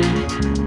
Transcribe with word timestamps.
Hello, 0.00 0.28
and 0.30 0.57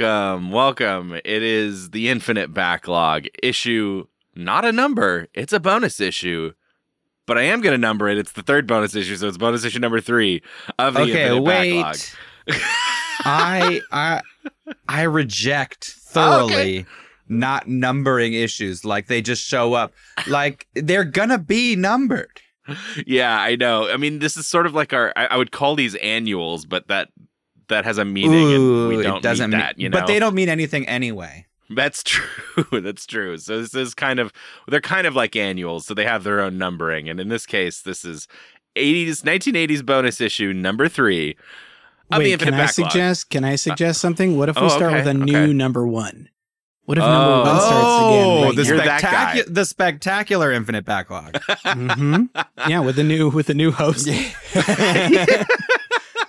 welcome, 0.00 0.50
welcome. 0.50 1.12
It 1.12 1.42
is 1.42 1.90
the 1.90 2.08
Infinite 2.08 2.54
Backlog 2.54 3.26
issue, 3.42 4.06
not 4.34 4.64
a 4.64 4.72
number. 4.72 5.28
It's 5.34 5.52
a 5.52 5.60
bonus 5.60 6.00
issue, 6.00 6.52
but 7.26 7.36
I 7.36 7.42
am 7.42 7.60
going 7.60 7.72
to 7.74 7.78
number 7.78 8.08
it. 8.08 8.16
It's 8.16 8.32
the 8.32 8.42
third 8.42 8.66
bonus 8.66 8.94
issue, 8.94 9.16
so 9.16 9.28
it's 9.28 9.36
bonus 9.36 9.64
issue 9.64 9.80
number 9.80 10.00
three 10.00 10.42
of 10.78 10.94
the 10.94 11.00
Okay, 11.00 11.24
Infinite 11.24 11.42
wait. 11.42 11.82
Backlog. 11.82 11.96
I 13.24 13.80
I 13.92 14.22
I 14.88 15.02
reject 15.02 15.94
oh, 15.94 16.48
thoroughly 16.48 16.86
not 17.28 17.68
numbering 17.68 18.32
issues 18.32 18.84
like 18.86 19.08
they 19.08 19.20
just 19.20 19.42
show 19.44 19.74
up. 19.74 19.92
Like 20.26 20.68
they're 20.74 21.04
gonna 21.04 21.38
be 21.38 21.76
numbered. 21.76 22.40
Yeah, 23.04 23.40
I 23.40 23.56
know. 23.56 23.90
I 23.90 23.96
mean, 23.96 24.20
this 24.20 24.36
is 24.36 24.46
sort 24.46 24.66
of 24.66 24.72
like 24.72 24.92
our. 24.92 25.12
I, 25.16 25.26
I 25.26 25.36
would 25.36 25.50
call 25.50 25.74
these 25.74 25.96
annuals, 25.96 26.64
but 26.64 26.86
that 26.86 27.08
that 27.72 27.84
has 27.84 27.98
a 27.98 28.04
meaning, 28.04 28.52
and 28.54 28.88
we 28.88 29.02
don't 29.02 29.16
it 29.18 29.22
doesn't 29.22 29.50
need 29.50 29.56
mean 29.56 29.60
that. 29.66 29.78
You 29.78 29.88
know, 29.88 29.98
But 29.98 30.06
they 30.06 30.18
don't 30.18 30.34
mean 30.34 30.48
anything 30.48 30.88
anyway. 30.88 31.46
That's 31.70 32.02
true. 32.04 32.80
That's 32.80 33.06
true. 33.06 33.36
So 33.38 33.60
this 33.60 33.74
is 33.74 33.94
kind 33.94 34.18
of 34.20 34.32
they're 34.68 34.80
kind 34.80 35.06
of 35.06 35.14
like 35.16 35.34
annuals, 35.36 35.86
so 35.86 35.94
they 35.94 36.04
have 36.04 36.22
their 36.24 36.40
own 36.40 36.58
numbering. 36.58 37.08
And 37.08 37.18
in 37.20 37.28
this 37.28 37.46
case, 37.46 37.80
this 37.82 38.04
is 38.04 38.28
80s 38.76 39.22
1980s 39.22 39.84
bonus 39.84 40.20
issue 40.20 40.52
number 40.52 40.88
3 40.88 41.30
of 41.30 41.36
the 42.10 42.18
Wait, 42.18 42.32
Infinite 42.32 42.50
can 42.52 42.54
I 42.60 42.66
Backlog. 42.66 42.90
suggest? 42.90 43.30
Can 43.30 43.44
I 43.44 43.56
suggest 43.56 44.00
something? 44.00 44.36
What 44.38 44.48
if 44.50 44.56
we 44.56 44.62
oh, 44.62 44.68
start 44.68 44.92
okay, 44.92 44.96
with 44.96 45.06
a 45.08 45.14
new 45.14 45.36
okay. 45.38 45.52
number 45.52 45.86
one? 45.86 46.28
What 46.84 46.98
if 46.98 47.04
Oh. 47.04 47.08
number 47.08 47.50
one 47.50 47.60
starts 47.60 48.00
again? 48.02 48.26
Oh, 48.26 48.42
Right 48.46 48.56
the, 48.56 48.64
You're 48.64 48.76
that 48.78 49.00
guy. 49.02 49.40
spectacu- 49.40 49.54
the 49.54 49.64
spectacular 49.64 50.52
infinite 50.52 50.84
backlog. 50.84 51.36
hmm 51.64 52.24
Yeah, 52.68 52.80
with 52.80 52.98
a 52.98 53.04
new 53.04 53.30
with 53.30 53.48
a 53.50 53.54
new 53.54 53.70
host, 53.80 54.08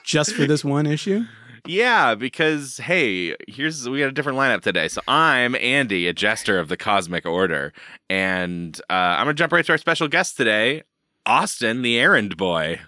just 0.03 0.33
for 0.35 0.45
this 0.45 0.63
one 0.63 0.85
issue. 0.85 1.23
Yeah, 1.65 2.15
because 2.15 2.77
hey, 2.77 3.35
here's 3.47 3.87
we 3.87 3.99
got 3.99 4.07
a 4.09 4.11
different 4.11 4.37
lineup 4.37 4.61
today. 4.61 4.87
So 4.89 5.01
I'm 5.07 5.55
Andy, 5.55 6.07
a 6.07 6.13
jester 6.13 6.59
of 6.59 6.67
the 6.67 6.75
Cosmic 6.75 7.25
Order, 7.25 7.71
and 8.09 8.77
uh, 8.89 8.93
I'm 8.93 9.25
gonna 9.25 9.33
jump 9.33 9.53
right 9.53 9.65
to 9.65 9.71
our 9.71 9.77
special 9.77 10.07
guest 10.09 10.35
today, 10.35 10.83
Austin, 11.25 11.81
the 11.81 11.97
errand 11.99 12.35
boy. 12.35 12.81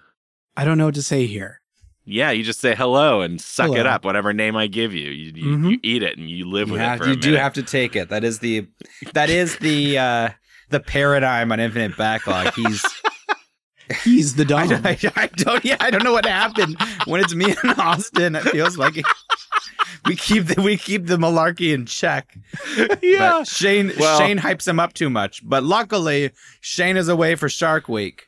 I 0.58 0.66
don't 0.66 0.78
know 0.78 0.86
what 0.86 0.96
to 0.96 1.02
say 1.02 1.26
here. 1.26 1.62
Yeah, 2.08 2.32
you 2.32 2.44
just 2.44 2.60
say 2.60 2.76
hello 2.76 3.22
and 3.22 3.42
suck 3.42 3.72
it 3.72 3.88
up, 3.88 4.06
whatever 4.06 4.32
name 4.32 4.56
I 4.56 4.68
give 4.68 4.94
you. 4.94 5.10
You, 5.10 5.32
you, 5.36 5.58
Mhm. 5.58 5.72
you 5.72 5.80
eat 5.82 6.04
it 6.04 6.18
and 6.20 6.30
you 6.30 6.46
live 6.48 6.68
you 6.68 6.74
with 6.74 6.82
have- 6.82 7.00
it 7.00 7.04
for 7.04 7.08
you 7.10 7.14
a 7.14 7.16
do 7.16 7.30
minute. 7.30 7.42
have 7.42 7.54
to 7.54 7.64
take 7.64 7.96
it. 7.96 8.10
That 8.10 8.24
is 8.24 8.40
the 8.40 8.68
that 9.14 9.30
is 9.30 9.58
the 9.58 9.98
uh 9.98 10.30
the 10.70 10.80
paradigm 10.82 11.52
on 11.52 11.60
infinite 11.60 11.96
backlog. 11.98 12.54
He's 12.54 12.86
He's 14.04 14.36
the 14.36 14.44
I, 14.56 14.68
dog. 14.68 14.72
I, 14.86 14.98
I 15.16 15.28
don't 15.28 15.64
yeah 15.66 15.78
I 15.80 15.90
don't 15.92 16.04
know 16.04 16.14
what 16.14 16.26
happened 16.26 16.76
when 17.06 17.22
it's 17.22 17.36
me 17.36 17.56
and 17.64 17.80
Austin. 17.80 18.36
It 18.36 18.44
feels 18.44 18.78
like 18.78 18.96
we 20.06 20.16
keep 20.16 20.46
the 20.48 20.62
we 20.62 20.78
keep 20.78 21.06
the 21.08 21.18
malarkey 21.18 21.74
in 21.74 21.86
check. 21.86 22.38
yeah. 23.02 23.40
But 23.40 23.48
Shane 23.48 23.92
Well- 24.00 24.20
Shane 24.20 24.40
hypes 24.40 24.68
him 24.68 24.80
up 24.80 24.94
too 24.94 25.10
much. 25.10 25.48
But 25.48 25.64
luckily 25.64 26.32
Shane 26.62 26.98
is 26.98 27.08
away 27.10 27.36
for 27.36 27.50
Shark 27.50 27.88
Week. 27.88 28.28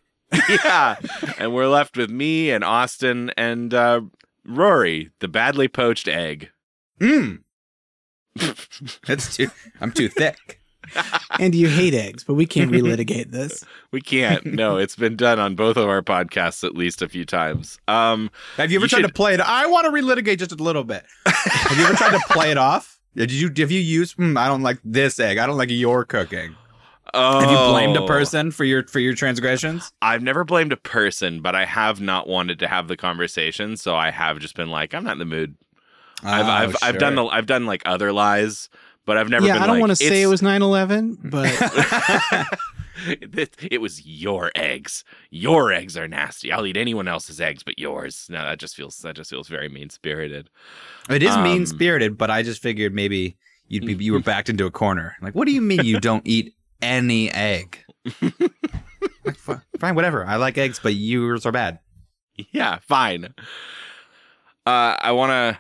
yeah. 0.49 0.97
And 1.37 1.53
we're 1.53 1.67
left 1.67 1.95
with 1.97 2.09
me 2.09 2.51
and 2.51 2.63
Austin 2.63 3.31
and 3.37 3.73
uh, 3.73 4.01
Rory, 4.45 5.11
the 5.19 5.27
badly 5.27 5.67
poached 5.67 6.07
egg. 6.07 6.49
Mmm. 6.99 7.39
That's 9.07 9.35
too 9.35 9.47
I'm 9.81 9.91
too 9.91 10.09
thick. 10.09 10.56
And 11.39 11.53
you 11.55 11.67
hate 11.67 11.93
eggs, 11.93 12.23
but 12.23 12.33
we 12.35 12.45
can't 12.45 12.71
relitigate 12.71 13.31
this. 13.31 13.63
We 13.91 14.01
can't. 14.01 14.45
No, 14.45 14.77
it's 14.77 14.95
been 14.97 15.15
done 15.15 15.39
on 15.39 15.55
both 15.55 15.77
of 15.77 15.87
our 15.87 16.01
podcasts 16.01 16.63
at 16.65 16.75
least 16.75 17.01
a 17.01 17.07
few 17.07 17.23
times. 17.25 17.79
Um, 17.87 18.29
Have 18.57 18.69
you 18.69 18.77
ever 18.79 18.85
You 18.85 18.89
tried 18.89 18.99
should- 19.01 19.07
to 19.07 19.13
play 19.13 19.33
it? 19.33 19.39
I 19.39 19.65
want 19.67 19.85
to 19.85 19.91
relitigate 19.91 20.39
just 20.39 20.51
a 20.51 20.55
little 20.55 20.83
bit. 20.83 21.05
Have 21.25 21.77
you 21.77 21.85
ever 21.85 21.95
tried 21.95 22.11
to 22.11 22.19
play 22.29 22.51
it 22.51 22.57
off? 22.57 22.99
Did 23.15 23.31
you? 23.31 23.49
Have 23.57 23.71
you 23.71 23.79
used? 23.79 24.15
Hmm, 24.15 24.37
I 24.37 24.47
don't 24.47 24.61
like 24.61 24.79
this 24.83 25.19
egg. 25.19 25.37
I 25.37 25.47
don't 25.47 25.57
like 25.57 25.69
your 25.71 26.03
cooking. 26.05 26.55
oh, 27.13 27.39
Have 27.39 27.49
you 27.49 27.57
blamed 27.71 27.95
a 27.97 28.05
person 28.05 28.51
for 28.51 28.65
your 28.65 28.85
for 28.87 28.99
your 28.99 29.13
transgressions? 29.15 29.91
I've 30.01 30.21
never 30.21 30.43
blamed 30.43 30.73
a 30.73 30.77
person, 30.77 31.41
but 31.41 31.55
I 31.55 31.65
have 31.65 32.01
not 32.01 32.27
wanted 32.27 32.59
to 32.59 32.67
have 32.67 32.87
the 32.89 32.97
conversation, 32.97 33.77
so 33.77 33.95
I 33.95 34.11
have 34.11 34.39
just 34.39 34.55
been 34.55 34.69
like, 34.69 34.93
I'm 34.93 35.03
not 35.05 35.13
in 35.13 35.19
the 35.19 35.25
mood. 35.25 35.55
I've 36.23 36.45
Oh, 36.45 36.49
I've, 36.49 36.75
I've 36.83 36.97
done 36.99 37.15
the 37.15 37.23
I've 37.25 37.45
done 37.45 37.65
like 37.65 37.81
other 37.85 38.11
lies, 38.11 38.69
but 39.07 39.17
I've 39.17 39.29
never. 39.29 39.47
yeah, 39.47 39.53
been 39.53 39.63
I 39.63 39.65
don't 39.65 39.75
like, 39.77 39.81
want 39.81 39.91
to 39.91 39.95
say 39.95 40.21
it 40.21 40.27
was 40.27 40.41
9/11, 40.41 41.31
but 41.31 41.49
it, 43.07 43.55
it 43.71 43.81
was 43.81 44.05
your 44.05 44.51
eggs. 44.53 45.03
Your 45.31 45.71
eggs 45.71 45.97
are 45.97 46.07
nasty. 46.07 46.51
I'll 46.51 46.65
eat 46.65 46.77
anyone 46.77 47.07
else's 47.07 47.41
eggs 47.41 47.63
but 47.63 47.79
yours. 47.79 48.27
No, 48.29 48.43
that 48.43 48.59
just 48.59 48.75
feels 48.75 48.97
that 48.97 49.15
just 49.15 49.29
feels 49.29 49.47
very 49.47 49.69
mean 49.69 49.89
spirited. 49.89 50.49
It 51.09 51.23
is 51.23 51.33
Um, 51.33 51.43
mean 51.43 51.65
spirited, 51.65 52.17
but 52.17 52.29
I 52.29 52.43
just 52.43 52.61
figured 52.61 52.93
maybe 52.93 53.37
you'd 53.67 53.85
be 53.85 53.93
you 53.93 54.13
were 54.13 54.19
backed 54.31 54.49
into 54.49 54.65
a 54.65 54.71
corner. 54.71 55.15
Like, 55.21 55.33
what 55.33 55.47
do 55.47 55.53
you 55.53 55.61
mean 55.61 55.83
you 55.85 55.99
don't 56.01 56.27
eat 56.27 56.53
any 56.81 57.31
egg? 57.31 57.79
like, 59.23 59.61
fine, 59.79 59.95
whatever. 59.95 60.25
I 60.25 60.35
like 60.35 60.57
eggs, 60.57 60.79
but 60.83 60.93
yours 60.93 61.45
are 61.45 61.51
bad. 61.51 61.79
Yeah, 62.51 62.79
fine. 62.81 63.33
Uh, 64.65 64.95
I 64.99 65.11
want 65.13 65.31
to. 65.31 65.59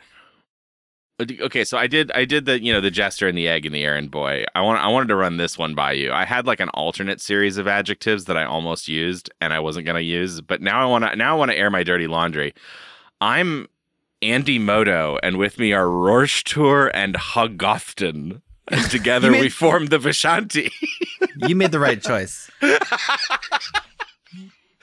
Okay, 1.19 1.63
so 1.63 1.79
I 1.79 1.87
did. 1.87 2.11
I 2.11 2.25
did 2.25 2.45
the 2.45 2.61
you 2.61 2.71
know 2.71 2.79
the 2.79 2.91
jester 2.91 3.27
and 3.27 3.35
the 3.35 3.47
egg 3.47 3.65
and 3.65 3.73
the 3.73 3.83
errand 3.83 4.11
boy. 4.11 4.45
I 4.53 4.61
want. 4.61 4.79
I 4.79 4.87
wanted 4.87 5.07
to 5.07 5.15
run 5.15 5.37
this 5.37 5.57
one 5.57 5.73
by 5.73 5.93
you. 5.93 6.11
I 6.11 6.25
had 6.25 6.45
like 6.45 6.59
an 6.59 6.69
alternate 6.69 7.19
series 7.19 7.57
of 7.57 7.67
adjectives 7.67 8.25
that 8.25 8.37
I 8.37 8.43
almost 8.45 8.87
used 8.87 9.31
and 9.41 9.51
I 9.51 9.59
wasn't 9.59 9.87
gonna 9.87 10.01
use, 10.01 10.41
but 10.41 10.61
now 10.61 10.79
I 10.79 10.85
want 10.85 11.05
to. 11.05 11.15
Now 11.15 11.33
I 11.35 11.37
want 11.39 11.49
to 11.49 11.57
air 11.57 11.71
my 11.71 11.81
dirty 11.83 12.05
laundry. 12.05 12.53
I'm 13.19 13.67
Andy 14.21 14.59
Moto, 14.59 15.17
and 15.23 15.37
with 15.37 15.57
me 15.57 15.73
are 15.73 15.89
Rorschtour 15.89 16.91
and 16.93 17.15
Hugofton. 17.15 18.41
And 18.69 18.83
together 18.91 19.31
made- 19.31 19.39
we 19.39 19.49
form 19.49 19.85
the 19.85 19.97
Vishanti. 19.97 20.69
You 21.37 21.55
made 21.55 21.71
the 21.71 21.79
right 21.79 22.03
choice. 22.03 22.51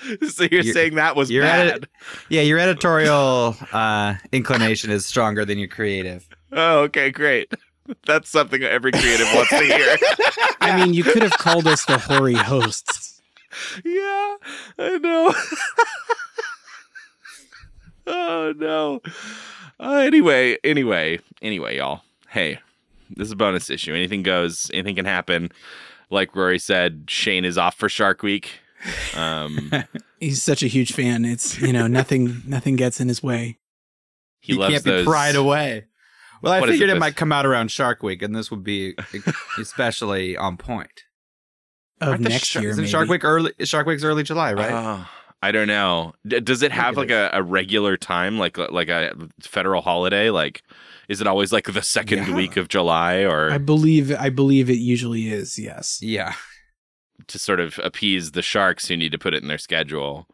so 0.29 0.43
you're, 0.45 0.63
You're- 0.63 0.73
saying 0.73 0.95
that 0.97 1.17
was 1.17 1.31
you're 1.31 1.43
bad? 1.45 1.67
at 1.69 1.77
it- 1.85 1.89
Yeah, 2.29 2.43
your 2.43 2.59
editorial 2.59 3.57
uh, 3.73 4.15
inclination 4.33 4.91
is 4.91 5.07
stronger 5.07 5.45
than 5.45 5.59
your 5.59 5.69
creative. 5.69 6.29
Oh, 6.53 6.81
okay, 6.83 7.11
great. 7.11 7.53
That's 8.07 8.31
something 8.31 8.63
every 8.63 8.93
creative 8.93 9.27
wants 9.35 9.51
to 9.51 9.59
hear. 9.65 9.97
I 10.61 10.77
mean, 10.81 10.95
you 10.95 11.05
could 11.05 11.23
have 11.23 11.33
called 11.33 11.67
us 11.67 11.85
the 11.85 11.99
hoary 11.99 12.35
hosts. 12.35 13.21
yeah, 13.85 14.37
I 14.79 14.99
know. 15.03 15.35
oh 18.07 18.55
no. 18.57 19.01
Uh, 19.81 19.99
anyway, 19.99 20.57
anyway, 20.65 21.19
anyway, 21.43 21.77
y'all. 21.77 22.03
Hey, 22.29 22.59
this 23.11 23.27
is 23.27 23.33
a 23.33 23.37
bonus 23.37 23.71
issue. 23.71 23.95
Anything 23.95 24.23
goes. 24.23 24.71
Anything 24.73 24.97
can 24.97 25.05
happen. 25.05 25.51
Like 26.11 26.35
Rory 26.37 26.59
said, 26.59 27.05
Shane 27.09 27.45
is 27.45 27.59
off 27.59 27.75
for 27.77 27.89
Shark 27.89 28.23
Week. 28.23 28.61
Um, 29.17 29.71
He's 30.21 30.43
such 30.43 30.63
a 30.63 30.67
huge 30.67 30.93
fan. 30.93 31.25
It's 31.25 31.61
you 31.61 31.73
know 31.73 31.87
nothing 31.87 32.43
nothing 32.47 32.77
gets 32.77 33.01
in 33.01 33.09
his 33.09 33.23
way. 33.23 33.59
he 34.41 34.55
you 34.55 34.59
loves 34.59 34.73
can't 34.73 34.85
those. 34.85 35.03
be 35.05 35.11
pried 35.11 35.37
away. 35.37 35.85
Well, 36.43 36.53
I 36.53 36.61
What 36.61 36.69
is 36.69 36.75
figured 36.75 36.91
it, 36.91 36.97
it, 36.97 37.01
might 37.01 37.17
come 37.17 37.33
out 37.33 37.47
around 37.47 37.71
Shark 37.71 38.03
Week, 38.03 38.21
and 38.21 38.35
this 38.37 38.51
would 38.51 38.63
be 38.65 38.95
especially 39.59 40.37
on 40.37 40.57
point. 40.57 41.05
Of 42.01 42.21
next 42.21 42.47
Shark- 42.47 42.63
year, 42.63 42.71
Isn't 42.73 42.83
maybe. 42.83 42.91
Shark 42.91 43.09
Week 43.09 43.25
early? 43.25 43.53
Shark 43.61 43.87
Week's 43.87 44.05
early 44.05 44.23
July, 44.25 44.53
right? 44.53 44.73
Oh, 44.73 45.09
I 45.43 45.53
don't 45.53 45.69
know. 45.69 46.13
D- 46.27 46.41
does 46.41 46.63
it 46.63 46.73
have 46.73 46.97
like 46.97 47.11
a, 47.11 47.31
a 47.33 47.43
regular 47.43 47.97
time, 47.97 48.39
like 48.39 48.59
like 48.59 48.89
a 48.89 49.13
federal 49.41 49.81
holiday? 49.81 50.29
Like, 50.31 50.63
is 51.09 51.21
it 51.23 51.27
always 51.27 51.53
like 51.53 51.67
the 51.73 51.83
second 51.83 52.27
Yeah. 52.29 52.35
week 52.35 52.57
of 52.59 52.69
July, 52.69 53.21
or 53.23 53.51
I 53.51 53.59
believe 53.59 54.15
I 54.15 54.29
believe 54.29 54.69
it 54.69 54.79
usually 54.79 55.29
is. 55.29 55.59
Yes. 55.59 56.01
yeah. 56.03 56.35
To 57.29 57.39
sort 57.39 57.61
of 57.61 57.79
appease 57.83 58.33
the 58.33 58.43
sharks 58.43 58.89
who 58.89 58.97
need 58.97 59.13
to 59.13 59.19
put 59.19 59.35
it 59.35 59.43
in 59.43 59.49
their 59.49 59.59
schedule? 59.59 60.27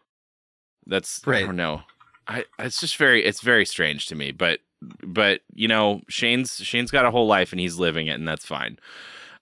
That's 0.87 1.21
right. 1.27 1.44
I 1.44 1.47
don't 1.47 1.56
know. 1.56 1.82
I 2.27 2.44
it's 2.59 2.81
just 2.81 2.97
very 2.97 3.25
it's 3.25 3.41
very 3.41 3.65
strange 3.65 4.06
to 4.06 4.15
me. 4.15 4.32
But 4.32 4.61
but 5.06 5.41
you 5.55 5.69
know, 5.69 6.00
Shane's 6.09 6.56
Shane's 6.56 6.91
got 6.91 7.05
a 7.05 7.11
whole 7.11 7.27
life 7.27 7.53
and 7.53 7.61
he's 7.61 7.79
living 7.79 8.06
it, 8.06 8.15
and 8.19 8.27
that's 8.27 8.47
fine. 8.47 8.79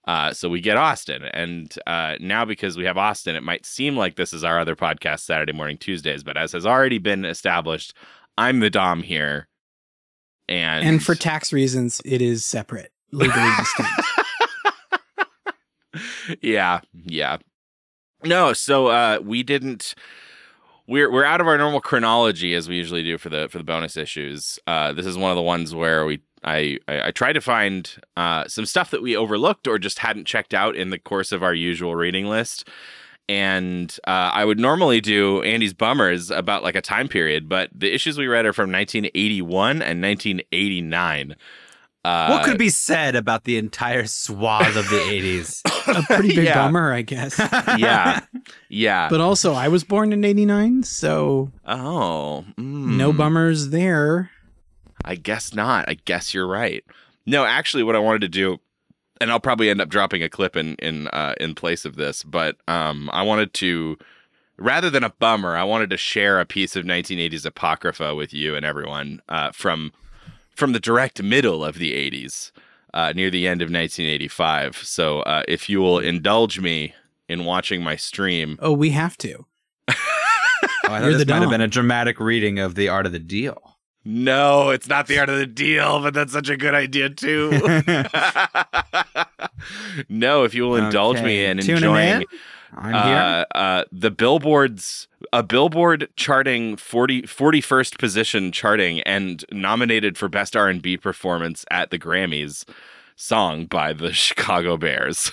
Uh, 0.07 0.33
so 0.33 0.49
we 0.49 0.59
get 0.59 0.75
Austin, 0.75 1.23
and 1.33 1.75
uh, 1.85 2.15
now 2.19 2.43
because 2.43 2.75
we 2.77 2.85
have 2.85 2.97
Austin, 2.97 3.35
it 3.35 3.43
might 3.43 3.65
seem 3.65 3.95
like 3.95 4.15
this 4.15 4.33
is 4.33 4.43
our 4.43 4.59
other 4.59 4.75
podcast, 4.75 5.19
Saturday 5.19 5.51
morning 5.51 5.77
Tuesdays. 5.77 6.23
But 6.23 6.35
as 6.35 6.53
has 6.53 6.65
already 6.65 6.97
been 6.97 7.25
established, 7.25 7.93
I'm 8.37 8.59
the 8.59 8.71
dom 8.71 9.03
here, 9.03 9.47
and 10.47 10.83
And 10.83 11.03
for 11.03 11.13
tax 11.13 11.53
reasons, 11.53 12.01
it 12.05 12.21
is 12.21 12.43
separate, 12.43 12.91
legally 13.11 13.51
distinct. 13.57 14.01
Yeah, 16.41 16.81
yeah. 16.93 17.37
No, 18.23 18.53
so 18.53 18.87
uh 18.87 19.19
we 19.23 19.43
didn't 19.43 19.95
we're 20.87 21.11
we're 21.11 21.25
out 21.25 21.41
of 21.41 21.47
our 21.47 21.57
normal 21.57 21.81
chronology 21.81 22.53
as 22.55 22.67
we 22.67 22.75
usually 22.75 23.03
do 23.03 23.17
for 23.17 23.29
the 23.29 23.47
for 23.49 23.57
the 23.57 23.63
bonus 23.63 23.97
issues. 23.97 24.59
Uh 24.67 24.93
this 24.93 25.05
is 25.05 25.17
one 25.17 25.31
of 25.31 25.35
the 25.35 25.41
ones 25.41 25.73
where 25.73 26.05
we 26.05 26.21
I 26.43 26.79
I, 26.87 27.07
I 27.07 27.11
tried 27.11 27.33
to 27.33 27.41
find 27.41 27.89
uh 28.17 28.47
some 28.47 28.65
stuff 28.65 28.91
that 28.91 29.01
we 29.01 29.15
overlooked 29.15 29.67
or 29.67 29.77
just 29.79 29.99
hadn't 29.99 30.25
checked 30.25 30.53
out 30.53 30.75
in 30.75 30.89
the 30.89 30.99
course 30.99 31.31
of 31.31 31.43
our 31.43 31.53
usual 31.53 31.95
reading 31.95 32.25
list. 32.27 32.67
And 33.27 33.95
uh, 34.07 34.31
I 34.33 34.43
would 34.43 34.59
normally 34.59 35.01
do 35.01 35.43
Andy's 35.43 35.75
bummers 35.75 36.31
about 36.31 36.63
like 36.63 36.73
a 36.75 36.81
time 36.81 37.07
period, 37.07 37.47
but 37.47 37.69
the 37.71 37.93
issues 37.93 38.17
we 38.17 38.25
read 38.25 38.47
are 38.47 38.53
from 38.53 38.71
1981 38.71 39.83
and 39.83 40.01
1989. 40.01 41.35
Uh, 42.05 42.29
what 42.29 42.45
could 42.45 42.57
be 42.57 42.69
said 42.69 43.15
about 43.15 43.43
the 43.43 43.57
entire 43.57 44.05
swath 44.05 44.75
of 44.75 44.89
the 44.89 44.95
80s? 45.09 45.61
A 45.87 46.01
pretty 46.03 46.29
big 46.35 46.45
Yeah. 46.45 46.63
bummer, 46.65 46.93
I 46.93 47.01
guess. 47.01 47.37
yeah, 47.77 48.21
yeah. 48.69 49.09
But 49.09 49.19
also, 49.21 49.53
I 49.53 49.67
was 49.67 49.83
born 49.83 50.13
in 50.13 50.23
'89, 50.23 50.83
so 50.83 51.51
oh, 51.65 52.45
no 52.57 53.11
mm. 53.11 53.17
bummers 53.17 53.69
there. 53.69 54.31
I 55.03 55.15
guess 55.15 55.53
not. 55.53 55.89
I 55.89 55.95
guess 56.05 56.33
you're 56.33 56.47
right. 56.47 56.83
No, 57.25 57.45
actually, 57.45 57.83
what 57.83 57.95
I 57.95 57.99
wanted 57.99 58.21
to 58.21 58.29
do, 58.29 58.59
and 59.19 59.31
I'll 59.31 59.39
probably 59.39 59.69
end 59.69 59.81
up 59.81 59.89
dropping 59.89 60.23
a 60.23 60.29
clip 60.29 60.55
in 60.55 60.75
in 60.75 61.07
uh, 61.09 61.33
in 61.39 61.53
place 61.55 61.83
of 61.85 61.95
this, 61.95 62.23
but 62.23 62.55
um, 62.67 63.09
I 63.11 63.23
wanted 63.23 63.53
to, 63.55 63.97
rather 64.57 64.89
than 64.89 65.03
a 65.03 65.09
bummer, 65.09 65.55
I 65.57 65.63
wanted 65.63 65.89
to 65.89 65.97
share 65.97 66.39
a 66.39 66.45
piece 66.45 66.75
of 66.75 66.85
1980s 66.85 67.45
apocrypha 67.45 68.15
with 68.15 68.33
you 68.33 68.55
and 68.55 68.65
everyone 68.65 69.21
uh, 69.27 69.51
from 69.51 69.91
from 70.59 70.73
the 70.73 70.79
direct 70.79 71.23
middle 71.23 71.63
of 71.65 71.79
the 71.79 71.93
80s, 71.93 72.51
uh, 72.93 73.13
near 73.15 73.31
the 73.31 73.47
end 73.47 73.61
of 73.61 73.67
1985. 73.71 74.77
So, 74.77 75.21
uh, 75.21 75.43
if 75.47 75.69
you 75.69 75.79
will 75.79 75.97
indulge 75.99 76.59
me 76.59 76.93
in 77.27 77.45
watching 77.45 77.81
my 77.81 77.95
stream, 77.95 78.59
Oh, 78.61 78.73
we 78.73 78.91
have 78.91 79.17
to. 79.19 79.45
Oh, 80.85 80.93
I 80.93 80.99
thought 80.99 81.05
You're 81.09 81.17
this 81.19 81.27
might 81.27 81.41
have 81.41 81.49
been 81.51 81.61
a 81.61 81.67
dramatic 81.67 82.19
reading 82.19 82.57
of 82.57 82.73
The 82.75 82.87
Art 82.89 83.05
of 83.05 83.11
the 83.11 83.19
Deal. 83.19 83.77
no, 84.03 84.69
it's 84.71 84.87
not 84.87 85.05
the 85.07 85.19
art 85.19 85.29
of 85.29 85.37
the 85.37 85.45
deal, 85.45 86.01
but 86.01 86.15
that's 86.15 86.33
such 86.33 86.49
a 86.49 86.57
good 86.57 86.73
idea 86.73 87.09
too. 87.11 87.51
no, 90.09 90.43
if 90.45 90.55
you 90.55 90.63
will 90.63 90.77
indulge 90.77 91.21
me 91.21 91.45
in 91.45 91.57
Tuning 91.59 91.75
enjoying 91.75 92.21
in? 92.21 92.25
I'm 92.81 92.93
here. 92.93 93.45
uh, 93.53 93.57
uh, 93.57 93.83
the 93.91 94.09
billboards, 94.09 95.07
a 95.33 95.43
billboard 95.43 96.07
charting 96.15 96.77
40, 96.77 97.23
41st 97.23 97.97
position 97.99 98.51
charting 98.53 99.01
and 99.01 99.43
nominated 99.51 100.17
for 100.17 100.29
best 100.29 100.55
R&B 100.55 100.95
performance 100.97 101.65
at 101.69 101.91
the 101.91 101.99
Grammys 101.99 102.63
song 103.17 103.65
by 103.65 103.91
the 103.91 104.13
Chicago 104.13 104.77
Bears. 104.77 105.31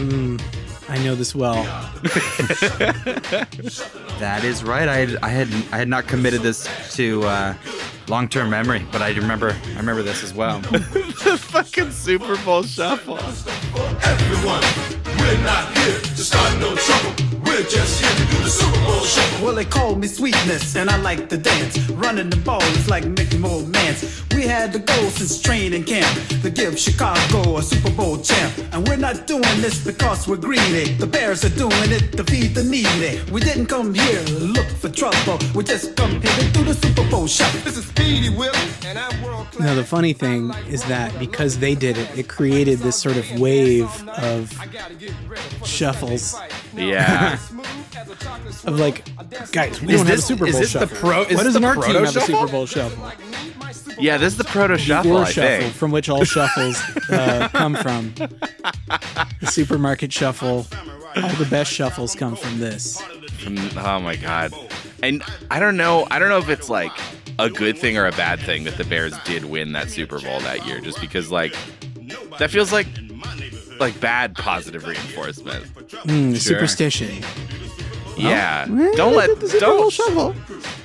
Mm, 0.00 0.40
I 0.88 0.98
know 1.04 1.14
this 1.14 1.34
well. 1.34 1.62
That 4.20 4.44
is 4.44 4.62
right. 4.62 4.88
I 4.88 4.96
had, 4.96 5.16
I 5.22 5.28
had 5.28 5.48
I 5.72 5.78
had 5.78 5.88
not 5.88 6.06
committed 6.06 6.42
this 6.42 6.68
to 6.96 7.22
uh, 7.22 7.54
long-term 8.08 8.50
memory, 8.50 8.86
but 8.92 9.00
I 9.02 9.12
remember 9.12 9.56
I 9.74 9.76
remember 9.78 10.02
this 10.02 10.22
as 10.22 10.34
well. 10.34 10.60
the 10.70 11.38
fucking 11.40 11.90
Super 11.90 12.36
Bowl 12.44 12.62
shuffle. 12.62 13.18
everyone. 13.18 14.62
We're 15.18 15.42
not 15.44 15.76
here 15.78 16.00
to 16.00 16.22
start 16.24 16.58
no 16.58 16.74
trouble. 16.74 17.14
We're 17.44 17.62
just 17.62 18.00
here 18.00 18.10
to 18.10 18.32
do 18.36 18.42
the 18.44 18.50
Super 18.50 18.84
Bowl 18.84 19.00
shuffle. 19.00 19.44
Well, 19.46 19.54
they 19.54 19.64
call 19.64 19.94
me 19.96 20.06
sweetness, 20.06 20.76
and 20.76 20.88
I 20.90 20.96
like 20.96 21.28
to 21.30 21.36
dance. 21.36 21.78
Running 21.90 22.30
the 22.30 22.36
ball 22.36 22.62
is 22.62 22.88
like 22.88 23.04
making 23.06 23.40
more 23.40 23.62
mans. 23.62 24.22
We 24.34 24.42
had 24.46 24.72
the 24.72 24.78
goal 24.78 25.10
since 25.10 25.40
training 25.40 25.84
camp 25.84 26.08
to 26.42 26.50
give 26.50 26.78
Chicago 26.78 27.58
a 27.58 27.62
Super 27.62 27.90
Bowl 27.90 28.18
champ. 28.18 28.52
And 28.72 28.86
we're 28.88 28.96
not 28.96 29.26
doing 29.26 29.42
this 29.60 29.84
because 29.84 30.26
we're 30.28 30.36
greedy. 30.36 30.92
The 30.94 31.06
Bears 31.06 31.44
are 31.44 31.50
doing 31.56 31.89
it 31.92 32.12
to 32.16 32.24
feed 32.24 32.54
the 32.54 32.64
needy. 32.64 33.20
We 33.32 33.40
didn't 33.40 33.66
come 33.66 33.94
here 33.94 34.24
to 34.24 34.32
look 34.40 34.66
for 34.66 34.88
trouble. 34.88 35.38
We 35.54 35.64
just 35.64 35.96
come 35.96 36.10
here 36.20 36.30
to 36.38 36.50
do 36.52 36.64
the 36.64 36.74
Super 36.74 37.08
Bowl 37.10 37.26
shuffle. 37.26 37.60
This 37.60 37.76
is 37.76 37.86
Speedy 37.86 38.28
Willie, 38.30 38.58
and 38.86 38.98
I'm 38.98 39.22
world 39.22 39.46
class. 39.50 39.60
Now, 39.60 39.74
the 39.74 39.84
funny 39.84 40.12
thing 40.12 40.50
is 40.68 40.82
that 40.84 41.16
because 41.18 41.58
they 41.58 41.74
did 41.74 41.98
it, 41.98 42.18
it 42.18 42.28
created 42.28 42.78
this 42.80 42.96
sort 43.00 43.16
of 43.16 43.26
wave 43.40 43.88
of 44.08 44.52
shuffles 45.64 46.38
Yeah. 46.76 47.38
of 48.64 48.78
like, 48.78 49.04
guys, 49.52 49.80
we 49.82 49.94
Is 49.94 50.00
don't 50.00 50.06
have 50.06 50.06
a 50.06 50.10
this- 50.16 50.26
Super 50.26 50.46
is 50.46 50.52
Bowl 50.52 50.60
this 50.62 50.72
the 50.72 50.78
shuffle. 50.80 50.96
pro- 50.98 51.22
is 51.22 51.26
Why 51.28 51.34
this 51.34 51.42
doesn't 51.44 51.62
the 51.62 51.68
our 51.68 51.74
team 51.74 51.82
proto 51.84 51.98
have 51.98 52.08
a 52.08 52.12
shuffle? 52.12 52.34
Super 52.38 52.52
Bowl 52.52 52.66
shuffle? 52.66 53.12
Yeah, 53.98 54.16
this 54.16 54.32
is 54.32 54.38
the 54.38 54.44
proto 54.44 54.78
shuffle, 54.78 55.10
Your 55.10 55.20
I 55.24 55.30
shuffle, 55.30 55.58
think. 55.60 55.74
from 55.74 55.90
which 55.90 56.08
all 56.08 56.24
shuffles 56.34 56.80
uh, 57.10 57.48
come 57.52 57.74
from. 57.74 58.14
The 58.16 59.46
supermarket 59.46 60.12
shuffle. 60.12 60.66
All 61.16 61.28
the 61.34 61.46
best 61.50 61.72
shuffles 61.72 62.14
come 62.14 62.36
from 62.36 62.58
this. 62.60 63.02
Oh 63.76 64.00
my 64.00 64.16
god. 64.16 64.52
And 65.02 65.22
I 65.50 65.58
don't 65.60 65.76
know, 65.76 66.06
I 66.10 66.18
don't 66.18 66.28
know 66.28 66.38
if 66.38 66.48
it's 66.48 66.68
like 66.68 66.92
a 67.38 67.48
good 67.48 67.78
thing 67.78 67.96
or 67.96 68.06
a 68.06 68.12
bad 68.12 68.38
thing 68.40 68.64
that 68.64 68.76
the 68.76 68.84
Bears 68.84 69.14
did 69.24 69.46
win 69.46 69.72
that 69.72 69.90
Super 69.90 70.20
Bowl 70.20 70.40
that 70.40 70.66
year 70.66 70.80
just 70.80 71.00
because 71.00 71.30
like 71.30 71.54
that 72.38 72.50
feels 72.50 72.72
like 72.72 72.86
like 73.78 73.98
bad 74.00 74.34
positive 74.36 74.84
reinforcement. 74.86 75.64
Mm, 76.04 76.30
Sure. 76.32 76.36
Superstition. 76.40 77.24
Yeah. 78.16 78.68
Well, 78.68 78.94
don't 78.94 79.14
let 79.16 79.40
the 79.40 79.48
Super 79.48 79.64
Bowl 79.66 79.78
don't 79.78 79.92
shuffle. 79.92 80.34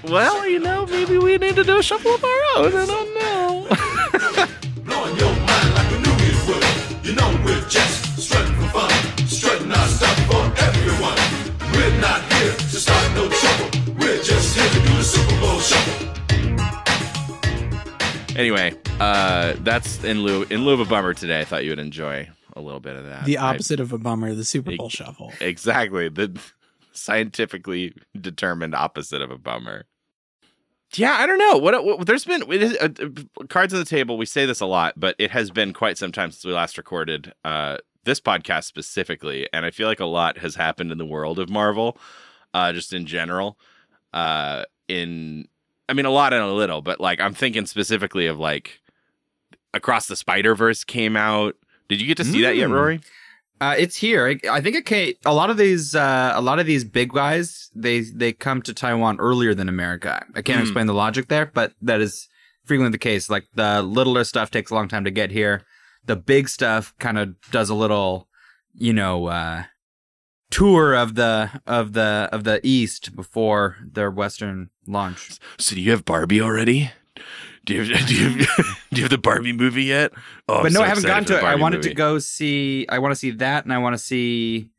Well, 0.05 0.47
you 0.47 0.59
know, 0.59 0.85
maybe 0.85 1.17
we 1.17 1.37
need 1.37 1.55
to 1.57 1.63
do 1.65 1.77
a 1.77 1.83
shuffle 1.83 2.15
of 2.15 2.23
our 2.23 2.39
own. 2.55 2.73
I 2.73 2.85
don't 2.85 3.13
know. 3.15 3.67
Blowing 4.85 5.17
your 5.17 5.33
mind 5.35 5.73
like 5.73 5.91
a 5.91 5.99
New 5.99 6.23
Year's 6.23 6.47
would. 6.47 7.05
You 7.05 7.15
know 7.15 7.41
we're 7.43 7.67
just 7.67 8.17
strutting 8.21 8.55
for 8.55 8.69
fun. 8.69 8.91
We're 11.95 12.01
not 12.01 12.33
here 12.33 12.51
to 12.51 12.65
start 12.77 13.13
no 13.15 13.29
trouble. 13.29 13.95
We're 13.97 14.21
just 14.21 14.53
here 14.57 14.67
to 14.69 14.79
do 14.87 14.95
the 14.97 15.03
Super 15.03 15.39
Bowl 15.39 15.59
shuffle. 15.59 16.07
anyway, 18.37 18.73
uh 18.99 19.53
that's 19.59 20.03
in 20.03 20.21
lieu 20.23 20.43
in 20.49 20.65
lieu 20.65 20.73
of 20.73 20.81
a 20.81 20.85
bummer 20.85 21.13
today. 21.13 21.39
I 21.39 21.45
thought 21.45 21.63
you 21.63 21.69
would 21.71 21.79
enjoy 21.79 22.27
a 22.53 22.59
little 22.59 22.81
bit 22.81 22.97
of 22.97 23.05
that. 23.05 23.23
The 23.23 23.37
I- 23.37 23.51
opposite 23.51 23.79
of 23.79 23.93
a 23.93 23.97
bummer, 23.97 24.33
the 24.33 24.43
Super 24.43 24.75
Bowl 24.75 24.87
Ex- 24.87 24.95
shuffle. 24.95 25.31
Exactly. 25.39 26.09
The 26.09 26.37
scientifically 26.91 27.93
determined 28.19 28.75
opposite 28.75 29.21
of 29.21 29.31
a 29.31 29.37
bummer. 29.37 29.85
Yeah, 30.95 31.13
I 31.13 31.25
don't 31.25 31.39
know. 31.39 31.57
What, 31.57 31.81
what 31.85 32.05
there's 32.05 32.25
been 32.25 32.41
it 32.51 32.61
is, 32.61 32.77
uh, 32.81 32.89
uh, 33.01 33.45
cards 33.47 33.73
on 33.73 33.79
the 33.79 33.85
table. 33.85 34.17
We 34.17 34.25
say 34.25 34.45
this 34.45 34.59
a 34.59 34.65
lot, 34.65 34.95
but 34.97 35.15
it 35.17 35.31
has 35.31 35.49
been 35.49 35.71
quite 35.71 35.97
some 35.97 36.11
time 36.11 36.31
since 36.31 36.43
we 36.43 36.51
last 36.51 36.77
recorded 36.77 37.33
uh, 37.45 37.77
this 38.05 38.19
podcast 38.21 38.63
specifically, 38.65 39.47
and 39.53 39.65
I 39.65 39.71
feel 39.71 39.87
like 39.87 39.99
a 39.99 40.05
lot 40.05 40.37
has 40.39 40.55
happened 40.55 40.91
in 40.91 40.97
the 40.97 41.05
world 41.05 41.37
of 41.39 41.49
Marvel, 41.49 41.97
uh, 42.53 42.71
just 42.73 42.93
in 42.93 43.05
general. 43.05 43.57
Uh, 44.13 44.63
in, 44.87 45.47
I 45.89 45.93
mean, 45.93 46.05
a 46.05 46.11
lot 46.11 46.31
and 46.33 46.41
a 46.43 46.53
little, 46.53 46.81
but 46.81 46.99
like 47.01 47.19
I'm 47.19 47.33
thinking 47.33 47.65
specifically 47.65 48.27
of 48.27 48.39
like 48.39 48.79
Across 49.73 50.07
the 50.07 50.15
Spider 50.15 50.55
Verse 50.55 50.83
came 50.83 51.17
out. 51.17 51.55
Did 51.89 51.99
you 51.99 52.07
get 52.07 52.17
to 52.17 52.23
see 52.25 52.41
that 52.43 52.55
yet, 52.55 52.69
Mm. 52.69 52.73
Rory? 52.73 53.01
Uh, 53.61 53.75
it's 53.77 53.95
here. 53.97 54.27
I, 54.27 54.39
I 54.57 54.61
think 54.61 54.75
it 54.75 54.85
came. 54.85 55.13
A 55.25 55.33
lot 55.33 55.49
of 55.49 55.55
these, 55.57 55.95
uh, 55.95 56.33
a 56.35 56.41
lot 56.41 56.59
of 56.59 56.65
these 56.65 56.83
big 56.83 57.11
guys, 57.13 57.69
they 57.75 58.01
they 58.01 58.33
come 58.33 58.61
to 58.63 58.73
Taiwan 58.73 59.19
earlier 59.19 59.53
than 59.53 59.69
America. 59.69 60.25
I 60.35 60.41
can't 60.41 60.59
Mm. 60.59 60.63
explain 60.63 60.87
the 60.87 60.93
logic 60.93 61.27
there, 61.29 61.45
but 61.53 61.73
that 61.81 62.01
is 62.01 62.27
frequently 62.65 62.91
the 62.91 62.97
case. 62.97 63.29
Like 63.29 63.45
the 63.53 63.81
littler 63.81 64.23
stuff 64.23 64.51
takes 64.51 64.71
a 64.71 64.75
long 64.75 64.87
time 64.87 65.03
to 65.05 65.11
get 65.11 65.31
here. 65.31 65.61
The 66.05 66.15
big 66.15 66.49
stuff 66.49 66.93
kind 66.99 67.17
of 67.17 67.35
does 67.51 67.69
a 67.69 67.75
little, 67.75 68.27
you 68.73 68.93
know, 68.93 69.27
uh, 69.27 69.63
tour 70.51 70.93
of 70.93 71.15
the 71.15 71.49
of 71.65 71.93
the 71.93 72.29
of 72.31 72.43
the 72.43 72.59
East 72.63 73.15
before 73.15 73.77
their 73.83 74.11
Western 74.11 74.69
launch. 74.87 75.39
So 75.57 75.75
do 75.75 75.81
you 75.81 75.91
have 75.91 76.05
Barbie 76.05 76.41
already? 76.41 76.91
Do 77.65 77.73
you 77.73 77.93
have, 77.93 78.07
do 78.07 78.15
you 78.15 78.29
have, 78.29 78.47
do 78.91 78.97
you 78.97 79.03
have 79.03 79.09
the 79.09 79.17
Barbie 79.17 79.53
movie 79.53 79.85
yet? 79.85 80.13
Oh, 80.47 80.57
I'm 80.57 80.63
but 80.63 80.71
no, 80.71 80.79
so 80.79 80.83
I 80.83 80.87
haven't 80.87 81.03
excited 81.05 81.27
gotten 81.27 81.41
to 81.41 81.47
it. 81.47 81.49
I 81.49 81.55
wanted 81.55 81.77
movie. 81.77 81.89
to 81.89 81.95
go 81.95 82.19
see. 82.19 82.85
I 82.89 82.99
want 82.99 83.11
to 83.11 83.15
see 83.15 83.31
that, 83.31 83.63
and 83.63 83.73
I 83.73 83.79
want 83.79 83.95
to 83.95 83.97
see 83.97 84.69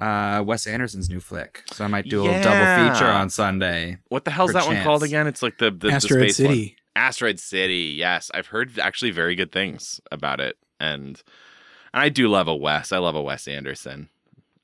uh, 0.00 0.42
Wes 0.46 0.66
Anderson's 0.66 1.10
new 1.10 1.20
flick. 1.20 1.62
So 1.72 1.84
I 1.84 1.88
might 1.88 2.08
do 2.08 2.22
a 2.22 2.24
little 2.24 2.42
double 2.42 2.92
feature 2.92 3.06
on 3.06 3.28
Sunday. 3.30 3.98
What 4.08 4.24
the 4.24 4.30
hell's 4.30 4.52
that 4.52 4.66
one 4.66 4.82
called 4.82 5.02
again? 5.02 5.26
It's 5.26 5.42
like 5.42 5.58
the 5.58 5.70
the, 5.70 5.88
the 5.88 5.92
Asteroid 5.92 6.32
space 6.32 6.46
one. 6.46 6.70
City. 7.00 7.06
Asteroid 7.06 7.40
City. 7.40 7.94
Yes, 7.96 8.30
I've 8.34 8.46
heard 8.48 8.78
actually 8.78 9.10
very 9.10 9.34
good 9.34 9.52
things 9.52 10.00
about 10.10 10.40
it, 10.40 10.56
and 10.78 11.22
And 11.92 12.02
I 12.02 12.08
do 12.08 12.28
love 12.28 12.48
a 12.48 12.54
Wes. 12.54 12.92
I 12.92 12.98
love 12.98 13.14
a 13.14 13.22
Wes 13.22 13.48
Anderson. 13.48 14.08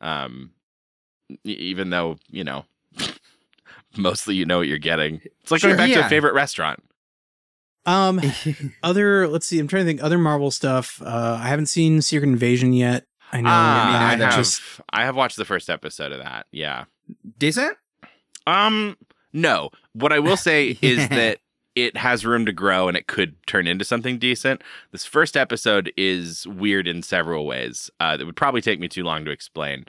Um, 0.00 0.52
even 1.44 1.90
though 1.90 2.16
you 2.30 2.44
know, 2.44 2.64
mostly 3.96 4.34
you 4.34 4.44
know 4.44 4.58
what 4.58 4.68
you're 4.68 4.78
getting. 4.78 5.20
It's 5.42 5.50
like 5.50 5.60
Sure, 5.60 5.70
going 5.70 5.78
back 5.78 5.88
to 5.94 6.00
yeah. 6.00 6.06
a 6.06 6.08
favorite 6.08 6.34
restaurant. 6.34 6.82
Um, 7.86 8.20
other 8.82 9.28
let's 9.28 9.46
see. 9.46 9.58
I'm 9.58 9.68
trying 9.68 9.84
to 9.84 9.86
think 9.86 10.02
other 10.02 10.18
Marvel 10.18 10.50
stuff. 10.50 11.00
Uh, 11.02 11.38
I 11.40 11.48
haven't 11.48 11.66
seen 11.66 12.02
Secret 12.02 12.28
Invasion 12.28 12.72
yet. 12.72 13.06
I 13.32 13.40
know. 13.40 13.50
Ah, 13.52 14.08
I 14.10 14.16
that 14.16 14.32
have. 14.32 14.36
just 14.36 14.62
I 14.90 15.04
have 15.04 15.16
watched 15.16 15.36
the 15.36 15.44
first 15.44 15.70
episode 15.70 16.12
of 16.12 16.18
that. 16.18 16.46
Yeah. 16.52 16.84
Decent. 17.38 17.76
Um, 18.46 18.96
no. 19.32 19.70
What 19.94 20.12
I 20.12 20.18
will 20.20 20.36
say 20.36 20.76
is 20.82 21.08
that 21.08 21.38
it 21.76 21.96
has 21.96 22.24
room 22.26 22.44
to 22.46 22.52
grow 22.52 22.88
and 22.88 22.96
it 22.96 23.06
could 23.06 23.36
turn 23.46 23.66
into 23.68 23.84
something 23.84 24.18
decent. 24.18 24.62
This 24.90 25.04
first 25.04 25.36
episode 25.36 25.92
is 25.96 26.46
weird 26.48 26.88
in 26.88 27.02
several 27.02 27.46
ways. 27.46 27.90
Uh, 28.00 28.16
that 28.16 28.24
would 28.26 28.34
probably 28.36 28.60
take 28.62 28.80
me 28.80 28.88
too 28.88 29.04
long 29.04 29.24
to 29.26 29.30
explain. 29.30 29.84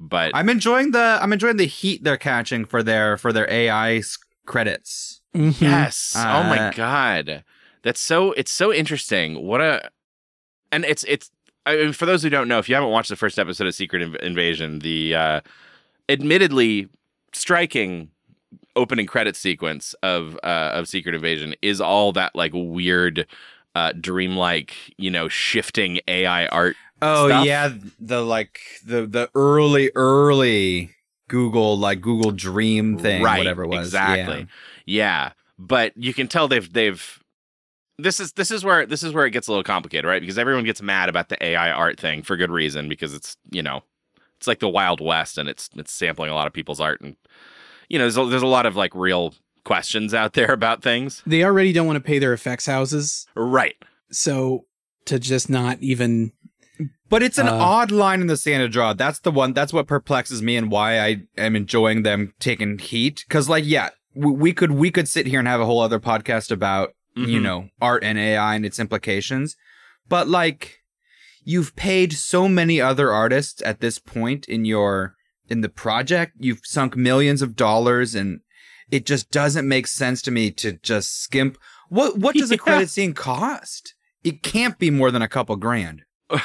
But 0.00 0.32
I'm 0.34 0.48
enjoying 0.48 0.92
the 0.92 1.18
I'm 1.20 1.32
enjoying 1.32 1.58
the 1.58 1.66
heat 1.66 2.02
they're 2.04 2.16
catching 2.16 2.64
for 2.64 2.82
their 2.82 3.16
for 3.18 3.32
their 3.32 3.48
AI 3.50 3.96
s- 3.96 4.16
credits. 4.46 5.20
Mhm. 5.34 5.60
yes, 5.60 6.14
oh 6.16 6.42
my 6.44 6.58
Uh, 6.58 6.70
god, 6.72 7.44
that's 7.82 8.00
so 8.00 8.32
it's 8.32 8.50
so 8.50 8.72
interesting. 8.72 9.44
What 9.44 9.60
a 9.60 9.90
and 10.70 10.84
it's 10.84 11.04
it's. 11.08 11.30
I 11.66 11.76
mean, 11.76 11.92
for 11.92 12.06
those 12.06 12.22
who 12.24 12.30
don't 12.30 12.48
know, 12.48 12.58
if 12.58 12.68
you 12.68 12.74
haven't 12.74 12.90
watched 12.90 13.08
the 13.10 13.14
first 13.16 13.38
episode 13.38 13.68
of 13.68 13.74
Secret 13.74 14.02
Inv- 14.02 14.16
Invasion, 14.22 14.80
the 14.80 15.14
uh, 15.14 15.40
admittedly 16.08 16.88
striking 17.32 18.10
opening 18.76 19.06
credit 19.06 19.36
sequence 19.36 19.94
of 20.02 20.38
uh, 20.42 20.70
of 20.74 20.88
Secret 20.88 21.14
Invasion 21.14 21.54
is 21.62 21.80
all 21.80 22.12
that 22.12 22.34
like 22.34 22.52
weird, 22.54 23.26
uh, 23.74 23.92
dreamlike, 23.92 24.74
you 24.98 25.10
know, 25.10 25.28
shifting 25.28 26.00
AI 26.08 26.46
art. 26.46 26.76
Oh 27.00 27.28
Stuff. 27.28 27.46
yeah, 27.46 27.72
the 27.98 28.22
like 28.22 28.60
the 28.84 29.06
the 29.06 29.28
early 29.34 29.90
early 29.94 30.94
Google 31.28 31.78
like 31.78 32.00
Google 32.00 32.30
Dream 32.30 32.98
thing, 32.98 33.22
right, 33.22 33.38
whatever 33.38 33.64
it 33.64 33.68
was. 33.68 33.88
exactly. 33.88 34.46
Yeah. 34.86 35.32
but 35.58 35.92
you 35.96 36.12
can 36.14 36.28
tell 36.28 36.48
they've 36.48 36.72
they've. 36.72 37.18
This 37.98 38.18
is 38.20 38.32
this 38.32 38.50
is 38.50 38.64
where 38.64 38.86
this 38.86 39.02
is 39.02 39.12
where 39.12 39.26
it 39.26 39.30
gets 39.30 39.48
a 39.48 39.50
little 39.50 39.62
complicated, 39.62 40.04
right? 40.06 40.20
Because 40.20 40.38
everyone 40.38 40.64
gets 40.64 40.80
mad 40.82 41.08
about 41.08 41.28
the 41.28 41.44
AI 41.44 41.70
art 41.70 42.00
thing 42.00 42.22
for 42.22 42.36
good 42.36 42.50
reason, 42.50 42.88
because 42.88 43.14
it's 43.14 43.36
you 43.50 43.62
know, 43.62 43.82
it's 44.38 44.46
like 44.46 44.60
the 44.60 44.68
Wild 44.68 45.00
West, 45.00 45.38
and 45.38 45.48
it's 45.48 45.68
it's 45.76 45.92
sampling 45.92 46.30
a 46.30 46.34
lot 46.34 46.46
of 46.46 46.52
people's 46.52 46.80
art, 46.80 47.00
and 47.00 47.16
you 47.92 47.98
know, 47.98 48.04
there's 48.04 48.16
a, 48.16 48.24
there's 48.24 48.42
a 48.42 48.46
lot 48.46 48.66
of 48.66 48.74
like 48.74 48.94
real 48.94 49.34
questions 49.64 50.12
out 50.14 50.32
there 50.32 50.50
about 50.52 50.82
things, 50.82 51.22
They 51.26 51.44
already 51.44 51.72
don't 51.72 51.86
want 51.86 51.96
to 51.96 52.00
pay 52.00 52.18
their 52.18 52.32
effects 52.32 52.66
houses, 52.66 53.26
right? 53.36 53.76
so 54.10 54.64
to 55.04 55.18
just 55.18 55.48
not 55.50 55.78
even 55.80 56.32
But 57.08 57.22
it's 57.22 57.38
an 57.38 57.48
Uh, 57.48 57.52
odd 57.60 57.90
line 57.90 58.20
in 58.20 58.26
the 58.26 58.36
Santa 58.36 58.68
draw. 58.68 58.92
That's 58.92 59.18
the 59.20 59.30
one. 59.30 59.52
That's 59.52 59.72
what 59.72 59.86
perplexes 59.86 60.42
me 60.42 60.56
and 60.56 60.70
why 60.70 60.98
I 60.98 61.22
am 61.36 61.54
enjoying 61.56 62.02
them 62.02 62.32
taking 62.40 62.78
heat. 62.78 63.24
Because, 63.28 63.48
like, 63.48 63.64
yeah, 63.66 63.90
we, 64.14 64.32
we 64.32 64.52
could 64.52 64.72
we 64.72 64.90
could 64.90 65.08
sit 65.08 65.26
here 65.26 65.38
and 65.38 65.46
have 65.48 65.60
a 65.60 65.66
whole 65.66 65.80
other 65.80 66.00
podcast 66.00 66.50
about 66.50 66.94
you 67.14 67.38
Mhm. 67.40 67.42
know 67.42 67.68
art 67.80 68.02
and 68.04 68.18
AI 68.18 68.54
and 68.54 68.64
its 68.66 68.78
implications. 68.80 69.56
But 70.08 70.28
like, 70.28 70.80
you've 71.44 71.74
paid 71.76 72.12
so 72.12 72.48
many 72.48 72.80
other 72.80 73.12
artists 73.12 73.60
at 73.64 73.80
this 73.80 73.98
point 73.98 74.46
in 74.48 74.64
your 74.64 75.14
in 75.52 75.60
the 75.60 75.68
project. 75.68 76.32
You've 76.40 76.60
sunk 76.64 76.96
millions 76.96 77.42
of 77.42 77.54
dollars, 77.54 78.14
and 78.14 78.40
it 78.90 79.06
just 79.06 79.30
doesn't 79.30 79.68
make 79.68 79.86
sense 79.86 80.22
to 80.22 80.30
me 80.30 80.50
to 80.52 80.72
just 80.82 81.20
skimp. 81.22 81.58
What 81.88 82.18
what 82.18 82.34
does 82.34 82.50
a 82.50 82.56
credit 82.66 82.88
scene 82.90 83.12
cost? 83.14 83.94
It 84.24 84.42
can't 84.42 84.78
be 84.78 84.90
more 84.90 85.10
than 85.10 85.22
a 85.22 85.28
couple 85.28 85.54
grand. 85.56 86.02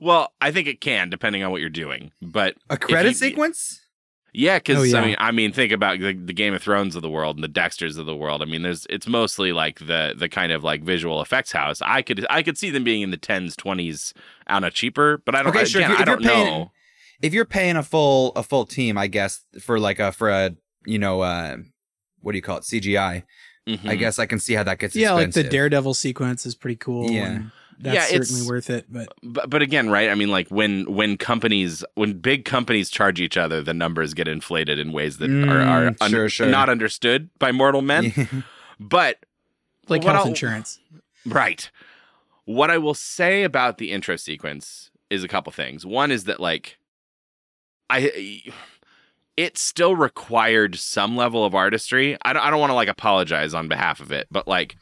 well, 0.00 0.32
I 0.40 0.50
think 0.52 0.68
it 0.68 0.80
can, 0.80 1.10
depending 1.10 1.42
on 1.42 1.50
what 1.50 1.60
you're 1.60 1.70
doing. 1.70 2.12
But 2.20 2.56
A 2.70 2.76
credit 2.76 3.10
you- 3.10 3.14
sequence? 3.14 3.80
yeah, 4.32 4.58
because 4.58 4.78
Oh, 4.78 4.82
yeah. 4.82 4.98
I 5.00 5.06
mean, 5.06 5.16
I 5.18 5.30
mean, 5.32 5.52
think 5.52 5.72
about 5.72 5.98
the, 5.98 6.12
the 6.14 6.32
Game 6.32 6.54
of 6.54 6.62
Thrones 6.62 6.96
of 6.96 7.02
the 7.02 7.10
world 7.10 7.36
and 7.36 7.44
the 7.44 7.48
Dexters 7.60 7.98
of 7.98 8.06
the 8.06 8.16
world. 8.16 8.42
I 8.42 8.46
mean, 8.46 8.62
there's 8.62 8.86
it's 8.88 9.06
mostly 9.06 9.52
like 9.52 9.80
the 9.80 10.14
the 10.16 10.28
kind 10.28 10.52
of 10.52 10.62
like 10.64 10.82
visual 10.82 11.20
effects 11.20 11.52
house. 11.52 11.80
I 11.82 12.02
could 12.02 12.24
I 12.30 12.42
could 12.42 12.56
see 12.56 12.70
them 12.70 12.84
being 12.84 13.02
in 13.02 13.10
the 13.10 13.16
tens, 13.16 13.56
twenties 13.56 14.14
on 14.46 14.64
a 14.64 14.70
cheaper, 14.70 15.18
but 15.26 15.34
I 15.34 15.42
don't. 15.42 15.54
Okay, 15.54 15.64
sure, 15.64 15.82
if 15.82 15.88
you're- 15.88 16.00
I 16.00 16.04
don't 16.04 16.22
you're 16.22 16.30
paying- 16.32 16.46
know. 16.46 16.72
If 17.22 17.32
you're 17.32 17.44
paying 17.44 17.76
a 17.76 17.82
full 17.82 18.32
a 18.36 18.42
full 18.42 18.66
team, 18.66 18.98
I 18.98 19.06
guess 19.06 19.44
for 19.60 19.78
like 19.80 19.98
a 20.00 20.12
for 20.12 20.28
a 20.28 20.54
you 20.84 20.98
know 20.98 21.20
uh 21.22 21.56
what 22.20 22.32
do 22.32 22.38
you 22.38 22.42
call 22.42 22.58
it 22.58 22.64
CGI? 22.64 23.22
I 23.66 23.70
Mhm. 23.70 23.98
guess 23.98 24.18
I 24.18 24.26
can 24.26 24.40
see 24.40 24.54
how 24.54 24.64
that 24.64 24.78
gets 24.80 24.96
yeah, 24.96 25.12
like 25.12 25.32
the. 25.32 25.44
Daredevil 25.44 25.94
sequence 25.94 26.44
is 26.46 26.54
pretty 26.56 26.74
cool. 26.76 27.08
Yeah. 27.10 27.26
and 27.30 27.50
that's 27.78 27.94
Yeah, 27.94 28.04
it's- 28.16 28.28
certainly 28.28 28.48
worth 28.48 28.70
it. 28.70 28.86
But 28.88 29.12
but 29.22 29.48
but 29.48 29.62
again, 29.62 29.88
right? 29.88 30.08
I 30.10 30.16
mean, 30.16 30.30
like 30.30 30.48
when 30.48 30.92
when 30.92 31.16
companies 31.16 31.84
when 31.94 32.14
big 32.18 32.44
companies 32.44 32.90
charge 32.90 33.20
each 33.20 33.36
other, 33.36 33.62
the 33.62 33.72
numbers 33.74 34.14
get 34.14 34.26
inflated 34.26 34.78
in 34.80 34.90
ways 34.92 35.18
that 35.18 35.30
are, 35.30 35.60
are 35.60 35.90
Mm, 35.90 35.96
un- 36.00 36.10
sure, 36.10 36.28
sure. 36.28 36.46
not 36.48 36.68
understood 36.68 37.30
by 37.38 37.52
mortal 37.52 37.82
men. 37.82 38.44
But 38.80 39.24
like 39.88 40.02
health 40.02 40.16
I'll- 40.16 40.26
insurance. 40.26 40.80
Right. 41.24 41.70
What 42.44 42.68
I 42.70 42.78
will 42.78 42.94
say 42.94 43.44
about 43.44 43.78
the 43.78 43.92
intro 43.92 44.16
sequence 44.16 44.90
is 45.08 45.22
a 45.22 45.28
couple 45.28 45.52
things. 45.52 45.86
One 45.86 46.10
is 46.10 46.24
that 46.24 46.40
like 46.40 46.78
I 47.92 48.42
it 49.36 49.56
still 49.56 49.96
required 49.96 50.76
some 50.76 51.16
level 51.16 51.44
of 51.44 51.54
artistry. 51.54 52.16
I 52.22 52.32
don't, 52.32 52.42
I 52.42 52.50
don't 52.50 52.60
want 52.60 52.70
to 52.70 52.74
like 52.74 52.88
apologize 52.88 53.54
on 53.54 53.68
behalf 53.68 54.00
of 54.00 54.12
it, 54.12 54.26
but 54.30 54.46
like 54.48 54.76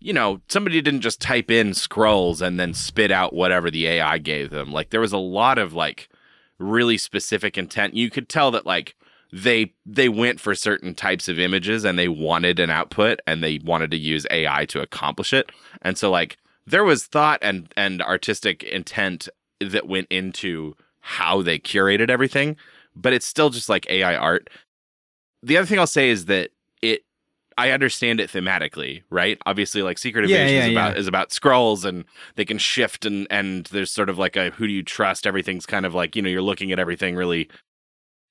you 0.00 0.12
know, 0.12 0.42
somebody 0.48 0.82
didn't 0.82 1.00
just 1.00 1.18
type 1.18 1.50
in 1.50 1.70
Skrulls 1.70 2.42
and 2.42 2.60
then 2.60 2.74
spit 2.74 3.10
out 3.10 3.32
whatever 3.32 3.70
the 3.70 3.86
AI 3.86 4.18
gave 4.18 4.50
them. 4.50 4.70
Like 4.70 4.90
there 4.90 5.00
was 5.00 5.14
a 5.14 5.18
lot 5.18 5.56
of 5.56 5.72
like 5.72 6.10
really 6.58 6.98
specific 6.98 7.56
intent. 7.56 7.94
You 7.94 8.10
could 8.10 8.28
tell 8.28 8.50
that 8.50 8.66
like 8.66 8.96
they 9.32 9.72
they 9.86 10.10
went 10.10 10.40
for 10.40 10.54
certain 10.54 10.94
types 10.94 11.26
of 11.26 11.38
images 11.38 11.84
and 11.84 11.98
they 11.98 12.08
wanted 12.08 12.60
an 12.60 12.68
output 12.68 13.20
and 13.26 13.42
they 13.42 13.60
wanted 13.64 13.90
to 13.92 13.96
use 13.96 14.26
AI 14.30 14.66
to 14.66 14.82
accomplish 14.82 15.32
it. 15.32 15.50
And 15.80 15.96
so 15.96 16.10
like 16.10 16.36
there 16.66 16.84
was 16.84 17.06
thought 17.06 17.38
and 17.40 17.72
and 17.74 18.02
artistic 18.02 18.62
intent 18.62 19.30
that 19.60 19.88
went 19.88 20.08
into 20.10 20.76
how 21.04 21.42
they 21.42 21.58
curated 21.58 22.10
everything, 22.10 22.56
but 22.96 23.12
it's 23.12 23.26
still 23.26 23.50
just 23.50 23.68
like 23.68 23.88
AI 23.90 24.16
art. 24.16 24.48
The 25.42 25.58
other 25.58 25.66
thing 25.66 25.78
I'll 25.78 25.86
say 25.86 26.10
is 26.10 26.26
that 26.26 26.50
it 26.82 27.02
I 27.58 27.70
understand 27.70 28.20
it 28.20 28.30
thematically, 28.30 29.02
right? 29.10 29.38
Obviously, 29.46 29.82
like 29.82 29.98
Secret 29.98 30.24
Yeah, 30.24 30.46
Invasion 30.46 30.56
yeah, 30.56 30.62
is 30.62 30.68
about 30.68 30.96
yeah. 30.96 30.98
is 30.98 31.06
about 31.06 31.30
Skrulls 31.30 31.84
and 31.84 32.04
they 32.36 32.44
can 32.44 32.58
shift 32.58 33.06
and 33.06 33.26
and 33.30 33.66
there's 33.66 33.92
sort 33.92 34.08
of 34.10 34.18
like 34.18 34.36
a 34.36 34.50
who 34.50 34.66
do 34.66 34.72
you 34.72 34.82
trust? 34.82 35.26
Everything's 35.26 35.66
kind 35.66 35.86
of 35.86 35.94
like 35.94 36.16
you 36.16 36.22
know 36.22 36.30
you're 36.30 36.42
looking 36.42 36.72
at 36.72 36.78
everything 36.78 37.16
really 37.16 37.50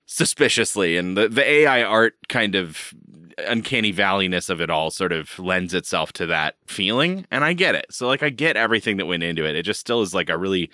suspiciously, 0.05 0.97
and 0.97 1.17
the 1.17 1.29
the 1.29 1.47
AI 1.47 1.83
art 1.83 2.15
kind 2.29 2.55
of 2.55 2.93
uncanny 3.47 3.91
valleyness 3.93 4.49
of 4.49 4.61
it 4.61 4.69
all 4.69 4.91
sort 4.91 5.11
of 5.11 5.37
lends 5.39 5.73
itself 5.73 6.13
to 6.13 6.25
that 6.27 6.55
feeling, 6.67 7.25
and 7.31 7.43
I 7.43 7.53
get 7.53 7.75
it. 7.75 7.87
So 7.91 8.07
like 8.07 8.23
I 8.23 8.29
get 8.29 8.57
everything 8.57 8.97
that 8.97 9.05
went 9.07 9.23
into 9.23 9.45
it. 9.45 9.55
It 9.55 9.63
just 9.63 9.79
still 9.79 10.01
is 10.01 10.13
like 10.13 10.29
a 10.29 10.37
really 10.37 10.69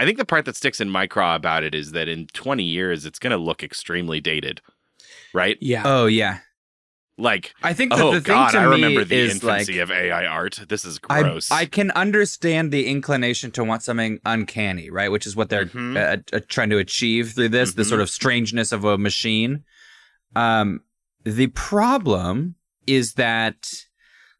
I 0.00 0.06
think 0.06 0.16
the 0.18 0.24
part 0.24 0.46
that 0.46 0.56
sticks 0.56 0.80
in 0.80 0.88
my 0.88 1.06
craw 1.06 1.34
about 1.36 1.62
it 1.62 1.74
is 1.74 1.92
that 1.92 2.08
in 2.08 2.26
20 2.28 2.64
years 2.64 3.04
it's 3.04 3.18
going 3.18 3.32
to 3.32 3.36
look 3.36 3.62
extremely 3.62 4.20
dated. 4.20 4.62
Right? 5.34 5.58
Yeah. 5.60 5.82
oh 5.84 6.06
yeah. 6.06 6.38
Like 7.18 7.52
I 7.62 7.74
think 7.74 7.92
that 7.92 8.00
oh 8.00 8.12
the 8.12 8.22
thing 8.22 8.32
god, 8.34 8.52
to 8.52 8.58
I 8.60 8.64
me 8.64 8.70
remember 8.72 9.04
the 9.04 9.14
is 9.14 9.34
infancy 9.34 9.74
like 9.74 9.82
of 9.82 9.90
AI 9.90 10.24
art. 10.24 10.58
This 10.70 10.86
is 10.86 10.98
gross. 10.98 11.50
I 11.50 11.66
can 11.66 11.90
understand 11.90 12.72
the 12.72 12.86
inclination 12.86 13.50
to 13.52 13.62
want 13.64 13.82
something 13.82 14.20
uncanny, 14.24 14.88
right? 14.88 15.10
Which 15.12 15.26
is 15.26 15.36
what 15.36 15.50
they're 15.50 15.66
Mhm. 15.66 15.96
uh, 15.98 16.16
uh, 16.34 16.40
trying 16.48 16.70
to 16.70 16.78
achieve 16.78 17.32
through 17.32 17.50
this, 17.50 17.74
the 17.74 17.82
Mhm. 17.82 17.88
sort 17.90 18.00
of 18.00 18.08
strangeness 18.08 18.72
of 18.72 18.84
a 18.86 18.96
machine. 18.96 19.64
Um, 20.34 20.80
the 21.24 21.48
problem 21.48 22.54
is 22.86 23.14
that, 23.14 23.70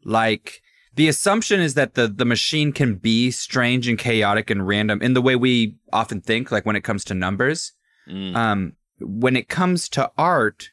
like, 0.02 0.62
the 0.96 1.08
assumption 1.08 1.60
is 1.60 1.74
that 1.74 1.94
the 1.94 2.08
the 2.08 2.24
machine 2.24 2.72
can 2.72 2.96
be 2.96 3.30
strange 3.30 3.88
and 3.88 3.98
chaotic 3.98 4.50
and 4.50 4.66
random 4.66 5.00
in 5.02 5.14
the 5.14 5.22
way 5.22 5.36
we 5.36 5.76
often 5.92 6.20
think, 6.20 6.50
like 6.50 6.66
when 6.66 6.76
it 6.76 6.82
comes 6.84 7.04
to 7.04 7.14
numbers. 7.14 7.72
Mm. 8.08 8.34
Um, 8.36 8.72
when 9.00 9.36
it 9.36 9.48
comes 9.48 9.88
to 9.90 10.10
art, 10.18 10.70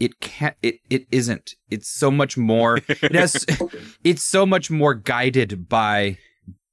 it 0.00 0.18
can't. 0.20 0.56
It 0.62 0.76
it 0.90 1.06
isn't. 1.10 1.54
It's 1.70 1.88
so 1.88 2.10
much 2.10 2.36
more. 2.36 2.78
It 2.88 3.14
has. 3.14 3.44
it's 4.04 4.22
so 4.22 4.44
much 4.46 4.70
more 4.70 4.94
guided 4.94 5.68
by 5.68 6.18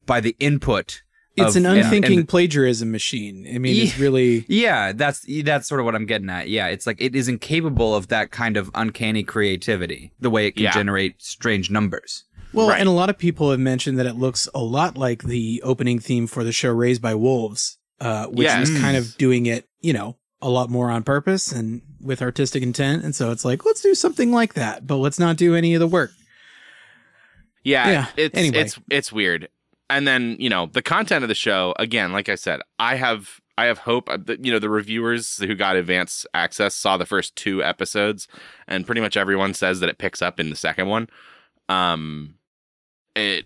by 0.05 0.19
the 0.21 0.35
input. 0.39 1.03
it's 1.37 1.55
of- 1.55 1.63
an 1.63 1.65
unthinking 1.65 2.19
and- 2.19 2.27
plagiarism 2.29 2.89
machine. 2.91 3.45
I 3.53 3.57
mean, 3.59 3.75
it's 3.83 3.99
really 3.99 4.45
yeah, 4.49 4.91
that's 4.93 5.25
that's 5.43 5.67
sort 5.67 5.79
of 5.81 5.85
what 5.85 5.93
I'm 5.95 6.05
getting 6.05 6.29
at. 6.29 6.47
Yeah, 6.49 6.67
it's 6.67 6.87
like 6.87 7.01
it 7.01 7.15
is 7.15 7.27
incapable 7.27 7.93
of 7.95 8.07
that 8.07 8.31
kind 8.31 8.57
of 8.57 8.71
uncanny 8.73 9.23
creativity. 9.23 10.13
The 10.19 10.29
way 10.29 10.47
it 10.47 10.53
can 10.53 10.63
Yeah. 10.63 10.73
generate 10.73 11.21
strange 11.21 11.69
numbers. 11.69 12.23
Well, 12.53 12.69
Right. 12.69 12.79
and 12.79 12.87
a 12.89 12.91
lot 12.91 13.09
of 13.09 13.17
people 13.17 13.51
have 13.51 13.59
mentioned 13.59 13.97
that 13.99 14.05
it 14.05 14.15
looks 14.15 14.47
a 14.53 14.59
lot 14.63 14.97
like 14.97 15.23
the 15.23 15.61
opening 15.63 15.99
theme 15.99 16.27
for 16.27 16.43
the 16.43 16.51
show 16.51 16.71
Raised 16.71 17.01
by 17.01 17.15
Wolves, 17.15 17.77
uh, 17.99 18.27
which 18.27 18.45
Yes. 18.45 18.69
is 18.69 18.79
kind 18.79 18.97
of 18.97 19.17
doing 19.17 19.45
it, 19.45 19.67
you 19.81 19.93
know, 19.93 20.17
a 20.41 20.49
lot 20.49 20.69
more 20.69 20.89
on 20.89 21.03
purpose 21.03 21.51
and 21.51 21.81
with 22.01 22.21
artistic 22.21 22.63
intent. 22.63 23.03
And 23.03 23.13
so 23.15 23.31
it's 23.31 23.45
like, 23.45 23.63
let's 23.65 23.81
do 23.81 23.93
something 23.93 24.31
like 24.31 24.55
that, 24.55 24.87
but 24.87 24.97
let's 24.97 25.19
not 25.19 25.37
do 25.37 25.55
any 25.55 25.73
of 25.75 25.79
the 25.79 25.87
work. 25.87 26.11
Yeah, 27.63 27.89
Yeah, 27.89 28.05
it's 28.17 28.37
anyway. 28.37 28.57
it's 28.59 28.79
it's 28.89 29.11
weird. 29.11 29.47
and 29.89 30.07
then 30.07 30.35
you 30.39 30.49
know 30.49 30.65
the 30.65 30.81
content 30.81 31.23
of 31.23 31.27
the 31.27 31.35
show 31.35 31.75
again 31.77 32.11
like 32.13 32.29
i 32.29 32.35
said 32.35 32.61
i 32.79 32.95
have 32.95 33.41
i 33.57 33.65
have 33.65 33.77
hope 33.79 34.09
uh, 34.09 34.17
that 34.25 34.43
you 34.43 34.49
know 34.51 34.57
the 34.57 34.69
reviewers 34.69 35.37
who 35.37 35.53
got 35.53 35.75
advance 35.75 36.25
access 36.33 36.73
saw 36.73 36.95
the 36.97 37.05
first 37.05 37.35
two 37.35 37.61
episodes 37.61 38.25
and 38.69 38.85
pretty 38.85 39.01
much 39.01 39.17
everyone 39.17 39.53
says 39.53 39.79
that 39.81 39.89
it 39.89 39.97
picks 39.97 40.21
up 40.21 40.39
in 40.39 40.49
the 40.49 40.55
second 40.55 40.87
one 40.87 41.07
um 41.67 42.33
it 43.15 43.45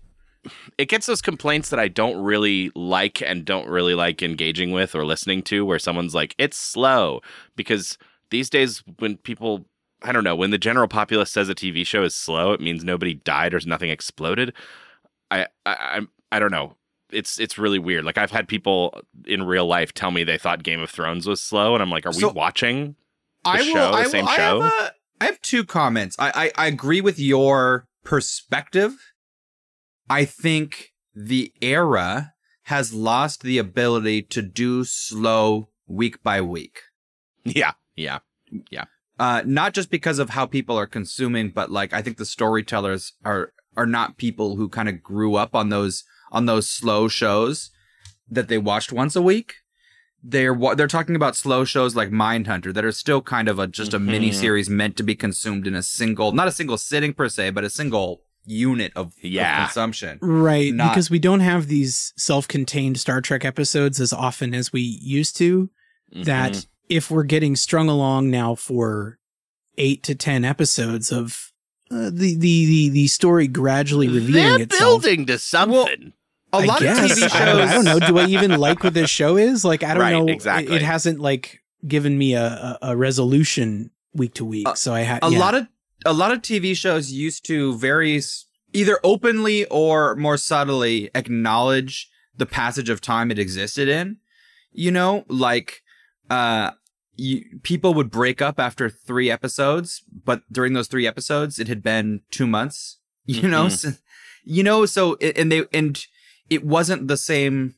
it 0.77 0.89
gets 0.89 1.05
those 1.07 1.21
complaints 1.21 1.69
that 1.69 1.79
i 1.79 1.87
don't 1.87 2.21
really 2.23 2.71
like 2.75 3.21
and 3.21 3.45
don't 3.45 3.67
really 3.67 3.95
like 3.95 4.21
engaging 4.21 4.71
with 4.71 4.93
or 4.95 5.03
listening 5.05 5.41
to 5.41 5.65
where 5.65 5.79
someone's 5.79 6.13
like 6.13 6.35
it's 6.37 6.57
slow 6.57 7.19
because 7.55 7.97
these 8.29 8.49
days 8.49 8.83
when 8.99 9.17
people 9.17 9.65
i 10.03 10.11
don't 10.11 10.23
know 10.23 10.35
when 10.35 10.51
the 10.51 10.57
general 10.57 10.87
populace 10.87 11.31
says 11.31 11.49
a 11.49 11.55
tv 11.55 11.85
show 11.85 12.03
is 12.03 12.13
slow 12.15 12.51
it 12.51 12.61
means 12.61 12.83
nobody 12.83 13.13
died 13.15 13.53
or 13.53 13.59
nothing 13.65 13.89
exploded 13.89 14.53
I, 15.31 15.47
I 15.65 15.75
I'm 15.95 16.09
I 16.31 16.37
don't 16.39 16.51
know. 16.51 16.75
It's 17.11 17.39
it's 17.39 17.57
really 17.57 17.79
weird. 17.79 18.03
Like 18.05 18.17
I've 18.19 18.29
had 18.29 18.47
people 18.47 19.01
in 19.25 19.41
real 19.43 19.65
life 19.65 19.91
tell 19.93 20.11
me 20.11 20.23
they 20.23 20.37
thought 20.37 20.61
Game 20.63 20.79
of 20.81 20.89
Thrones 20.91 21.25
was 21.27 21.41
slow, 21.41 21.73
and 21.73 21.81
I'm 21.81 21.89
like, 21.89 22.05
are 22.05 22.13
So- 22.13 22.27
we 22.27 22.33
watching? 22.33 22.95
I 23.43 23.63
show, 23.63 23.73
will. 23.73 23.91
the 23.91 23.97
I 23.97 24.01
will. 24.03 24.09
same 24.11 24.27
I 24.27 24.35
show? 24.35 24.61
have, 24.61 24.71
a, 24.71 24.91
I 25.21 25.25
have 25.25 25.41
two 25.41 25.63
comments. 25.63 26.15
I, 26.19 26.51
I 26.57 26.65
I 26.65 26.67
agree 26.67 27.01
with 27.01 27.17
your 27.19 27.87
perspective. 28.03 28.95
I 30.09 30.25
think 30.25 30.93
the 31.13 31.51
era 31.61 32.33
has 32.63 32.93
lost 32.93 33.41
the 33.43 33.57
ability 33.57 34.21
to 34.23 34.41
do 34.41 34.83
slow 34.83 35.69
week 35.87 36.21
by 36.23 36.41
week. 36.41 36.79
Yeah, 37.43 37.73
yeah, 37.95 38.19
yeah. 38.71 38.85
Uh, 39.19 39.41
not 39.45 39.73
just 39.73 39.89
because 39.89 40.19
of 40.19 40.31
how 40.31 40.45
people 40.45 40.77
are 40.77 40.87
consuming, 40.87 41.49
but 41.51 41.71
like 41.71 41.93
I 41.93 42.01
think 42.01 42.17
the 42.17 42.25
storytellers 42.25 43.13
are 43.23 43.53
are 43.77 43.85
not 43.85 44.17
people 44.17 44.55
who 44.55 44.67
kind 44.69 44.89
of 44.89 45.03
grew 45.03 45.35
up 45.35 45.55
on 45.55 45.69
those 45.69 46.03
on 46.31 46.45
those 46.47 46.69
slow 46.69 47.07
shows 47.07 47.71
that 48.29 48.47
they 48.47 48.57
watched 48.57 48.91
once 48.91 49.15
a 49.15 49.21
week. 49.21 49.53
They're 50.23 50.55
they're 50.75 50.87
talking 50.87 51.15
about 51.15 51.35
slow 51.35 51.63
shows 51.65 51.95
like 51.95 52.09
Mindhunter 52.09 52.73
that 52.73 52.83
are 52.83 52.91
still 52.91 53.21
kind 53.21 53.47
of 53.47 53.59
a 53.59 53.67
just 53.67 53.93
a 53.93 53.99
Mhm. 53.99 54.05
mini 54.05 54.31
series 54.31 54.69
meant 54.69 54.97
to 54.97 55.03
be 55.03 55.15
consumed 55.15 55.67
in 55.67 55.75
a 55.75 55.83
single, 55.83 56.31
not 56.31 56.47
a 56.47 56.51
single 56.51 56.77
sitting 56.77 57.13
per 57.13 57.29
se, 57.29 57.51
but 57.51 57.63
a 57.63 57.69
single 57.69 58.23
unit 58.45 58.91
of, 58.95 59.07
of 59.07 59.13
Yeah. 59.21 59.65
consumption. 59.65 60.19
Right, 60.21 60.73
Not- 60.73 60.91
because 60.93 61.09
we 61.09 61.19
don't 61.19 61.39
have 61.41 61.67
these 61.67 62.13
self-contained 62.17 62.99
Star 62.99 63.21
Trek 63.21 63.43
episodes 63.45 63.99
as 63.99 64.13
often 64.13 64.53
as 64.53 64.71
we 64.73 64.81
used 64.81 65.35
to. 65.37 65.69
That 66.13 66.51
Mhm. 66.53 66.65
if 66.89 67.11
we're 67.11 67.23
getting 67.23 67.55
strung 67.55 67.89
along 67.89 68.29
now 68.29 68.55
for 68.55 69.17
eight 69.77 70.03
to 70.03 70.15
ten 70.15 70.45
episodes 70.45 71.11
of 71.11 71.51
uh, 71.91 72.09
the, 72.11 72.35
the 72.35 72.65
the 72.65 72.89
the 72.89 73.07
story 73.07 73.47
gradually 73.47 74.07
revealing 74.07 74.33
they're 74.53 74.61
itself. 74.61 75.01
building 75.03 75.25
to 75.27 75.37
something. 75.37 76.13
A 76.53 76.57
I 76.57 76.65
lot 76.65 76.79
guess. 76.79 76.97
of 77.11 77.17
TV 77.17 77.21
shows. 77.21 77.33
I 77.33 77.45
don't, 77.45 77.59
I 77.67 77.73
don't 77.73 77.83
know. 77.85 77.99
Do 77.99 78.17
I 78.17 78.25
even 78.27 78.51
like 78.59 78.83
what 78.83 78.93
this 78.93 79.09
show 79.09 79.35
is? 79.37 79.65
Like, 79.65 79.83
I 79.83 79.89
don't 79.93 80.01
Right, 80.01 80.11
know. 80.13 80.27
It- 80.27 80.31
exactly. 80.33 80.75
It, 80.75 80.81
hasn't 80.81 81.19
like 81.19 81.59
given 81.85 82.17
me 82.17 82.33
a, 82.33 82.45
a, 82.45 82.77
a 82.91 82.97
resolution 82.97 83.91
week 84.13 84.35
to 84.35 84.45
week. 84.45 84.67
Uh, 84.67 84.73
so 84.75 84.93
I 84.93 85.01
had 85.01 85.19
a 85.21 85.29
lot 85.29 85.53
of 85.55 85.67
a 86.05 86.13
lot 86.13 86.31
of 86.31 86.41
TV 86.41 86.75
shows 86.75 87.11
used 87.11 87.45
to 87.47 87.77
very 87.77 88.21
either 88.73 88.99
openly 89.03 89.65
or 89.65 90.15
more 90.15 90.37
subtly 90.37 91.09
acknowledge 91.15 92.09
the 92.37 92.45
passage 92.45 92.89
of 92.89 93.01
time 93.01 93.31
it 93.31 93.39
existed 93.39 93.87
in. 93.87 94.17
You 94.71 94.91
know, 94.91 95.25
like 95.27 95.81
uh 96.29 96.71
you, 97.17 97.45
people 97.63 97.93
would 97.93 98.11
break 98.11 98.41
up 98.41 98.59
after 98.59 98.89
3 98.89 99.31
episodes, 99.31 100.03
but 100.25 100.41
during 100.51 100.73
those 100.73 100.87
3 100.89 101.07
episodes 101.07 101.59
it 101.59 101.67
had 101.67 101.81
been 101.81 102.21
2 102.31 102.45
months. 102.47 102.99
You 103.27 103.47
know, 103.47 103.65
Mhm. 103.67 103.71
so, 103.71 103.91
you 104.43 104.61
know 104.63 104.85
so 104.85 105.15
and 105.15 105.51
they 105.51 105.63
and 105.73 106.05
it 106.49 106.63
wasn't 106.63 107.07
the 107.07 107.17
same 107.17 107.73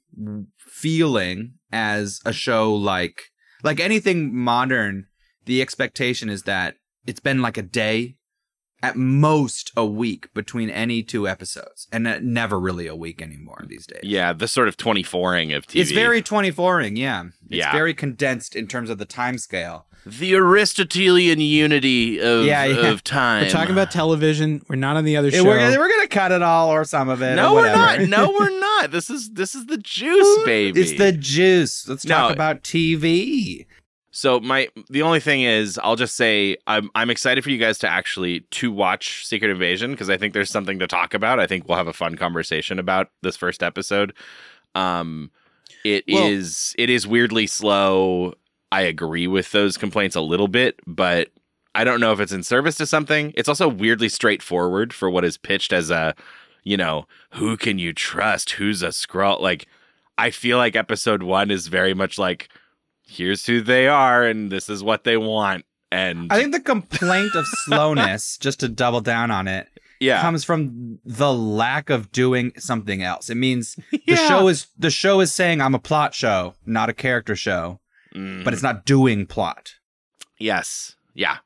feeling 0.58 1.54
as 1.72 2.20
a 2.26 2.34
show 2.34 2.74
like 2.74 3.32
like 3.64 3.80
anything 3.80 4.36
modern 4.36 5.06
the 5.46 5.62
expectation 5.62 6.30
is 6.30 6.44
that 6.44 6.76
it's 7.06 7.22
been 7.22 7.42
like 7.42 7.58
a 7.58 7.62
day 7.62 8.17
at 8.84 8.96
most 8.96 9.72
a 9.76 9.86
week 9.86 10.32
between 10.34 10.70
any 10.70 11.02
two 11.04 11.28
episodes 11.28 11.88
and 11.92 12.08
uh, 12.08 12.20
never 12.22 12.60
really 12.60 12.86
a 12.88 12.96
week 12.96 13.22
anymore 13.22 13.64
these 13.68 13.88
days 13.88 14.02
Yeah, 14.04 14.34
the 14.34 14.48
sort 14.48 14.68
of 14.68 14.78
24ing 14.78 15.56
of 15.56 15.66
TV. 15.66 15.80
it's 15.82 15.92
very 15.92 16.22
24ing 16.22 16.98
yeah 16.98 17.24
it's 17.24 17.34
Yeah. 17.50 17.72
very 17.72 17.94
condensed 17.94 18.56
in 18.56 18.68
terms 18.68 18.90
of 18.90 18.98
the 18.98 19.06
time 19.06 19.38
scale 19.38 19.86
the 20.06 20.36
Aristotelian 20.36 21.42
unity 21.42 22.22
of 22.22 22.46
Yeah, 22.46 22.64
yeah. 22.66 22.88
of 22.88 23.04
time. 23.04 23.44
we're 23.44 23.50
talking 23.50 23.74
about 23.74 23.92
television. 23.92 24.62
We're 24.70 24.78
not 24.78 24.96
on 24.96 25.04
the 25.04 25.18
other 25.18 25.30
show. 25.32 25.44
we're, 25.44 25.58
gonna, 25.60 25.78
we're 25.78 25.90
gonna 25.90 26.08
cut 26.08 26.32
it 26.32 26.42
all 26.42 26.70
or 26.70 26.86
some 26.86 27.10
of 27.10 27.22
it 27.22 27.36
No, 27.36 27.54
we're 27.54 27.68
not. 27.74 28.00
No, 28.02 28.32
we're 28.32 28.58
not. 28.58 28.92
This 28.92 29.10
is 29.10 29.32
this 29.32 29.54
is 29.54 29.66
the 29.66 29.78
juice, 29.84 30.46
baby. 30.46 30.80
it's 30.80 30.98
the 30.98 31.12
juice 31.12 31.86
let's 31.90 32.06
talk 32.06 32.30
No. 32.30 32.34
about 32.34 32.64
tv 32.64 33.66
So 34.18 34.40
my 34.40 34.68
the 34.90 35.04
only 35.04 35.20
thing 35.20 35.44
is 35.44 35.80
I'll 35.84 35.96
just 35.96 36.16
say 36.16 36.58
I'm 36.66 36.90
I'm 36.96 37.12
excited 37.12 37.44
for 37.44 37.52
you 37.52 37.60
guys 37.60 37.78
to 37.80 37.88
actually 37.88 38.40
to 38.50 38.72
watch 38.72 39.24
Secret 39.28 39.52
Invasion 39.52 39.92
because 39.92 40.10
I 40.10 40.18
think 40.18 40.34
there's 40.34 40.50
something 40.50 40.80
to 40.80 40.88
talk 40.88 41.14
about. 41.14 41.40
I 41.40 41.46
think 41.46 41.68
we'll 41.68 41.78
have 41.78 41.88
a 41.88 41.94
fun 41.94 42.16
conversation 42.16 42.80
about 42.80 43.12
this 43.22 43.38
first 43.38 43.62
episode. 43.62 44.14
Um 44.74 45.30
it 45.86 46.04
is 46.08 46.74
Well- 46.76 46.84
it 46.86 46.90
is 46.90 47.06
weirdly 47.06 47.46
slow. 47.46 48.34
I 48.72 48.82
agree 48.82 49.28
with 49.28 49.52
those 49.52 49.78
complaints 49.78 50.16
a 50.16 50.22
little 50.22 50.48
bit, 50.48 50.80
but 50.88 51.30
I 51.76 51.84
don't 51.84 52.00
know 52.00 52.12
if 52.12 52.20
it's 52.20 52.32
in 52.32 52.42
service 52.42 52.74
to 52.78 52.88
something. 52.88 53.34
It's 53.38 53.48
also 53.48 53.68
weirdly 53.68 54.10
straightforward 54.10 54.94
for 54.94 55.12
what 55.12 55.26
is 55.26 55.38
pitched 55.38 55.72
as 55.72 55.92
a, 55.92 56.16
you 56.64 56.76
know, 56.76 57.06
who 57.34 57.56
can 57.56 57.78
you 57.78 57.94
trust? 57.94 58.50
Who's 58.54 58.82
a 58.82 58.88
Skrull? 58.88 59.40
Like 59.40 59.68
I 60.18 60.32
feel 60.32 60.58
like 60.58 60.76
episode 60.76 61.22
1 61.22 61.52
is 61.52 61.68
very 61.68 61.94
much 61.94 62.18
like 62.18 62.50
here's 63.08 63.46
who 63.46 63.62
they 63.62 63.88
are 63.88 64.24
and 64.24 64.52
this 64.52 64.70
is 64.70 64.84
what 64.84 65.04
they 65.04 65.18
want 65.18 65.66
and 65.92 66.32
i 66.32 66.38
think 66.40 66.52
the 66.52 66.60
complaint 66.60 67.34
of 67.36 67.46
slowness 67.48 68.38
just 68.42 68.60
to 68.60 68.68
double 68.68 69.02
down 69.02 69.32
on 69.32 69.48
it 69.48 69.68
yeah 70.00 70.22
comes 70.22 70.44
from 70.44 71.00
the 71.06 71.34
lack 71.34 71.90
of 71.90 72.12
doing 72.12 72.52
something 72.58 73.02
else. 73.02 73.32
It 73.32 73.36
means 73.36 73.76
the 73.92 74.00
Yeah. 74.06 74.28
show 74.28 74.48
is 74.48 74.68
the 74.78 74.92
show 74.92 75.22
is 75.22 75.32
saying 75.34 75.60
I'm 75.60 75.74
a 75.74 75.80
plot 75.80 76.14
show, 76.14 76.54
not 76.68 76.88
a 76.90 76.94
character 76.94 77.36
show, 77.36 77.80
Mhm. 78.16 78.44
but 78.44 78.54
it's 78.54 78.62
not 78.62 78.86
doing 78.86 79.26
plot. 79.26 79.74
yes 80.40 80.96
yeah 81.16 81.38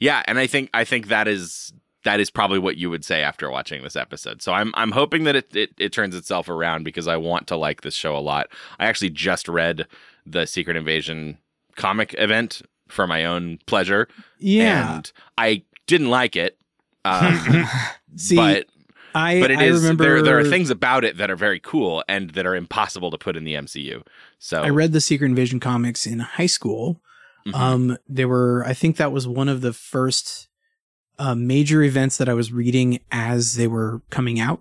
yeah 0.00 0.22
and 0.26 0.38
i 0.40 0.46
think 0.48 0.70
i 0.74 0.82
think 0.84 1.06
that 1.08 1.28
is 1.28 1.72
that 2.04 2.18
is 2.20 2.30
probably 2.30 2.58
what 2.58 2.76
you 2.76 2.90
would 2.90 3.04
say 3.04 3.22
after 3.22 3.48
watching 3.48 3.82
this 3.84 3.94
episode 3.96 4.42
so 4.42 4.52
i'm 4.52 4.72
i'm 4.74 4.90
hoping 4.90 5.22
that 5.24 5.36
it, 5.36 5.54
it 5.54 5.70
it 5.78 5.92
turns 5.92 6.16
itself 6.16 6.48
around 6.48 6.82
because 6.84 7.06
i 7.06 7.16
want 7.16 7.46
to 7.46 7.54
like 7.56 7.82
this 7.82 7.94
show 7.94 8.16
a 8.16 8.18
lot 8.18 8.48
i 8.80 8.86
actually 8.86 9.10
just 9.10 9.46
read 9.48 9.86
the 10.26 10.46
secret 10.46 10.76
invasion 10.76 11.38
comic 11.76 12.14
event 12.18 12.62
for 12.88 13.06
my 13.06 13.24
own 13.24 13.58
pleasure 13.66 14.08
yeah. 14.38 14.96
and 14.96 15.12
i 15.38 15.62
didn't 15.86 16.10
like 16.10 16.36
it 16.36 16.58
um, 17.04 17.66
See, 18.16 18.36
but 18.36 18.66
I 19.14 19.40
but 19.40 19.50
it 19.50 19.58
I 19.58 19.64
is 19.64 19.82
remember 19.82 20.04
there 20.04 20.22
there 20.22 20.38
are 20.38 20.44
things 20.44 20.70
about 20.70 21.04
it 21.04 21.18
that 21.18 21.30
are 21.30 21.36
very 21.36 21.60
cool 21.60 22.02
and 22.08 22.30
that 22.30 22.46
are 22.46 22.56
impossible 22.56 23.10
to 23.10 23.18
put 23.18 23.36
in 23.36 23.44
the 23.44 23.54
MCU. 23.54 24.02
So 24.38 24.62
I 24.62 24.70
read 24.70 24.92
the 24.92 25.00
Secret 25.00 25.28
Invasion 25.28 25.60
comics 25.60 26.06
in 26.06 26.18
high 26.20 26.46
school. 26.46 27.00
Mhm. 27.46 27.54
Um, 27.54 27.98
they 28.08 28.24
were, 28.24 28.64
I 28.66 28.72
think 28.72 28.96
that 28.96 29.12
was 29.12 29.28
one 29.28 29.48
of 29.48 29.60
the 29.60 29.74
first 29.74 30.48
uh, 31.18 31.34
major 31.34 31.82
events 31.82 32.16
that 32.16 32.28
I 32.28 32.34
was 32.34 32.52
reading 32.52 33.00
as 33.12 33.54
they 33.54 33.66
were 33.66 34.00
coming 34.10 34.40
out. 34.40 34.60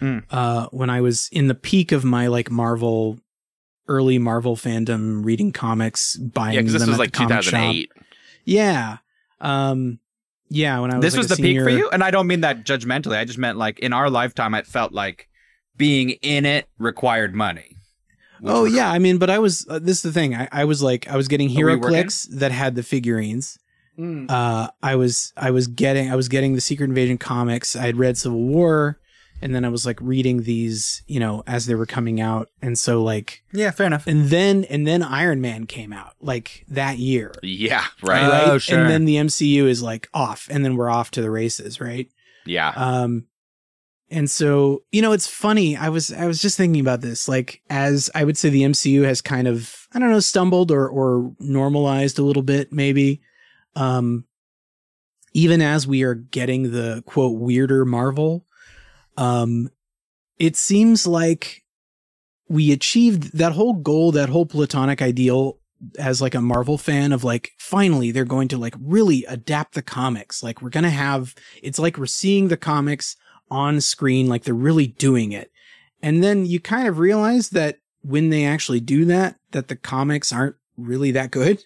Mm. 0.00 0.24
Uh, 0.30 0.68
when 0.70 0.90
I 0.90 1.00
was 1.00 1.30
in 1.32 1.48
the 1.48 1.54
peak 1.54 1.90
of 1.90 2.04
my 2.04 2.26
like 2.26 2.50
Marvel, 2.50 3.18
early 3.88 4.18
Marvel 4.18 4.56
fandom, 4.56 5.24
reading 5.24 5.52
comics, 5.52 6.16
buying 6.16 6.54
yeah, 6.54 6.60
because 6.60 6.74
this 6.74 6.82
them 6.82 6.90
was 6.90 6.98
at 6.98 7.00
like 7.00 7.12
the 7.12 7.18
comic 7.18 7.42
shop. 7.42 7.52
2008. 7.52 7.92
Yeah, 8.44 8.98
um, 9.40 9.98
yeah. 10.48 10.78
When 10.80 10.90
I 10.90 10.96
was 10.96 11.02
this 11.02 11.14
like, 11.14 11.22
was 11.22 11.32
a 11.32 11.36
the 11.36 11.42
peak 11.42 11.62
for 11.62 11.70
you, 11.70 11.90
and 11.90 12.02
I 12.02 12.10
don't 12.10 12.26
mean 12.26 12.42
that 12.42 12.64
judgmentally. 12.64 13.16
I 13.16 13.24
just 13.24 13.38
meant 13.38 13.58
like 13.58 13.78
in 13.78 13.92
our 13.92 14.10
lifetime, 14.10 14.54
it 14.54 14.66
felt 14.66 14.92
like 14.92 15.28
being 15.76 16.10
in 16.10 16.46
it 16.46 16.66
required 16.78 17.34
money. 17.34 17.76
Oh 18.44 18.64
yeah, 18.64 18.90
I 18.90 18.98
mean, 18.98 19.18
but 19.18 19.30
I 19.30 19.38
was. 19.38 19.66
Uh, 19.68 19.78
this 19.78 19.96
is 19.96 20.02
the 20.02 20.12
thing. 20.12 20.34
I, 20.34 20.48
I 20.52 20.64
was 20.64 20.82
like, 20.82 21.08
I 21.08 21.16
was 21.16 21.28
getting 21.28 21.48
hero 21.48 21.74
we 21.74 21.80
clicks 21.80 22.24
that 22.24 22.52
had 22.52 22.74
the 22.74 22.82
figurines. 22.82 23.58
Uh, 23.98 24.68
I 24.80 24.94
was, 24.94 25.32
I 25.36 25.50
was 25.50 25.66
getting, 25.66 26.08
I 26.08 26.14
was 26.14 26.28
getting 26.28 26.54
the 26.54 26.60
Secret 26.60 26.88
Invasion 26.88 27.18
comics. 27.18 27.74
I 27.74 27.86
had 27.86 27.96
read 27.96 28.16
Civil 28.16 28.38
War, 28.38 29.00
and 29.40 29.54
then 29.54 29.64
I 29.64 29.68
was 29.68 29.84
like 29.86 29.98
reading 30.00 30.42
these, 30.42 31.02
you 31.06 31.20
know, 31.20 31.42
as 31.46 31.66
they 31.66 31.74
were 31.74 31.86
coming 31.86 32.20
out, 32.20 32.48
and 32.62 32.78
so 32.78 33.02
like, 33.02 33.42
Yeah, 33.52 33.70
fair 33.70 33.86
enough. 33.86 34.06
and 34.06 34.26
then, 34.30 34.64
and 34.64 34.86
then 34.86 35.02
Iron 35.02 35.40
Man 35.40 35.66
came 35.66 35.92
out 35.92 36.14
like 36.20 36.64
that 36.68 36.98
year, 36.98 37.32
Yeah, 37.42 37.84
right. 38.02 38.28
Right? 38.28 38.48
Oh, 38.48 38.58
sure. 38.58 38.78
And 38.80 38.90
then 38.90 39.04
the 39.04 39.16
MCU 39.16 39.64
is 39.66 39.82
like 39.82 40.08
off, 40.14 40.48
and 40.50 40.64
then 40.64 40.76
we're 40.76 40.90
off 40.90 41.10
to 41.12 41.22
the 41.22 41.30
races, 41.30 41.80
right? 41.80 42.08
yeah. 42.46 42.72
Um, 42.76 43.26
and 44.10 44.30
so 44.30 44.84
you 44.90 45.02
know, 45.02 45.12
it's 45.12 45.26
funny. 45.26 45.76
I 45.76 45.90
was 45.90 46.10
I 46.10 46.24
was 46.26 46.40
just 46.40 46.56
thinking 46.56 46.80
about 46.80 47.02
this. 47.02 47.28
Like 47.28 47.60
as 47.68 48.10
I 48.14 48.24
would 48.24 48.38
say, 48.38 48.48
the 48.48 48.62
MCU 48.62 49.04
has 49.04 49.20
kind 49.20 49.46
of 49.46 49.86
I 49.92 49.98
don't 49.98 50.10
know 50.10 50.20
stumbled 50.20 50.70
or 50.70 50.88
or 50.88 51.34
normalized 51.38 52.18
a 52.18 52.22
little 52.22 52.42
bit, 52.42 52.72
maybe. 52.72 53.20
Um, 53.76 54.24
even 55.34 55.60
as 55.60 55.86
we 55.86 56.02
are 56.04 56.14
getting 56.14 56.72
the 56.72 57.02
quote 57.06 57.38
weirder 57.38 57.84
Marvel, 57.84 58.46
um, 59.18 59.68
it 60.38 60.56
seems 60.56 61.06
like 61.06 61.64
we 62.48 62.72
achieved 62.72 63.36
that 63.36 63.52
whole 63.52 63.74
goal, 63.74 64.12
that 64.12 64.28
whole 64.28 64.46
platonic 64.46 65.02
ideal 65.02 65.58
as 65.98 66.22
like 66.22 66.34
a 66.34 66.40
Marvel 66.40 66.78
fan 66.78 67.12
of 67.12 67.24
like, 67.24 67.50
finally, 67.58 68.10
they're 68.12 68.24
going 68.24 68.48
to 68.48 68.56
like 68.56 68.74
really 68.80 69.24
adapt 69.26 69.74
the 69.74 69.82
comics. 69.82 70.42
Like 70.42 70.62
we're 70.62 70.70
going 70.70 70.84
to 70.84 70.90
have, 70.90 71.34
it's 71.62 71.78
like 71.78 71.98
we're 71.98 72.06
seeing 72.06 72.48
the 72.48 72.56
comics 72.56 73.16
on 73.50 73.80
screen, 73.80 74.28
like 74.28 74.44
they're 74.44 74.54
really 74.54 74.86
doing 74.86 75.32
it. 75.32 75.50
And 76.00 76.22
then 76.22 76.46
you 76.46 76.60
kind 76.60 76.86
of 76.86 76.98
realize 77.00 77.50
that 77.50 77.78
when 78.02 78.30
they 78.30 78.44
actually 78.44 78.80
do 78.80 79.04
that, 79.06 79.36
that 79.50 79.66
the 79.66 79.76
comics 79.76 80.32
aren't 80.32 80.56
really 80.76 81.10
that 81.10 81.32
good. 81.32 81.64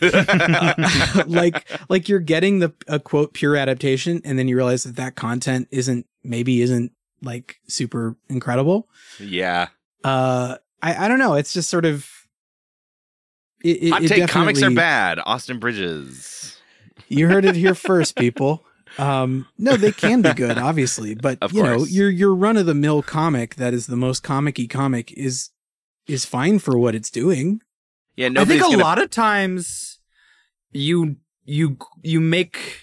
like, 1.26 1.66
like 1.88 2.08
you're 2.08 2.20
getting 2.20 2.58
the, 2.60 2.72
a 2.88 2.98
quote, 2.98 3.34
pure 3.34 3.56
adaptation. 3.56 4.20
And 4.24 4.38
then 4.38 4.48
you 4.48 4.56
realize 4.56 4.84
that 4.84 4.96
that 4.96 5.16
content 5.16 5.68
isn't, 5.70 6.06
maybe 6.22 6.62
isn't 6.62 6.92
like 7.22 7.60
super 7.68 8.16
incredible 8.28 8.88
yeah. 9.18 9.68
uh 10.04 10.56
i 10.82 11.04
i 11.04 11.08
don't 11.08 11.18
know 11.18 11.34
it's 11.34 11.52
just 11.52 11.68
sort 11.68 11.84
of 11.84 12.08
it, 13.62 13.82
it, 13.82 13.90
Hot 13.90 14.02
take 14.02 14.26
comics 14.28 14.62
are 14.62 14.70
bad. 14.70 15.20
Austin 15.26 15.58
Bridges. 15.58 16.58
you 17.08 17.28
heard 17.28 17.44
it 17.44 17.54
here 17.54 17.74
first 17.74 18.16
people 18.18 18.64
um 18.98 19.46
no 19.58 19.76
they 19.76 19.92
can 19.92 20.22
be 20.22 20.32
good 20.32 20.58
obviously 20.58 21.14
but 21.14 21.38
you 21.52 21.62
know 21.62 21.84
your 21.84 22.08
your 22.10 22.34
run 22.34 22.56
of 22.56 22.66
the 22.66 22.74
mill 22.74 23.02
comic 23.02 23.56
that 23.56 23.74
is 23.74 23.86
the 23.86 23.96
most 23.96 24.22
comic-y 24.22 24.66
comic 24.68 25.12
is 25.12 25.50
is 26.06 26.24
fine 26.24 26.58
for 26.58 26.76
what 26.78 26.94
it's 26.94 27.10
doing 27.10 27.60
Yeah, 28.16 28.28
I 28.36 28.44
think 28.44 28.60
a 28.60 28.64
gonna, 28.64 28.78
lot 28.82 28.98
of 29.00 29.10
times 29.10 29.98
you 30.72 31.16
you 31.44 31.76
you 32.02 32.20
make 32.20 32.82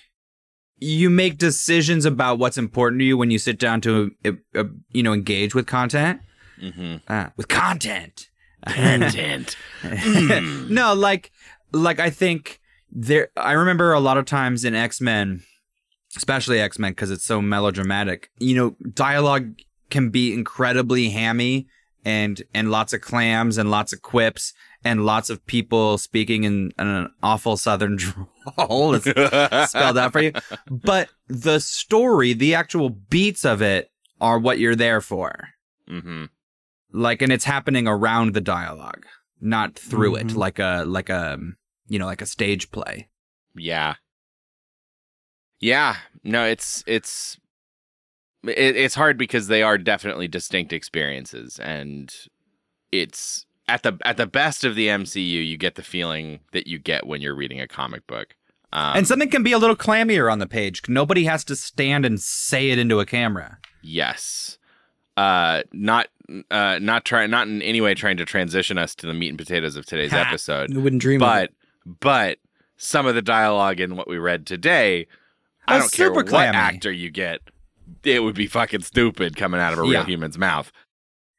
you 0.80 1.10
make 1.10 1.38
decisions 1.38 2.06
about 2.06 2.40
what's 2.40 2.58
important 2.58 3.00
to 3.02 3.06
you 3.06 3.18
when 3.18 3.32
you 3.32 3.40
sit 3.40 3.60
down 3.60 3.82
to 3.82 4.12
uh, 4.26 4.32
uh, 4.56 4.64
you 4.92 5.04
know 5.04 5.14
engage 5.14 5.54
with 5.56 5.68
content 5.68 6.22
Mhm. 6.62 7.02
uh, 7.08 7.30
with 7.38 7.48
content. 7.48 8.30
Content. 8.68 9.56
Mm. 9.84 10.70
no, 10.70 10.94
like 10.94 11.32
like 11.72 12.00
I 12.00 12.10
think 12.10 12.60
there. 12.92 13.30
I 13.38 13.52
remember 13.54 13.94
a 13.94 14.00
lot 14.00 14.18
of 14.18 14.26
times 14.26 14.66
in 14.66 14.74
X 14.76 15.00
Men, 15.00 15.44
especially 16.16 16.60
X 16.60 16.80
Men, 16.80 16.92
because 16.92 17.12
it's 17.12 17.24
so 17.26 17.42
melodramatic. 17.42 18.30
You 18.40 18.56
know, 18.56 18.76
dialogue 18.94 19.54
can 19.90 20.10
be 20.10 20.34
incredibly 20.34 21.10
hammy 21.12 21.68
and 22.04 22.42
and 22.54 22.72
lots 22.72 22.92
of 22.94 23.02
clams 23.02 23.58
and 23.58 23.70
lots 23.70 23.94
of 23.94 24.02
quips 24.02 24.54
and 24.84 25.06
lots 25.06 25.30
of 25.30 25.46
people 25.48 25.98
speaking 25.98 26.44
in, 26.44 26.72
in 26.80 26.88
an 26.88 27.14
awful 27.24 27.58
Southern 27.58 27.96
drawl. 28.56 28.94
It's 28.96 29.06
spelled 29.72 29.98
out 29.98 30.12
for 30.12 30.22
you. 30.22 30.34
But 30.70 31.10
the 31.28 31.60
story, 31.60 32.34
the 32.34 32.56
actual 32.56 32.90
beats 32.90 33.44
of 33.46 33.62
it, 33.62 33.92
are 34.20 34.40
what 34.40 34.58
you're 34.60 34.76
there 34.76 35.00
for 35.02 35.50
hmm 35.88 36.26
like 36.92 37.22
and 37.22 37.32
it's 37.32 37.46
happening 37.46 37.88
around 37.88 38.34
the 38.34 38.42
dialogue 38.42 39.06
not 39.40 39.76
through 39.78 40.16
it 40.16 40.28
Mhm. 40.28 40.36
like 40.36 40.58
a 40.58 40.84
like 40.88 41.10
a 41.10 41.38
you 41.88 42.00
know 42.00 42.06
like 42.08 42.22
a 42.22 42.26
stage 42.26 42.72
play 42.72 43.10
Yeah. 43.56 43.96
Yeah. 45.60 45.98
No, 46.24 46.46
it's 46.46 46.84
it's 46.88 47.38
it, 48.44 48.76
it's 48.76 48.96
hard 48.96 49.18
because 49.18 49.48
they 49.48 49.62
are 49.64 49.78
definitely 49.78 50.28
distinct 50.28 50.74
experiences 50.74 51.60
and 51.60 52.14
it's 52.92 53.46
at 53.68 53.84
the 53.84 53.98
at 54.04 54.18
the 54.18 54.26
best 54.28 54.64
of 54.64 54.76
the 54.76 54.88
MCU 54.88 55.46
you 55.48 55.58
get 55.58 55.76
the 55.76 55.84
feeling 55.84 56.40
that 56.54 56.68
you 56.68 56.80
get 56.80 57.06
when 57.06 57.22
you're 57.22 57.36
reading 57.36 57.60
a 57.62 57.68
comic 57.68 58.06
book. 58.08 58.36
Um, 58.74 58.98
and 58.98 59.08
something 59.08 59.30
can 59.30 59.44
be 59.44 59.54
a 59.54 59.58
little 59.58 59.76
clammier 59.78 60.32
on 60.32 60.40
the 60.40 60.48
page 60.48 60.82
nobody 60.90 61.24
has 61.24 61.44
to 61.46 61.56
stand 61.56 62.06
and 62.06 62.20
say 62.20 62.70
it 62.70 62.78
into 62.78 63.00
a 63.00 63.06
camera 63.06 63.60
Yes. 63.82 64.58
Uh 65.16 65.64
not 65.72 66.08
uh 66.52 66.78
not 66.82 67.06
trying 67.06 67.30
not 67.32 67.48
in 67.48 67.62
any 67.62 67.80
way 67.82 67.94
trying 67.94 68.18
to 68.18 68.26
transition 68.26 68.78
us 68.78 68.94
to 68.96 69.08
the 69.08 69.14
meat 69.14 69.30
and 69.30 69.38
potatoes 69.38 69.78
of 69.78 69.86
today's 69.86 70.12
Ha. 70.12 70.26
episode. 70.28 70.76
i 70.76 70.80
wouldn't 70.80 71.02
dream 71.02 71.22
of 71.22 71.28
But 71.28 71.44
it 71.46 71.54
but 72.02 72.38
some 72.76 73.08
of 73.08 73.16
the 73.16 73.22
dialogue 73.22 73.80
in 73.80 73.96
what 73.96 74.08
we 74.10 74.18
read 74.18 74.46
today, 74.46 75.08
I 75.68 75.80
don't 75.80 75.92
care 75.92 76.12
what 76.12 76.28
clammy. 76.28 76.56
actor 76.58 76.92
you 76.92 77.10
get. 77.10 77.40
It 78.04 78.20
would 78.22 78.36
be 78.36 78.46
fucking 78.48 78.82
stupid 78.82 79.36
coming 79.38 79.60
out 79.62 79.72
of 79.74 79.80
a 79.80 79.84
real 79.84 79.94
Yeah. 79.94 80.06
human's 80.06 80.38
mouth. 80.38 80.72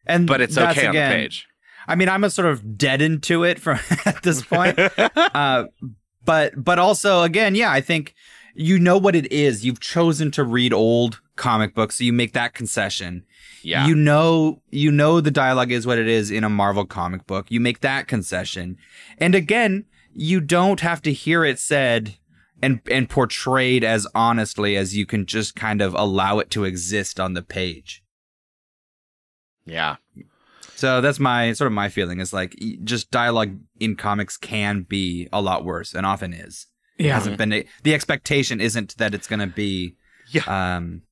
and 0.06 0.26
But 0.26 0.40
it's 0.40 0.54
that's 0.54 0.76
okay 0.78 0.86
on 0.88 0.94
again- 0.96 1.10
the 1.10 1.16
page. 1.16 1.46
I 1.88 1.94
mean 1.94 2.08
i'm 2.08 2.24
a 2.24 2.30
sort 2.30 2.48
of 2.48 2.78
deadened 2.78 3.22
to 3.22 3.44
it 3.44 3.58
from 3.58 3.78
at 4.04 4.22
this 4.22 4.42
point 4.42 4.78
uh 5.16 5.64
but 6.24 6.52
but 6.56 6.78
also 6.78 7.22
again 7.22 7.54
yeah 7.54 7.70
i 7.70 7.80
think 7.80 8.14
you 8.54 8.78
know 8.78 8.98
what 8.98 9.16
it 9.16 9.30
is 9.32 9.64
you've 9.64 9.80
chosen 9.80 10.30
to 10.30 10.44
read 10.44 10.72
old 10.72 11.20
comic 11.36 11.74
books 11.74 11.96
so 11.96 12.04
you 12.04 12.12
make 12.12 12.32
that 12.32 12.54
concession 12.54 13.24
yeah. 13.62 13.86
You 13.86 13.94
know, 13.94 14.62
you 14.70 14.90
know 14.90 15.20
the 15.20 15.30
dialogue 15.30 15.72
is 15.72 15.86
what 15.86 15.98
it 15.98 16.08
is 16.08 16.30
in 16.30 16.44
a 16.44 16.48
Marvel 16.48 16.86
comic 16.86 17.26
book. 17.26 17.50
You 17.50 17.60
make 17.60 17.80
that 17.80 18.06
concession, 18.06 18.78
and 19.18 19.34
again, 19.34 19.84
you 20.14 20.40
don't 20.40 20.80
have 20.80 21.02
to 21.02 21.12
hear 21.12 21.44
it 21.44 21.58
said 21.58 22.16
and 22.62 22.80
and 22.90 23.08
portrayed 23.08 23.84
as 23.84 24.06
honestly 24.14 24.76
as 24.76 24.96
you 24.96 25.06
can 25.06 25.26
just 25.26 25.54
kind 25.54 25.80
of 25.80 25.94
allow 25.94 26.38
it 26.38 26.50
to 26.50 26.64
exist 26.64 27.20
on 27.20 27.34
the 27.34 27.42
page. 27.42 28.02
yeah. 30.14 30.26
So 30.78 31.00
that's 31.00 31.18
my 31.18 31.52
sort 31.54 31.66
of 31.66 31.72
my 31.72 31.88
feeling 31.88 32.20
is 32.20 32.32
like 32.32 32.54
just 32.84 33.10
dialogue 33.10 33.58
in 33.80 33.96
comics 33.96 34.36
can 34.36 34.82
be 34.82 35.28
a 35.32 35.40
lot 35.42 35.64
worse 35.64 35.92
and 35.92 36.06
often 36.06 36.32
is. 36.32 36.66
It 36.98 37.06
yeah 37.06 37.14
hasn't 37.14 37.36
been 37.36 37.50
the 37.82 37.94
expectation 37.94 38.60
isn't 38.60 38.96
that 38.98 39.12
it's 39.12 39.26
going 39.26 39.40
to 39.40 39.46
be 39.48 39.96
Yeah. 40.30 40.42
um 40.76 41.02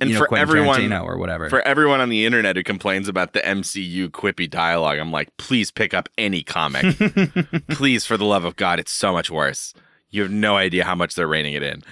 And 0.00 0.10
you 0.10 0.14
know, 0.14 0.20
for 0.20 0.26
Quentin 0.28 0.48
everyone 0.48 0.78
Tarantino 0.80 1.04
or 1.04 1.16
whatever. 1.16 1.48
for 1.48 1.62
everyone 1.62 2.00
on 2.02 2.10
the 2.10 2.26
internet 2.26 2.56
who 2.56 2.62
complains 2.62 3.08
about 3.08 3.32
the 3.32 3.40
MCU 3.40 4.08
quippy 4.10 4.48
dialogue, 4.50 4.98
I'm 4.98 5.10
like, 5.12 5.28
please 5.38 5.70
pick 5.70 5.94
up 5.94 6.08
any 6.18 6.42
comic. 6.42 6.84
please, 7.68 8.04
for 8.04 8.16
the 8.18 8.24
love 8.26 8.44
of 8.44 8.56
God, 8.56 8.78
it's 8.78 8.92
so 8.92 9.12
much 9.12 9.30
worse. 9.30 9.72
You 10.10 10.20
have 10.22 10.30
no 10.30 10.56
idea 10.56 10.84
how 10.84 10.94
much 10.94 11.14
they're 11.14 11.26
reining 11.28 11.54
it 11.54 11.62
in. 11.62 11.82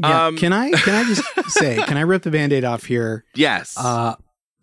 yeah. 0.00 0.26
Um, 0.26 0.36
can 0.36 0.52
i 0.52 0.70
can 0.70 0.94
i 0.94 1.04
just 1.04 1.22
say 1.60 1.76
can 1.88 1.96
i 1.96 2.02
rip 2.02 2.22
the 2.22 2.30
band-aid 2.30 2.64
off 2.64 2.84
here 2.84 3.24
Yes. 3.34 3.74
uh 3.76 4.14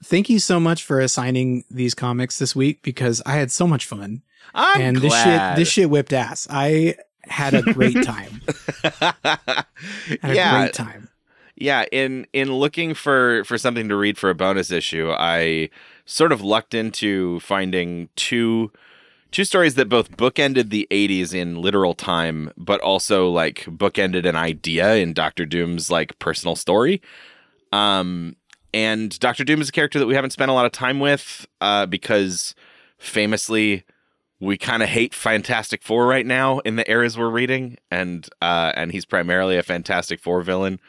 thank 0.05 0.29
you 0.29 0.39
so 0.39 0.59
much 0.59 0.83
for 0.83 0.99
assigning 0.99 1.63
these 1.69 1.93
comics 1.93 2.39
this 2.39 2.55
week 2.55 2.81
because 2.81 3.21
i 3.25 3.33
had 3.33 3.51
so 3.51 3.67
much 3.67 3.85
fun 3.85 4.21
I'm 4.53 4.81
and 4.81 4.97
this 4.97 5.13
shit 5.13 5.23
glad. 5.23 5.57
this 5.57 5.67
shit 5.67 5.89
whipped 5.89 6.13
ass 6.13 6.47
i 6.49 6.95
had 7.23 7.53
a 7.53 7.61
great 7.61 8.03
time 8.03 8.41
had 8.83 9.25
a 10.23 10.35
yeah, 10.35 10.61
great 10.61 10.73
time 10.73 11.09
yeah. 11.55 11.85
In 11.91 12.27
in 12.33 12.51
looking 12.51 12.93
for 12.93 13.43
for 13.45 13.57
something 13.57 13.87
to 13.87 13.95
read 13.95 14.17
for 14.17 14.29
a 14.29 14.35
bonus 14.35 14.71
issue, 14.71 15.11
I 15.11 15.69
sort 16.05 16.31
of 16.31 16.41
lucked 16.41 16.73
into 16.73 17.39
finding 17.39 18.09
two 18.15 18.71
two 19.31 19.45
stories 19.45 19.75
that 19.75 19.89
both 19.89 20.15
bookended 20.15 20.69
the 20.69 20.87
80s 20.91 21.33
in 21.33 21.61
literal 21.61 21.93
time, 21.93 22.51
but 22.57 22.79
also 22.81 23.29
like 23.29 23.65
bookended 23.65 24.25
an 24.25 24.35
idea 24.35 24.95
in 24.95 25.13
Doctor 25.13 25.45
Doom's 25.45 25.89
like 25.89 26.17
personal 26.19 26.55
story. 26.55 27.01
Um, 27.71 28.35
and 28.75 29.17
Doctor 29.19 29.43
Doom 29.43 29.61
is 29.61 29.69
a 29.69 29.71
character 29.71 29.97
that 29.97 30.05
we 30.05 30.13
haven't 30.15 30.31
spent 30.31 30.51
a 30.51 30.53
lot 30.53 30.65
of 30.67 30.71
time 30.73 30.99
with 30.99 31.47
uh, 31.61 31.85
because 31.88 32.53
famously 32.99 33.83
we 34.39 34.57
kind 34.57 34.83
of 34.83 34.89
hate 34.89 35.13
Fantastic 35.13 35.81
Four 35.81 36.05
right 36.07 36.25
now 36.25 36.59
in 36.59 36.75
the 36.75 36.89
eras 36.91 37.17
we're 37.17 37.29
reading, 37.29 37.77
and 37.89 38.27
uh, 38.41 38.73
and 38.75 38.91
he's 38.91 39.05
primarily 39.05 39.57
a 39.57 39.63
Fantastic 39.63 40.19
Four 40.19 40.41
villain. 40.41 40.79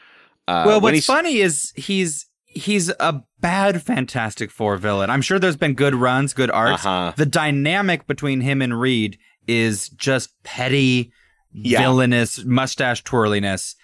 Uh, 0.47 0.63
well, 0.67 0.81
what's 0.81 1.05
funny 1.05 1.37
is 1.37 1.71
he's 1.75 2.27
he's 2.45 2.89
a 2.99 3.23
bad 3.39 3.81
Fantastic 3.81 4.51
Four 4.51 4.75
villain. 4.77 5.09
I'm 5.09 5.21
sure 5.21 5.39
there's 5.39 5.55
been 5.57 5.73
good 5.73 5.95
runs, 5.95 6.33
good 6.33 6.51
arcs. 6.51 6.85
Uh-huh. 6.85 7.13
The 7.15 7.25
dynamic 7.25 8.05
between 8.05 8.41
him 8.41 8.61
and 8.61 8.79
Reed 8.79 9.17
is 9.47 9.87
just 9.89 10.31
petty, 10.43 11.13
Yeah. 11.53 11.79
villainous, 11.79 12.43
mustache 12.43 13.01
twirliness, 13.03 13.75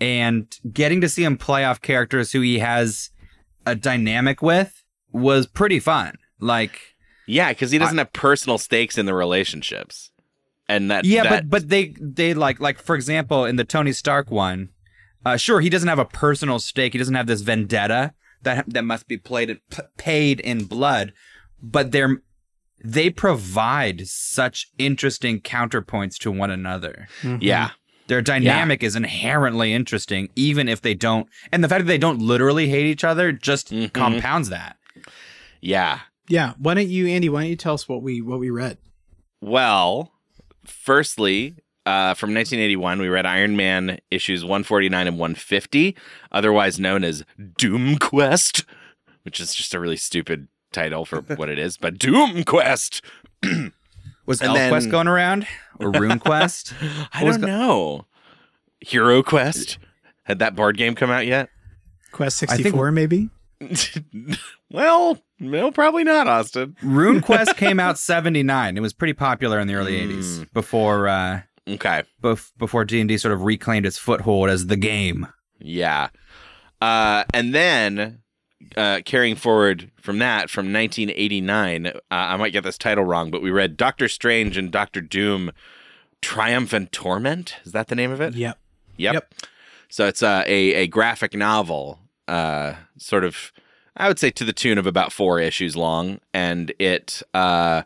and 0.00 0.46
getting 0.72 1.02
to 1.02 1.08
see 1.10 1.24
him 1.24 1.36
play 1.36 1.64
off 1.66 1.82
characters 1.82 2.32
who 2.32 2.40
he 2.40 2.58
has 2.60 3.10
a 3.66 3.74
dynamic 3.74 4.42
with 4.42 4.82
was 5.12 5.46
pretty 5.46 5.80
fun. 5.80 6.16
Like, 6.40 6.78
Yeah, 7.26 7.50
because 7.50 7.70
he 7.70 7.78
doesn't 7.78 7.98
have 7.98 8.12
personal 8.12 8.58
stakes 8.58 8.96
in 8.98 9.06
the 9.06 9.14
relationships, 9.14 10.10
and 10.68 10.90
that 10.90 11.04
yeah, 11.04 11.22
that- 11.24 11.30
but 11.30 11.62
but 11.62 11.68
they 11.68 11.94
they 12.00 12.34
like 12.34 12.60
like 12.60 12.78
for 12.78 12.94
example 12.96 13.44
in 13.44 13.56
the 13.56 13.64
Tony 13.64 13.92
Stark 13.92 14.30
one, 14.30 14.70
uh, 15.24 15.36
sure 15.36 15.60
he 15.60 15.68
doesn't 15.70 15.88
have 15.88 15.98
a 15.98 16.04
personal 16.04 16.58
stake. 16.58 16.92
He 16.92 16.98
doesn't 16.98 17.14
have 17.14 17.26
this 17.26 17.42
vendetta 17.42 18.14
that 18.42 18.64
that 18.72 18.84
must 18.84 19.06
be 19.06 19.16
played 19.18 19.60
p- 19.70 19.82
paid 19.98 20.40
in 20.40 20.64
blood, 20.64 21.12
but 21.62 21.92
they're 21.92 22.22
they 22.82 23.10
provide 23.10 24.06
such 24.06 24.68
interesting 24.78 25.40
counterpoints 25.40 26.16
to 26.16 26.30
one 26.30 26.50
another. 26.50 27.06
yeah, 27.40 27.70
Their 28.10 28.20
dynamic 28.22 28.82
is 28.82 28.96
inherently 28.96 29.72
interesting, 29.72 30.28
even 30.34 30.68
if 30.68 30.82
they 30.82 30.94
don't. 30.94 31.28
And 31.52 31.62
the 31.64 31.68
fact 31.68 31.82
that 31.84 31.86
they 31.86 31.96
don't 31.96 32.18
literally 32.20 32.68
hate 32.68 32.86
each 32.86 33.04
other 33.04 33.30
just 33.32 33.70
Mhm. 33.72 33.92
compounds 33.92 34.48
that. 34.50 34.76
yeah. 35.60 36.00
Yeah. 36.28 36.54
Why 36.58 36.74
don't 36.74 36.88
you, 36.88 37.06
Andy? 37.06 37.28
Why 37.28 37.42
don't 37.42 37.50
you 37.50 37.56
tell 37.56 37.74
us 37.74 37.88
what 37.88 38.02
we 38.02 38.20
what 38.20 38.38
we 38.40 38.50
read? 38.50 38.78
Well, 39.40 40.12
firstly, 40.66 41.54
uh, 41.86 42.14
from 42.14 42.32
1981, 42.34 42.98
we 43.00 43.08
read 43.08 43.26
Iron 43.26 43.56
Man 43.56 43.98
issues 44.10 44.44
149 44.44 45.06
and 45.06 45.18
150, 45.18 45.96
otherwise 46.32 46.78
known 46.80 47.04
as 47.04 47.24
Doom 47.56 47.96
Quest, 47.98 48.64
which 49.22 49.38
is 49.40 49.54
just 49.54 49.72
a 49.74 49.80
really 49.80 49.96
stupid 49.96 50.48
title 50.72 51.04
for 51.04 51.20
what 51.20 51.48
it 51.48 51.58
is. 51.58 51.76
But 51.76 51.98
Doom 51.98 52.44
Quest. 52.44 53.02
Was 54.26 54.40
And 54.42 54.50
ElfQuest 54.52 54.80
then- 54.82 54.88
going 54.90 55.08
around 55.08 55.46
or 55.80 55.92
RuneQuest? 55.92 57.08
I 57.12 57.24
don't 57.24 57.40
know. 57.40 58.06
Hero 58.80 59.22
Quest. 59.22 59.78
Had 60.24 60.38
that 60.38 60.54
board 60.54 60.76
game 60.76 60.94
come 60.94 61.10
out 61.10 61.26
yet? 61.26 61.48
Quest 62.12 62.42
I 62.44 62.46
think- 62.46 62.58
64, 62.64 62.92
maybe? 62.92 63.30
well, 64.70 65.18
no, 65.38 65.70
probably 65.70 66.04
not, 66.04 66.26
Austin. 66.26 66.76
RuneQuest 66.82 67.56
came 67.58 67.78
out 67.80 67.98
'79. 67.98 68.76
It 68.76 68.80
was 68.80 68.92
pretty 68.92 69.12
popular 69.12 69.58
in 69.60 69.66
the 69.68 69.74
early 69.74 69.98
Mm. 70.00 70.18
'80s 70.18 70.52
before 70.52 71.08
uh, 71.08 71.42
Okay. 71.68 72.02
bef- 72.22 72.52
before 72.58 72.84
D 72.84 73.00
and 73.00 73.08
D 73.08 73.18
sort 73.18 73.32
of 73.34 73.42
reclaimed 73.42 73.86
its 73.86 73.98
foothold 73.98 74.48
as 74.50 74.66
the 74.66 74.76
game. 74.76 75.26
Yeah. 75.58 76.08
Uh, 76.80 77.24
and 77.34 77.54
then 77.54 78.22
uh, 78.76 79.00
carrying 79.04 79.36
forward 79.36 79.90
from 80.00 80.18
that, 80.18 80.50
from 80.50 80.72
1989, 80.72 81.86
uh, 81.86 81.90
I 82.10 82.36
might 82.36 82.52
get 82.52 82.64
this 82.64 82.78
title 82.78 83.04
wrong, 83.04 83.30
but 83.30 83.42
we 83.42 83.50
read 83.50 83.76
Doctor 83.76 84.08
Strange 84.08 84.56
and 84.56 84.70
Doctor 84.70 85.00
Doom 85.00 85.52
Triumph 86.22 86.72
and 86.72 86.90
Torment. 86.92 87.56
Is 87.64 87.72
that 87.72 87.88
the 87.88 87.94
name 87.94 88.10
of 88.10 88.20
it? 88.20 88.34
Yep. 88.34 88.58
Yep. 88.96 89.14
Yep. 89.14 89.34
So 89.88 90.06
it's 90.06 90.22
uh, 90.22 90.44
a, 90.46 90.74
a 90.74 90.86
graphic 90.86 91.34
novel, 91.34 91.98
uh, 92.28 92.74
sort 92.96 93.24
of, 93.24 93.52
I 93.96 94.08
would 94.08 94.18
say 94.18 94.30
to 94.30 94.44
the 94.44 94.52
tune 94.52 94.78
of 94.78 94.86
about 94.86 95.12
four 95.12 95.40
issues 95.40 95.76
long. 95.76 96.20
And 96.32 96.72
it, 96.78 97.22
uh, 97.34 97.82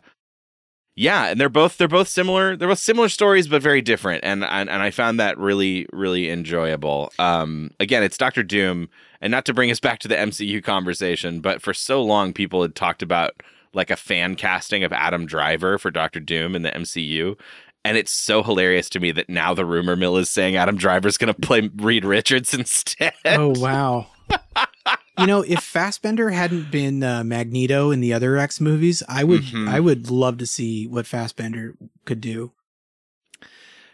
yeah, 0.95 1.25
and 1.25 1.39
they're 1.39 1.49
both 1.49 1.77
they're 1.77 1.87
both 1.87 2.07
similar. 2.07 2.55
They're 2.55 2.69
both 2.69 2.79
similar 2.79 3.09
stories, 3.09 3.47
but 3.47 3.61
very 3.61 3.81
different. 3.81 4.23
And 4.23 4.43
and, 4.43 4.69
and 4.69 4.81
I 4.81 4.91
found 4.91 5.19
that 5.19 5.37
really 5.37 5.87
really 5.91 6.29
enjoyable. 6.29 7.11
Um, 7.19 7.71
again, 7.79 8.01
it's 8.01 8.17
Doctor 8.17 8.43
Doom, 8.43 8.89
and 9.21 9.29
not 9.29 9.45
to 9.45 9.53
bring 9.53 9.71
us 9.71 9.79
back 9.79 9.99
to 9.99 10.07
the 10.07 10.15
MCU 10.15 10.63
conversation, 10.63 11.41
but 11.41 11.61
for 11.61 11.73
so 11.73 12.01
long 12.01 12.31
people 12.31 12.61
had 12.61 12.75
talked 12.75 13.01
about 13.01 13.41
like 13.73 13.91
a 13.91 13.97
fan 13.97 14.35
casting 14.35 14.83
of 14.85 14.93
Adam 14.93 15.25
Driver 15.25 15.77
for 15.77 15.91
Doctor 15.91 16.21
Doom 16.21 16.55
in 16.55 16.61
the 16.61 16.71
MCU. 16.71 17.37
And 17.83 17.97
it's 17.97 18.11
so 18.11 18.41
hilarious 18.41 18.89
to 18.91 18.99
me 18.99 19.11
that 19.11 19.29
now 19.29 19.53
the 19.53 19.65
rumor 19.65 19.95
mill 19.95 20.17
is 20.17 20.29
saying 20.29 20.55
Adam 20.55 20.75
Driver's 20.75 21.17
going 21.17 21.31
to 21.31 21.39
play 21.39 21.69
Reed 21.75 22.03
Richards 22.03 22.53
instead. 22.55 23.13
Oh, 23.25 23.53
wow. 23.59 24.07
you 25.17 25.27
know, 25.27 25.41
if 25.41 25.59
Fassbender 25.61 26.29
hadn't 26.31 26.71
been 26.71 27.03
uh, 27.03 27.23
Magneto 27.23 27.91
in 27.91 27.99
the 28.01 28.13
other 28.13 28.37
X 28.37 28.59
movies, 28.61 29.01
I 29.07 29.23
would 29.23 29.41
Mhm. 29.43 29.67
I 29.69 29.79
would 29.79 30.09
love 30.09 30.37
to 30.39 30.45
see 30.45 30.87
what 30.87 31.05
Fassbender 31.07 31.75
could 32.05 32.21
do. 32.21 32.51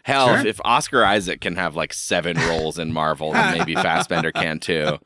Hell, 0.04 0.28
Sure. 0.28 0.38
if, 0.38 0.46
if 0.46 0.60
Oscar 0.64 1.04
Isaac 1.04 1.40
can 1.40 1.54
have 1.56 1.76
like 1.76 1.92
seven 1.92 2.36
roles 2.36 2.76
in 2.78 2.92
Marvel, 2.92 3.32
then 3.32 3.56
maybe 3.58 3.74
Fassbender 3.76 4.32
can 4.32 4.58
too. 4.58 4.98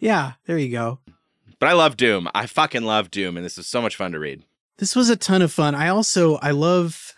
Yeah, 0.00 0.32
there 0.46 0.58
you 0.58 0.70
go. 0.70 0.98
But 1.58 1.68
I 1.70 1.72
love 1.72 1.96
Doom. 1.96 2.28
I 2.34 2.44
fucking 2.46 2.82
love 2.82 3.10
Doom, 3.10 3.36
and 3.38 3.46
this 3.46 3.56
is 3.56 3.66
so 3.66 3.80
much 3.80 3.96
fun 3.96 4.12
to 4.12 4.18
read. 4.18 4.42
This 4.78 4.94
was 4.94 5.08
a 5.08 5.16
ton 5.16 5.40
of 5.40 5.50
fun. 5.52 5.74
I 5.74 5.88
also 5.88 6.36
I 6.36 6.50
love 6.50 7.13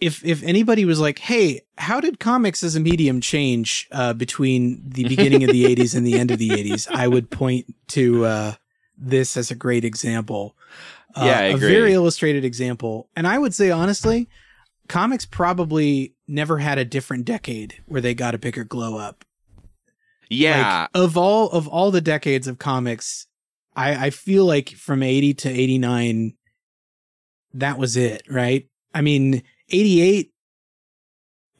if 0.00 0.24
if 0.24 0.42
anybody 0.42 0.84
was 0.84 1.00
like, 1.00 1.18
"Hey, 1.18 1.60
how 1.78 2.00
did 2.00 2.18
comics 2.18 2.62
as 2.62 2.76
a 2.76 2.80
medium 2.80 3.20
change 3.20 3.88
uh, 3.92 4.12
between 4.12 4.82
the 4.84 5.04
beginning 5.04 5.44
of 5.44 5.50
the 5.50 5.64
'80s 5.76 5.94
and 5.94 6.06
the 6.06 6.18
end 6.18 6.30
of 6.30 6.38
the 6.38 6.50
'80s?" 6.50 6.88
I 6.90 7.08
would 7.08 7.30
point 7.30 7.74
to 7.88 8.24
uh, 8.24 8.54
this 8.96 9.36
as 9.36 9.50
a 9.50 9.54
great 9.54 9.84
example. 9.84 10.56
Uh, 11.14 11.24
Yeah, 11.26 11.40
a 11.40 11.56
very 11.56 11.92
illustrated 11.92 12.44
example. 12.44 13.08
And 13.16 13.26
I 13.26 13.38
would 13.38 13.54
say 13.54 13.70
honestly, 13.70 14.28
comics 14.88 15.26
probably 15.26 16.14
never 16.28 16.58
had 16.58 16.78
a 16.78 16.84
different 16.84 17.24
decade 17.24 17.82
where 17.86 18.00
they 18.00 18.14
got 18.14 18.34
a 18.34 18.38
bigger 18.38 18.64
glow 18.64 18.96
up. 18.96 19.24
Yeah, 20.28 20.82
Like, 20.82 20.90
of 20.94 21.16
all 21.16 21.50
of 21.50 21.66
all 21.66 21.90
the 21.90 22.00
decades 22.00 22.46
of 22.46 22.58
comics, 22.58 23.26
I, 23.74 24.06
I 24.06 24.10
feel 24.10 24.44
like 24.44 24.70
from 24.70 25.02
80 25.02 25.34
to 25.34 25.48
89, 25.50 26.34
that 27.54 27.78
was 27.78 27.96
it, 27.96 28.22
right? 28.30 28.68
I 28.94 29.00
mean, 29.00 29.42
88, 29.70 30.32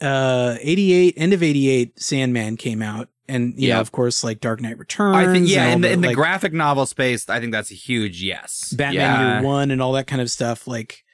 uh, 0.01 0.57
88, 0.61 1.15
end 1.17 1.33
of 1.33 1.43
88, 1.43 2.01
Sandman 2.01 2.57
came 2.57 2.83
out. 2.83 3.09
And, 3.29 3.55
you 3.57 3.69
Yeah. 3.69 3.75
know, 3.75 3.81
of 3.81 3.93
course, 3.93 4.25
like 4.25 4.41
Dark 4.41 4.61
Knight 4.61 4.77
Returns. 4.79 5.17
I 5.17 5.33
think 5.33 5.49
yeah, 5.49 5.67
and 5.67 5.75
in 5.77 5.81
the, 5.83 5.91
in 5.93 6.01
the 6.01 6.15
graphic 6.15 6.53
novel 6.53 6.85
space, 6.85 7.29
I 7.29 7.39
think 7.39 7.53
that's 7.53 7.71
a 7.71 7.75
huge 7.75 8.21
yes. 8.23 8.73
Batman 8.77 8.95
Yeah. 8.95 9.35
Year 9.41 9.43
One 9.47 9.71
and 9.71 9.81
all 9.81 9.93
that 9.93 10.09
kind 10.09 10.21
of 10.21 10.29
stuff. 10.31 10.67
Like, 10.67 11.05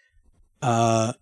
uh, 0.63 1.13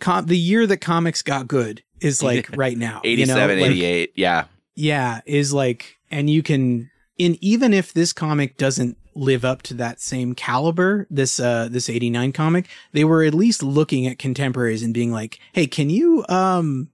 com- 0.00 0.26
the 0.26 0.36
year 0.36 0.66
that 0.66 0.78
comics 0.78 1.22
got 1.22 1.46
good 1.46 1.84
is 2.00 2.20
like 2.22 2.48
right 2.56 2.76
now. 2.76 3.00
you 3.04 3.18
know? 3.18 3.22
87, 3.36 3.60
Like, 3.60 3.70
88. 3.70 4.12
Yeah. 4.16 4.44
yeah 4.74 5.20
is 5.24 5.52
like 5.52 5.98
and 6.10 6.28
you 6.28 6.42
can 6.42 6.90
in 7.16 7.36
even 7.40 7.72
if 7.72 7.92
this 7.92 8.12
comic 8.12 8.56
doesn't 8.56 8.96
live 9.14 9.44
up 9.44 9.62
to 9.62 9.74
that 9.74 10.00
same 10.00 10.34
caliber 10.34 11.06
this 11.10 11.40
uh 11.40 11.68
this 11.70 11.88
89 11.90 12.32
comic 12.32 12.66
they 12.92 13.04
were 13.04 13.22
at 13.22 13.34
least 13.34 13.62
looking 13.62 14.06
at 14.06 14.18
contemporaries 14.18 14.82
and 14.82 14.94
being 14.94 15.10
like 15.12 15.38
hey 15.52 15.66
can 15.66 15.90
you 15.90 16.24
um 16.28 16.90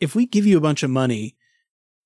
if 0.00 0.14
we 0.14 0.26
give 0.26 0.46
you 0.46 0.56
a 0.56 0.60
bunch 0.60 0.82
of 0.82 0.90
money 0.90 1.34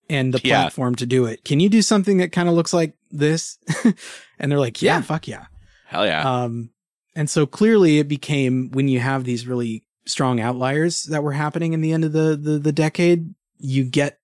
and 0.09 0.33
the 0.35 0.41
Yeah. 0.43 0.63
platform 0.63 0.95
to 0.97 1.07
do 1.07 1.27
it 1.27 1.45
can 1.45 1.61
you 1.61 1.69
do 1.69 1.83
something 1.83 2.17
that 2.19 2.33
kind 2.33 2.49
of 2.49 2.55
looks 2.55 2.73
like 2.73 2.95
this 3.11 3.59
and 4.39 4.51
they're 4.51 4.59
like 4.59 4.81
yeah, 4.83 4.97
Yeah. 4.97 5.03
fuck 5.03 5.29
yeah 5.29 5.47
Hell 5.87 6.07
yeah. 6.07 6.43
um, 6.45 6.71
and 7.15 7.29
so 7.29 7.45
clearly 7.45 7.99
it 7.99 8.09
became 8.09 8.71
when 8.71 8.89
you 8.89 9.01
have 9.01 9.25
these 9.25 9.47
really 9.47 9.85
strong 10.07 10.41
outliers 10.41 11.03
that 11.05 11.23
were 11.23 11.33
happening 11.33 11.75
in 11.75 11.81
the 11.83 11.93
end 11.93 12.05
of 12.05 12.13
the, 12.13 12.35
the, 12.37 12.59
the 12.59 12.73
decade, 12.73 13.35
you 13.59 13.85
get 13.85 14.19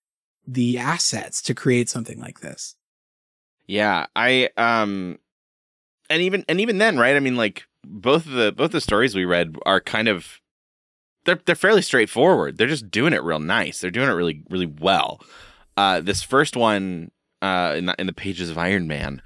the 0.47 0.77
assets 0.79 1.41
to 1.43 1.53
create 1.53 1.87
something 1.87 2.19
like 2.19 2.39
this. 2.41 2.75
Yeah, 3.69 4.07
I 4.15 4.49
um 4.57 5.19
and 6.09 6.21
even 6.23 6.43
and 6.49 6.59
even 6.59 6.79
then, 6.79 6.97
right? 6.97 7.15
I 7.15 7.19
mean 7.19 7.35
like 7.35 7.65
both 7.85 8.25
of 8.25 8.31
the 8.31 8.51
both 8.51 8.71
the 8.71 8.81
stories 8.81 9.13
we 9.15 9.25
read 9.25 9.55
are 9.65 9.79
kind 9.79 10.07
of 10.07 10.39
they're 11.25 11.39
they're 11.45 11.53
fairly 11.55 11.83
straightforward. 11.83 12.57
They're 12.57 12.67
just 12.67 12.89
doing 12.89 13.13
it 13.13 13.21
real 13.23 13.37
nice. 13.39 13.79
They're 13.79 13.91
doing 13.91 14.09
it 14.09 14.13
really 14.13 14.41
really 14.49 14.65
well. 14.65 15.21
Uh 15.77 16.01
this 16.01 16.23
first 16.23 16.55
one 16.57 17.11
uh 17.43 17.75
in 17.77 17.85
the, 17.85 17.95
in 17.99 18.07
the 18.07 18.13
pages 18.13 18.49
of 18.49 18.57
Iron 18.57 18.87
Man 18.87 19.21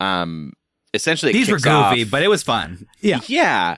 um 0.00 0.54
essentially 0.94 1.30
it 1.30 1.34
These 1.34 1.50
were 1.50 1.58
goofy, 1.58 2.02
off- 2.04 2.10
but 2.10 2.22
it 2.22 2.28
was 2.28 2.42
fun. 2.42 2.86
Yeah. 3.00 3.20
Yeah. 3.26 3.76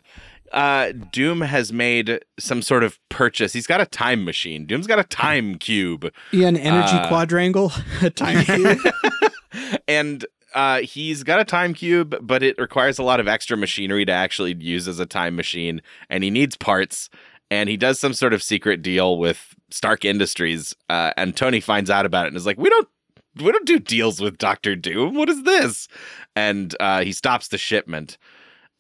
Uh, 0.53 0.93
Doom 1.11 1.41
has 1.41 1.73
made 1.73 2.21
some 2.39 2.63
sort 2.63 2.85
of 2.85 3.01
purchase. 3.09 3.53
He's 3.53 3.67
got 3.67 3.81
a 3.81 3.87
time 3.87 4.25
machine. 4.25 4.67
Doom's 4.67 4.87
got 4.87 5.01
a 5.01 5.05
time 5.05 5.57
cube. 5.57 6.13
Yeah, 6.31 6.47
an 6.47 6.57
energy 6.57 6.95
Uh, 6.95 7.09
quadrangle, 7.09 7.73
a 8.03 8.11
time 8.11 8.45
cube. 8.45 8.79
and 9.89 10.25
uh, 10.55 10.81
he's 10.81 11.23
got 11.23 11.41
a 11.41 11.45
time 11.45 11.75
cube, 11.75 12.17
but 12.23 12.43
it 12.43 12.57
requires 12.59 12.99
a 12.99 13.03
lot 13.03 13.21
of 13.21 13.27
extra 13.29 13.57
machinery 13.57 14.05
to 14.05 14.13
actually 14.13 14.55
use 14.55 14.87
as 14.87 15.01
a 15.01 15.07
time 15.07 15.35
machine, 15.35 15.83
and 16.09 16.23
he 16.23 16.31
needs 16.31 16.57
parts. 16.57 17.11
And 17.51 17.69
he 17.69 17.77
does 17.77 18.01
some 18.01 18.15
sort 18.15 18.33
of 18.33 18.43
secret 18.43 18.81
deal 18.81 19.19
with 19.19 19.55
Stark 19.71 20.05
Industries, 20.05 20.75
uh, 20.89 21.13
and 21.17 21.37
Tony 21.37 21.61
finds 21.61 21.91
out 21.91 22.07
about 22.07 22.25
it 22.25 22.29
and 22.29 22.37
is 22.37 22.47
like, 22.47 22.59
"We 22.59 22.71
don't, 22.71 22.89
we 23.37 23.53
don't 23.53 23.67
do 23.67 23.79
deals 23.79 24.21
with 24.21 24.39
Doctor 24.39 24.75
Doom. 24.75 25.15
What 25.15 25.29
is 25.29 25.43
this?" 25.43 25.89
And 26.35 26.75
uh, 26.81 27.03
he 27.05 27.13
stops 27.13 27.49
the 27.49 27.59
shipment, 27.59 28.17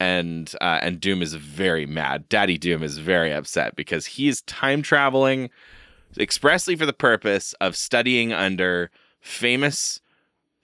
and 0.00 0.52
uh, 0.60 0.78
and 0.80 1.00
Doom 1.00 1.22
is 1.22 1.34
very 1.34 1.87
mad. 1.87 2.28
Daddy 2.28 2.56
Doom 2.56 2.82
is 2.82 2.98
very 2.98 3.32
upset 3.32 3.76
because 3.76 4.06
he 4.06 4.28
is 4.28 4.42
time 4.42 4.80
traveling 4.80 5.50
expressly 6.18 6.76
for 6.76 6.87
the 6.87 6.92
purpose 6.92 7.54
of 7.60 7.76
studying 7.76 8.32
under 8.32 8.90
famous 9.20 10.00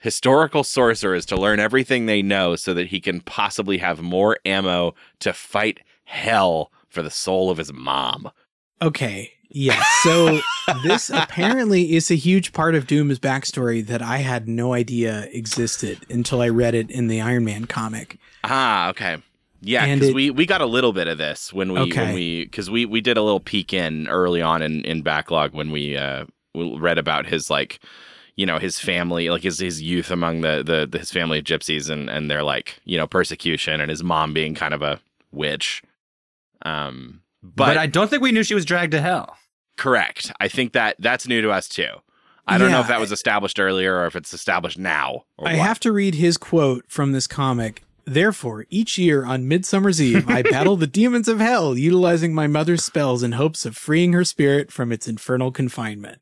historical 0.00 0.64
sorcerers 0.64 1.24
to 1.26 1.36
learn 1.36 1.60
everything 1.60 2.06
they 2.06 2.22
know 2.22 2.56
so 2.56 2.74
that 2.74 2.88
he 2.88 3.00
can 3.00 3.20
possibly 3.20 3.78
have 3.78 4.02
more 4.02 4.38
ammo 4.44 4.94
to 5.20 5.32
fight 5.32 5.80
hell 6.04 6.72
for 6.88 7.02
the 7.02 7.10
soul 7.10 7.50
of 7.50 7.58
his 7.58 7.72
mom. 7.72 8.30
Okay. 8.82 9.32
Yes. 9.50 9.84
So 10.02 10.40
this 10.82 11.10
apparently 11.10 11.94
is 11.94 12.10
a 12.10 12.14
huge 12.14 12.52
part 12.52 12.74
of 12.74 12.86
Doom's 12.86 13.18
backstory 13.18 13.84
that 13.86 14.00
I 14.00 14.18
had 14.18 14.48
no 14.48 14.72
idea 14.72 15.28
existed 15.32 15.98
until 16.08 16.40
I 16.40 16.48
read 16.48 16.74
it 16.74 16.90
in 16.90 17.08
the 17.08 17.20
Iron 17.20 17.44
Man 17.44 17.66
comic. 17.66 18.16
Ah, 18.44 18.88
okay. 18.90 19.18
Yeah, 19.62 19.92
because 19.94 20.14
we, 20.14 20.30
we 20.30 20.46
got 20.46 20.62
a 20.62 20.66
little 20.66 20.94
bit 20.94 21.06
of 21.06 21.18
this 21.18 21.52
when 21.52 21.72
we 21.72 21.80
Okay. 21.80 22.00
when 22.06 22.14
we 22.14 22.44
because 22.44 22.70
we 22.70 22.86
we 22.86 23.02
did 23.02 23.18
a 23.18 23.22
little 23.22 23.40
peek 23.40 23.74
in 23.74 24.08
early 24.08 24.40
on 24.40 24.62
in 24.62 24.82
in 24.86 25.02
backlog 25.02 25.52
when 25.52 25.70
we 25.70 25.98
uh 25.98 26.24
we 26.54 26.78
read 26.78 26.96
about 26.96 27.26
his 27.26 27.50
like 27.50 27.78
you 28.36 28.46
know 28.46 28.58
his 28.58 28.78
family 28.78 29.30
like 29.30 29.42
his 29.42 29.58
his 29.58 29.80
youth 29.82 30.10
among 30.10 30.40
the 30.40 30.62
the, 30.64 30.86
the 30.90 30.98
his 30.98 31.10
family 31.10 31.38
of 31.38 31.44
gypsies 31.44 31.90
and 31.90 32.08
and 32.10 32.30
their 32.30 32.42
like 32.42 32.80
you 32.84 32.96
know 32.96 33.06
persecution 33.06 33.80
and 33.80 33.90
his 33.90 34.02
mom 34.02 34.32
being 34.32 34.54
kind 34.54 34.74
of 34.74 34.82
a 34.82 35.00
witch. 35.32 35.82
Um, 36.62 37.22
But, 37.42 37.66
but, 37.66 37.76
I 37.78 37.86
don't 37.86 38.08
think 38.10 38.22
we 38.22 38.32
knew 38.32 38.42
she 38.42 38.54
was 38.54 38.64
dragged 38.64 38.92
to 38.92 39.00
hell. 39.00 39.36
correct. 39.76 40.30
I 40.40 40.48
think 40.48 40.72
that 40.74 40.96
that's 40.98 41.26
new 41.26 41.40
to 41.42 41.50
us 41.50 41.68
too. 41.68 41.88
I 42.46 42.58
don't 42.58 42.70
know 42.72 42.80
if 42.80 42.88
that 42.88 42.98
was 43.00 43.12
established 43.12 43.60
earlier 43.60 43.96
or 43.96 44.06
if 44.06 44.16
it's 44.16 44.34
established 44.34 44.76
now. 44.78 45.24
Or 45.38 45.46
I 45.48 45.52
what. 45.56 45.66
have 45.66 45.78
to 45.80 45.92
read 45.92 46.16
his 46.16 46.36
quote 46.36 46.84
from 46.88 47.12
this 47.12 47.26
comic 47.28 47.82
Therefore, 48.12 48.66
each 48.70 48.98
year 48.98 49.24
on 49.24 49.46
Midsummer's 49.46 50.02
Eve, 50.02 50.28
I 50.28 50.42
battle 50.42 50.76
the 50.76 50.88
demons 50.88 51.28
of 51.28 51.38
hell, 51.38 51.78
utilizing 51.78 52.34
my 52.34 52.48
mother's 52.48 52.82
spells 52.84 53.22
in 53.22 53.32
hopes 53.32 53.64
of 53.64 53.76
freeing 53.76 54.12
her 54.14 54.24
spirit 54.24 54.72
from 54.72 54.90
its 54.90 55.06
infernal 55.06 55.52
confinement. 55.52 56.18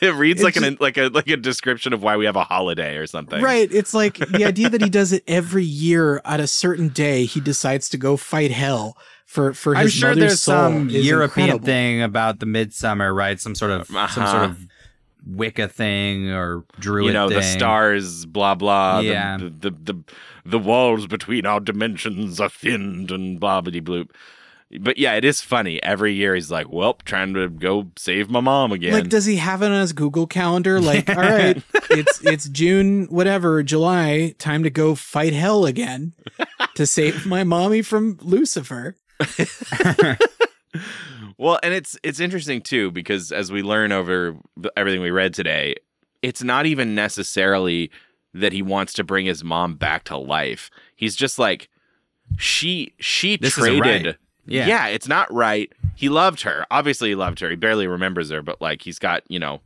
It 0.00 0.14
reads 0.14 0.40
It's 0.40 0.44
like 0.44 0.56
an 0.64 0.76
like 0.80 0.96
a 0.96 1.08
like 1.08 1.28
a 1.28 1.36
description 1.36 1.92
of 1.92 2.02
why 2.02 2.16
we 2.16 2.26
have 2.26 2.36
a 2.36 2.44
holiday 2.44 2.96
or 2.98 3.06
something. 3.08 3.42
Right. 3.42 3.68
It's 3.72 3.94
like 3.94 4.18
the 4.30 4.44
idea 4.44 4.68
that 4.68 4.80
he 4.82 4.90
does 4.90 5.12
it 5.12 5.24
every 5.26 5.64
year 5.64 6.20
at 6.24 6.38
a 6.40 6.46
certain 6.46 6.88
day, 6.88 7.24
he 7.24 7.40
decides 7.40 7.88
to 7.90 7.96
go 7.96 8.16
fight 8.16 8.50
hell 8.52 8.96
for, 9.26 9.52
for 9.54 9.74
his 9.74 9.84
I'm 9.84 9.88
sure 9.90 10.08
mother's 10.10 10.20
there's 10.22 10.42
soul 10.42 10.54
some 10.72 10.88
European 10.90 11.46
incredible. 11.46 11.66
thing 11.66 12.02
about 12.02 12.38
the 12.38 12.46
midsummer, 12.46 13.12
right? 13.12 13.40
Some 13.40 13.54
sort 13.56 13.72
of 13.72 13.86
some 13.88 13.96
Uh-huh. 13.96 14.30
sort 14.30 14.44
of 14.50 14.58
Wicca 15.26 15.68
thing 15.68 16.30
or 16.30 16.64
Druid 16.78 17.06
You 17.06 17.12
know, 17.12 17.28
the 17.28 17.42
stars, 17.42 18.24
blah 18.24 18.54
blah. 18.54 19.00
Yeah. 19.00 19.36
The 19.38 19.50
the, 19.50 19.70
the 19.70 19.92
the 19.92 20.02
walls 20.56 21.06
between 21.06 21.44
our 21.44 21.60
dimensions 21.60 22.40
are 22.40 22.48
thinned 22.48 23.10
and 23.10 23.38
blah 23.38 23.60
blah 23.60 23.72
bloop. 23.72 24.10
But 24.80 24.98
yeah, 24.98 25.14
it 25.14 25.24
is 25.24 25.40
funny. 25.40 25.82
Every 25.82 26.12
year 26.12 26.34
he's 26.34 26.50
like, 26.50 26.70
"Well, 26.70 26.94
trying 27.04 27.34
to 27.34 27.48
go 27.48 27.90
save 27.96 28.30
my 28.30 28.40
mom 28.40 28.72
again." 28.72 28.92
Like, 28.92 29.08
does 29.08 29.24
he 29.24 29.36
have 29.36 29.62
it 29.62 29.70
on 29.70 29.80
his 29.80 29.92
Google 29.92 30.26
calendar? 30.26 30.80
Like, 30.80 31.08
all 31.16 31.16
right, 31.16 31.62
it's 31.90 32.24
it's 32.24 32.48
June, 32.48 33.06
whatever, 33.06 33.62
July, 33.62 34.34
time 34.38 34.62
to 34.62 34.70
go 34.70 34.94
fight 34.94 35.32
hell 35.32 35.66
again 35.66 36.14
to 36.74 36.86
save 36.86 37.26
my 37.26 37.44
mommy 37.44 37.82
from 37.82 38.18
Lucifer. 38.22 38.96
Well, 41.38 41.60
and 41.62 41.72
it's 41.72 41.96
it's 42.02 42.18
interesting 42.18 42.60
too 42.60 42.90
because 42.90 43.30
as 43.30 43.52
we 43.52 43.62
learn 43.62 43.92
over 43.92 44.36
everything 44.76 45.00
we 45.00 45.12
read 45.12 45.34
today, 45.34 45.76
it's 46.20 46.42
not 46.42 46.66
even 46.66 46.96
necessarily 46.96 47.92
that 48.34 48.52
he 48.52 48.62
wants 48.62 48.92
to 48.94 49.04
bring 49.04 49.26
his 49.26 49.42
mom 49.42 49.74
back 49.76 50.04
to 50.04 50.16
life. 50.16 50.70
He's 50.94 51.16
just 51.16 51.38
like 51.38 51.68
she 52.36 52.92
she 52.98 53.36
This 53.36 53.54
traded. 53.54 54.06
right. 54.06 54.16
Yeah. 54.46 54.86
it's 54.88 55.08
not 55.08 55.32
right. 55.32 55.72
He 55.94 56.08
loved 56.08 56.42
her. 56.42 56.64
Obviously, 56.70 57.10
he 57.10 57.14
loved 57.14 57.40
her. 57.40 57.50
He 57.50 57.56
barely 57.56 57.86
remembers 57.86 58.30
her, 58.30 58.42
but 58.42 58.60
like 58.60 58.82
he's 58.82 58.98
got 58.98 59.22
you 59.28 59.38
know, 59.38 59.60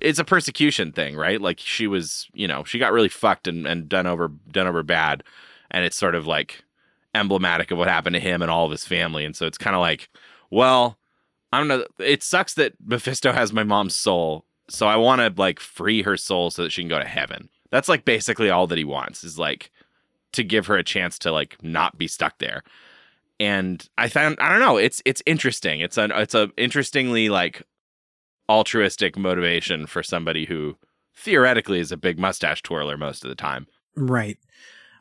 it's 0.00 0.18
a 0.18 0.24
persecution 0.24 0.92
thing, 0.92 1.16
right? 1.16 1.40
Like 1.40 1.58
she 1.60 1.86
was, 1.86 2.28
you 2.32 2.48
know, 2.48 2.64
she 2.64 2.78
got 2.78 2.92
really 2.92 3.08
fucked 3.08 3.46
and, 3.48 3.66
and 3.66 3.88
done 3.88 4.06
over 4.06 4.28
done 4.50 4.66
over 4.66 4.82
bad, 4.82 5.22
and 5.70 5.84
it's 5.84 5.96
sort 5.96 6.14
of 6.14 6.26
like 6.26 6.64
emblematic 7.14 7.70
of 7.70 7.78
what 7.78 7.88
happened 7.88 8.14
to 8.14 8.20
him 8.20 8.42
and 8.42 8.50
all 8.50 8.64
of 8.64 8.70
his 8.70 8.84
family. 8.84 9.24
And 9.24 9.34
so 9.34 9.46
it's 9.46 9.58
kind 9.58 9.74
of 9.74 9.80
like, 9.80 10.08
well, 10.50 10.98
I 11.52 11.58
don't 11.58 11.68
know. 11.68 11.84
It 11.98 12.22
sucks 12.22 12.54
that 12.54 12.74
Mephisto 12.84 13.32
has 13.32 13.52
my 13.52 13.64
mom's 13.64 13.96
soul, 13.96 14.44
so 14.68 14.86
I 14.86 14.96
want 14.96 15.20
to 15.20 15.40
like 15.40 15.60
free 15.60 16.02
her 16.02 16.16
soul 16.16 16.50
so 16.50 16.62
that 16.62 16.72
she 16.72 16.82
can 16.82 16.88
go 16.88 16.98
to 16.98 17.04
heaven. 17.04 17.48
That's 17.70 17.88
like 17.88 18.04
basically 18.04 18.50
all 18.50 18.66
that 18.66 18.78
he 18.78 18.84
wants 18.84 19.24
is 19.24 19.38
like 19.38 19.70
to 20.32 20.42
give 20.44 20.66
her 20.66 20.76
a 20.76 20.84
chance 20.84 21.18
to 21.20 21.32
like 21.32 21.56
not 21.62 21.98
be 21.98 22.08
stuck 22.08 22.38
there. 22.38 22.62
And 23.40 23.86
I 23.96 24.08
found 24.08 24.36
I 24.40 24.48
don't 24.50 24.60
know. 24.60 24.76
It's 24.76 25.00
it's 25.04 25.22
interesting. 25.26 25.80
It's 25.80 25.96
an 25.96 26.10
it's 26.12 26.34
a 26.34 26.50
interestingly 26.56 27.28
like 27.28 27.62
altruistic 28.48 29.16
motivation 29.18 29.86
for 29.86 30.02
somebody 30.02 30.46
who 30.46 30.76
theoretically 31.14 31.80
is 31.80 31.92
a 31.92 31.96
big 31.96 32.18
mustache 32.18 32.62
twirler 32.62 32.96
most 32.96 33.24
of 33.24 33.28
the 33.28 33.34
time. 33.36 33.66
Right. 33.96 34.38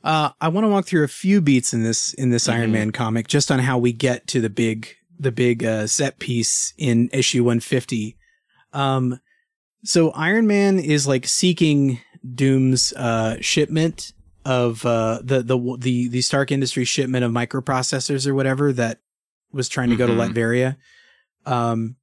Uh, 0.03 0.29
I 0.39 0.47
want 0.49 0.65
to 0.65 0.69
walk 0.69 0.85
through 0.85 1.03
a 1.03 1.07
few 1.09 1.41
beats 1.41 1.73
in 1.73 1.83
this 1.83 2.13
in 2.13 2.29
this 2.29 2.47
Iron 2.47 2.69
Mhm. 2.69 2.73
Man 2.73 2.91
comic, 2.91 3.27
just 3.27 3.51
on 3.51 3.59
how 3.59 3.77
we 3.77 3.91
get 3.93 4.27
to 4.27 4.41
the 4.41 4.49
big 4.49 4.95
the 5.19 5.31
big 5.31 5.63
uh, 5.65 5.87
set 5.87 6.19
piece 6.19 6.73
in 6.77 7.09
issue 7.11 7.43
150. 7.43 8.15
Um, 8.73 9.19
so 9.83 10.11
Iron 10.11 10.45
Man 10.45 10.77
is 10.79 11.07
like 11.07 11.25
seeking 11.27 11.99
Doom's 12.35 12.93
uh, 12.93 13.37
shipment 13.41 14.13
of 14.45 14.85
uh, 14.85 15.19
the 15.23 15.41
the 15.43 15.57
the 15.79 16.07
the 16.09 16.21
Stark 16.21 16.51
Industries 16.51 16.87
shipment 16.87 17.23
of 17.25 17.31
microprocessors 17.31 18.25
or 18.27 18.33
whatever 18.33 18.71
that 18.73 18.99
was 19.51 19.67
trying 19.69 19.89
to 19.89 19.95
go 19.95 20.07
Mhm. 20.07 20.33
to 20.33 20.33
Latveria. 20.33 20.75
Um, 21.45 21.95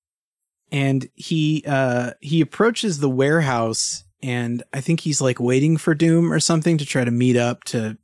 and 0.73 1.09
he 1.15 1.63
uh 1.67 2.13
he 2.21 2.41
approaches 2.41 2.99
the 2.99 3.11
warehouse 3.11 4.05
and 4.23 4.63
I 4.73 4.81
think 4.81 5.01
he's 5.01 5.21
like 5.21 5.39
waiting 5.39 5.77
for 5.77 5.95
Doom 5.95 6.33
or 6.33 6.41
something 6.41 6.79
to 6.79 6.87
try 6.87 7.05
to 7.05 7.11
meet 7.11 7.37
up 7.37 7.65
to 7.65 7.99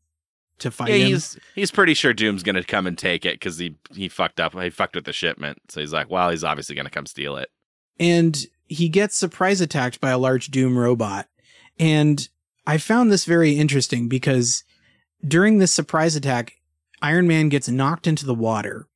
to 0.58 0.70
fight 0.70 0.90
yeah, 0.90 0.96
him. 0.96 1.06
he's 1.08 1.38
he's 1.54 1.70
pretty 1.70 1.94
sure 1.94 2.12
Doom's 2.12 2.42
gonna 2.42 2.62
come 2.62 2.86
and 2.86 2.96
take 2.98 3.24
it 3.24 3.34
because 3.36 3.56
he 3.58 3.76
he 3.94 4.08
fucked 4.10 4.38
up. 4.40 4.52
He 4.60 4.68
fucked 4.70 4.94
with 4.94 5.06
the 5.06 5.12
shipment, 5.14 5.58
so 5.70 5.80
he's 5.80 5.92
like, 5.94 6.10
well, 6.10 6.28
he's 6.30 6.44
obviously 6.44 6.76
gonna 6.76 6.90
come 6.90 7.06
steal 7.06 7.36
it. 7.36 7.48
and 7.98 8.46
he 8.66 8.88
gets 8.88 9.16
surprise 9.16 9.60
attacked 9.60 10.00
by 10.00 10.10
a 10.10 10.18
large 10.18 10.48
Doom 10.48 10.78
robot. 10.78 11.26
And 11.80 12.28
I 12.66 12.76
found 12.76 13.10
this 13.10 13.24
very 13.24 13.52
interesting 13.52 14.06
because 14.06 14.62
during 15.26 15.58
this 15.58 15.72
surprise 15.72 16.14
attack, 16.14 16.52
Iron 17.00 17.26
Man 17.26 17.48
gets 17.48 17.70
knocked 17.70 18.06
into 18.06 18.26
the 18.26 18.34
water. 18.34 18.86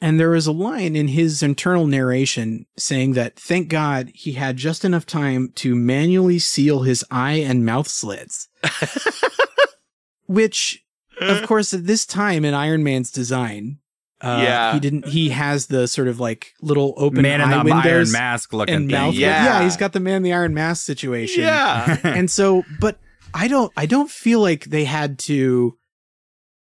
And 0.00 0.18
there 0.18 0.34
is 0.34 0.46
a 0.46 0.52
line 0.52 0.96
in 0.96 1.08
his 1.08 1.42
internal 1.42 1.86
narration 1.86 2.66
saying 2.76 3.12
that 3.12 3.38
thank 3.38 3.68
God 3.68 4.10
he 4.14 4.32
had 4.32 4.56
just 4.56 4.84
enough 4.84 5.06
time 5.06 5.52
to 5.56 5.74
manually 5.74 6.38
seal 6.38 6.82
his 6.82 7.04
eye 7.10 7.34
and 7.34 7.64
mouth 7.64 7.88
slits. 7.88 8.48
Which, 10.26 10.82
of 11.20 11.46
course, 11.46 11.74
at 11.74 11.86
this 11.86 12.06
time 12.06 12.44
in 12.44 12.54
Iron 12.54 12.82
Man's 12.82 13.10
design, 13.10 13.78
uh, 14.24 14.40
Yeah. 14.42 14.72
he 14.74 14.80
didn't. 14.80 15.06
He 15.06 15.28
has 15.30 15.66
the 15.66 15.86
sort 15.86 16.08
of 16.08 16.18
like 16.20 16.54
little 16.62 16.94
open 16.96 17.22
Man 17.22 17.40
in 17.40 17.50
the 17.50 17.58
windows 17.58 17.84
Iron 17.84 18.12
Mask 18.12 18.52
looking 18.52 18.74
and 18.74 18.90
thing. 18.90 18.98
mouth. 19.00 19.14
Yeah. 19.14 19.44
Yeah. 19.44 19.62
he's 19.64 19.76
got 19.76 19.92
the 19.92 20.00
man 20.00 20.16
in 20.16 20.22
the 20.22 20.32
Iron 20.32 20.54
Mask 20.54 20.84
situation. 20.84 21.42
yeah, 21.42 21.98
and 22.04 22.30
so, 22.30 22.64
but 22.80 22.98
I 23.32 23.48
don't. 23.48 23.72
I 23.76 23.86
don't 23.86 24.10
feel 24.10 24.40
like 24.40 24.64
they 24.64 24.84
had 24.84 25.18
to. 25.20 25.76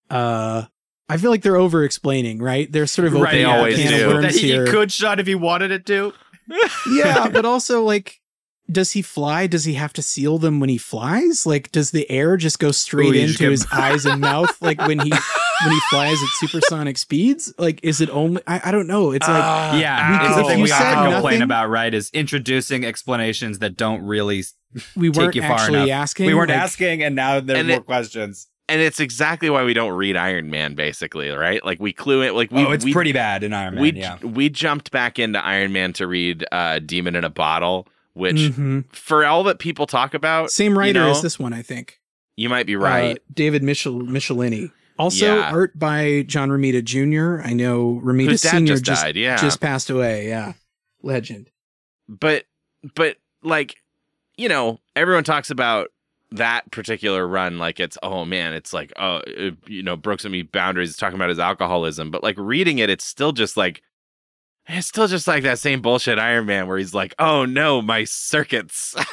Uh, 0.10 0.64
I 1.10 1.18
feel 1.18 1.32
like 1.32 1.42
they're 1.42 1.56
over 1.58 1.84
explaining. 1.84 2.40
Right? 2.40 2.72
They're 2.72 2.88
sort 2.88 3.08
of 3.08 3.14
Right, 3.14 3.32
they 3.34 3.44
always 3.44 3.78
can 3.78 3.92
do. 3.92 4.06
of 4.08 4.14
worms 4.14 4.26
that 4.26 4.36
he 4.42 4.48
here. 4.48 4.66
could 4.68 4.92
shot 4.92 5.20
if 5.20 5.28
he 5.28 5.36
wanted 5.36 5.72
it 5.72 5.86
to. 5.88 6.14
yeah, 6.92 7.30
but 7.34 7.46
also 7.46 7.84
like. 7.84 8.20
Does 8.72 8.94
he 8.94 9.02
fly? 9.02 9.46
Does 9.48 9.66
he 9.66 9.74
have 9.74 9.92
to 9.94 10.02
seal 10.02 10.38
them 10.38 10.60
when 10.60 10.70
he 10.70 10.78
flies? 10.78 11.46
Like, 11.46 11.72
does 11.72 11.92
the 11.92 12.10
air 12.10 12.38
just 12.38 12.60
go 12.60 12.72
straight 12.72 13.14
Ooh, 13.16 13.20
into 13.20 13.38
get- 13.38 13.52
his 13.52 13.68
eyes 13.74 14.06
and 14.06 14.22
mouth? 14.32 14.60
Like 14.62 14.80
when 14.82 15.00
he 15.00 15.10
when 15.10 15.72
he 15.72 15.80
flies 15.90 16.18
at 16.24 16.30
supersonic 16.36 16.98
speeds? 16.98 17.54
Like, 17.58 17.80
is 17.84 18.00
it 18.00 18.10
only? 18.10 18.42
I, 18.48 18.62
I 18.66 18.72
don't 18.72 18.88
know. 18.88 19.12
It's 19.12 19.28
like 19.28 19.44
Ah, 19.44 19.78
Yeah, 19.78 20.10
we 20.10 20.16
it's 20.16 20.28
could- 20.28 20.36
the 20.38 20.42
if 20.42 20.48
thing 20.48 20.58
you 20.60 20.64
we 20.64 20.70
said 20.70 20.94
often 20.94 21.12
complain 21.14 21.42
about, 21.42 21.70
right? 21.70 21.94
Is 21.94 22.10
introducing 22.14 22.86
explanations 22.86 23.60
that 23.60 23.76
don't 23.76 24.02
really. 24.04 24.44
we 24.96 25.10
take 25.12 25.22
weren't 25.22 25.36
you 25.36 25.42
far 25.42 25.52
actually 25.60 25.78
enough. 25.80 25.90
asking. 25.90 26.26
we 26.28 26.34
weren't 26.34 26.50
like, 26.50 26.60
asking, 26.60 27.04
and 27.04 27.16
now 27.16 27.40
there 27.42 27.58
are 27.60 27.64
more 27.66 27.78
it- 27.78 27.86
questions. 27.86 28.48
and 28.70 28.80
it's 28.82 29.02
exactly 29.02 29.50
why 29.50 29.64
we 29.66 29.74
don't 29.74 29.92
read 29.92 30.16
Iron 30.16 30.50
Man, 30.50 30.74
basically, 30.74 31.30
right? 31.30 31.64
Like 31.66 31.80
we 31.82 31.92
clue 31.92 32.22
it. 32.24 32.34
Like 32.34 32.50
we, 32.50 32.66
oh, 32.66 32.72
it's 32.72 32.86
we, 32.86 32.94
pretty 32.94 33.12
bad 33.12 33.44
in 33.44 33.54
Iron 33.54 33.76
Man. 33.76 33.82
we 33.82 33.92
yeah, 33.92 34.18
we 34.24 34.48
jumped 34.50 34.90
back 34.92 35.20
into 35.20 35.44
Iron 35.44 35.74
Man 35.74 35.92
to 35.94 36.08
read 36.08 36.46
uh, 36.52 36.80
Demon 36.80 37.16
in 37.18 37.24
a 37.26 37.30
Bottle, 37.30 37.88
which 38.14 38.36
Mhm. 38.36 38.86
for 38.96 39.26
all 39.26 39.44
that 39.44 39.60
people 39.60 39.86
talk 39.86 40.14
about, 40.14 40.52
Same 40.52 40.78
writer 40.78 41.00
you 41.00 41.06
know, 41.06 41.12
as 41.12 41.22
this 41.22 41.38
one, 41.40 41.54
I 41.54 41.62
think. 41.62 42.00
You 42.36 42.50
might 42.50 42.66
be 42.66 42.76
right. 42.76 43.18
Uh, 43.18 43.20
David 43.34 43.62
Michel- 43.64 43.94
Michelinie. 44.02 44.72
Also, 44.98 45.26
Yeah. 45.26 45.52
art 45.52 45.78
by 45.78 46.24
John 46.28 46.50
Romita 46.50 46.84
Jr. 46.84 47.42
I 47.48 47.54
know 47.54 48.00
Whose 48.04 48.42
Sr. 48.42 48.68
just 48.68 48.84
just, 48.86 49.02
died, 49.04 49.16
yeah. 49.16 49.38
just 49.38 49.60
passed 49.60 49.90
away. 49.90 50.28
Yeah. 50.28 50.54
Legend. 51.02 51.50
but 52.08 52.46
but 52.96 53.18
like 53.44 53.76
you 54.38 54.50
know 54.50 54.80
everyone 54.96 55.24
talks 55.24 55.50
about 55.50 55.90
that 56.32 56.70
particular 56.72 57.28
run 57.28 57.58
like 57.58 57.80
it's 57.80 57.98
oh 58.04 58.26
man 58.26 58.54
it's 58.54 58.74
like 58.74 58.92
oh 58.98 59.22
it, 59.28 59.56
you 59.68 59.82
know 59.84 59.96
broke 59.96 60.20
so 60.20 60.28
many 60.30 60.42
boundaries 60.44 60.90
it's 60.90 60.98
talking 61.00 61.16
about 61.16 61.30
his 61.30 61.40
alcoholism 61.40 62.10
but 62.12 62.22
like 62.24 62.36
reading 62.38 62.80
it 62.80 62.90
it's 62.90 63.06
still 63.06 63.32
just 63.32 63.56
like 63.56 63.82
it's 64.68 64.88
still 64.88 65.08
just 65.08 65.28
like 65.28 65.44
that 65.44 65.60
same 65.60 65.82
bullshit 65.82 66.18
iron 66.20 66.46
man 66.46 66.68
where 66.68 66.78
he's 66.78 66.94
like 66.94 67.14
oh 67.20 67.46
no 67.46 67.82
my 67.82 68.04
circuits 68.04 68.96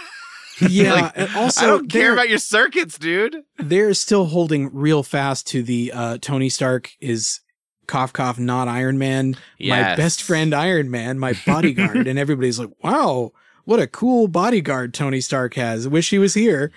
Yeah. 0.68 0.92
Like, 0.92 1.12
and 1.16 1.36
also, 1.36 1.62
i 1.64 1.66
don't 1.68 1.90
care 1.90 2.12
about 2.12 2.28
your 2.28 2.36
circuits 2.38 2.98
dude 2.98 3.34
they're 3.58 3.94
still 3.94 4.26
holding 4.26 4.68
real 4.74 5.02
fast 5.02 5.46
to 5.48 5.62
the 5.62 5.90
uh, 5.94 6.18
Tony 6.20 6.50
Stark 6.50 6.90
is 7.00 7.40
cough 7.86 8.12
cough 8.12 8.38
not 8.38 8.68
Iron 8.68 8.98
Man, 8.98 9.36
my 9.58 9.96
best 9.96 10.22
friend 10.22 10.54
Iron 10.54 10.90
Man, 10.90 11.18
my 11.18 11.32
bodyguard, 11.46 12.06
and 12.06 12.18
everybody's 12.18 12.58
like, 12.58 12.70
wow, 12.84 13.32
what 13.64 13.80
a 13.80 13.86
cool 13.86 14.28
bodyguard 14.28 14.92
Tony 14.94 15.20
Stark 15.20 15.54
has. 15.54 15.88
Wish 15.88 16.10
he 16.10 16.18
was 16.18 16.34
here. 16.34 16.70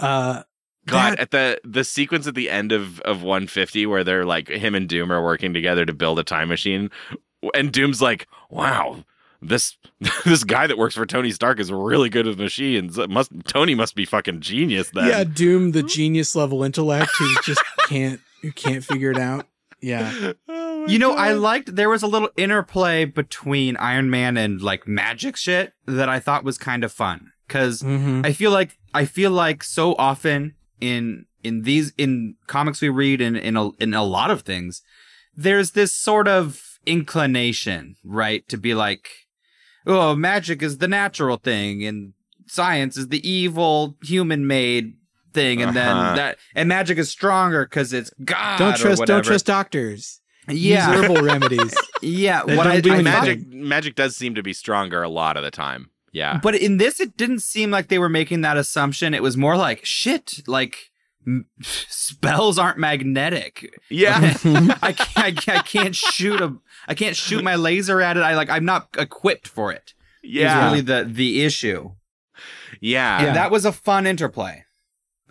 Uh, 0.00 0.42
God, 0.86 1.12
that- 1.12 1.20
at 1.20 1.30
the 1.30 1.60
the 1.62 1.84
sequence 1.84 2.26
at 2.26 2.34
the 2.34 2.48
end 2.50 2.72
of 2.72 3.00
of 3.02 3.22
150 3.22 3.84
where 3.86 4.02
they're 4.02 4.24
like 4.24 4.48
him 4.48 4.74
and 4.74 4.88
Doom 4.88 5.12
are 5.12 5.22
working 5.22 5.52
together 5.52 5.84
to 5.84 5.92
build 5.92 6.18
a 6.18 6.24
time 6.24 6.48
machine, 6.48 6.90
and 7.54 7.72
Doom's 7.72 8.00
like, 8.02 8.26
"Wow, 8.50 9.04
this 9.42 9.76
this 10.24 10.44
guy 10.44 10.66
that 10.66 10.78
works 10.78 10.94
for 10.94 11.06
Tony 11.06 11.30
Stark 11.30 11.58
is 11.60 11.70
really 11.72 12.08
good 12.08 12.26
with 12.26 12.38
machines. 12.38 12.98
Must 12.98 13.30
Tony 13.44 13.74
must 13.74 13.94
be 13.94 14.04
fucking 14.04 14.40
genius 14.40 14.90
then." 14.94 15.08
yeah, 15.08 15.24
Doom, 15.24 15.72
the 15.72 15.82
genius 15.82 16.34
level 16.34 16.62
intellect 16.62 17.10
who 17.18 17.34
just 17.44 17.62
can't 17.88 18.20
who 18.42 18.52
can't 18.52 18.84
figure 18.84 19.10
it 19.10 19.18
out. 19.18 19.46
Yeah. 19.80 20.32
Oh 20.82 20.86
You 20.86 20.98
know, 20.98 21.12
I 21.12 21.32
liked 21.34 21.76
there 21.76 21.90
was 21.90 22.02
a 22.02 22.06
little 22.06 22.30
interplay 22.38 23.04
between 23.04 23.76
Iron 23.76 24.08
Man 24.08 24.38
and 24.38 24.62
like 24.62 24.88
magic 24.88 25.36
shit 25.36 25.74
that 25.86 26.08
I 26.08 26.18
thought 26.20 26.42
was 26.42 26.56
kind 26.56 26.84
of 26.84 26.90
fun 26.92 27.32
because 27.46 27.82
Mm-hmm. 27.82 28.22
I 28.24 28.32
feel 28.32 28.50
like 28.50 28.78
I 28.94 29.04
feel 29.04 29.30
like 29.30 29.62
so 29.62 29.94
often 29.96 30.54
in 30.80 31.26
in 31.44 31.62
these 31.62 31.92
in 31.98 32.36
comics 32.46 32.80
we 32.80 32.88
read 32.88 33.20
and 33.20 33.36
in 33.36 33.58
a, 33.58 33.70
in 33.72 33.92
a 33.92 34.02
lot 34.04 34.30
of 34.30 34.40
things, 34.42 34.80
there's 35.36 35.72
this 35.72 35.92
sort 35.92 36.28
of 36.28 36.69
inclination, 36.86 37.96
right, 38.04 38.46
to 38.48 38.56
be 38.56 38.74
like, 38.74 39.08
oh, 39.86 40.14
magic 40.14 40.62
is 40.62 40.78
the 40.78 40.88
natural 40.88 41.36
thing 41.36 41.84
and 41.84 42.12
science 42.46 42.96
is 42.96 43.08
the 43.08 43.26
evil 43.28 43.96
human 44.02 44.46
made 44.46 44.94
thing, 45.32 45.62
and 45.62 45.76
Uh-huh. 45.76 46.06
then 46.06 46.16
that 46.16 46.38
and 46.54 46.68
magic 46.68 46.98
is 46.98 47.08
stronger 47.10 47.64
because 47.64 47.92
it's 47.92 48.10
God. 48.24 48.58
don't 48.58 48.76
trust 48.76 49.04
don't 49.06 49.24
trust 49.24 49.46
doctors. 49.46 50.20
Yeah, 50.48 50.90
Use 50.92 51.02
herbal 51.04 51.22
remedies. 51.32 51.74
yeah. 52.02 52.42
What 52.42 52.66
I, 52.66 52.80
do 52.80 52.92
I 52.92 53.02
magic 53.02 53.46
magic 53.46 53.94
does 53.94 54.16
seem 54.16 54.34
to 54.34 54.42
be 54.42 54.52
stronger 54.52 55.02
a 55.02 55.08
lot 55.08 55.36
of 55.36 55.44
the 55.44 55.50
time. 55.50 55.90
Yeah. 56.12 56.40
But 56.42 56.56
in 56.56 56.78
this, 56.78 56.98
it 56.98 57.16
didn't 57.16 57.38
seem 57.40 57.70
like 57.70 57.86
they 57.86 58.00
were 58.00 58.08
making 58.08 58.40
that 58.40 58.56
assumption. 58.56 59.14
It 59.14 59.22
was 59.22 59.36
more 59.36 59.56
like 59.56 59.84
shit. 59.84 60.40
Like 60.48 60.90
m- 61.24 61.46
spells 61.62 62.58
aren't 62.58 62.78
magnetic. 62.78 63.78
Yeah. 63.90 64.18
I 64.82 64.92
can't. 64.92 65.16
I 65.16 65.30
can't, 65.32 65.48
I 65.58 65.62
can't 65.62 65.94
shoot 65.94 66.40
a. 66.40 66.56
I 66.88 66.94
can't 66.94 67.16
shoot 67.16 67.42
my 67.44 67.56
laser 67.56 68.00
at 68.00 68.16
it. 68.16 68.20
I 68.20 68.34
like. 68.34 68.50
I'm 68.50 68.64
not 68.64 68.88
equipped 68.98 69.46
for 69.48 69.72
it. 69.72 69.94
Is 70.22 70.30
Yeah. 70.32 70.66
really 70.66 70.80
the 70.80 71.04
the 71.08 71.42
issue. 71.42 71.92
Yeah. 72.80 73.24
And 73.26 73.36
that 73.36 73.50
was 73.50 73.64
a 73.64 73.72
fun 73.72 74.06
interplay, 74.06 74.64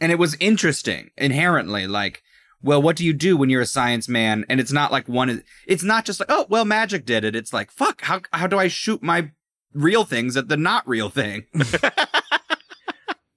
and 0.02 0.12
it 0.12 0.20
was 0.20 0.36
interesting 0.40 1.12
inherently. 1.18 1.88
Like, 1.88 2.22
well, 2.62 2.82
what 2.82 2.96
do 2.96 3.06
you 3.06 3.14
do 3.14 3.38
when 3.38 3.50
you're 3.50 3.62
a 3.62 3.66
science 3.66 4.08
man? 4.10 4.46
And 4.50 4.60
it's 4.60 4.72
not 4.72 4.92
like 4.92 5.08
one. 5.08 5.44
It's 5.68 5.84
not 5.84 6.06
just 6.06 6.20
like, 6.20 6.30
oh, 6.32 6.46
well, 6.50 6.66
magic 6.66 7.06
did 7.06 7.24
it. 7.24 7.36
It's 7.36 7.54
like, 7.54 7.72
fuck. 7.72 8.02
How 8.02 8.22
how 8.34 8.48
do 8.48 8.58
I 8.60 8.68
shoot 8.68 9.02
my 9.04 9.32
real 9.74 10.04
things 10.04 10.36
at 10.38 10.48
the 10.50 10.58
not 10.58 10.88
real 10.88 11.10
thing? 11.10 11.46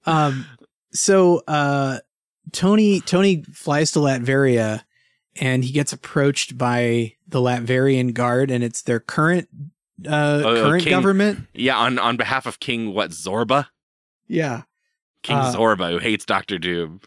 Um, 0.05 0.45
so 0.91 1.43
uh, 1.47 1.99
Tony 2.51 2.99
Tony 2.99 3.43
flies 3.53 3.91
to 3.91 3.99
Latveria, 3.99 4.81
and 5.39 5.63
he 5.63 5.71
gets 5.71 5.93
approached 5.93 6.57
by 6.57 7.13
the 7.27 7.39
Latverian 7.39 8.13
guard, 8.13 8.51
and 8.51 8.63
it's 8.63 8.81
their 8.81 8.99
current 8.99 9.47
uh, 10.07 10.41
Oh, 10.43 10.63
current 10.63 10.83
King- 10.83 10.91
government. 10.91 11.47
Yeah, 11.53 11.77
on 11.77 11.99
on 11.99 12.17
behalf 12.17 12.45
of 12.45 12.59
King 12.59 12.93
what 12.93 13.11
Zorba? 13.11 13.67
Yeah, 14.27 14.63
King 15.21 15.37
Uh, 15.37 15.53
Zorba 15.53 15.91
who 15.91 15.99
hates 15.99 16.25
Doctor 16.25 16.57
Doom. 16.57 17.01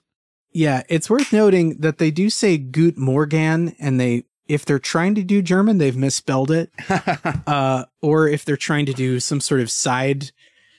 yeah. 0.52 0.82
It's 0.88 1.10
worth 1.10 1.32
noting 1.32 1.78
that 1.80 1.98
they 1.98 2.10
do 2.10 2.30
say 2.30 2.56
Gut 2.58 2.96
Morgan, 2.96 3.74
and 3.78 3.98
they 4.00 4.24
if 4.48 4.64
they're 4.64 4.78
trying 4.78 5.14
to 5.16 5.24
do 5.24 5.42
German, 5.42 5.78
they've 5.78 5.96
misspelled 5.96 6.50
it. 6.52 6.70
Uh, 7.46 7.84
or 8.02 8.28
if 8.28 8.44
they're 8.44 8.56
trying 8.56 8.86
to 8.86 8.92
do 8.92 9.18
some 9.20 9.40
sort 9.40 9.60
of 9.60 9.70
side 9.70 10.30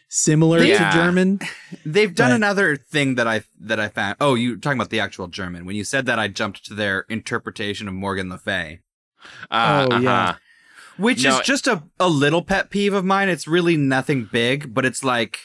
similar 0.07 0.63
Yeah. 0.63 0.89
to 0.91 0.97
German. 0.97 1.39
They've 1.85 2.13
done 2.13 2.31
But- 2.31 2.35
another 2.37 2.75
thing 2.77 3.15
that 3.15 3.27
I 3.27 3.43
that 3.59 3.79
I 3.79 3.89
found. 3.89 4.17
Oh, 4.21 4.35
you're 4.35 4.55
talking 4.57 4.77
about 4.79 4.89
the 4.89 4.99
actual 4.99 5.27
German. 5.27 5.65
When 5.65 5.75
you 5.75 5.83
said 5.83 6.05
that, 6.05 6.19
I 6.19 6.27
jumped 6.27 6.65
to 6.65 6.73
their 6.73 7.01
interpretation 7.09 7.87
of 7.87 7.93
Morgan 7.93 8.29
Le 8.29 8.37
Fay, 8.37 8.79
Uh, 9.51 9.87
Oh, 9.91 9.99
yeah. 9.99 10.11
uh-huh. 10.11 10.33
which 10.97 11.23
No, 11.23 11.39
is 11.39 11.45
just 11.45 11.67
a, 11.67 11.83
a 11.99 12.07
little 12.07 12.41
pet 12.41 12.69
peeve 12.69 12.93
of 12.93 13.03
mine. 13.05 13.29
It's 13.29 13.47
really 13.47 13.75
nothing 13.77 14.25
big, 14.31 14.73
but 14.73 14.85
it's 14.85 15.03
like, 15.03 15.39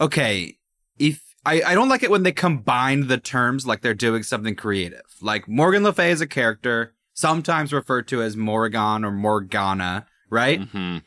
okay, 0.00 0.56
if 0.98 1.22
I, 1.44 1.62
I 1.62 1.74
don't 1.74 1.88
like 1.88 2.02
it 2.02 2.10
when 2.10 2.22
they 2.24 2.32
combine 2.32 3.06
the 3.08 3.18
terms 3.18 3.66
like 3.66 3.80
they're 3.80 3.94
doing 3.94 4.22
something 4.22 4.54
creative. 4.56 5.02
Like 5.20 5.46
Morgan 5.48 5.82
Le 5.84 5.92
Fay 5.92 6.10
is 6.10 6.20
a 6.20 6.26
character, 6.26 6.92
sometimes 7.14 7.72
referred 7.72 8.08
to 8.08 8.20
as 8.22 8.36
Morgan 8.36 9.04
or 9.04 9.10
Morgana, 9.12 10.06
right? 10.30 10.60
Mhm. 10.72 11.02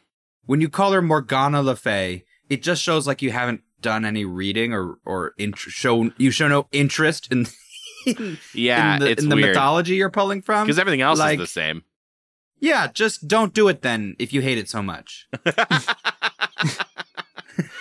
when 0.45 0.61
you 0.61 0.69
call 0.69 0.93
her 0.93 1.01
Morgana 1.01 1.61
Le 1.61 1.75
Fay, 1.75 2.23
it 2.49 2.63
just 2.63 2.81
shows 2.81 3.05
like 3.07 3.21
you 3.21 3.31
haven't 3.31 3.61
done 3.81 4.03
any 4.05 4.25
reading 4.25 4.73
or 4.73 4.97
or 5.05 5.33
int- 5.37 5.57
show 5.57 6.11
you 6.17 6.31
show 6.31 6.47
no 6.47 6.67
interest 6.71 7.31
in 7.31 7.47
Yeah, 8.53 8.95
in 8.95 8.99
the, 9.01 9.11
in 9.19 9.29
the 9.29 9.35
mythology 9.35 9.95
you're 9.95 10.09
pulling 10.09 10.41
from. 10.41 10.65
because 10.65 10.79
everything 10.79 11.01
else 11.01 11.19
like- 11.19 11.39
is 11.39 11.43
the 11.43 11.47
same. 11.47 11.83
Yeah, 12.61 12.87
just 12.93 13.25
don't 13.27 13.53
do 13.53 13.69
it 13.69 13.81
then 13.83 14.15
if 14.19 14.33
you 14.33 14.41
hate 14.41 14.57
it 14.57 14.67
so 14.69 14.81
much. 14.81 15.27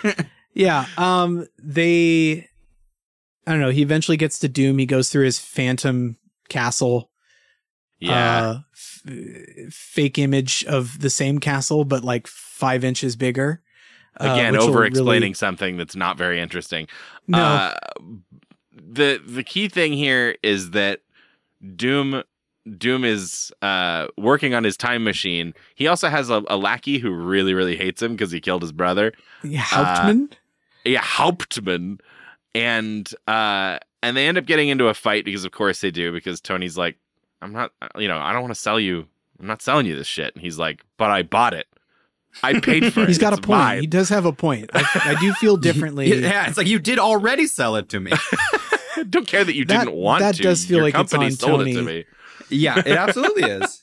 Yeah. 0.54 0.86
Um. 0.96 1.46
They. 1.62 2.48
I 3.46 3.52
don't 3.52 3.60
know. 3.60 3.70
He 3.70 3.82
eventually 3.82 4.16
gets 4.16 4.38
to 4.40 4.48
Doom. 4.48 4.78
He 4.78 4.86
goes 4.86 5.08
through 5.10 5.24
his 5.24 5.38
phantom 5.38 6.16
castle. 6.48 7.10
Yeah, 8.00 8.40
Uh, 8.40 8.58
f- 8.74 9.72
fake 9.72 10.18
image 10.18 10.64
of 10.64 11.00
the 11.00 11.10
same 11.10 11.38
castle, 11.38 11.84
but 11.84 12.04
like 12.04 12.26
five 12.26 12.82
inches 12.84 13.14
bigger. 13.16 13.62
Uh, 14.20 14.32
again, 14.32 14.54
will 14.54 14.64
over 14.64 14.84
explaining 14.84 15.22
really- 15.22 15.34
something 15.34 15.76
that's 15.76 15.96
not 15.96 16.16
very 16.16 16.40
interesting. 16.40 16.86
No. 17.26 17.38
Uh, 17.38 17.74
the 18.72 19.20
the 19.24 19.42
key 19.42 19.68
thing 19.68 19.92
here 19.92 20.36
is 20.42 20.70
that 20.70 21.00
Doom 21.76 22.22
Doom 22.76 23.04
is 23.04 23.52
uh, 23.62 24.08
working 24.16 24.54
on 24.54 24.64
his 24.64 24.76
time 24.76 25.04
machine. 25.04 25.54
He 25.74 25.86
also 25.86 26.08
has 26.08 26.30
a, 26.30 26.42
a 26.48 26.56
lackey 26.56 26.98
who 26.98 27.10
really 27.12 27.54
really 27.54 27.76
hates 27.76 28.02
him 28.02 28.12
because 28.12 28.30
he 28.30 28.40
killed 28.40 28.62
his 28.62 28.72
brother. 28.72 29.12
yeah, 29.42 29.60
Hauptmann. 29.60 30.30
Yeah, 30.84 31.02
Hauptmann, 31.02 31.98
and 32.54 33.08
uh, 33.26 33.78
and 34.02 34.16
they 34.16 34.26
end 34.26 34.38
up 34.38 34.46
getting 34.46 34.68
into 34.68 34.88
a 34.88 34.94
fight 34.94 35.24
because 35.24 35.44
of 35.44 35.52
course 35.52 35.80
they 35.80 35.90
do 35.90 36.12
because 36.12 36.40
Tony's 36.40 36.78
like, 36.78 36.96
I'm 37.42 37.52
not, 37.52 37.72
you 37.96 38.08
know, 38.08 38.18
I 38.18 38.32
don't 38.32 38.42
want 38.42 38.54
to 38.54 38.60
sell 38.60 38.78
you. 38.80 39.06
I'm 39.40 39.46
not 39.46 39.62
selling 39.62 39.86
you 39.86 39.96
this 39.96 40.06
shit. 40.06 40.34
And 40.34 40.42
he's 40.42 40.58
like, 40.58 40.82
but 40.96 41.10
I 41.10 41.22
bought 41.22 41.54
it. 41.54 41.66
I 42.42 42.60
paid 42.60 42.92
for 42.92 43.02
it. 43.02 43.08
He's 43.08 43.18
got 43.18 43.32
a 43.32 43.36
point. 43.36 43.48
mine." 43.48 43.80
He 43.80 43.86
does 43.86 44.08
have 44.10 44.24
a 44.24 44.32
point. 44.32 44.70
I, 44.74 44.84
I 45.16 45.20
do 45.20 45.32
feel 45.34 45.56
differently. 45.68 46.08
Yeah, 46.20 46.48
it's 46.48 46.56
like 46.58 46.66
you 46.66 46.78
did 46.78 46.98
already 46.98 47.46
sell 47.46 47.76
it 47.76 47.88
to 47.90 48.00
me. 48.00 48.12
don't 49.10 49.26
care 49.26 49.44
that 49.44 49.54
you 49.54 49.64
That- 49.64 49.84
didn't 49.86 49.96
want 49.96 50.20
that 50.20 50.34
to. 50.36 50.42
does 50.42 50.64
feel 50.64 50.76
Your 50.78 50.84
like 50.84 50.94
it's 50.94 51.12
company 51.12 51.26
on 51.26 51.32
sold 51.32 51.66
it 51.66 51.72
to 51.74 51.82
me. 51.82 52.04
yeah, 52.50 52.78
it 52.78 52.88
absolutely 52.96 53.44
is. 53.50 53.82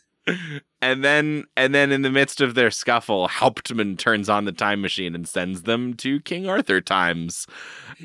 And 0.82 1.04
then 1.04 1.46
and 1.56 1.74
then 1.76 1.92
in 1.92 2.02
the 2.02 2.10
midst 2.10 2.42
of 2.42 2.56
their 2.56 2.72
scuffle, 2.72 3.28
Hauptmann 3.28 3.96
turns 3.96 4.28
on 4.28 4.46
the 4.46 4.52
time 4.52 4.82
machine 4.82 5.14
and 5.14 5.28
sends 5.28 5.62
them 5.64 5.94
to 5.98 6.20
King 6.22 6.50
Arthur 6.50 6.82
times. 6.82 7.46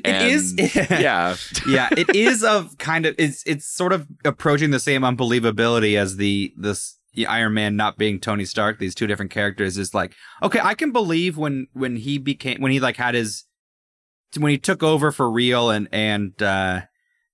It 0.05 0.21
is- 0.21 0.53
yeah. 0.91 1.35
yeah, 1.67 1.89
it 1.97 2.15
is 2.15 2.43
of 2.43 2.77
kind 2.77 3.05
of 3.07 3.15
it's 3.17 3.41
it's 3.47 3.65
sort 3.65 3.91
of 3.91 4.07
approaching 4.23 4.69
the 4.69 4.79
same 4.79 5.01
unbelievability 5.01 5.97
as 5.97 6.17
the 6.17 6.53
this 6.55 6.97
the 6.99 7.00
Iron 7.27 7.53
Man 7.53 7.75
not 7.75 7.97
being 7.97 8.19
Tony 8.19 8.45
Stark. 8.45 8.79
These 8.79 8.95
two 8.95 9.07
different 9.07 9.31
characters 9.31 9.77
is 9.77 9.93
like 9.93 10.13
okay, 10.41 10.59
I 10.61 10.73
can 10.73 10.91
believe 10.91 11.37
when 11.37 11.67
when 11.73 11.97
he 11.97 12.17
became 12.17 12.61
when 12.61 12.71
he 12.71 12.79
like 12.79 12.97
had 12.97 13.15
his 13.15 13.45
when 14.37 14.51
he 14.51 14.57
took 14.57 14.81
over 14.83 15.11
for 15.11 15.29
real 15.29 15.69
and 15.69 15.87
and 15.91 16.41
uh 16.41 16.81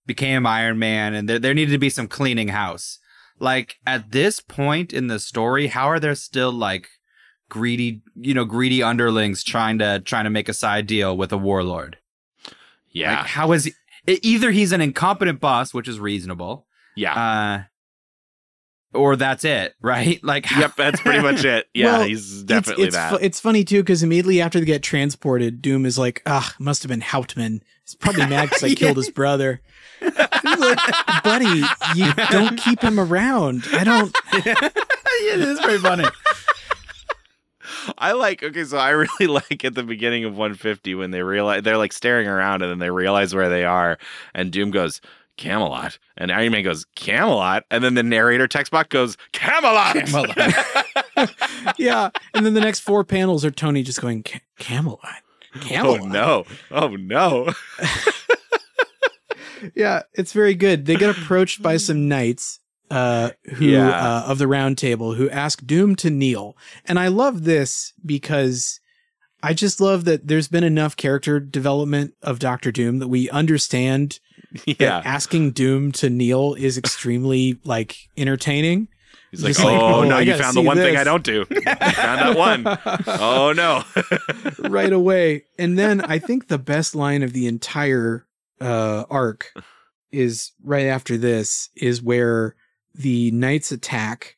became 0.06 0.46
Iron 0.46 0.80
Man 0.80 1.14
and 1.14 1.28
there 1.30 1.40
there 1.40 1.54
needed 1.54 1.72
to 1.72 1.78
be 1.78 1.90
some 1.90 2.08
cleaning 2.08 2.50
house. 2.50 3.00
Like 3.40 3.76
at 3.86 4.12
this 4.12 4.40
point 4.40 4.94
in 4.94 5.08
the 5.08 5.20
story, 5.20 5.68
how 5.68 5.88
are 5.88 6.00
there 6.00 6.16
still 6.16 6.52
like 6.52 6.90
greedy 7.50 8.02
you 8.16 8.34
know 8.34 8.46
greedy 8.46 8.84
underlings 8.84 9.44
trying 9.44 9.80
to 9.80 10.00
trying 10.00 10.24
to 10.26 10.30
make 10.30 10.50
a 10.50 10.54
side 10.54 10.88
deal 10.88 11.16
with 11.16 11.32
a 11.32 11.38
warlord? 11.38 11.98
Yeah. 12.90 13.18
Like, 13.18 13.28
how 13.28 13.52
is 13.52 13.66
he? 13.66 13.74
Either 14.08 14.52
he's 14.52 14.72
an 14.72 14.82
incompetent 14.82 15.40
boss, 15.40 15.74
which 15.74 15.88
is 15.88 16.00
reasonable, 16.00 16.66
yeah. 16.96 17.14
uh, 17.14 17.64
or 18.94 19.16
that's 19.16 19.44
it, 19.46 19.76
right? 19.82 20.20
Like, 20.24 20.50
yep, 20.52 20.76
that's 20.76 21.00
pretty 21.02 21.22
much 21.22 21.44
it. 21.46 21.68
Yeah, 21.74 22.00
Well, 22.00 22.04
he's 22.08 22.44
definitely 22.44 22.86
it's, 22.86 22.96
it's, 22.96 22.96
that. 22.96 23.10
fu- 23.20 23.26
it's 23.26 23.40
funny 23.40 23.64
too 23.64 23.82
because 23.84 24.04
immediately 24.04 24.42
after 24.42 24.60
they 24.60 24.66
get 24.66 24.84
transported, 24.84 25.62
Doom 25.62 25.86
is 25.86 25.98
like, 25.98 26.22
"Ah, 26.26 26.56
must 26.60 26.84
have 26.84 26.90
been 26.90 27.02
Hauptmann. 27.02 27.62
He's 27.84 27.96
probably 27.96 28.26
mad 28.28 28.50
because 28.50 28.64
I 28.64 28.74
killed 28.76 28.98
his 28.98 29.10
brother." 29.10 29.62
He's 30.00 30.14
like, 30.60 31.24
buddy, 31.24 31.64
you 31.96 32.14
don't 32.30 32.56
keep 32.58 32.82
him 32.82 33.00
around. 33.00 33.64
I 33.74 33.84
don't. 33.84 34.16
yeah, 34.46 34.54
it 35.34 35.40
is 35.40 35.60
very 35.60 35.80
funny. 35.80 36.06
I 37.98 38.12
like 38.14 38.44
okay, 38.44 38.64
so 38.64 38.78
I 38.78 38.90
really 38.92 39.28
like 39.28 39.64
at 39.66 39.74
the 39.76 39.84
beginning 39.84 40.24
of 40.26 40.34
150 40.34 40.96
when 40.96 41.12
they 41.12 41.22
realize 41.24 41.64
they're 41.64 41.78
like 41.78 41.94
staring 41.94 42.28
around 42.28 42.62
and 42.62 42.70
then 42.72 42.80
they 42.80 42.90
realize 42.92 43.34
where 43.34 43.50
they 43.50 43.64
are, 43.66 43.98
and 44.34 44.52
Doom 44.52 44.72
goes, 44.72 45.02
Camelot. 45.38 45.98
And 46.18 46.32
Iron 46.32 46.52
Man 46.52 46.64
goes, 46.64 46.86
Camelot. 46.96 47.64
And 47.72 47.84
then 47.84 47.94
the 47.94 48.04
narrator 48.04 48.48
text 48.48 48.72
box 48.72 48.90
goes, 48.90 49.18
Camelot. 49.32 49.96
Yeah, 51.78 52.12
and 52.36 52.46
then 52.46 52.54
the 52.54 52.62
next 52.62 52.82
four 52.82 53.04
panels 53.04 53.44
are 53.44 53.50
Tony 53.52 53.82
just 53.82 54.00
going 54.02 54.22
"Ca- 54.24 54.40
Camelot. 54.60 55.22
oh 55.72 55.96
no. 55.98 56.46
Oh 56.72 56.90
no. 56.90 57.52
Yeah, 59.74 60.04
it's 60.14 60.34
very 60.34 60.54
good. 60.54 60.86
They 60.86 60.96
get 60.96 61.10
approached 61.18 61.64
by 61.64 61.78
some 61.78 62.08
knights 62.08 62.60
uh, 62.92 63.32
who 63.56 63.66
Yeah. 63.66 63.90
uh, 63.90 64.26
of 64.28 64.38
the 64.38 64.48
round 64.48 64.78
table 64.78 65.16
who 65.16 65.30
ask 65.32 65.66
Doom 65.66 65.96
to 65.98 66.12
kneel. 66.12 66.56
And 66.86 67.00
I 67.00 67.08
love 67.08 67.44
this 67.44 67.92
because 68.06 68.80
I 69.42 69.56
just 69.56 69.82
love 69.82 70.06
that 70.06 70.28
there's 70.28 70.48
been 70.48 70.64
enough 70.64 70.96
character 70.96 71.40
development 71.40 72.14
of 72.22 72.38
Doctor 72.38 72.72
Doom 72.72 73.00
that 73.00 73.08
we 73.08 73.30
understand 73.32 74.20
yeah. 74.66 75.02
asking 75.04 75.52
Doom 75.52 75.92
to 75.94 76.10
kneel 76.10 76.54
is 76.54 76.78
extremely 76.78 77.60
like 77.64 77.98
entertaining. 78.16 78.88
He's 79.32 79.44
like, 79.44 79.60
like, 79.60 79.80
oh, 79.80 79.96
oh, 79.96 80.04
no, 80.04 80.20
you 80.20 80.36
found 80.38 80.56
the 80.56 80.62
one 80.62 80.78
thing. 80.78 80.96
I 80.96 81.04
don't 81.04 81.24
do. 81.24 81.46
You 81.50 81.62
found 81.62 81.76
that 81.76 82.38
one. 82.38 82.66
Oh 83.08 83.52
no. 83.52 83.84
right 84.70 84.94
away. 84.94 85.44
And 85.60 85.78
then 85.78 86.02
I 86.02 86.18
think 86.18 86.48
the 86.48 86.58
best 86.58 86.96
line 86.96 87.24
of 87.24 87.34
the 87.34 87.46
entire 87.48 88.26
uh, 88.62 89.04
arc 89.10 89.52
is 90.12 90.54
right 90.64 90.86
after 90.86 91.18
this 91.18 91.70
is 91.76 92.02
where 92.02 92.56
the 92.96 93.32
knights 93.32 93.72
attack 93.72 94.38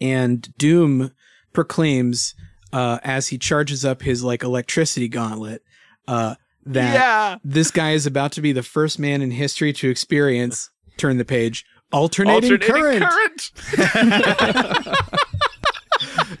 and 0.00 0.52
Doom 0.58 1.12
proclaims 1.52 2.34
uh, 2.72 2.98
as 3.04 3.28
he 3.28 3.38
charges 3.38 3.84
up 3.84 4.02
his 4.02 4.22
like 4.22 4.42
electricity 4.42 5.08
gauntlet 5.08 5.62
uh, 6.08 6.34
that 6.66 6.94
yeah. 6.94 7.38
this 7.44 7.70
guy 7.70 7.92
is 7.92 8.06
about 8.06 8.32
to 8.32 8.40
be 8.40 8.52
the 8.52 8.62
first 8.62 8.98
man 8.98 9.22
in 9.22 9.30
history 9.30 9.72
to 9.74 9.88
experience 9.88 10.70
turn 10.96 11.16
the 11.18 11.24
page 11.24 11.64
alternating, 11.92 12.52
Alternating 12.52 13.02
current. 13.02 13.50
current. 13.72 14.96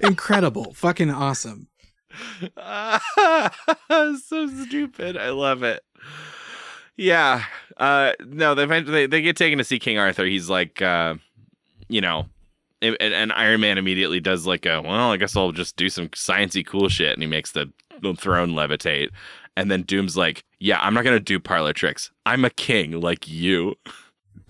incredible 0.00 0.74
fucking 0.74 1.10
awesome 1.10 1.68
so 2.56 4.46
stupid. 4.64 5.16
I 5.16 5.30
love 5.30 5.62
it. 5.62 5.82
Yeah. 6.96 7.44
Uh 7.76 8.12
no, 8.24 8.54
they 8.54 8.66
they, 8.80 9.06
they 9.06 9.22
get 9.22 9.36
taken 9.36 9.58
to 9.58 9.64
see 9.64 9.78
King 9.78 9.98
Arthur. 9.98 10.24
He's 10.24 10.48
like 10.48 10.80
uh 10.80 11.16
you 11.88 12.00
know, 12.00 12.26
and, 12.82 12.96
and 13.00 13.32
Iron 13.32 13.60
Man 13.60 13.78
immediately 13.78 14.20
does 14.20 14.46
like 14.46 14.66
a 14.66 14.80
well, 14.80 15.12
I 15.12 15.16
guess 15.16 15.36
I'll 15.36 15.52
just 15.52 15.76
do 15.76 15.88
some 15.88 16.08
sciency 16.08 16.66
cool 16.66 16.88
shit 16.88 17.12
and 17.12 17.22
he 17.22 17.28
makes 17.28 17.52
the, 17.52 17.70
the 18.00 18.14
throne 18.14 18.50
levitate. 18.50 19.10
And 19.56 19.70
then 19.70 19.82
Doom's 19.82 20.16
like, 20.16 20.44
"Yeah, 20.60 20.78
I'm 20.80 20.94
not 20.94 21.04
going 21.04 21.16
to 21.16 21.24
do 21.24 21.40
parlor 21.40 21.72
tricks. 21.72 22.10
I'm 22.24 22.44
a 22.44 22.50
king 22.50 23.00
like 23.00 23.26
you. 23.28 23.76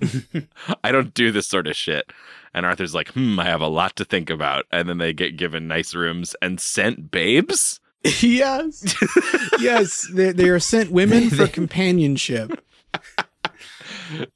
I 0.85 0.93
don't 0.93 1.15
do 1.15 1.31
this 1.31 1.47
sort 1.47 1.67
of 1.67 1.77
shit." 1.77 2.11
And 2.55 2.67
Arthur's 2.67 2.95
like, 2.95 3.09
"Hmm, 3.13 3.39
I 3.39 3.45
have 3.45 3.61
a 3.61 3.69
lot 3.69 3.97
to 3.97 4.05
think 4.05 4.31
about." 4.31 4.67
And 4.73 4.89
then 4.89 4.99
they 4.99 5.13
get 5.13 5.37
given 5.37 5.69
nice 5.69 5.95
rooms 5.95 6.35
and 6.43 6.61
sent 6.61 7.11
babes. 7.11 7.81
yes 8.21 8.95
yes 9.59 10.07
they, 10.13 10.31
they 10.31 10.49
are 10.49 10.61
sent 10.61 10.93
women 10.93 11.29
for 11.29 11.49
companionship 11.49 12.63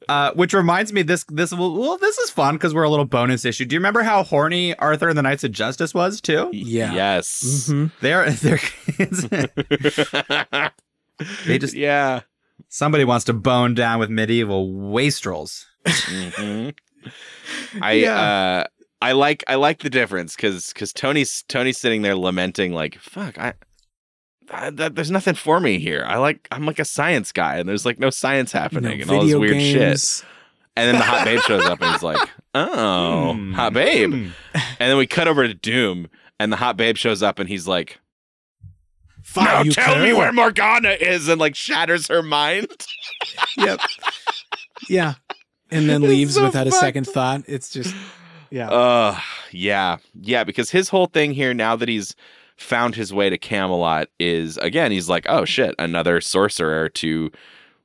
Uh, 0.09 0.33
which 0.33 0.53
reminds 0.55 0.93
me, 0.93 1.03
this 1.03 1.25
this 1.29 1.53
well, 1.53 1.73
well 1.77 1.99
this 1.99 2.18
is 2.18 2.31
fun 2.31 2.57
because 2.57 2.75
we're 2.75 2.83
a 2.83 2.91
little 2.91 3.05
bonus 3.05 3.45
issue. 3.45 3.64
Do 3.64 3.75
you 3.75 3.79
remember 3.81 4.03
how 4.03 4.23
horny 4.25 4.75
Arthur 4.77 5.09
and 5.09 5.16
the 5.18 5.23
Knights 5.23 5.45
of 5.45 5.53
Justice 5.53 5.95
was 5.95 6.21
too? 6.21 6.49
yeah 6.53 6.93
Yes. 6.93 7.68
Mhm. 7.68 7.91
They're 8.01 8.31
they're 8.31 8.61
they 11.47 11.59
just 11.59 11.75
yeah. 11.75 12.21
somebody 12.68 13.05
wants 13.05 13.25
to 13.27 13.33
bone 13.33 13.75
down 13.75 13.99
with 13.99 14.11
medieval 14.11 14.73
wastrels. 14.73 15.66
Mhm. 15.87 16.75
I 17.81 17.93
Yeah. 17.93 18.21
uh 18.21 18.64
I 19.03 19.12
like 19.12 19.45
I 19.49 19.55
like 19.55 19.81
the 19.81 19.91
difference 19.91 20.37
because 20.37 20.73
because 20.73 20.93
Tony's 20.93 21.43
Tony's 21.49 21.79
sitting 21.79 22.03
there 22.03 22.14
lamenting 22.14 22.73
like 22.73 22.99
fuck 22.99 23.39
I, 23.39 23.55
I 24.53 24.70
that, 24.70 24.94
there's 24.94 25.11
nothing 25.11 25.34
for 25.34 25.61
me 25.61 25.78
here. 25.78 26.05
I 26.07 26.16
like 26.18 26.46
I'm 26.51 26.66
like 26.66 26.78
a 26.78 26.84
science 26.84 27.32
guy 27.32 27.57
and 27.59 27.68
there's 27.68 27.86
like 27.86 27.98
no 27.98 28.11
science 28.11 28.53
happening 28.53 28.98
No 28.98 29.03
and 29.03 29.11
all 29.11 29.24
this 29.24 29.34
weird 29.34 29.61
shit. 29.61 30.24
And 30.76 30.88
then 30.88 30.96
the 30.96 31.05
hot 31.05 31.24
babe 31.24 31.40
shows 31.40 31.64
up 31.64 31.80
and 31.82 31.90
he's 31.92 32.03
like, 32.03 32.28
oh, 32.55 33.34
Hmm. 33.34 33.53
hot 33.53 33.72
babe. 33.72 34.11
Hmm. 34.11 34.28
And 34.55 34.90
then 34.90 34.96
we 34.96 35.07
cut 35.07 35.28
over 35.28 35.46
to 35.46 35.55
Doom 35.55 36.09
and 36.38 36.53
the 36.53 36.57
hot 36.57 36.76
babe 36.76 36.96
shows 36.96 37.22
up 37.22 37.38
and 37.38 37.48
he's 37.48 37.66
like, 37.68 37.98
Fine, 39.22 39.66
now 39.68 39.72
tell 39.72 40.03
me 40.03 40.12
where 40.12 40.32
Morgana 40.32 40.90
is 40.90 41.28
and 41.28 41.40
like 41.40 41.55
shatters 41.55 42.09
her 42.09 42.22
mind. 42.22 42.68
Yep. 43.57 43.80
Yeah. 44.88 45.14
And 45.70 45.88
then 45.88 46.03
It's 46.03 46.09
leaves 46.09 46.34
so 46.34 46.44
without 46.44 46.66
a 46.66 46.72
second 46.72 47.07
thought. 47.07 47.42
It's 47.46 47.68
just 47.70 47.94
yeah. 48.51 48.70
Uh 48.70 49.18
yeah. 49.51 49.98
Yeah, 50.20 50.44
because 50.44 50.70
his 50.70 50.88
whole 50.88 51.07
thing 51.07 51.32
here 51.32 51.53
now 51.53 51.76
that 51.76 51.88
he's 51.88 52.14
found 52.61 52.95
his 52.95 53.13
way 53.13 53.31
to 53.31 53.39
Camelot 53.39 54.09
is 54.19 54.57
again, 54.59 54.93
he's 54.93 55.09
like, 55.09 55.27
"Oh 55.29 55.45
shit, 55.45 55.75
another 55.79 56.21
sorcerer 56.21 56.89
to 56.91 57.31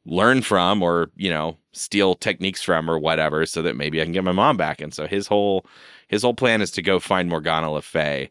learn 0.05 0.41
from 0.41 0.83
or, 0.83 1.09
you 1.15 1.29
know, 1.29 1.57
steal 1.71 2.15
techniques 2.15 2.61
from 2.61 2.89
or 2.89 2.99
whatever 2.99 3.45
so 3.45 3.61
that 3.63 3.75
maybe 3.75 4.01
I 4.01 4.03
can 4.03 4.13
get 4.13 4.23
my 4.23 4.31
mom 4.31 4.57
back." 4.57 4.81
And 4.81 4.93
so 4.93 5.07
his 5.07 5.27
whole 5.27 5.65
his 6.07 6.21
whole 6.23 6.33
plan 6.33 6.61
is 6.61 6.71
to 6.71 6.81
go 6.81 6.99
find 6.99 7.29
Morgana 7.29 7.71
Le 7.71 7.81
Fay. 7.81 8.29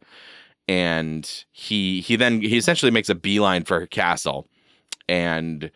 And 0.68 1.44
he 1.52 2.00
he 2.00 2.16
then 2.16 2.40
he 2.40 2.56
essentially 2.58 2.92
makes 2.92 3.08
a 3.08 3.14
beeline 3.14 3.64
for 3.64 3.80
her 3.80 3.86
castle 3.86 4.48
and 5.08 5.70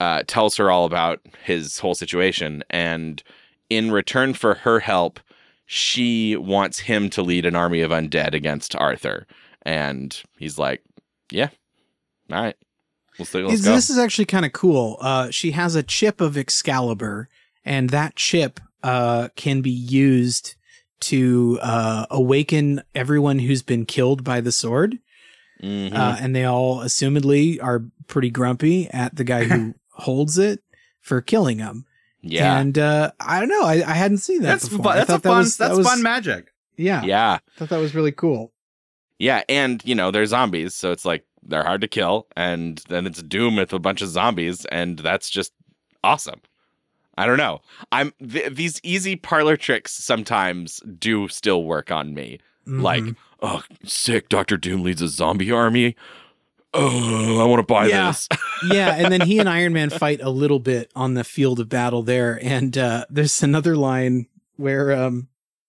uh, 0.00 0.22
tells 0.26 0.56
her 0.56 0.70
all 0.70 0.84
about 0.84 1.20
his 1.44 1.78
whole 1.78 1.94
situation. 1.94 2.62
And 2.70 3.22
in 3.70 3.90
return 3.90 4.34
for 4.34 4.54
her 4.54 4.80
help, 4.80 5.20
she 5.66 6.36
wants 6.36 6.80
him 6.80 7.10
to 7.10 7.22
lead 7.22 7.46
an 7.46 7.56
army 7.56 7.80
of 7.80 7.90
undead 7.90 8.34
against 8.34 8.76
Arthur. 8.76 9.26
And 9.66 10.16
he's 10.38 10.58
like, 10.58 10.80
yeah, 11.32 11.48
all 12.32 12.40
right. 12.40 12.56
Let's, 13.18 13.34
let's 13.34 13.52
Is- 13.54 13.64
go. 13.64 13.74
This 13.74 13.90
is 13.90 13.98
actually 13.98 14.26
kind 14.26 14.44
of 14.46 14.52
cool. 14.52 14.96
Uh, 15.00 15.30
she 15.30 15.50
has 15.50 15.74
a 15.74 15.82
chip 15.82 16.20
of 16.20 16.36
Excalibur, 16.36 17.28
and 17.64 17.90
that 17.90 18.14
chip 18.14 18.60
uh, 18.84 19.28
can 19.34 19.62
be 19.62 19.70
used 19.70 20.54
to 21.00 21.58
uh, 21.62 22.06
awaken 22.10 22.82
everyone 22.94 23.40
who's 23.40 23.62
been 23.62 23.86
killed 23.86 24.22
by 24.22 24.40
the 24.40 24.52
sword. 24.52 24.98
Mhm. 25.62 25.92
Uh, 25.94 26.16
and 26.20 26.36
they 26.36 26.44
all, 26.44 26.78
assumedly, 26.80 27.60
are 27.62 27.84
pretty 28.06 28.30
grumpy 28.30 28.88
at 28.90 29.16
the 29.16 29.24
guy 29.24 29.44
who 29.44 29.74
holds 29.94 30.38
it 30.38 30.62
for 31.00 31.20
killing 31.20 31.56
them. 31.58 31.86
yeah. 32.22 32.58
And 32.60 32.78
uh, 32.78 33.10
I 33.18 33.40
don't 33.40 33.48
know. 33.48 33.62
I, 33.62 33.74
I 33.84 33.94
hadn't 33.94 34.18
seen 34.18 34.42
that 34.42 34.48
That's 34.48 34.68
before. 34.68 34.84
fun. 34.84 34.96
That's 34.98 35.08
a 35.08 35.12
thought 35.14 35.22
that 35.22 35.28
fun. 35.28 35.38
was- 35.38 35.56
that 35.56 35.72
was- 35.76 35.86
fun 35.88 36.02
magic. 36.02 36.52
Yeah, 36.76 37.02
yeah. 37.04 37.38
I 37.42 37.58
thought 37.58 37.70
that 37.70 37.78
was 37.80 37.94
really 37.94 38.12
cool. 38.12 38.52
Yeah. 39.18 39.42
And, 39.48 39.82
you 39.84 39.94
know, 39.94 40.10
they're 40.10 40.26
zombies. 40.26 40.74
So 40.74 40.92
it's 40.92 41.04
like 41.04 41.24
they're 41.42 41.64
hard 41.64 41.80
to 41.82 41.88
kill. 41.88 42.26
And 42.36 42.82
then 42.88 43.06
it's 43.06 43.22
Doom 43.22 43.56
with 43.56 43.72
a 43.72 43.78
bunch 43.78 44.02
of 44.02 44.08
zombies. 44.08 44.64
And 44.66 44.98
that's 44.98 45.30
just 45.30 45.52
awesome. 46.04 46.40
I 47.18 47.24
don't 47.26 47.38
know. 47.38 47.60
I'm 47.92 48.12
th- 48.28 48.52
these 48.54 48.78
easy 48.82 49.16
parlor 49.16 49.56
tricks 49.56 49.92
sometimes 49.92 50.80
do 50.98 51.28
still 51.28 51.64
work 51.64 51.90
on 51.90 52.12
me. 52.12 52.40
Like, 52.66 53.04
Mhm. 53.04 53.16
oh, 53.42 53.62
sick. 53.84 54.28
Doctor 54.28 54.56
Doom 54.58 54.82
leads 54.82 55.00
a 55.00 55.08
zombie 55.08 55.50
army. 55.52 55.96
Oh, 56.74 57.40
I 57.40 57.44
want 57.44 57.60
to 57.60 57.62
buy 57.72 57.86
Yeah. 57.86 58.08
this. 58.08 58.28
yeah, 58.70 58.94
and 58.96 59.10
then 59.10 59.22
he 59.22 59.38
and 59.38 59.48
Iron 59.48 59.72
Man 59.72 59.88
fight 59.88 60.20
a 60.20 60.28
little 60.28 60.58
bit 60.58 60.90
on 60.94 61.14
the 61.14 61.24
field 61.24 61.58
of 61.58 61.68
battle 61.70 62.02
there, 62.02 62.38
and 62.42 62.76
uh, 62.76 63.06
there's 63.08 63.42
another 63.42 63.76
line 63.76 64.26
where 64.56 64.92
um, 64.92 65.28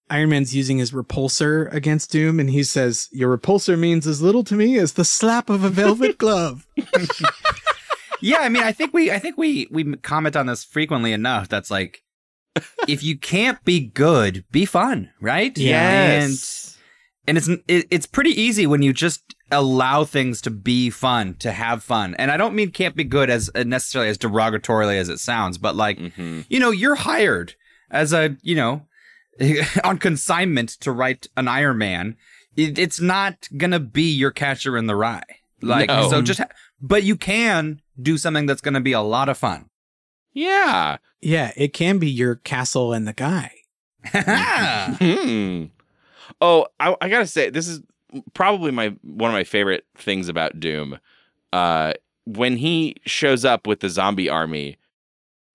Iron 0.10 0.30
Man's 0.30 0.56
using 0.56 0.78
his 0.78 0.92
repulsor 0.92 1.72
against 1.74 2.12
Doom, 2.12 2.40
and 2.40 2.50
he 2.50 2.64
says, 2.64 3.10
"Your 3.12 3.36
repulsor 3.38 3.78
means 3.78 4.08
as 4.08 4.22
little 4.22 4.44
to 4.46 4.56
me 4.56 4.78
as 4.78 4.94
the 4.94 5.04
slap 5.06 5.50
of 5.50 5.64
a 5.64 5.70
velvet 5.70 6.18
glove." 6.18 6.66
yeah, 8.22 8.38
I 8.40 8.50
mean, 8.50 8.64
I 8.64 8.72
think 8.72 8.94
we, 8.94 9.12
I 9.12 9.20
think 9.20 9.38
we, 9.38 9.68
we 9.72 9.96
comment 9.98 10.36
on 10.36 10.48
this 10.48 10.64
frequently 10.64 11.14
enough. 11.14 11.50
That's 11.50 11.70
like, 11.70 12.04
if 12.88 13.04
you 13.04 13.18
can't 13.18 13.64
be 13.66 13.80
good, 13.80 14.46
be 14.52 14.66
fun, 14.66 15.12
right? 15.22 15.58
Yes. 15.58 16.78
and 17.28 17.28
and 17.30 17.38
it's 17.38 17.48
it, 17.68 17.88
it's 17.92 18.06
pretty 18.06 18.32
easy 18.32 18.66
when 18.66 18.82
you 18.82 18.94
just 18.94 19.36
allow 19.52 20.04
things 20.04 20.42
to 20.42 20.50
be 20.50 20.90
fun, 20.90 21.36
to 21.36 21.52
have 21.52 21.84
fun. 21.84 22.16
And 22.16 22.32
I 22.32 22.38
don't 22.38 22.56
mean 22.56 22.72
can't 22.72 22.96
be 22.96 23.04
good 23.04 23.30
as 23.30 23.50
uh, 23.56 23.64
necessarily 23.64 24.10
as 24.10 24.18
derogatorily 24.18 24.98
as 24.98 25.10
it 25.10 25.20
sounds, 25.20 25.58
but 25.58 25.76
like, 25.76 26.00
hmm 26.14 26.42
you 26.50 26.60
know, 26.60 26.72
you're 26.72 26.96
hired 26.96 27.56
as 27.92 28.14
a, 28.14 28.38
you 28.42 28.56
know, 28.56 28.86
on 29.84 29.98
consignment 29.98 30.70
to 30.82 30.92
write 30.92 31.28
an 31.38 31.48
Iron 31.48 31.78
Man. 31.78 32.18
It, 32.56 32.78
it's 32.80 33.00
not 33.00 33.48
gonna 33.56 33.80
be 33.80 34.12
your 34.12 34.32
catcher 34.32 34.78
in 34.78 34.88
the 34.88 34.96
rye. 34.96 35.22
Like, 35.62 35.90
No. 35.90 36.10
so 36.10 36.22
just, 36.22 36.40
ha- 36.40 36.48
but 36.82 37.04
you 37.04 37.16
can 37.16 37.82
do 38.02 38.18
something 38.18 38.46
that's 38.46 38.62
gonna 38.62 38.82
be 38.82 38.94
a 38.94 39.02
lot 39.02 39.30
of 39.30 39.38
fun. 39.38 39.70
Yeah. 40.34 40.98
yeah, 41.22 41.52
it 41.58 41.74
can 41.74 41.98
be 41.98 42.10
your 42.10 42.36
castle 42.36 42.94
and 42.94 43.08
the 43.08 43.14
guy. 43.14 43.52
Hmm. 45.00 45.66
Oh, 46.42 46.68
I, 46.80 46.96
I 47.02 47.10
gotta 47.10 47.26
say, 47.28 47.50
this 47.50 47.68
is 47.68 47.82
probably 48.34 48.72
my 48.72 48.96
one 49.02 49.32
of 49.32 49.34
my 49.34 49.44
favorite 49.44 49.86
things 49.96 50.30
about 50.30 50.60
Doom. 50.60 51.00
Uh, 51.54 51.94
when 52.26 52.58
he 52.58 52.98
shows 53.06 53.46
up 53.46 53.66
with 53.66 53.80
the 53.80 53.90
zombie 53.90 54.30
army, 54.30 54.78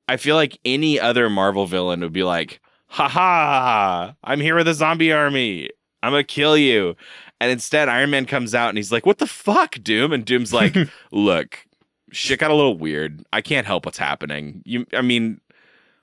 I 0.08 0.16
feel 0.16 0.34
like 0.36 0.58
any 0.64 0.98
other 0.98 1.28
Marvel 1.30 1.66
villain 1.66 2.00
would 2.00 2.12
be 2.12 2.24
like, 2.24 2.60
"Ha 2.92 3.08
ha! 3.08 4.14
I'm 4.24 4.40
here 4.40 4.54
with 4.56 4.68
a 4.68 4.74
zombie 4.74 5.12
army. 5.12 5.70
I'm 6.02 6.12
gonna 6.12 6.24
kill 6.24 6.56
you." 6.56 6.96
And 7.40 7.50
instead, 7.50 7.88
Iron 7.88 8.10
Man 8.10 8.24
comes 8.26 8.54
out 8.54 8.68
and 8.68 8.78
he's 8.78 8.92
like, 8.92 9.04
"What 9.06 9.18
the 9.18 9.26
fuck, 9.26 9.76
Doom?" 9.82 10.12
And 10.12 10.24
Doom's 10.24 10.52
like, 10.60 10.76
"Look, 11.10 11.66
shit 12.10 12.38
got 12.38 12.50
a 12.50 12.54
little 12.54 12.76
weird. 12.78 13.24
I 13.32 13.40
can't 13.40 13.66
help 13.66 13.84
what's 13.86 13.98
happening. 13.98 14.62
You, 14.64 14.86
I 14.92 15.00
mean, 15.02 15.40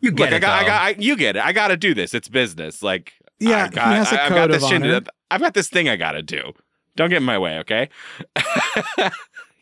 you 0.02 0.12
Look, 0.12 0.32
I 0.32 0.40
got, 0.40 0.64
I 0.64 0.66
got, 0.66 0.82
I, 0.82 0.90
you 1.00 1.16
get 1.16 1.36
it. 1.36 1.44
I 1.46 1.52
got 1.54 1.70
to 1.70 1.78
do 1.78 1.94
this. 1.94 2.14
It's 2.14 2.28
business. 2.30 2.82
Like, 2.84 3.14
Yeah, 3.40 3.66
I 3.66 3.68
got, 3.70 3.90
he 3.90 3.96
has 3.96 4.12
a 4.12 4.24
I, 4.24 4.28
code 4.30 4.36
got 4.38 4.50
of 4.52 4.60
this 4.60 4.68
shit. 4.70 4.82
honor. 4.84 5.02
to- 5.02 5.12
I've 5.32 5.42
got 5.42 5.54
this 5.54 5.70
thing 5.70 5.88
I 5.90 5.96
got 5.98 6.14
to 6.14 6.22
do. 6.24 6.54
Don't 6.96 7.10
get 7.10 7.18
in 7.18 7.24
my 7.24 7.38
way, 7.38 7.60
okay? 7.60 7.90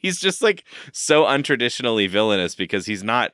he's 0.02 0.20
just 0.20 0.42
like 0.42 0.64
so 0.94 1.24
untraditionally 1.24 2.10
villainous 2.10 2.56
because 2.56 2.86
he's 2.86 3.04
not. 3.04 3.32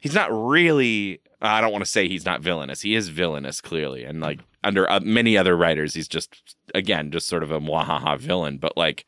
He's 0.00 0.14
not 0.14 0.32
really. 0.32 1.20
I 1.42 1.60
don't 1.60 1.72
want 1.72 1.84
to 1.84 1.90
say 1.90 2.08
he's 2.08 2.24
not 2.24 2.40
villainous. 2.40 2.80
He 2.82 2.94
is 2.94 3.08
villainous, 3.08 3.60
clearly, 3.60 4.04
and 4.04 4.20
like 4.20 4.40
under 4.64 4.88
uh, 4.88 5.00
many 5.00 5.36
other 5.36 5.56
writers, 5.56 5.94
he's 5.94 6.08
just 6.08 6.56
again 6.74 7.10
just 7.10 7.26
sort 7.26 7.42
of 7.42 7.50
a 7.50 7.58
mwahaha 7.60 8.18
villain. 8.18 8.58
But 8.58 8.76
like, 8.76 9.04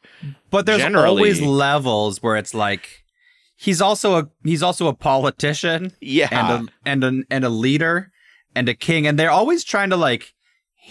But 0.50 0.66
there's 0.66 0.80
Generally- 0.82 1.08
always 1.08 1.40
levels 1.40 2.22
where 2.22 2.36
it's 2.36 2.52
like 2.54 3.04
he's 3.56 3.80
also 3.80 4.18
a 4.18 4.28
he's 4.44 4.62
also 4.62 4.88
a 4.88 4.94
politician 4.94 5.92
Yeah. 6.00 6.28
and 6.30 6.68
a 7.04 7.04
and 7.06 7.24
and 7.30 7.44
a 7.44 7.48
leader 7.48 8.10
and 8.56 8.68
a 8.68 8.74
king, 8.74 9.06
and 9.06 9.18
they're 9.18 9.30
always 9.30 9.62
trying 9.64 9.90
to 9.90 9.96
like 9.96 10.32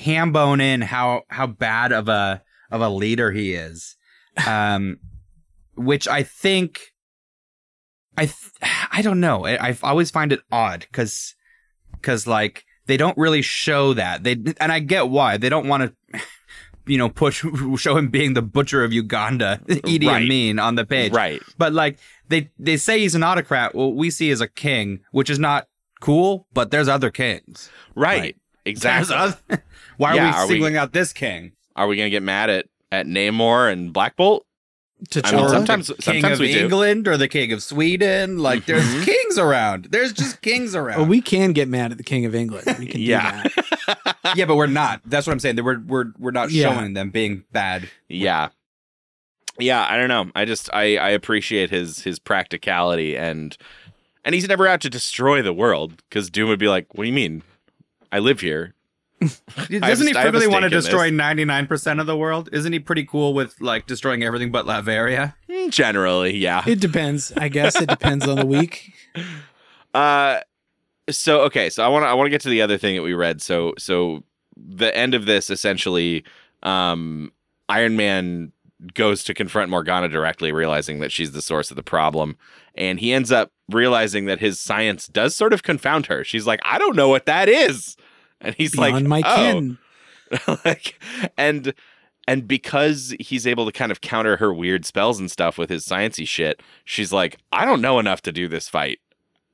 hambone 0.01 0.61
in 0.61 0.81
how 0.81 1.23
how 1.29 1.45
bad 1.47 1.91
of 1.91 2.07
a 2.07 2.41
of 2.71 2.81
a 2.81 2.89
leader 2.89 3.31
he 3.31 3.53
is, 3.53 3.95
um, 4.47 4.97
which 5.75 6.07
I 6.07 6.23
think 6.23 6.92
I 8.17 8.25
th- 8.25 8.37
I 8.91 9.01
don't 9.01 9.19
know. 9.19 9.45
I, 9.45 9.69
I 9.69 9.77
always 9.83 10.11
find 10.11 10.31
it 10.31 10.41
odd 10.51 10.81
because 10.91 11.35
because 11.93 12.27
like 12.27 12.65
they 12.85 12.97
don't 12.97 13.17
really 13.17 13.41
show 13.41 13.93
that 13.93 14.23
they 14.23 14.33
and 14.59 14.71
I 14.71 14.79
get 14.79 15.09
why 15.09 15.37
they 15.37 15.49
don't 15.49 15.67
want 15.67 15.95
to. 16.13 16.19
You 16.85 16.97
know, 16.97 17.07
push 17.07 17.45
show 17.77 17.95
him 17.95 18.09
being 18.09 18.33
the 18.33 18.41
butcher 18.41 18.83
of 18.83 18.91
Uganda, 18.91 19.61
Idi 19.69 20.05
Right. 20.05 20.21
Amin 20.23 20.59
on 20.59 20.75
the 20.75 20.83
page, 20.85 21.13
right. 21.13 21.41
but 21.57 21.71
like 21.71 21.97
they 22.27 22.49
they 22.59 22.75
say 22.75 22.99
he's 22.99 23.15
an 23.15 23.23
autocrat. 23.23 23.73
What 23.73 23.95
we 23.95 24.09
see 24.09 24.29
is 24.29 24.41
a 24.41 24.49
king, 24.49 24.99
which 25.13 25.29
is 25.29 25.39
not 25.39 25.69
cool. 26.01 26.45
But 26.51 26.71
there's 26.71 26.89
other 26.89 27.09
kings. 27.09 27.69
Right. 27.95 28.19
Right. 28.19 28.35
Exactly. 28.65 29.15
Other- 29.15 29.37
Why 29.95 30.15
Yeah, 30.15 30.31
are 30.31 30.33
are 30.39 30.45
we 30.47 30.55
we- 30.55 30.55
singling 30.55 30.75
out 30.75 30.91
this 30.91 31.13
king? 31.13 31.53
Are 31.77 31.87
we 31.87 31.95
gonna 31.95 32.09
get 32.09 32.21
mad 32.21 32.49
at 32.49 32.65
at 32.91 33.05
Namor 33.05 33.71
and 33.71 33.93
Black 33.93 34.17
Bolt? 34.17 34.45
I 35.23 35.31
mean, 35.35 35.49
sometimes 35.49 35.87
the 35.87 35.95
king 35.95 36.21
sometimes 36.21 36.33
of 36.39 36.39
we 36.41 36.53
do. 36.53 36.59
England 36.59 37.07
or 37.07 37.17
the 37.17 37.27
king 37.27 37.51
of 37.51 37.61
Sweden. 37.61 38.37
Like 38.39 38.65
there's 38.65 38.83
Mhm. 38.85 39.05
kings 39.05 39.37
around. 39.37 39.85
There's 39.91 40.13
just 40.13 40.41
kings 40.41 40.75
around. 40.75 40.97
Well, 40.99 41.07
we 41.07 41.21
can 41.21 41.51
get 41.53 41.67
mad 41.67 41.91
at 41.91 41.97
the 41.97 42.03
King 42.03 42.25
of 42.25 42.33
England. 42.33 42.65
We 42.79 42.85
can 42.85 43.01
Yeah. 43.01 43.43
do 43.43 43.49
that. 43.87 44.17
yeah, 44.35 44.45
but 44.45 44.55
we're 44.55 44.67
not. 44.67 45.01
That's 45.05 45.27
what 45.27 45.33
I'm 45.33 45.39
saying. 45.39 45.57
That 45.57 45.63
we're 45.63 45.79
we're 45.79 46.05
we're 46.17 46.31
not 46.31 46.51
Yeah. 46.51 46.73
showing 46.73 46.93
them 46.93 47.09
being 47.09 47.43
bad. 47.51 47.89
Yeah. 48.07 48.49
Yeah, 49.59 49.85
I 49.87 49.97
don't 49.97 50.07
know. 50.07 50.31
I 50.35 50.45
just 50.45 50.69
I 50.73 50.97
I 50.97 51.09
appreciate 51.09 51.69
his 51.69 52.01
his 52.03 52.17
practicality 52.19 53.15
and 53.17 53.55
and 54.25 54.33
he's 54.33 54.47
never 54.47 54.67
out 54.67 54.81
to 54.81 54.89
destroy 54.89 55.41
the 55.41 55.53
world 55.53 56.01
because 56.09 56.29
Doom 56.29 56.49
would 56.49 56.59
be 56.59 56.67
like, 56.69 56.87
"What 56.95 57.03
do 57.03 57.07
you 57.07 57.13
mean? 57.13 57.43
I 58.11 58.19
live 58.19 58.39
here." 58.39 58.73
Doesn't 59.69 60.07
he 60.07 60.13
I 60.15 60.21
have 60.23 60.33
really 60.33 60.47
want 60.47 60.63
to 60.63 60.69
stake 60.69 60.71
this. 60.71 60.85
destroy 60.85 61.09
99% 61.11 61.99
of 61.99 62.07
the 62.07 62.17
world? 62.17 62.49
Isn't 62.51 62.73
he 62.73 62.79
pretty 62.79 63.05
cool 63.05 63.33
with 63.33 63.59
like 63.61 63.85
destroying 63.87 64.23
everything 64.23 64.51
but 64.51 64.65
Latveria? 64.65 65.35
Mm, 65.49 65.69
Generally, 65.71 66.37
yeah. 66.37 66.63
It 66.67 66.79
depends. 66.79 67.31
I 67.37 67.47
guess 67.49 67.79
it 67.79 67.89
depends 67.89 68.27
on 68.27 68.37
the 68.37 68.45
week. 68.45 68.93
Uh 69.93 70.39
so 71.09 71.41
okay, 71.41 71.69
so 71.69 71.83
I 71.83 71.87
want 71.87 72.03
to 72.03 72.07
I 72.07 72.13
want 72.13 72.25
to 72.25 72.31
get 72.31 72.41
to 72.41 72.49
the 72.49 72.61
other 72.63 72.77
thing 72.79 72.95
that 72.95 73.03
we 73.03 73.13
read. 73.13 73.41
So 73.41 73.73
so 73.77 74.23
the 74.57 74.95
end 74.97 75.13
of 75.13 75.25
this 75.25 75.49
essentially 75.51 76.23
um 76.63 77.31
Iron 77.69 77.95
Man 77.95 78.51
goes 78.95 79.23
to 79.25 79.33
confront 79.33 79.69
Morgana 79.69 80.09
directly 80.09 80.51
realizing 80.51 80.99
that 80.99 81.11
she's 81.11 81.31
the 81.31 81.41
source 81.43 81.69
of 81.69 81.77
the 81.77 81.83
problem 81.83 82.37
and 82.75 82.99
he 82.99 83.13
ends 83.13 83.31
up 83.31 83.51
realizing 83.69 84.25
that 84.25 84.39
his 84.39 84.59
science 84.59 85.07
does 85.07 85.35
sort 85.35 85.53
of 85.53 85.61
confound 85.63 86.07
her. 86.07 86.23
She's 86.23 86.47
like, 86.47 86.59
"I 86.63 86.79
don't 86.79 86.95
know 86.95 87.07
what 87.07 87.27
that 87.27 87.47
is." 87.47 87.95
And 88.43 88.55
he's 88.55 88.71
Beyond 88.73 89.09
like, 89.09 89.23
my 89.23 89.29
"Oh." 89.29 89.35
kin. 89.35 89.77
like 90.65 90.99
and 91.37 91.73
and 92.27 92.47
because 92.47 93.15
he's 93.19 93.45
able 93.45 93.65
to 93.65 93.71
kind 93.71 93.91
of 93.91 94.01
counter 94.01 94.37
her 94.37 94.53
weird 94.53 94.85
spells 94.85 95.19
and 95.19 95.29
stuff 95.29 95.57
with 95.57 95.69
his 95.69 95.85
sciency 95.85 96.27
shit, 96.27 96.61
she's 96.85 97.11
like, 97.11 97.37
I 97.51 97.65
don't 97.65 97.81
know 97.81 97.99
enough 97.99 98.21
to 98.23 98.31
do 98.31 98.47
this 98.47 98.69
fight. 98.69 98.99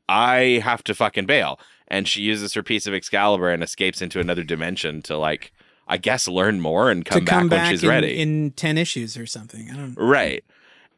I 0.07 0.61
have 0.63 0.83
to 0.85 0.95
fucking 0.95 1.25
bail. 1.25 1.59
And 1.87 2.07
she 2.07 2.21
uses 2.21 2.53
her 2.53 2.63
piece 2.63 2.85
of 2.85 2.93
Excalibur 2.93 3.49
and 3.49 3.63
escapes 3.63 4.01
into 4.01 4.19
another 4.19 4.43
dimension 4.43 5.01
to 5.03 5.17
like, 5.17 5.51
I 5.87 5.97
guess, 5.97 6.27
learn 6.27 6.61
more 6.61 6.91
and 6.91 7.03
come 7.03 7.19
to 7.19 7.25
back 7.25 7.39
come 7.39 7.49
when 7.49 7.69
she's 7.69 7.83
in, 7.83 7.89
ready. 7.89 8.19
in 8.19 8.51
ten 8.51 8.77
issues 8.77 9.17
or 9.17 9.25
something. 9.25 9.71
I 9.71 9.75
don't. 9.75 9.95
Right. 9.95 10.43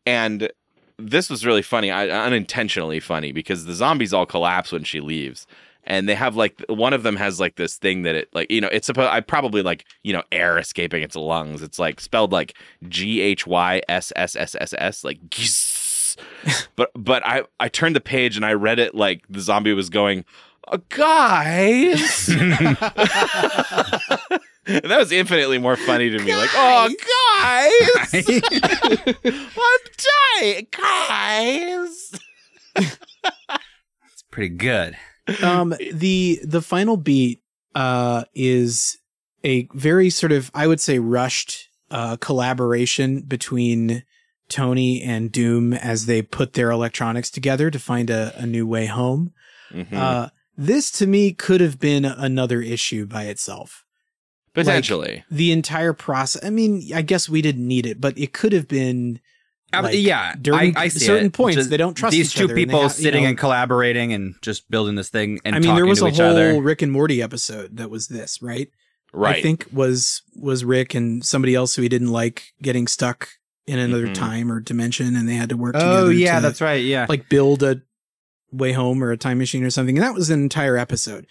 And 0.05 0.49
this 0.97 1.29
was 1.29 1.45
really 1.45 1.61
funny, 1.61 1.91
I, 1.91 2.09
unintentionally 2.09 2.99
funny, 2.99 3.31
because 3.31 3.65
the 3.65 3.73
zombies 3.73 4.13
all 4.13 4.25
collapse 4.25 4.71
when 4.71 4.83
she 4.83 4.99
leaves. 4.99 5.47
And 5.91 6.07
they 6.07 6.15
have 6.15 6.37
like 6.37 6.63
one 6.69 6.93
of 6.93 7.03
them 7.03 7.17
has 7.17 7.41
like 7.41 7.57
this 7.57 7.75
thing 7.75 8.03
that 8.03 8.15
it 8.15 8.29
like 8.31 8.49
you 8.49 8.61
know 8.61 8.69
it's 8.71 8.87
supposed 8.87 9.09
I 9.09 9.19
probably 9.19 9.61
like 9.61 9.83
you 10.03 10.13
know 10.13 10.23
air 10.31 10.57
escaping 10.57 11.03
its 11.03 11.17
lungs. 11.17 11.61
It's 11.61 11.77
like 11.79 11.99
spelled 11.99 12.31
like 12.31 12.55
G 12.87 13.19
H 13.19 13.45
Y 13.45 13.81
S 13.89 14.13
S 14.15 14.37
S 14.37 14.55
S 14.57 14.73
S 14.77 15.03
like 15.03 15.29
giss. 15.29 16.15
but 16.77 16.91
but 16.95 17.27
I 17.27 17.43
I 17.59 17.67
turned 17.67 17.97
the 17.97 17.99
page 17.99 18.37
and 18.37 18.45
I 18.45 18.53
read 18.53 18.79
it 18.79 18.95
like 18.95 19.25
the 19.29 19.41
zombie 19.41 19.73
was 19.73 19.89
going, 19.89 20.23
"Uh, 20.65 20.77
guys. 20.87 22.29
And 24.67 24.91
that 24.91 24.99
was 24.99 25.11
infinitely 25.11 25.57
more 25.57 25.75
funny 25.75 26.11
to 26.11 26.19
me. 26.19 26.35
Like, 26.35 26.51
oh, 26.53 26.87
guys, 27.41 28.13
I'm 29.57 29.79
dying, 30.39 30.67
guys. 30.71 32.11
It's 32.75 34.23
pretty 34.29 34.49
good. 34.49 34.95
Um 35.43 35.73
the 35.93 36.39
the 36.43 36.61
final 36.61 36.97
beat 36.97 37.41
uh 37.75 38.23
is 38.33 38.97
a 39.43 39.67
very 39.73 40.09
sort 40.09 40.31
of 40.31 40.51
i 40.53 40.67
would 40.67 40.79
say 40.79 40.99
rushed 40.99 41.69
uh 41.89 42.17
collaboration 42.17 43.21
between 43.21 44.03
tony 44.49 45.01
and 45.01 45.31
doom 45.31 45.73
as 45.73 46.05
they 46.05 46.21
put 46.21 46.53
their 46.53 46.71
electronics 46.71 47.29
together 47.29 47.71
to 47.71 47.79
find 47.79 48.09
a, 48.09 48.33
a 48.35 48.45
new 48.45 48.67
way 48.67 48.85
home. 48.85 49.31
Mhm. 49.71 49.93
uh 49.93 50.29
this 50.57 50.91
to 50.91 51.07
me 51.07 51.31
could 51.31 51.61
have 51.61 51.79
been 51.79 52.03
another 52.05 52.61
issue 52.61 53.05
by 53.05 53.23
itself. 53.23 53.85
Potentially, 54.53 55.23
the 55.31 55.51
entire 55.53 55.93
process 55.93 56.43
i 56.43 56.49
mean 56.49 56.83
i 56.93 57.01
guess 57.01 57.29
we 57.29 57.41
didn't 57.41 57.65
need 57.65 57.85
it 57.85 58.01
but 58.01 58.17
it 58.17 58.33
could 58.33 58.51
have 58.51 58.67
been 58.67 59.21
Like, 59.73 59.95
yeah, 59.95 60.35
during 60.39 60.75
I, 60.77 60.81
I 60.83 60.87
see 60.89 61.05
certain 61.05 61.27
it. 61.27 61.33
points, 61.33 61.55
Just 61.57 61.69
they 61.69 61.77
don't 61.77 61.93
trust 61.95 62.11
these 62.11 62.33
two 62.33 62.43
other 62.45 62.53
and 62.53 62.57
they 62.57 62.65
people 62.65 62.81
have- 62.83 62.91
sitting 62.91 63.23
know- 63.23 63.29
and 63.29 63.37
collaborating 63.37 64.11
and 64.13 64.35
just 64.41 64.69
building 64.69 64.95
this 64.95 65.09
thing 65.09 65.39
and 65.45 65.55
i 65.55 65.59
mean 65.59 65.75
there 65.75 65.85
was 65.85 66.01
a 66.01 66.09
whole 66.09 66.25
other. 66.25 66.61
rick 66.61 66.81
and 66.81 66.91
morty 66.91 67.21
episode 67.21 67.77
that 67.77 67.89
was 67.89 68.07
this 68.07 68.41
right 68.41 68.69
right? 69.13 69.37
I 69.37 69.41
think 69.41 69.65
was 69.73 70.21
was 70.37 70.63
Rick 70.63 70.93
and 70.95 71.23
somebody 71.25 71.53
else 71.53 71.75
who 71.75 71.81
he 71.81 71.89
didn't 71.89 72.11
like 72.11 72.53
getting 72.61 72.87
stuck 72.87 73.27
in 73.67 73.77
another 73.77 74.07
Mhm. 74.07 74.13
time 74.13 74.51
or 74.51 74.59
dimension, 74.61 75.15
and 75.17 75.27
they 75.27 75.33
had 75.35 75.49
to 75.49 75.57
work 75.57 75.73
together. 75.73 75.97
Oh 76.05 76.09
yeah, 76.09 76.35
to, 76.35 76.41
that's 76.41 76.61
right. 76.61 76.81
Yeah, 76.83 77.05
like 77.09 77.27
build 77.27 77.61
a 77.61 77.81
way 78.53 78.71
home 78.71 79.03
or 79.03 79.11
a 79.11 79.17
time 79.17 79.37
machine 79.37 79.63
or 79.65 79.69
something. 79.69 79.97
And 79.97 80.03
that 80.05 80.13
was 80.13 80.29
an 80.29 80.41
entire 80.41 80.77
episode. 80.77 81.27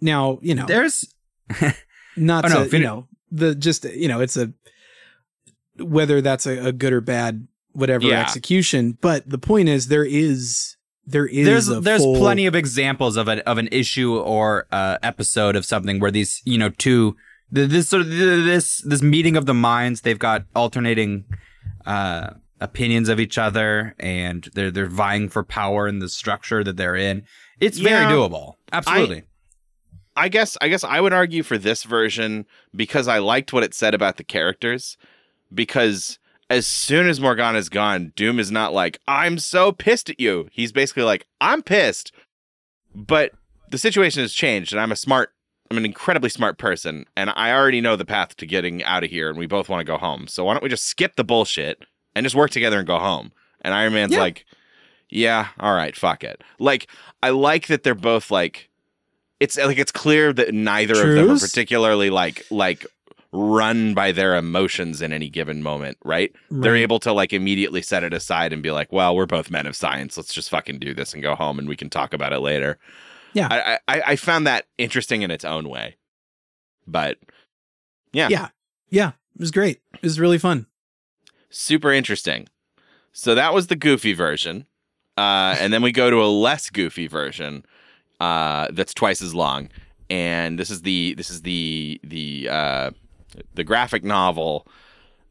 Now 0.00 0.38
you 0.40 0.54
know, 0.54 0.64
there's 0.64 1.04
not 2.16 2.46
Oh, 2.46 2.48
to 2.48 2.54
no, 2.54 2.64
you 2.64 2.78
know 2.82 3.08
the 3.30 3.54
just 3.54 3.84
you 3.84 4.08
know 4.08 4.20
it's 4.20 4.38
a 4.38 4.52
whether 5.76 6.20
that's 6.20 6.46
a, 6.46 6.66
a 6.68 6.72
good 6.72 6.92
or 6.92 7.00
bad 7.02 7.46
whatever 7.72 8.06
Yeah. 8.06 8.20
execution. 8.20 8.98
But 9.00 9.28
the 9.28 9.38
point 9.38 9.68
is 9.68 9.88
there 9.88 10.04
is 10.04 10.76
there 11.06 11.26
is 11.26 11.46
there's 11.46 11.68
a 11.68 11.80
there's 11.80 12.02
full- 12.02 12.16
plenty 12.16 12.46
of 12.46 12.54
examples 12.54 13.16
of 13.16 13.28
an 13.28 13.40
of 13.40 13.58
an 13.58 13.68
issue 13.72 14.16
or 14.16 14.66
uh, 14.72 14.98
episode 15.02 15.56
of 15.56 15.64
something 15.64 15.98
where 16.00 16.10
these 16.10 16.40
you 16.44 16.58
know 16.58 16.68
two 16.70 17.16
this 17.50 17.88
sort 17.88 18.02
of 18.02 18.08
this 18.08 18.78
this 18.86 19.02
meeting 19.02 19.36
of 19.36 19.46
the 19.46 19.54
minds 19.54 20.02
they've 20.02 20.18
got 20.18 20.44
alternating 20.54 21.24
uh, 21.86 22.30
opinions 22.60 23.08
of 23.08 23.18
each 23.20 23.36
other 23.36 23.94
and 23.98 24.48
they're 24.54 24.70
they're 24.70 24.86
vying 24.86 25.28
for 25.28 25.42
power 25.42 25.88
in 25.88 25.98
the 25.98 26.08
structure 26.08 26.62
that 26.64 26.76
they're 26.76 26.96
in. 26.96 27.24
It's 27.60 27.78
very 27.78 28.06
doable. 28.06 28.54
Absolutely. 28.72 29.24
I 30.14 30.28
guess 30.28 30.56
I 30.60 30.68
guess 30.68 30.84
I 30.84 31.00
would 31.00 31.12
argue 31.12 31.42
for 31.42 31.58
this 31.58 31.84
version 31.84 32.44
because 32.74 33.08
I 33.08 33.18
liked 33.18 33.52
what 33.52 33.64
it 33.64 33.74
said 33.74 33.94
about 33.94 34.16
the 34.18 34.24
characters. 34.24 34.96
Because 35.52 36.18
as 36.52 36.66
soon 36.66 37.08
as 37.08 37.20
Morgana's 37.20 37.68
gone, 37.68 38.12
Doom 38.14 38.38
is 38.38 38.50
not 38.50 38.72
like, 38.72 38.98
I'm 39.08 39.38
so 39.38 39.72
pissed 39.72 40.10
at 40.10 40.20
you. 40.20 40.48
He's 40.52 40.72
basically 40.72 41.02
like, 41.04 41.26
I'm 41.40 41.62
pissed. 41.62 42.12
But 42.94 43.32
the 43.70 43.78
situation 43.78 44.20
has 44.22 44.32
changed, 44.34 44.72
and 44.72 44.80
I'm 44.80 44.92
a 44.92 44.96
smart 44.96 45.30
I'm 45.70 45.78
an 45.78 45.86
incredibly 45.86 46.28
smart 46.28 46.58
person, 46.58 47.06
and 47.16 47.30
I 47.34 47.50
already 47.50 47.80
know 47.80 47.96
the 47.96 48.04
path 48.04 48.36
to 48.36 48.46
getting 48.46 48.84
out 48.84 49.04
of 49.04 49.10
here, 49.10 49.30
and 49.30 49.38
we 49.38 49.46
both 49.46 49.70
want 49.70 49.80
to 49.80 49.90
go 49.90 49.96
home. 49.96 50.26
So 50.26 50.44
why 50.44 50.52
don't 50.52 50.62
we 50.62 50.68
just 50.68 50.84
skip 50.84 51.16
the 51.16 51.24
bullshit 51.24 51.86
and 52.14 52.24
just 52.26 52.36
work 52.36 52.50
together 52.50 52.76
and 52.78 52.86
go 52.86 52.98
home? 52.98 53.32
And 53.62 53.72
Iron 53.72 53.94
Man's 53.94 54.12
Yeah. 54.12 54.20
like, 54.20 54.44
Yeah, 55.08 55.48
all 55.58 55.74
right, 55.74 55.96
fuck 55.96 56.24
it. 56.24 56.42
Like, 56.58 56.88
I 57.22 57.30
like 57.30 57.68
that 57.68 57.84
they're 57.84 57.94
both 57.94 58.30
like 58.30 58.68
it's 59.40 59.56
like 59.56 59.78
it's 59.78 59.92
clear 59.92 60.32
that 60.34 60.52
neither 60.52 60.92
of 60.92 61.14
them 61.16 61.30
are 61.30 61.38
particularly 61.38 62.10
like 62.10 62.44
like 62.50 62.84
run 63.32 63.94
by 63.94 64.12
their 64.12 64.36
emotions 64.36 65.00
in 65.00 65.12
any 65.12 65.28
given 65.30 65.62
moment, 65.62 65.96
right? 66.04 66.32
They're 66.50 66.76
able 66.76 66.98
to 67.00 67.12
like 67.12 67.32
immediately 67.32 67.80
set 67.80 68.04
it 68.04 68.12
aside 68.12 68.52
and 68.52 68.62
be 68.62 68.70
like, 68.70 68.92
"Well, 68.92 69.16
we're 69.16 69.26
both 69.26 69.50
men 69.50 69.66
of 69.66 69.74
science. 69.74 70.16
Let's 70.16 70.34
just 70.34 70.50
fucking 70.50 70.78
do 70.78 70.92
this 70.94 71.14
and 71.14 71.22
go 71.22 71.34
home, 71.34 71.58
and 71.58 71.66
we 71.68 71.76
can 71.76 71.88
talk 71.90 72.12
about 72.12 72.32
it 72.32 72.40
later." 72.40 72.78
Yeah. 73.32 73.48
I 73.50 73.78
I, 73.88 74.02
I 74.08 74.16
found 74.16 74.46
that 74.46 74.66
interesting 74.76 75.22
in 75.22 75.30
its 75.30 75.44
own 75.44 75.68
way, 75.68 75.96
but 76.86 77.18
yeah, 78.12 78.28
Yeah. 78.28 78.48
Yeah, 78.90 79.08
it 79.34 79.40
was 79.40 79.50
great. 79.50 79.80
It 79.94 80.02
was 80.02 80.20
really 80.20 80.38
fun. 80.38 80.66
super 81.48 81.90
interesting. 81.92 82.48
So 83.14 83.34
that 83.34 83.54
was 83.54 83.68
the 83.68 83.76
goofy 83.76 84.12
version, 84.12 84.66
uh, 85.16 85.56
and 85.58 85.72
then 85.72 85.80
we 85.82 85.92
go 85.92 86.10
to 86.10 86.22
a 86.22 86.28
less 86.28 86.68
goofy 86.70 87.06
version 87.06 87.64
uh, 88.20 88.68
that's 88.70 88.92
twice 88.94 89.22
as 89.22 89.34
long, 89.34 89.70
and 90.10 90.58
this 90.58 90.70
is 90.70 90.82
the 90.82 91.14
this 91.14 91.30
is 91.30 91.40
the 91.42 92.00
the 92.04 92.48
uh, 92.50 92.90
the 93.54 93.64
graphic 93.64 94.04
novel 94.04 94.66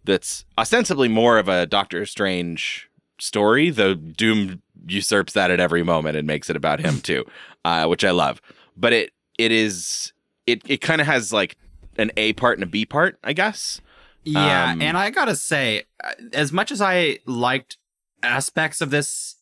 that's 0.03 0.45
ostensibly 0.57 1.07
more 1.07 1.37
of 1.37 1.47
a 1.47 1.65
Doctor 1.65 2.05
Strange 2.05 2.89
story, 3.19 3.69
though 3.69 3.93
Doom 3.93 4.61
usurps 4.87 5.33
that 5.33 5.51
at 5.51 5.59
every 5.59 5.83
moment 5.83 6.17
and 6.17 6.25
makes 6.25 6.49
it 6.49 6.55
about 6.55 6.79
him 6.79 6.99
too, 7.01 7.23
uh, 7.65 7.85
which 7.85 8.03
I 8.03 8.11
love. 8.11 8.41
But 8.75 8.93
it 8.93 9.11
it 9.37 9.51
is 9.51 10.11
it 10.47 10.61
it 10.67 10.77
kind 10.81 11.01
of 11.01 11.07
has 11.07 11.31
like 11.31 11.55
an 11.97 12.11
A 12.17 12.33
part 12.33 12.57
and 12.57 12.63
a 12.63 12.67
B 12.67 12.85
part, 12.85 13.17
I 13.23 13.33
guess. 13.33 13.79
Yeah, 14.23 14.71
Um, 14.71 14.81
and 14.81 14.97
I 14.97 15.09
gotta 15.09 15.35
say, 15.35 15.83
uh, 16.03 16.11
as 16.33 16.51
much 16.51 16.71
as 16.71 16.79
I 16.81 17.19
liked 17.25 17.77
aspects 18.23 18.79
of 18.81 18.91
this, 18.91 19.35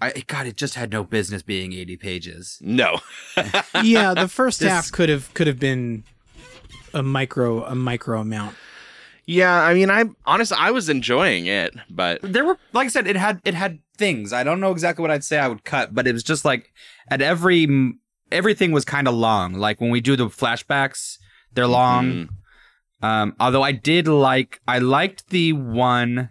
I 0.00 0.24
God, 0.26 0.46
it 0.46 0.56
just 0.56 0.74
had 0.76 0.90
no 0.92 1.04
business 1.04 1.42
being 1.42 1.72
eighty 1.72 1.96
pages. 1.96 2.58
No, 2.62 3.00
yeah, 3.82 4.14
the 4.14 4.28
first 4.28 4.60
This- 4.60 4.70
half 4.70 4.90
could 4.92 5.08
have 5.08 5.32
could 5.34 5.46
have 5.46 5.58
been 5.58 6.04
a 6.94 7.02
micro 7.02 7.64
a 7.64 7.74
micro 7.74 8.20
amount. 8.20 8.56
yeah. 9.26 9.52
I 9.54 9.74
mean, 9.74 9.90
I 9.90 10.04
honestly 10.26 10.56
I 10.60 10.70
was 10.70 10.88
enjoying 10.88 11.46
it, 11.46 11.74
but 11.90 12.20
There 12.22 12.44
were, 12.44 12.58
like 12.72 12.86
I 12.86 12.88
said, 12.88 13.06
it 13.06 13.16
had 13.16 13.40
it 13.44 13.54
had 13.54 13.80
things. 13.96 14.32
I 14.32 14.42
don't 14.44 14.60
know 14.60 14.70
exactly 14.72 15.02
what 15.02 15.10
I'd 15.10 15.24
say 15.24 15.38
I 15.38 15.48
would 15.48 15.64
cut, 15.64 15.94
but 15.94 16.06
it 16.06 16.12
was 16.12 16.22
just 16.22 16.44
like 16.44 16.72
at 17.08 17.20
every 17.20 17.66
everything 18.32 18.72
was 18.72 18.84
kind 18.84 19.06
of 19.08 19.14
long. 19.14 19.54
Like 19.54 19.80
when 19.80 19.90
we 19.90 20.00
do 20.00 20.16
the 20.16 20.26
flashbacks, 20.26 21.18
they're 21.52 21.66
long. 21.66 22.04
Mhm. 22.12 22.28
Um, 23.02 23.36
although 23.38 23.62
I 23.62 23.72
did 23.72 24.08
like, 24.08 24.60
I 24.66 24.78
liked 24.78 25.28
the 25.28 25.52
one. 25.52 26.30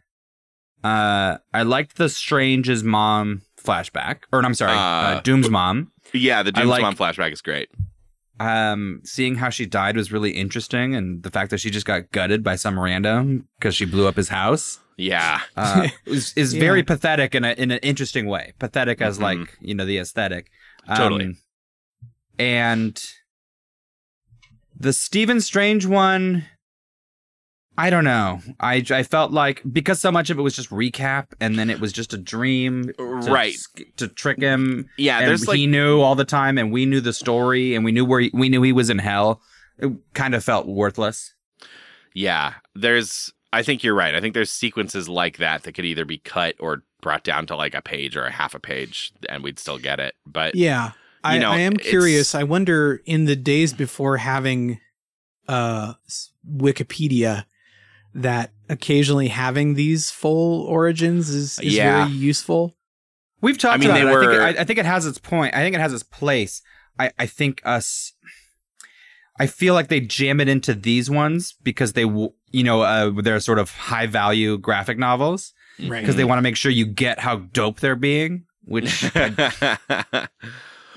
Uh, 0.83 1.37
I 1.53 1.61
liked 1.63 1.97
the 1.97 2.09
Strange's 2.09 2.83
mom 2.83 3.43
flashback, 3.63 4.23
or 4.33 4.43
I'm 4.43 4.53
sorry, 4.55 4.73
uh, 4.73 5.17
Uh, 5.17 5.21
Doom's 5.21 5.49
mom. 5.49 5.91
yeah, 6.13 6.43
the 6.43 6.51
Doom's 6.51 6.67
like- 6.67 6.81
Mom 6.81 6.95
flashback 6.95 7.31
is 7.31 7.41
great. 7.41 7.69
Um 8.39 8.99
seeing 9.03 9.35
how 9.35 9.49
she 9.49 9.65
died 9.65 9.95
was 9.95 10.11
really 10.11 10.31
interesting 10.31 10.95
and 10.95 11.21
the 11.23 11.29
fact 11.29 11.51
that 11.51 11.59
she 11.59 11.69
just 11.69 11.85
got 11.85 12.09
gutted 12.11 12.43
by 12.43 12.55
some 12.55 12.79
random 12.79 13.47
because 13.59 13.75
she 13.75 13.85
blew 13.85 14.07
up 14.07 14.15
his 14.15 14.29
house 14.29 14.79
Yeah, 14.97 15.41
uh 15.55 15.87
is, 16.05 16.33
is 16.35 16.53
Yeah. 16.53 16.59
very 16.59 16.83
pathetic 16.83 17.35
in 17.35 17.43
a 17.45 17.51
in 17.53 17.69
an 17.71 17.79
interesting 17.83 18.25
way 18.27 18.53
pathetic 18.59 19.01
as 19.01 19.17
Mhm. 19.19 19.21
like 19.21 19.57
you 19.61 19.75
know 19.75 19.85
the 19.85 19.97
aesthetic 19.99 20.49
Um, 20.87 20.97
Totally. 20.97 21.37
and 22.39 23.01
the 24.77 24.93
Stephen 24.93 25.39
Strange 25.39 25.85
one 25.85 26.45
I 27.77 27.89
don't 27.89 28.03
know. 28.03 28.39
I, 28.59 28.85
I 28.91 29.03
felt 29.03 29.31
like 29.31 29.61
because 29.71 29.99
so 29.99 30.11
much 30.11 30.29
of 30.29 30.37
it 30.37 30.41
was 30.41 30.55
just 30.55 30.69
recap 30.69 31.27
and 31.39 31.57
then 31.57 31.69
it 31.69 31.79
was 31.79 31.91
just 31.91 32.13
a 32.13 32.17
dream 32.17 32.91
to, 32.97 33.03
right. 33.03 33.55
to 33.97 34.07
trick 34.07 34.39
him 34.39 34.89
Yeah, 34.97 35.19
and 35.19 35.27
there's 35.27 35.47
like 35.47 35.57
he 35.57 35.65
knew 35.65 36.01
all 36.01 36.15
the 36.15 36.25
time, 36.25 36.57
and 36.57 36.71
we 36.71 36.85
knew 36.85 37.01
the 37.01 37.13
story, 37.13 37.73
and 37.75 37.83
we 37.83 37.91
knew 37.91 38.05
where 38.05 38.19
he, 38.19 38.31
we 38.33 38.49
knew 38.49 38.61
he 38.61 38.73
was 38.73 38.89
in 38.89 38.99
hell. 38.99 39.41
It 39.79 39.91
kind 40.13 40.35
of 40.35 40.43
felt 40.43 40.67
worthless. 40.67 41.33
Yeah, 42.13 42.53
there's. 42.75 43.31
I 43.51 43.63
think 43.63 43.83
you're 43.83 43.95
right. 43.95 44.15
I 44.15 44.21
think 44.21 44.33
there's 44.33 44.51
sequences 44.51 45.07
like 45.09 45.37
that 45.37 45.63
that 45.63 45.73
could 45.73 45.85
either 45.85 46.05
be 46.05 46.17
cut 46.17 46.55
or 46.59 46.83
brought 47.01 47.23
down 47.23 47.45
to 47.47 47.55
like 47.55 47.75
a 47.75 47.81
page 47.81 48.15
or 48.15 48.23
a 48.23 48.31
half 48.31 48.55
a 48.55 48.59
page, 48.59 49.13
and 49.29 49.43
we'd 49.43 49.59
still 49.59 49.77
get 49.77 49.99
it. 49.99 50.15
But 50.25 50.55
Yeah. 50.55 50.91
I, 51.23 51.35
You 51.35 51.39
know, 51.39 51.51
I 51.51 51.59
am 51.59 51.77
curious. 51.77 52.35
I 52.35 52.43
wonder 52.43 53.01
in 53.05 53.25
the 53.25 53.35
days 53.35 53.73
before 53.73 54.17
having 54.17 54.79
uh 55.47 55.93
Wikipedia 56.49 57.45
that 58.15 58.51
occasionally 58.69 59.27
having 59.29 59.73
these 59.73 60.09
full 60.11 60.63
origins 60.63 61.29
is, 61.29 61.59
is 61.59 61.75
Yeah. 61.75 62.05
very 62.05 62.15
useful. 62.17 62.75
We've 63.41 63.57
talked 63.57 63.73
I 63.73 63.77
mean, 63.77 63.89
about 63.89 63.95
they 63.95 64.01
it. 64.01 64.07
I, 64.07 64.19
think 64.21 64.33
it, 64.33 64.41
I, 64.41 64.61
I 64.61 64.63
think 64.65 64.79
it 64.79 64.85
has 64.85 65.05
its 65.05 65.17
point. 65.17 65.53
I 65.55 65.59
think 65.59 65.75
it 65.75 65.81
has 65.81 65.93
its 65.93 66.03
place. 66.03 66.61
I, 66.99 67.11
I 67.19 67.25
think 67.25 67.61
us. 67.65 68.13
I 69.39 69.47
feel 69.47 69.73
like 69.73 69.87
they 69.87 69.99
jam 69.99 70.39
it 70.39 70.47
into 70.47 70.73
these 70.75 71.09
ones 71.09 71.55
because 71.63 71.93
they, 71.93 72.03
you 72.03 72.63
know, 72.63 72.83
uh, 72.83 73.11
they're 73.21 73.39
sort 73.39 73.57
of 73.59 73.71
high 73.71 74.05
value 74.05 74.57
graphic 74.59 74.97
novels 74.99 75.53
Right. 75.79 76.01
because 76.01 76.15
they 76.15 76.23
want 76.23 76.37
to 76.37 76.43
make 76.43 76.55
sure 76.55 76.71
you 76.71 76.85
get 76.85 77.19
how 77.19 77.37
dope 77.37 77.79
they're 77.79 77.95
being, 77.95 78.45
which 78.63 79.03
I, 79.15 79.33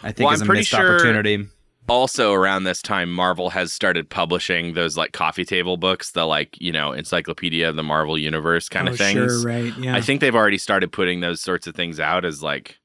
I 0.03 0.12
think 0.12 0.19
Well, 0.27 0.33
is 0.33 0.43
I'm 0.43 0.51
a 0.51 0.53
missed 0.53 0.69
sure- 0.69 0.97
opportunity. 0.97 1.47
Also 1.89 2.32
around 2.32 2.64
this 2.64 2.82
time, 2.82 3.12
Marvel 3.12 3.51
has 3.51 3.72
started 3.72 4.09
publishing 4.09 4.74
those 4.74 4.97
like 4.97 5.12
coffee 5.12 5.45
table 5.45 5.76
books, 5.76 6.12
the 6.12 6.24
like 6.24 6.61
you 6.61 6.72
know 6.72 6.93
Encyclopedia 6.93 7.68
of 7.68 7.76
the 7.76 7.82
Marvel 7.82 8.18
Universe 8.18 8.68
kind 8.68 8.89
oh, 8.89 8.93
of 8.93 8.99
things. 8.99 9.43
Sure, 9.43 9.43
right. 9.43 9.76
Yeah. 9.78 9.95
I 9.95 10.01
think 10.01 10.20
they've 10.20 10.34
already 10.34 10.59
started 10.59 10.93
putting 10.93 11.20
those 11.20 11.41
sorts 11.41 11.66
of 11.66 11.74
things 11.74 12.01
out 12.01 12.24
as 12.24 12.43
like, 12.43 12.78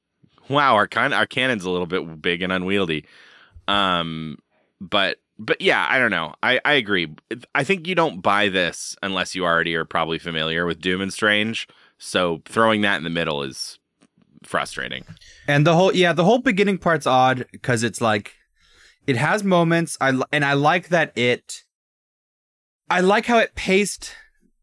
wow, 0.50 0.76
our 0.76 0.88
kind 0.88 1.14
our 1.14 1.26
canon's 1.26 1.66
a 1.66 1.70
little 1.70 1.88
bit 1.88 2.22
big 2.22 2.42
and 2.42 2.52
unwieldy. 2.52 3.06
Um, 3.68 4.38
but 4.80 5.18
but 5.40 5.62
yeah, 5.62 5.88
I 5.90 5.98
don't 5.98 6.12
know. 6.12 6.36
I 6.44 6.60
I 6.64 6.74
agree. 6.74 7.14
I 7.56 7.64
think 7.64 7.88
you 7.88 7.96
don't 7.96 8.22
buy 8.22 8.50
this 8.50 8.96
unless 9.02 9.36
you 9.36 9.46
already 9.46 9.76
are 9.76 9.86
probably 9.86 10.20
familiar 10.20 10.66
with 10.66 10.80
Doom 10.80 11.02
and 11.02 11.12
Strange. 11.12 11.68
So 11.98 12.42
throwing 12.46 12.82
that 12.82 12.98
in 12.98 13.04
the 13.04 13.10
middle 13.10 13.44
is 13.44 13.80
frustrating. 14.44 15.06
And 15.48 15.66
the 15.66 15.76
whole 15.76 15.94
yeah, 15.94 16.14
the 16.14 16.24
whole 16.24 16.40
beginning 16.40 16.78
part's 16.78 17.08
odd 17.08 17.46
because 17.52 17.84
it's 17.84 18.02
like 18.02 18.36
it 19.12 19.18
has 19.18 19.44
moments. 19.44 19.98
I 20.02 20.20
and 20.32 20.44
I 20.44 20.54
like 20.54 20.90
that 20.90 21.16
it. 21.18 21.64
I 22.90 23.00
like 23.02 23.26
how 23.26 23.38
it 23.38 23.56
paced 23.56 24.14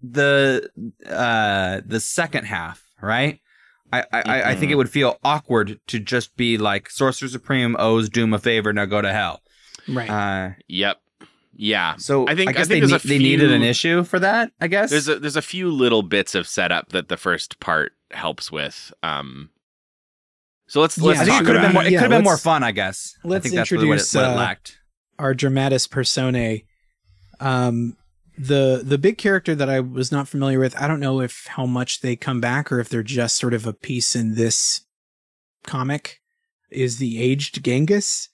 the 0.03 0.69
uh 1.09 1.81
the 1.87 2.01
second 2.01 2.45
half. 2.45 2.83
Right. 3.01 3.41
I 3.93 4.01
I, 4.13 4.21
I 4.27 4.51
I 4.51 4.55
think 4.57 4.71
it 4.73 4.75
would 4.77 4.91
feel 4.91 5.19
awkward 5.25 5.81
to 5.89 5.99
just 5.99 6.37
be 6.37 6.59
like 6.59 6.91
Sorcerer 6.91 7.29
Supreme 7.29 7.77
owes 7.79 8.09
Doom 8.09 8.35
a 8.35 8.39
favor. 8.39 8.73
Now 8.73 8.85
go 8.85 9.01
to 9.03 9.13
hell. 9.13 9.41
right. 9.89 10.11
Uh, 10.11 10.51
Yep. 10.69 10.99
Yeah. 11.61 11.97
so 11.97 12.29
I 12.29 12.35
think- 12.37 12.51
I 12.51 12.53
guess 12.53 12.69
think 12.69 12.85
they 12.85 12.91
ne- 12.91 12.97
a 12.97 12.99
they 13.01 13.19
needed 13.19 13.51
an 13.51 13.63
issue 13.63 14.05
for 14.05 14.19
that. 14.21 14.53
I 14.61 14.69
guess 14.69 14.91
There's 14.91 15.09
a 15.09 15.19
there's 15.19 15.37
a 15.37 15.43
few 15.43 15.71
little 15.71 16.03
bits 16.03 16.35
of 16.35 16.47
setup 16.47 16.91
that 16.91 17.09
the 17.09 17.17
first 17.17 17.59
part 17.61 17.93
helps 18.13 18.53
with. 18.53 18.93
Um, 19.03 19.51
so 20.69 20.81
let's 20.81 20.97
let's 20.99 21.17
Yeah, 21.17 21.23
I 21.23 21.25
think 21.25 21.35
talk 21.35 21.43
it 21.43 21.45
could 21.47 21.55
have 21.57 21.63
been 21.63 21.73
more. 21.75 21.83
It 21.85 21.93
Yeah, 21.93 21.99
could 21.99 22.13
have 22.13 22.19
been 22.21 22.25
more 22.25 22.37
fun. 22.39 22.63
I 22.63 22.71
guess. 22.73 23.17
Let's 23.25 23.43
think 23.43 23.55
that's 23.57 23.71
really 23.73 23.87
what 23.89 23.99
it, 23.99 24.01
introduce, 24.03 24.15
what 24.15 24.25
it 24.25 24.31
uh, 24.31 24.55
our 25.19 25.35
dramatis 25.35 25.87
personae. 25.87 26.65
Um, 27.41 27.97
the 28.39 28.83
the 28.85 28.99
big 28.99 29.19
character 29.19 29.55
that 29.57 29.69
I 29.69 29.81
was 29.81 30.13
not 30.13 30.29
familiar 30.29 30.61
with. 30.61 30.81
I 30.81 30.87
don't 30.87 31.01
know 31.01 31.21
if 31.21 31.47
how 31.49 31.67
much 31.67 32.01
they 32.01 32.15
come 32.15 32.41
back 32.41 32.71
or 32.71 32.79
if 32.79 32.89
they're 32.89 33.03
just 33.03 33.37
sort 33.37 33.53
of 33.55 33.67
a 33.67 33.73
piece 33.73 34.15
in 34.15 34.35
this 34.37 34.83
comic. 35.65 36.21
Is 36.71 36.99
the 36.99 37.21
aged 37.21 37.65
Genghis? 37.65 38.29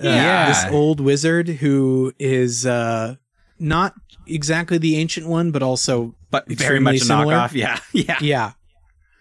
Uh, 0.00 0.04
Yeah. 0.04 0.46
this 0.46 0.64
old 0.74 1.00
wizard 1.00 1.48
who 1.48 2.12
is 2.18 2.66
uh, 2.66 3.14
not 3.58 3.94
exactly 4.26 4.78
the 4.78 4.96
ancient 4.96 5.26
one, 5.28 5.50
but 5.52 5.62
also 5.62 6.14
But 6.30 6.48
very 6.48 6.80
much 6.80 6.96
a 6.96 7.04
similar. 7.04 7.34
knockoff. 7.36 7.52
Yeah. 7.54 7.78
Yeah. 7.92 8.18
yeah, 8.20 8.52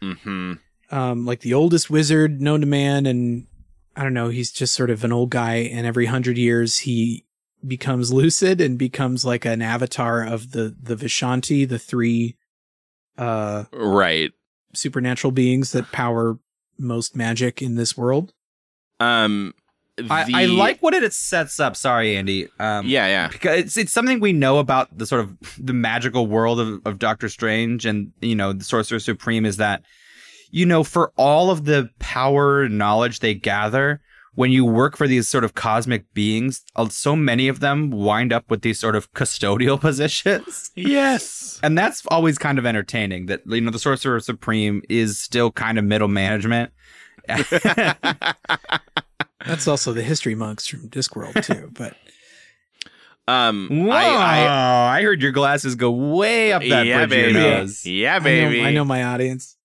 hmm 0.01 0.53
um, 0.91 1.25
like 1.25 1.41
the 1.41 1.53
oldest 1.53 1.89
wizard 1.89 2.41
known 2.41 2.61
to 2.61 2.65
man, 2.67 3.05
and 3.05 3.47
I 3.95 4.03
don't 4.03 4.13
know, 4.13 4.29
he's 4.29 4.51
just 4.51 4.73
sort 4.73 4.89
of 4.89 5.03
an 5.03 5.11
old 5.11 5.29
guy, 5.29 5.55
and 5.55 5.85
every 5.87 6.05
hundred 6.05 6.37
years 6.37 6.79
he 6.79 7.25
becomes 7.65 8.11
lucid 8.21 8.61
and 8.61 8.77
becomes 8.77 9.25
like 9.25 9.45
an 9.45 9.61
avatar 9.61 10.23
of 10.23 10.51
the 10.51 10.75
the 10.81 10.95
Vishanti, 10.95 11.67
the 11.67 11.79
three 11.79 12.35
uh 13.17 13.63
Right. 13.71 14.31
supernatural 14.73 15.31
beings 15.31 15.71
that 15.71 15.91
power 15.91 16.37
most 16.77 17.15
magic 17.15 17.61
in 17.61 17.75
this 17.75 17.95
world. 17.97 18.33
Um, 18.99 19.53
I, 20.09 20.29
I 20.33 20.45
like 20.47 20.81
what 20.81 20.93
it 20.93 21.13
sets 21.13 21.57
up. 21.59 21.77
Sorry, 21.77 22.17
Andy. 22.17 22.49
Um, 22.59 22.85
Yeah, 22.85 23.07
yeah. 23.07 23.27
because 23.29 23.59
it's 23.59 23.77
it's 23.77 23.91
something 23.93 24.19
we 24.19 24.33
know 24.33 24.59
about 24.59 24.95
the 24.97 25.05
sort 25.05 25.21
of 25.21 25.37
the 25.57 25.71
magical 25.73 26.27
world 26.27 26.59
of, 26.59 26.81
of 26.85 26.99
Doctor 26.99 27.29
Strange 27.29 27.85
and 27.85 28.11
you 28.21 28.35
know 28.35 28.51
the 28.51 28.65
Sorcerer 28.65 28.99
Supreme 28.99 29.45
is 29.45 29.55
that 29.57 29.83
you 30.55 30.65
know 30.65 30.83
for 30.83 31.11
all 31.17 31.51
of 31.51 31.65
the 31.65 31.89
power 31.99 32.63
and 32.63 32.77
knowledge 32.77 33.19
they 33.19 33.33
gather 33.33 33.99
when 34.35 34.51
you 34.51 34.63
work 34.65 34.95
for 34.97 35.07
these 35.07 35.27
sort 35.27 35.43
of 35.43 35.53
cosmic 35.53 36.11
beings 36.13 36.63
uh, 36.77 36.87
so 36.87 37.15
many 37.15 37.47
of 37.49 37.59
them 37.59 37.89
wind 37.91 38.31
up 38.31 38.49
with 38.49 38.61
these 38.61 38.79
sort 38.79 38.95
of 38.95 39.11
custodial 39.13 39.79
positions 39.87 40.71
Yes. 40.75 41.59
and 41.61 41.77
that's 41.77 42.03
always 42.07 42.37
kind 42.37 42.57
of 42.57 42.65
entertaining 42.65 43.25
that 43.25 43.41
you 43.45 43.59
know 43.61 43.71
the 43.71 43.79
Sorcerer 43.79 44.19
Supreme 44.21 44.81
is 44.89 45.19
still 45.19 45.51
kind 45.51 45.77
of 45.77 45.83
middle 45.83 46.07
management 46.07 46.71
That's 49.45 49.67
also 49.67 49.93
the 49.93 50.01
history 50.01 50.35
monks 50.35 50.67
from 50.67 50.89
Discworld 50.89 51.43
too. 51.45 51.69
But 51.73 51.95
um, 53.27 53.69
Whoa! 53.71 53.91
I, 53.91 54.97
I, 54.97 55.01
heard 55.03 55.21
your 55.21 55.31
glasses 55.31 55.75
go 55.75 55.91
way 55.91 56.51
up 56.51 56.61
that 56.63 56.85
yeah, 56.85 56.97
bridge 56.97 57.03
of 57.03 57.09
baby. 57.09 57.31
your 57.33 57.41
nose. 57.41 57.85
Yeah, 57.85 58.15
I 58.15 58.19
baby. 58.19 58.61
know, 58.61 58.67
I 58.67 58.71
know 58.71 58.85
my 58.85 59.03
audience. 59.03 59.55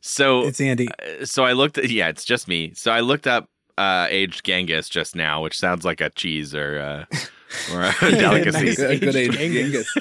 So, 0.00 0.44
It's 0.46 0.60
Andy. 0.60 0.88
uh, 0.88 1.24
so 1.24 1.44
I 1.44 1.52
looked 1.52 1.78
at 1.78 1.88
yeah, 1.90 2.08
it's 2.08 2.24
just 2.24 2.48
me. 2.48 2.72
So 2.74 2.90
I 2.92 3.00
looked 3.00 3.26
up 3.26 3.48
uh 3.76 4.06
aged 4.10 4.44
Genghis 4.44 4.88
just 4.88 5.14
now, 5.14 5.42
which 5.42 5.56
sounds 5.58 5.84
like 5.84 6.00
a 6.00 6.10
cheese 6.10 6.54
or 6.54 6.78
uh 6.78 7.16
or 7.72 7.82
a 7.84 8.10
delicacy. 8.12 8.64
Nice. 8.66 8.76
Good, 8.76 9.00
good 9.00 9.16
Aged 9.16 9.36
age 9.38 9.52
Genghis. 9.52 9.94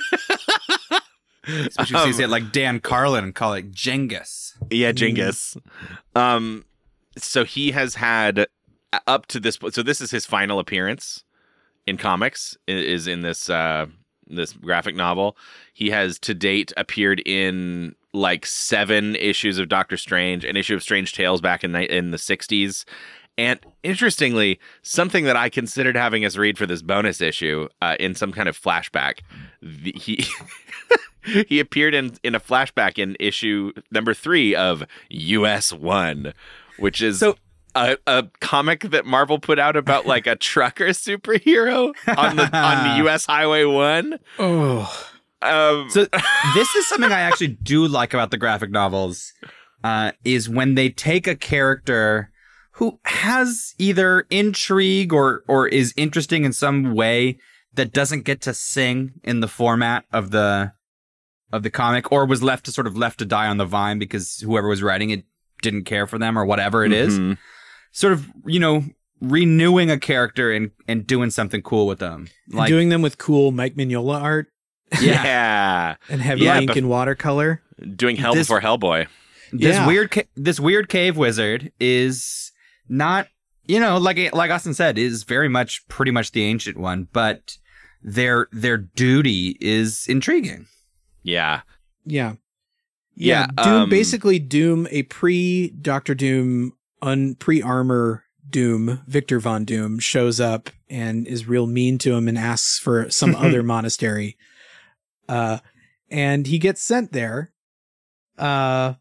Especially 1.48 2.00
if 2.02 2.08
you 2.08 2.14
say 2.14 2.24
it 2.26 2.30
like 2.30 2.52
Dan 2.52 2.80
Carlin 2.82 3.24
and 3.24 3.34
call 3.36 3.54
it 3.54 3.72
Jengus. 3.72 4.54
Yeah, 4.70 4.92
Genghis. 4.92 5.56
Um, 6.14 6.66
so 7.18 7.46
he 7.46 7.72
has 7.72 7.96
had 7.96 8.48
uh, 8.92 9.00
up 9.08 9.28
to 9.28 9.40
this 9.40 9.56
point. 9.58 9.74
So 9.74 9.82
this 9.82 10.02
is 10.02 10.12
his 10.12 10.26
final 10.26 10.60
appearance 10.60 11.24
in 11.86 11.96
comics. 11.96 12.58
Is 12.68 13.08
in 13.08 13.22
this 13.22 13.50
uh 13.50 13.86
this 14.28 14.52
graphic 14.52 14.96
novel. 14.96 15.38
He 15.74 15.90
has 15.92 16.20
to 16.20 16.34
date 16.34 16.74
appeared 16.76 17.22
in 17.26 17.96
like 18.18 18.46
seven 18.46 19.16
issues 19.16 19.58
of 19.60 19.70
Doctor 19.70 19.98
Strange, 19.98 20.44
an 20.44 20.58
issue 20.58 20.76
of 20.76 20.84
Strange 20.84 21.14
Tales 21.14 21.42
back 21.42 21.64
in 21.64 21.76
in 21.76 22.12
the 22.12 22.18
'60s, 22.18 22.84
and 23.38 23.60
interestingly, 23.84 24.60
something 24.82 25.24
that 25.26 25.36
I 25.36 25.50
considered 25.50 25.96
having 25.96 26.26
us 26.26 26.36
read 26.38 26.58
for 26.58 26.66
this 26.66 26.82
bonus 26.82 27.22
issue 27.22 27.68
uh, 27.82 27.96
in 28.00 28.16
some 28.16 28.32
kind 28.32 28.50
of 28.50 28.60
flashback. 28.60 29.20
The, 29.62 29.94
he 29.96 30.26
he 31.48 31.60
appeared 31.60 31.94
in 31.94 32.16
in 32.24 32.36
a 32.36 32.40
flashback 32.40 32.98
in 32.98 33.16
issue 33.20 33.72
number 33.92 34.14
three 34.14 34.56
of 34.56 34.84
US 35.10 35.72
One, 35.74 36.34
which 36.80 37.02
is 37.02 37.20
So- 37.20 37.38
a, 37.76 37.96
a 38.08 38.24
comic 38.40 38.90
that 38.90 39.06
Marvel 39.06 39.38
put 39.38 39.60
out 39.60 39.76
about 39.76 40.08
like 40.08 40.26
a 40.26 40.36
trucker 40.36 40.88
superhero 40.88 41.94
on 42.18 42.36
the 42.38 42.58
on 42.58 42.84
the 42.98 43.08
US 43.08 43.26
Highway 43.28 43.66
One. 43.66 44.18
Oh, 44.40 45.12
Um, 45.42 45.90
So 45.90 46.06
this 46.56 46.76
is 46.76 46.88
something 46.88 47.12
I 47.12 47.20
actually 47.22 47.50
do 47.62 47.88
like 47.88 48.14
about 48.14 48.32
the 48.32 48.38
graphic 48.38 48.72
novels, 48.72 49.32
uh, 49.84 50.12
is 50.24 50.50
when 50.50 50.76
they 50.76 50.90
take 50.90 51.28
a 51.28 51.36
character 51.36 52.32
who 52.74 53.00
has 53.06 53.74
either 53.78 54.26
intrigue 54.30 55.12
or 55.14 55.44
or 55.48 55.68
is 55.68 55.94
interesting 55.98 56.44
in 56.46 56.54
some 56.54 56.94
way 56.94 57.38
that 57.74 57.94
doesn't 57.94 58.22
get 58.24 58.42
to 58.42 58.54
sing 58.54 59.14
in 59.24 59.40
the 59.40 59.48
format 59.48 60.06
of 60.12 60.32
the 60.32 60.74
of 61.54 61.64
the 61.64 61.70
comic, 61.70 62.12
or 62.12 62.26
was 62.26 62.44
left 62.44 62.66
to 62.66 62.72
sort 62.72 62.88
of 62.88 62.98
left 62.98 63.20
to 63.20 63.26
die 63.26 63.48
on 63.48 63.58
the 63.58 63.66
vine 63.66 63.98
because 64.00 64.40
whoever 64.40 64.68
was 64.68 64.84
writing 64.84 65.12
it 65.12 65.24
didn't 65.62 65.86
care 65.86 66.06
for 66.06 66.18
them 66.20 66.38
or 66.38 66.46
whatever 66.46 66.84
it 66.84 66.92
is. 66.92 67.18
mhm. 67.18 67.38
Sort 67.92 68.14
of, 68.14 68.28
you 68.46 68.60
know, 68.60 68.84
renewing 69.22 69.90
a 69.90 69.98
character 70.00 70.52
and 70.52 70.72
and 70.88 71.08
doing 71.08 71.30
something 71.32 71.62
cool 71.62 71.88
with 71.88 72.00
them. 72.00 72.28
and 72.50 72.58
doing 72.68 72.90
them 72.90 73.02
with 73.02 73.18
cool 73.18 73.52
Mike 73.52 73.76
Mignola 73.76 74.22
art 74.22 74.48
yeah. 75.02 75.96
and 76.10 76.22
heavy 76.22 76.42
Yeah, 76.46 76.60
ink 76.60 76.68
but- 76.70 76.78
and 76.78 76.90
watercolor. 76.90 77.62
doing 77.96 78.16
Hell 78.16 78.34
This- 78.34 78.48
before 78.48 78.62
Hellboy. 78.62 79.08
this 79.52 79.76
Yeah. 79.76 79.88
weird 79.88 80.12
ca- 80.12 80.28
this 80.36 80.60
weird 80.60 80.90
cave 80.90 81.16
wizard 81.18 81.72
is 81.80 82.52
not 82.90 83.28
you 83.68 83.80
know 83.80 83.98
like 83.98 84.34
like 84.34 84.52
Austin 84.52 84.74
said 84.74 84.98
is 84.98 85.24
very 85.24 85.48
much 85.50 85.88
pretty 85.88 86.12
much 86.12 86.32
the 86.32 86.44
ancient 86.44 86.78
one 86.78 87.08
but 87.14 87.58
their 88.02 88.48
their 88.52 88.78
duty 88.78 89.58
is 89.62 90.06
intriguing 90.08 90.68
Yeah. 91.24 91.62
Yeah. 92.06 92.34
Yeah, 93.16 93.48
Yeah. 93.58 93.64
Doom 93.64 93.74
um, 93.84 93.90
basically 93.90 94.38
Doom, 94.40 94.88
a 94.92 95.04
pre 95.04 95.70
Doctor 95.82 96.14
Doom, 96.16 96.74
un 97.02 97.36
pre 97.36 97.62
armor 97.62 98.24
Doom, 98.50 99.02
Victor 99.08 99.40
Von 99.40 99.66
Doom 99.66 100.00
shows 100.00 100.40
up 100.40 100.70
and 100.90 101.28
is 101.28 101.48
real 101.48 101.68
mean 101.68 101.98
to 102.00 102.14
him 102.14 102.28
and 102.28 102.38
asks 102.38 102.80
for 102.80 103.10
some 103.10 103.36
other 103.46 103.64
monastery. 103.64 104.38
Uh 105.28 105.60
and 106.10 106.48
he 106.48 106.60
gets 106.60 106.82
sent 106.82 107.12
there. 107.12 107.52
Uh 108.38 108.96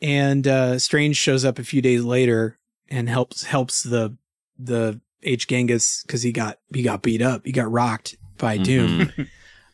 and 0.00 0.46
uh 0.46 0.78
Strange 0.78 1.16
shows 1.16 1.44
up 1.44 1.58
a 1.58 1.64
few 1.64 1.82
days 1.82 2.02
later 2.02 2.58
and 2.88 3.08
helps 3.08 3.44
helps 3.44 3.82
the 3.82 4.16
the 4.58 5.00
Aged 5.22 5.48
Genghis 5.48 6.02
because 6.06 6.22
he 6.22 6.32
got 6.32 6.58
he 6.72 6.82
got 6.82 7.02
beat 7.02 7.22
up. 7.22 7.44
He 7.44 7.52
got 7.52 7.70
rocked 7.70 8.16
by 8.36 8.56
Doom. 8.58 9.12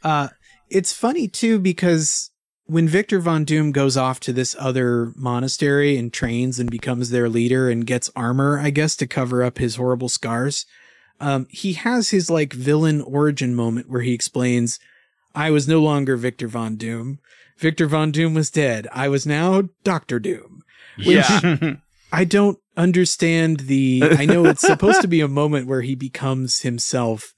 Uh, 0.04 0.28
it's 0.68 0.92
funny 0.92 1.26
too 1.26 1.58
because 1.58 2.30
when 2.66 2.86
Victor 2.86 3.20
Von 3.20 3.44
Doom 3.44 3.72
goes 3.72 3.96
off 3.96 4.20
to 4.20 4.32
this 4.32 4.54
other 4.58 5.12
monastery 5.16 5.96
and 5.96 6.12
trains 6.12 6.58
and 6.58 6.70
becomes 6.70 7.10
their 7.10 7.28
leader 7.28 7.70
and 7.70 7.86
gets 7.86 8.10
armor, 8.14 8.58
I 8.58 8.68
guess, 8.68 8.96
to 8.96 9.06
cover 9.06 9.42
up 9.42 9.56
his 9.56 9.76
horrible 9.76 10.08
scars, 10.10 10.66
um, 11.20 11.46
he 11.48 11.74
has 11.74 12.10
his 12.10 12.30
like 12.30 12.52
villain 12.52 13.00
origin 13.00 13.54
moment 13.54 13.88
where 13.88 14.02
he 14.02 14.12
explains, 14.12 14.78
I 15.34 15.50
was 15.50 15.66
no 15.66 15.80
longer 15.80 16.16
Victor 16.16 16.48
Von 16.48 16.76
Doom. 16.76 17.18
Victor 17.56 17.86
Von 17.86 18.10
Doom 18.10 18.34
was 18.34 18.50
dead. 18.50 18.86
I 18.92 19.08
was 19.08 19.26
now 19.26 19.64
Doctor 19.82 20.18
Doom. 20.18 20.62
Yeah. 20.96 21.74
I 22.12 22.24
don't 22.24 22.58
understand 22.76 23.60
the. 23.60 24.02
I 24.18 24.26
know 24.26 24.44
it's 24.44 24.60
supposed 24.66 25.00
to 25.02 25.08
be 25.08 25.20
a 25.20 25.28
moment 25.28 25.66
where 25.66 25.82
he 25.82 25.94
becomes 25.94 26.60
himself. 26.60 27.34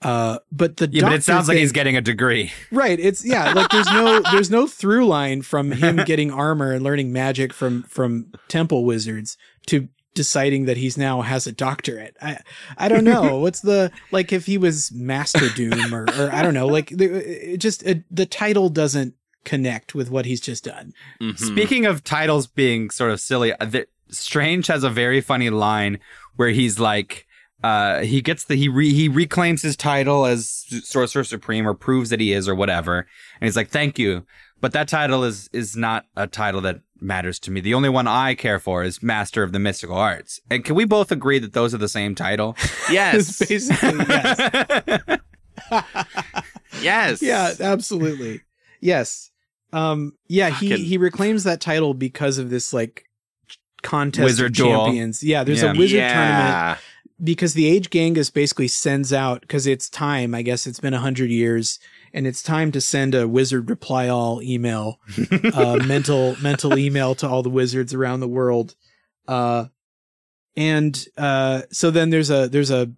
Uh, 0.00 0.38
but 0.50 0.78
the 0.78 0.88
yeah 0.90 1.02
but 1.02 1.12
it 1.12 1.16
doctor 1.16 1.20
sounds 1.22 1.48
like 1.48 1.58
he's 1.58 1.70
getting 1.70 1.96
a 1.96 2.00
degree 2.00 2.52
Right. 2.72 2.98
It's 2.98 3.24
yeah, 3.24 3.52
like 3.52 3.70
there's 3.70 3.86
no 3.86 4.20
there's 4.32 4.50
no 4.50 4.66
through 4.66 5.06
line 5.06 5.42
from 5.42 5.70
him 5.70 5.96
getting 5.98 6.32
armor 6.32 6.72
and 6.72 6.82
learning 6.82 7.12
magic 7.12 7.52
from 7.52 7.84
from 7.84 8.32
temple 8.48 8.84
wizards 8.84 9.36
to 9.66 9.88
deciding 10.14 10.66
that 10.66 10.76
he's 10.76 10.96
now 10.96 11.22
has 11.22 11.46
a 11.46 11.52
doctorate. 11.52 12.16
I 12.20 12.38
I 12.76 12.88
don't 12.88 13.04
know. 13.04 13.38
What's 13.40 13.60
the 13.60 13.90
like 14.10 14.32
if 14.32 14.46
he 14.46 14.58
was 14.58 14.92
Master 14.92 15.48
Doom 15.50 15.94
or 15.94 16.04
or 16.18 16.30
I 16.32 16.42
don't 16.42 16.54
know. 16.54 16.66
Like 16.66 16.88
the, 16.90 17.52
it 17.52 17.58
just 17.58 17.82
it, 17.84 18.04
the 18.10 18.26
title 18.26 18.68
doesn't 18.68 19.14
connect 19.44 19.94
with 19.94 20.10
what 20.10 20.24
he's 20.24 20.40
just 20.40 20.64
done. 20.64 20.92
Mhm. 21.20 21.38
Speaking 21.38 21.86
of 21.86 22.04
titles 22.04 22.46
being 22.46 22.90
sort 22.90 23.10
of 23.10 23.20
silly, 23.20 23.52
uh, 23.54 23.64
the, 23.64 23.86
Strange 24.08 24.66
has 24.66 24.84
a 24.84 24.90
very 24.90 25.20
funny 25.20 25.50
line 25.50 25.98
where 26.36 26.50
he's 26.50 26.78
like, 26.78 27.26
uh, 27.64 28.00
he 28.00 28.20
gets 28.20 28.44
the 28.44 28.56
he 28.56 28.68
re, 28.68 28.92
he 28.92 29.08
reclaims 29.08 29.62
his 29.62 29.76
title 29.76 30.26
as 30.26 30.66
Sorcerer 30.84 31.24
Supreme 31.24 31.66
or 31.66 31.74
proves 31.74 32.10
that 32.10 32.20
he 32.20 32.32
is 32.32 32.48
or 32.48 32.54
whatever, 32.54 32.98
and 32.98 33.46
he's 33.46 33.56
like, 33.56 33.70
"Thank 33.70 33.98
you," 33.98 34.26
but 34.60 34.72
that 34.72 34.88
title 34.88 35.22
is 35.24 35.48
is 35.52 35.76
not 35.76 36.06
a 36.16 36.26
title 36.26 36.60
that 36.62 36.80
matters 37.02 37.38
to 37.40 37.50
me. 37.50 37.60
The 37.60 37.74
only 37.74 37.88
one 37.88 38.06
I 38.06 38.34
care 38.34 38.58
for 38.58 38.82
is 38.84 39.02
Master 39.02 39.42
of 39.42 39.52
the 39.52 39.58
Mystical 39.58 39.96
Arts. 39.96 40.40
And 40.50 40.64
can 40.64 40.74
we 40.74 40.84
both 40.84 41.10
agree 41.12 41.38
that 41.38 41.52
those 41.52 41.74
are 41.74 41.78
the 41.78 41.88
same 41.88 42.14
title? 42.14 42.56
yes. 42.90 43.38
Basically, 43.38 44.04
yes. 44.08 45.20
yes. 46.80 47.22
yeah, 47.22 47.52
absolutely. 47.60 48.40
Yes. 48.80 49.30
Um 49.72 50.12
yeah, 50.28 50.50
he 50.50 50.70
Fucking- 50.70 50.84
he 50.84 50.98
reclaims 50.98 51.44
that 51.44 51.60
title 51.60 51.94
because 51.94 52.38
of 52.38 52.50
this 52.50 52.72
like 52.72 53.04
contest 53.82 54.24
Wizard 54.24 54.46
of 54.52 54.56
duel. 54.56 54.84
champions. 54.84 55.22
Yeah, 55.22 55.44
there's 55.44 55.62
Yeah. 55.62 55.72
a 55.72 55.76
wizard 55.76 55.96
yeah. 55.98 56.12
tournament 56.14 56.78
because 57.22 57.54
the 57.54 57.66
age 57.66 57.88
Genghis 57.90 58.30
basically 58.30 58.68
sends 58.68 59.12
out 59.12 59.40
because 59.42 59.66
it's 59.66 59.88
time. 59.88 60.34
I 60.34 60.42
guess 60.42 60.66
it's 60.66 60.80
been 60.80 60.94
a 60.94 60.98
hundred 61.00 61.30
years, 61.30 61.78
and 62.14 62.26
it's 62.26 62.42
time 62.42 62.72
to 62.72 62.80
send 62.80 63.14
a 63.14 63.26
wizard 63.26 63.70
reply 63.70 64.08
all 64.08 64.42
email, 64.42 64.98
uh, 65.54 65.78
mental 65.86 66.36
mental 66.42 66.76
email 66.78 67.14
to 67.16 67.28
all 67.28 67.42
the 67.42 67.50
wizards 67.50 67.94
around 67.94 68.20
the 68.20 68.28
world. 68.28 68.74
Uh, 69.28 69.66
and 70.56 71.06
uh, 71.16 71.62
so 71.70 71.90
then 71.90 72.10
there's 72.10 72.30
a 72.30 72.48
there's 72.48 72.70
a 72.70 72.92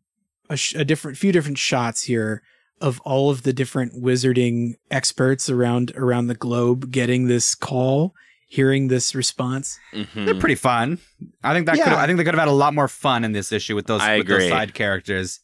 a, 0.50 0.56
sh- 0.56 0.74
a 0.74 0.84
different 0.84 1.16
few 1.16 1.32
different 1.32 1.58
shots 1.58 2.02
here 2.02 2.42
of 2.80 3.00
all 3.02 3.30
of 3.30 3.44
the 3.44 3.52
different 3.52 3.94
wizarding 4.02 4.74
experts 4.90 5.48
around 5.48 5.92
around 5.96 6.26
the 6.26 6.34
globe 6.34 6.90
getting 6.90 7.26
this 7.28 7.54
call, 7.54 8.12
hearing 8.48 8.88
this 8.88 9.14
response. 9.14 9.78
Mhm. 9.94 10.26
They're 10.26 10.34
pretty 10.34 10.56
fun. 10.56 10.98
I 11.42 11.54
think 11.54 11.66
that 11.66 11.76
Yeah. 11.76 11.84
could 11.84 11.92
I 11.94 12.06
think 12.06 12.18
they 12.18 12.24
could 12.24 12.34
have 12.34 12.40
had 12.40 12.48
a 12.48 12.52
lot 12.52 12.74
more 12.74 12.88
fun 12.88 13.24
in 13.24 13.32
this 13.32 13.52
issue 13.52 13.74
with 13.76 13.86
those 13.86 14.00
I 14.02 14.18
with 14.18 14.26
those 14.26 14.48
side 14.48 14.74
characters. 14.74 15.40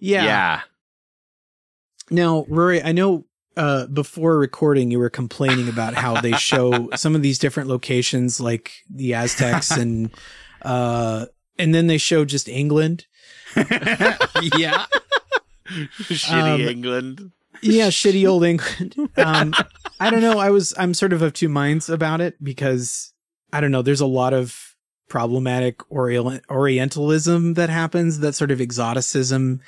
Yeah. 0.00 0.24
yeah. 0.24 0.60
Now, 2.10 2.44
Rory, 2.48 2.82
I 2.82 2.92
know 2.92 3.24
uh, 3.56 3.86
before 3.86 4.38
recording 4.38 4.90
you 4.90 4.98
were 4.98 5.10
complaining 5.10 5.68
about 5.68 5.94
how 5.94 6.20
they 6.20 6.32
show 6.38 6.90
some 6.96 7.14
of 7.14 7.22
these 7.22 7.38
different 7.38 7.68
locations, 7.68 8.40
like 8.40 8.72
the 8.88 9.14
Aztecs, 9.14 9.70
and 9.76 10.10
uh, 10.62 11.26
and 11.58 11.74
then 11.74 11.86
they 11.86 11.98
show 11.98 12.24
just 12.24 12.48
England. 12.48 13.06
yeah. 13.56 14.86
Shitty 15.68 16.54
Um, 16.54 16.60
England. 16.60 17.32
Yeah, 17.60 17.88
shitty 17.88 18.28
old 18.28 18.44
England. 18.44 18.94
Um, 19.16 19.52
I 19.98 20.10
don't 20.10 20.20
know. 20.20 20.38
I 20.38 20.50
was 20.50 20.72
I'm 20.78 20.94
sort 20.94 21.12
of 21.12 21.22
of 21.22 21.32
two 21.32 21.48
minds 21.48 21.88
about 21.88 22.20
it 22.20 22.42
because 22.42 23.12
I 23.52 23.60
don't 23.60 23.72
know. 23.72 23.82
There's 23.82 24.00
a 24.00 24.06
lot 24.06 24.32
of 24.32 24.74
problematic 25.08 25.80
Orient- 25.90 26.44
Orientalism 26.48 27.54
that 27.54 27.68
happens. 27.70 28.20
That 28.20 28.34
sort 28.34 28.50
of 28.50 28.60
exoticism 28.60 29.60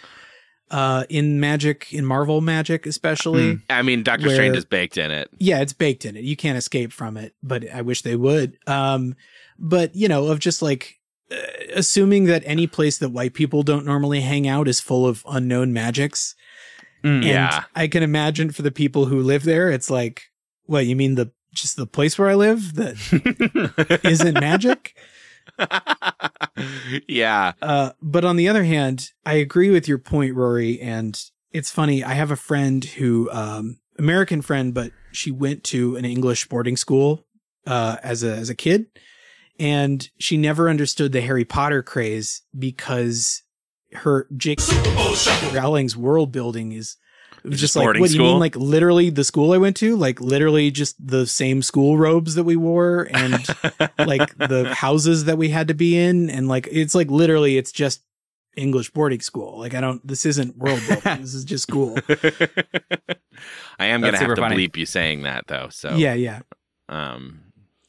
uh, 0.71 1.05
in 1.09 1.41
magic, 1.41 1.93
in 1.93 2.05
Marvel 2.05 2.41
magic, 2.41 2.87
especially. 2.87 3.59
I 3.69 3.83
mean, 3.83 4.03
Doctor 4.03 4.27
where- 4.27 4.37
Strange 4.37 4.57
is 4.57 4.65
baked 4.65 4.97
in 4.99 5.11
it. 5.11 5.29
yeah, 5.39 5.61
it's 5.61 5.73
baked 5.73 6.05
in 6.05 6.17
it. 6.17 6.25
You 6.25 6.37
can't 6.37 6.57
escape 6.59 6.93
from 6.93 7.17
it, 7.17 7.35
but 7.43 7.69
I 7.73 7.83
wish 7.83 8.03
they 8.03 8.17
would. 8.17 8.57
Um, 8.67 9.15
but 9.59 9.95
you 9.97 10.09
know, 10.09 10.29
of 10.29 10.39
just 10.39 10.63
like 10.63 10.99
uh, 11.33 11.37
assuming 11.75 12.25
that 12.25 12.43
any 12.47 12.67
place 12.67 12.99
that 12.99 13.11
white 13.11 13.35
people 13.35 13.63
don't 13.63 13.85
normally 13.85 14.21
hang 14.21 14.49
out 14.49 14.69
is 14.69 14.81
full 14.81 15.07
of 15.07 15.25
unknown 15.29 15.73
magics. 15.73 16.35
Mm. 17.05 17.09
And 17.17 17.25
Yeah. 17.25 17.65
I 17.75 17.89
can 17.89 18.03
imagine 18.03 18.51
for 18.51 18.63
the 18.63 18.71
people 18.71 19.07
who 19.07 19.21
live 19.23 19.45
there, 19.45 19.71
it's 19.71 19.91
like, 19.91 20.25
what 20.67 20.87
you 20.87 20.95
mean 20.97 21.15
the 21.17 21.33
just 21.53 21.77
the 21.77 21.87
place 21.87 22.17
where 22.19 22.29
I 22.29 22.35
live 22.35 22.75
that 22.77 24.01
isn't 24.05 24.35
magic? 24.35 24.95
yeah. 27.09 27.53
Uh, 27.61 27.93
but 28.01 28.25
on 28.25 28.37
the 28.37 28.49
other 28.49 28.65
hand, 28.65 29.11
I 29.25 29.35
agree 29.35 29.71
with 29.71 29.89
your 29.89 29.99
point, 29.99 30.35
Rory. 30.35 30.81
And 30.81 31.21
it's 31.53 31.71
funny. 31.71 32.03
I 32.05 32.15
have 32.15 32.31
a 32.31 32.37
friend 32.37 32.85
who, 32.85 33.31
um, 33.31 33.79
American 33.99 34.41
friend, 34.43 34.73
but 34.73 34.93
she 35.13 35.31
went 35.31 35.65
to 35.65 35.97
an 35.97 36.05
English 36.05 36.49
boarding 36.49 36.77
school, 36.77 37.27
uh, 37.67 37.97
as 38.03 38.23
a, 38.23 38.35
as 38.35 38.49
a 38.49 38.55
kid. 38.55 38.87
And 39.59 40.09
she 40.19 40.37
never 40.37 40.71
understood 40.71 41.13
the 41.13 41.21
Harry 41.21 41.45
Potter 41.45 41.83
craze 41.83 42.43
because 42.59 43.43
her 43.93 44.27
J.K. 44.37 44.63
Super 44.63 44.95
Bowl 44.95 45.15
shuffle. 45.15 45.51
Rowling's 45.51 45.97
world 45.97 46.33
building 46.33 46.73
is 46.73 46.97
It 47.45 47.49
was 47.49 47.61
Just 47.61 47.73
just 47.73 47.77
like, 47.77 47.85
boarding 47.87 48.01
what 48.03 48.11
do 48.11 48.17
you 48.17 48.23
mean? 48.23 48.39
Like 48.39 48.57
literally 48.57 49.11
the 49.11 49.25
school 49.25 49.53
I 49.53 49.59
went 49.59 49.77
to? 49.79 49.97
Like 49.97 50.21
literally 50.21 50.71
just 50.71 50.95
the 51.05 51.27
same 51.27 51.63
school 51.63 51.97
robes 51.97 52.35
that 52.35 52.45
we 52.45 52.57
wore 52.57 53.09
and 53.13 53.47
like 53.99 54.37
the 54.37 54.73
houses 54.75 55.25
that 55.25 55.39
we 55.39 55.49
had 55.49 55.69
to 55.69 55.75
be 55.75 55.97
in. 55.97 56.29
And 56.29 56.49
like, 56.49 56.69
it's 56.71 56.95
like 56.95 57.11
literally, 57.11 57.57
it's 57.57 57.73
just 57.73 58.03
English 58.57 58.91
boarding 58.91 59.21
school. 59.21 59.59
Like, 59.59 59.75
I 59.75 59.81
don't, 59.81 60.07
this 60.07 60.27
isn't 60.27 60.57
world 60.59 60.81
building. 60.87 61.21
this 61.23 61.35
is 61.35 61.45
just 61.45 61.63
school. 61.63 61.97
I 63.79 63.87
am 63.87 64.03
gonna 64.03 64.19
have 64.19 64.35
to 64.35 64.37
funny. 64.37 64.69
bleep 64.69 64.77
you 64.77 64.85
saying 64.87 65.23
that 65.23 65.47
though. 65.47 65.69
So 65.71 65.95
Yeah. 65.97 66.15
Yeah. 66.15 66.41
um, 66.89 67.41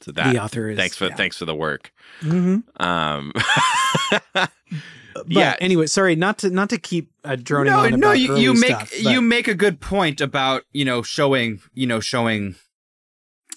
so 0.01 0.11
that 0.13 0.33
the 0.33 0.41
author 0.41 0.69
is. 0.69 0.77
thanks 0.77 0.95
for 0.95 1.07
yeah. 1.07 1.15
thanks 1.15 1.37
for 1.37 1.45
the 1.45 1.55
work. 1.55 1.91
hmm 2.21 2.59
Um, 2.77 3.33
But 5.13 5.27
Yeah. 5.27 5.55
anyway, 5.59 5.87
sorry, 5.87 6.15
not 6.15 6.39
to, 6.39 6.49
not 6.49 6.69
to 6.69 6.77
keep 6.77 7.11
uh, 7.23 7.35
droning 7.35 7.73
no, 7.73 7.79
on 7.79 7.91
no, 7.91 7.97
about 7.97 8.19
you, 8.19 8.31
early 8.31 8.41
you 8.43 8.53
make 8.53 8.75
stuff, 8.75 9.03
you 9.03 9.21
make 9.21 9.47
a 9.47 9.55
good 9.55 9.79
point 9.79 10.21
about 10.21 10.63
you 10.71 10.85
know 10.85 11.01
showing 11.01 11.61
you 11.73 11.87
know 11.87 11.99
showing 11.99 12.55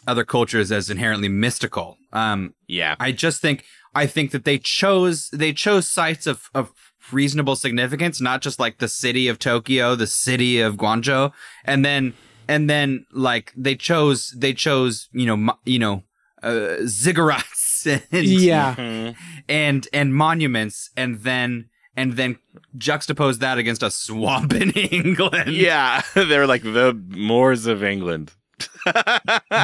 other 0.07 0.25
cultures 0.25 0.71
as 0.71 0.91
inherently 0.91 1.29
mystical. 1.29 1.97
Um, 2.13 2.55
yeah, 2.67 2.97
I 3.01 3.13
just 3.13 3.41
think 3.41 3.65
I 3.95 4.07
think 4.07 4.31
that 4.33 4.45
they 4.45 4.59
chose 4.59 5.31
they 5.31 5.53
chose 5.53 5.89
sites 5.89 6.27
of 6.27 6.51
of 6.55 6.73
reasonable 7.13 7.57
significance, 7.57 8.21
not 8.21 8.41
just 8.41 8.59
like 8.59 8.79
the 8.79 8.89
city 8.89 9.29
of 9.29 9.39
Tokyo, 9.39 9.95
the 9.95 10.07
city 10.07 10.61
of 10.61 10.77
Guangzhou, 10.77 11.33
and 11.65 11.85
then 11.85 12.15
and 12.49 12.69
then 12.69 13.07
like 13.13 13.53
they 13.57 13.75
chose 13.75 14.35
they 14.37 14.53
chose 14.53 15.09
you 15.13 15.27
know 15.27 15.55
you 15.65 15.79
know 15.79 16.03
uh, 16.43 16.79
ziggurats 16.83 17.74
and 17.87 18.03
yeah. 18.13 18.75
Mhm. 18.75 19.17
and 19.49 19.89
and 19.93 20.15
monuments, 20.15 20.91
and 20.97 21.21
then 21.21 21.69
and 21.97 22.15
then 22.15 22.39
juxtapose 22.77 23.39
that 23.39 23.57
against 23.59 23.83
a 23.83 23.91
swamp 23.91 24.53
in 24.53 24.71
England. 24.93 25.53
yeah. 25.53 26.03
They're 26.15 26.47
like 26.47 26.63
the 26.63 26.93
Moors 27.09 27.67
of 27.67 27.83
England. 27.85 28.33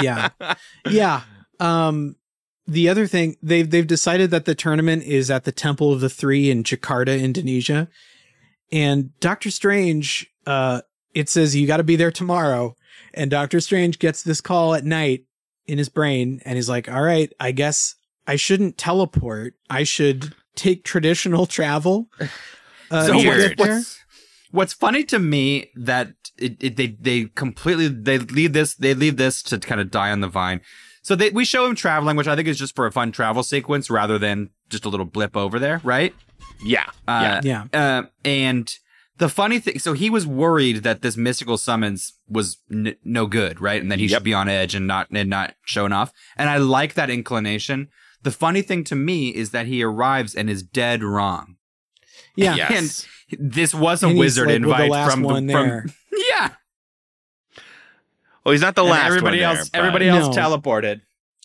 Yeah. 0.02 0.30
yeah. 0.88 1.22
Um, 1.58 2.16
the 2.66 2.88
other 2.88 3.06
thing 3.06 3.36
they've 3.42 3.68
they've 3.68 3.86
decided 3.86 4.30
that 4.30 4.44
the 4.44 4.54
tournament 4.54 5.02
is 5.04 5.30
at 5.30 5.44
the 5.44 5.52
Temple 5.52 5.92
of 5.92 6.00
the 6.00 6.08
Three 6.08 6.50
in 6.50 6.62
Jakarta, 6.62 7.20
Indonesia, 7.20 7.88
and 8.72 9.18
Doctor 9.20 9.50
Strange. 9.50 10.26
Uh, 10.46 10.80
it 11.14 11.28
says 11.28 11.54
you 11.56 11.66
got 11.66 11.78
to 11.78 11.84
be 11.84 11.96
there 11.96 12.12
tomorrow, 12.12 12.76
and 13.12 13.30
Doctor 13.30 13.60
Strange 13.60 13.98
gets 13.98 14.22
this 14.22 14.40
call 14.40 14.74
at 14.74 14.84
night 14.84 15.24
in 15.66 15.78
his 15.78 15.88
brain, 15.88 16.40
and 16.44 16.56
he's 16.56 16.68
like, 16.68 16.88
"All 16.90 17.02
right, 17.02 17.32
I 17.40 17.50
guess 17.52 17.96
I 18.32 18.36
shouldn't 18.36 18.78
teleport. 18.78 19.54
I 19.68 19.82
should 19.84 20.34
take 20.54 20.84
traditional 20.84 21.46
travel." 21.46 22.08
Uh, 22.92 23.06
so 23.06 23.16
weird. 23.18 23.56
what's, 23.56 23.70
what's, 23.70 23.98
what's 24.50 24.72
funny 24.72 25.04
to 25.04 25.20
me 25.20 25.70
that 25.76 26.08
it, 26.36 26.56
it, 26.60 26.76
they 26.76 26.88
they 27.00 27.26
completely 27.36 27.86
they 27.86 28.18
leave 28.18 28.52
this 28.52 28.74
they 28.74 28.94
leave 28.94 29.16
this 29.16 29.44
to 29.44 29.58
kind 29.60 29.80
of 29.80 29.92
die 29.92 30.10
on 30.10 30.20
the 30.20 30.26
vine. 30.26 30.60
So 31.02 31.14
they 31.14 31.30
we 31.30 31.44
show 31.44 31.66
him 31.66 31.76
traveling, 31.76 32.16
which 32.16 32.26
I 32.26 32.34
think 32.34 32.48
is 32.48 32.58
just 32.58 32.74
for 32.74 32.86
a 32.86 32.90
fun 32.90 33.12
travel 33.12 33.44
sequence 33.44 33.90
rather 33.90 34.18
than 34.18 34.50
just 34.70 34.84
a 34.84 34.88
little 34.88 35.06
blip 35.06 35.36
over 35.36 35.60
there, 35.60 35.80
right? 35.84 36.12
Yeah, 36.64 36.86
Uh, 37.06 37.40
Yeah. 37.44 37.64
Uh, 37.72 38.02
and 38.24 38.74
the 39.18 39.28
funny 39.28 39.60
thing, 39.60 39.78
so 39.78 39.92
he 39.92 40.10
was 40.10 40.26
worried 40.26 40.78
that 40.82 41.00
this 41.02 41.16
mystical 41.16 41.58
summons 41.58 42.14
was 42.28 42.58
n- 42.72 42.96
no 43.04 43.26
good, 43.26 43.60
right? 43.60 43.80
And 43.80 43.92
that 43.92 44.00
he 44.00 44.06
Yep. 44.06 44.16
should 44.16 44.24
be 44.24 44.34
on 44.34 44.48
edge 44.48 44.74
and 44.74 44.88
not 44.88 45.06
and 45.12 45.30
not 45.30 45.54
showing 45.64 45.92
off. 45.92 46.12
And 46.36 46.50
I 46.50 46.56
like 46.56 46.94
that 46.94 47.08
inclination. 47.08 47.88
The 48.22 48.30
funny 48.30 48.62
thing 48.62 48.84
to 48.84 48.94
me 48.94 49.30
is 49.30 49.50
that 49.50 49.66
he 49.66 49.82
arrives 49.82 50.34
and 50.34 50.50
is 50.50 50.62
dead 50.62 51.02
wrong. 51.02 51.56
Yeah. 52.36 52.54
Yes. 52.70 53.06
This 53.38 53.72
was 53.72 54.02
a 54.02 54.08
And 54.08 54.18
wizard 54.18 54.48
like, 54.48 54.60
"We're 54.60 54.64
invite 54.66 54.82
the 54.88 54.92
last 54.92 55.10
from 55.12 55.22
one 55.22 55.46
the 55.46 55.52
from 55.52 55.66
there. 55.68 55.86
yeah. 56.30 56.48
Well, 58.44 58.52
he's 58.52 58.60
not 58.60 58.74
the 58.74 58.82
And 58.82 58.90
last. 58.90 59.06
everybody 59.06 59.38
one 59.42 59.56
else, 59.56 59.58
there, 59.70 59.82
but- 59.82 59.86
everybody 59.86 60.08
else 60.08 60.34
No. 60.34 60.42
teleported. 60.42 61.00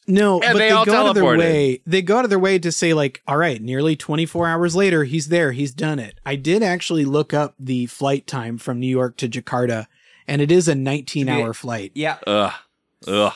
No, 0.07 0.35
And 0.41 0.53
but 0.53 0.59
they 0.59 0.67
they, 0.69 0.71
all 0.71 0.85
go 0.85 0.95
out 0.95 1.07
of 1.07 1.15
their 1.15 1.23
teleported. 1.23 1.37
way. 1.39 1.81
They 1.87 2.01
go 2.03 2.17
out 2.19 2.25
of 2.25 2.29
their 2.29 2.37
way 2.39 2.59
to 2.59 2.71
say 2.71 2.93
like, 2.93 3.21
"All 3.27 3.37
right, 3.37 3.59
nearly 3.61 3.95
24 3.95 4.47
hours 4.47 4.75
later, 4.75 5.03
he's 5.03 5.29
there. 5.29 5.51
He's 5.51 5.71
done 5.73 5.97
it." 5.99 6.19
I 6.25 6.35
did 6.35 6.61
actually 6.61 7.05
look 7.05 7.33
up 7.33 7.55
the 7.59 7.87
flight 7.87 8.27
time 8.27 8.57
from 8.59 8.79
New 8.79 8.87
York 8.87 9.17
to 9.17 9.27
Jakarta, 9.27 9.87
and 10.27 10.41
it 10.43 10.51
is 10.51 10.67
a 10.67 10.73
19-hour 10.73 11.53
flight. 11.55 11.91
Yeah. 11.95 12.17
Ugh. 12.27 12.53
Ugh. 13.07 13.33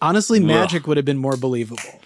Honestly, 0.00 0.38
Ugh. 0.38 0.44
magic 0.46 0.86
would 0.86 0.96
have 0.96 1.04
been 1.06 1.18
more 1.18 1.36
believable. 1.36 2.00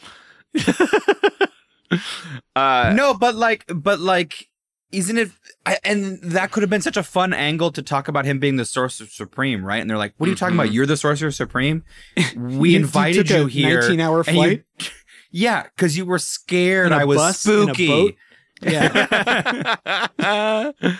Uh, 2.54 2.92
no, 2.94 3.14
but 3.14 3.34
like, 3.34 3.64
but 3.74 3.98
like, 4.00 4.48
isn't 4.92 5.18
it? 5.18 5.30
I, 5.66 5.78
and 5.84 6.20
that 6.22 6.50
could 6.52 6.62
have 6.62 6.70
been 6.70 6.80
such 6.82 6.96
a 6.96 7.02
fun 7.02 7.32
angle 7.34 7.70
to 7.72 7.82
talk 7.82 8.06
about 8.08 8.24
him 8.24 8.38
being 8.38 8.56
the 8.56 8.64
sorcerer 8.64 9.06
supreme, 9.08 9.64
right? 9.64 9.80
And 9.80 9.90
they're 9.90 9.98
like, 9.98 10.14
"What 10.16 10.26
are 10.28 10.30
you 10.30 10.36
talking 10.36 10.54
about? 10.56 10.72
You're 10.72 10.86
the 10.86 10.96
sorcerer 10.96 11.30
supreme. 11.32 11.84
We 12.36 12.70
You- 12.70 12.78
you 12.78 12.84
invited 12.84 13.30
a 13.30 13.38
you, 13.40 13.46
here. 13.46 13.82
19-hour 13.82 14.24
and 14.26 14.36
you- 14.36 14.42
flight? 14.42 14.64
yeah, 15.30 15.64
because 15.64 15.96
you 15.96 16.04
were 16.06 16.18
scared. 16.18 16.92
I 16.92 17.04
was 17.04 17.16
bus, 17.18 17.46
in 17.46 17.52
a 17.52 17.74
spooky. 17.74 18.16
Yeah. 18.62 20.06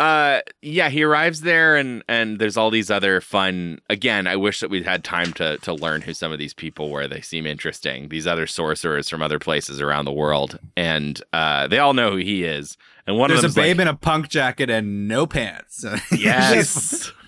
uh 0.00 0.40
yeah 0.60 0.88
he 0.88 1.02
arrives 1.04 1.42
there 1.42 1.76
and 1.76 2.02
and 2.08 2.40
there's 2.40 2.56
all 2.56 2.68
these 2.70 2.90
other 2.90 3.20
fun 3.20 3.78
again 3.88 4.26
i 4.26 4.34
wish 4.34 4.58
that 4.58 4.68
we'd 4.68 4.84
had 4.84 5.04
time 5.04 5.32
to 5.32 5.56
to 5.58 5.72
learn 5.72 6.00
who 6.00 6.12
some 6.12 6.32
of 6.32 6.38
these 6.38 6.52
people 6.52 6.90
were 6.90 7.06
they 7.06 7.20
seem 7.20 7.46
interesting 7.46 8.08
these 8.08 8.26
other 8.26 8.46
sorcerers 8.46 9.08
from 9.08 9.22
other 9.22 9.38
places 9.38 9.80
around 9.80 10.04
the 10.04 10.12
world 10.12 10.58
and 10.76 11.22
uh 11.32 11.68
they 11.68 11.78
all 11.78 11.94
know 11.94 12.10
who 12.10 12.16
he 12.16 12.42
is 12.42 12.76
and 13.06 13.18
one 13.18 13.30
of 13.30 13.36
the 13.36 13.42
There's 13.42 13.52
a 13.52 13.54
them 13.54 13.64
babe 13.64 13.80
in 13.80 13.86
a 13.88 13.94
punk 13.94 14.28
jacket 14.28 14.68
and 14.70 15.06
no 15.06 15.26
pants. 15.26 15.84
yes 16.12 17.12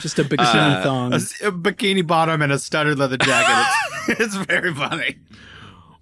Just 0.00 0.18
a 0.18 0.24
bikini 0.24 0.38
Uh, 0.54 0.82
thong. 0.82 1.12
a 1.14 1.18
bikini 1.18 2.06
bottom 2.06 2.42
and 2.42 2.52
a 2.52 2.58
studded 2.58 2.98
leather 2.98 3.16
jacket. 3.16 3.74
It's, 4.08 4.20
it's 4.20 4.34
very 4.36 4.72
funny. 4.74 5.16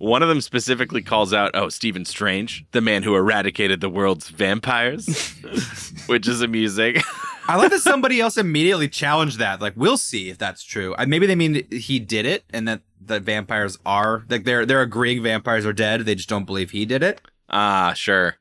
One 0.04 0.22
of 0.22 0.28
them 0.28 0.40
specifically 0.40 1.02
calls 1.02 1.32
out 1.32 1.50
oh 1.54 1.68
stephen 1.68 2.04
strange 2.04 2.64
the 2.72 2.80
man 2.80 3.02
who 3.02 3.14
eradicated 3.16 3.80
the 3.80 3.88
world's 3.88 4.28
vampires 4.28 5.32
which 6.06 6.28
is 6.28 6.40
amusing 6.42 6.96
I 7.46 7.56
like 7.56 7.70
that 7.72 7.80
somebody 7.80 8.20
else 8.22 8.38
immediately 8.38 8.88
challenged 8.88 9.38
that. 9.38 9.60
Like, 9.60 9.74
we'll 9.76 9.98
see 9.98 10.30
if 10.30 10.38
that's 10.38 10.62
true. 10.64 10.94
I, 10.96 11.04
maybe 11.04 11.26
they 11.26 11.34
mean 11.34 11.66
he 11.70 11.98
did 11.98 12.24
it, 12.24 12.42
and 12.54 12.66
that 12.66 12.80
the 13.04 13.20
vampires 13.20 13.76
are 13.84 14.24
like 14.30 14.44
they're 14.44 14.64
they're 14.64 14.80
agreeing 14.80 15.22
vampires 15.22 15.66
are 15.66 15.74
dead. 15.74 16.00
They 16.06 16.14
just 16.14 16.30
don't 16.30 16.46
believe 16.46 16.70
he 16.70 16.86
did 16.86 17.02
it. 17.02 17.20
ah 17.50 17.92
sure 17.94 18.36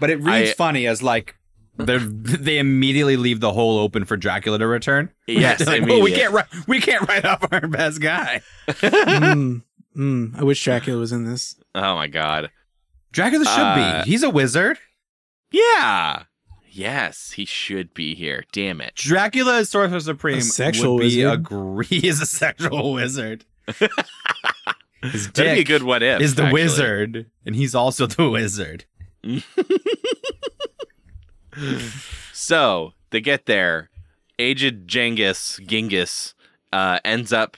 But 0.00 0.08
it 0.08 0.22
reads 0.22 0.52
I- 0.52 0.54
funny 0.54 0.86
as 0.86 1.02
like 1.02 1.36
they 1.76 1.98
they 1.98 2.56
immediately 2.58 3.18
leave 3.18 3.40
the 3.40 3.52
hole 3.52 3.78
open 3.78 4.06
for 4.06 4.16
Dracula 4.16 4.58
to 4.58 4.66
return. 4.66 5.10
yes 5.26 5.66
like, 5.66 5.82
well, 5.82 6.00
we 6.00 6.12
can't 6.12 6.32
write 6.32 6.46
we 6.66 6.80
can't 6.80 7.06
write 7.06 7.26
off 7.26 7.44
our 7.52 7.68
best 7.68 8.00
guy. 8.00 8.40
mm, 8.68 9.62
mm, 9.96 10.38
I 10.38 10.44
wish 10.44 10.62
Dracula 10.62 10.98
was 10.98 11.12
in 11.12 11.24
this. 11.24 11.56
oh 11.74 11.94
my 11.94 12.06
god 12.08 12.50
Dracula 13.12 13.44
should 13.44 13.60
Uh, 13.60 14.02
be. 14.04 14.10
He's 14.10 14.22
a 14.22 14.30
wizard. 14.30 14.78
yeah 15.50 16.24
yes 16.68 17.30
he 17.32 17.44
should 17.46 17.94
be 17.94 18.14
here 18.14 18.44
damn 18.52 18.80
it 18.82 18.94
Dracula 18.96 19.58
is 19.60 19.70
Sorcerer 19.70 20.00
Supreme. 20.00 20.38
A 20.38 20.42
sexual 20.42 20.94
would 20.96 21.00
be 21.02 21.24
wizard. 21.24 21.32
agree. 21.40 21.86
He 21.88 22.06
is 22.08 22.20
a 22.20 22.26
sexual 22.26 22.92
wizard. 22.92 23.44
His 25.02 25.30
That'd 25.32 25.54
be 25.54 25.60
a 25.60 25.64
good 25.64 25.82
what 25.82 26.02
if. 26.02 26.20
is 26.20 26.34
the 26.34 26.44
actually. 26.44 26.62
wizard, 26.62 27.30
and 27.44 27.54
he's 27.54 27.74
also 27.74 28.06
the 28.06 28.28
wizard. 28.30 28.84
So 32.32 32.92
they 33.10 33.20
get 33.20 33.46
there. 33.46 33.90
Aged 34.38 34.86
Genghis 34.86 35.58
Genghis 35.66 36.34
uh, 36.72 36.98
ends 37.04 37.32
up 37.32 37.56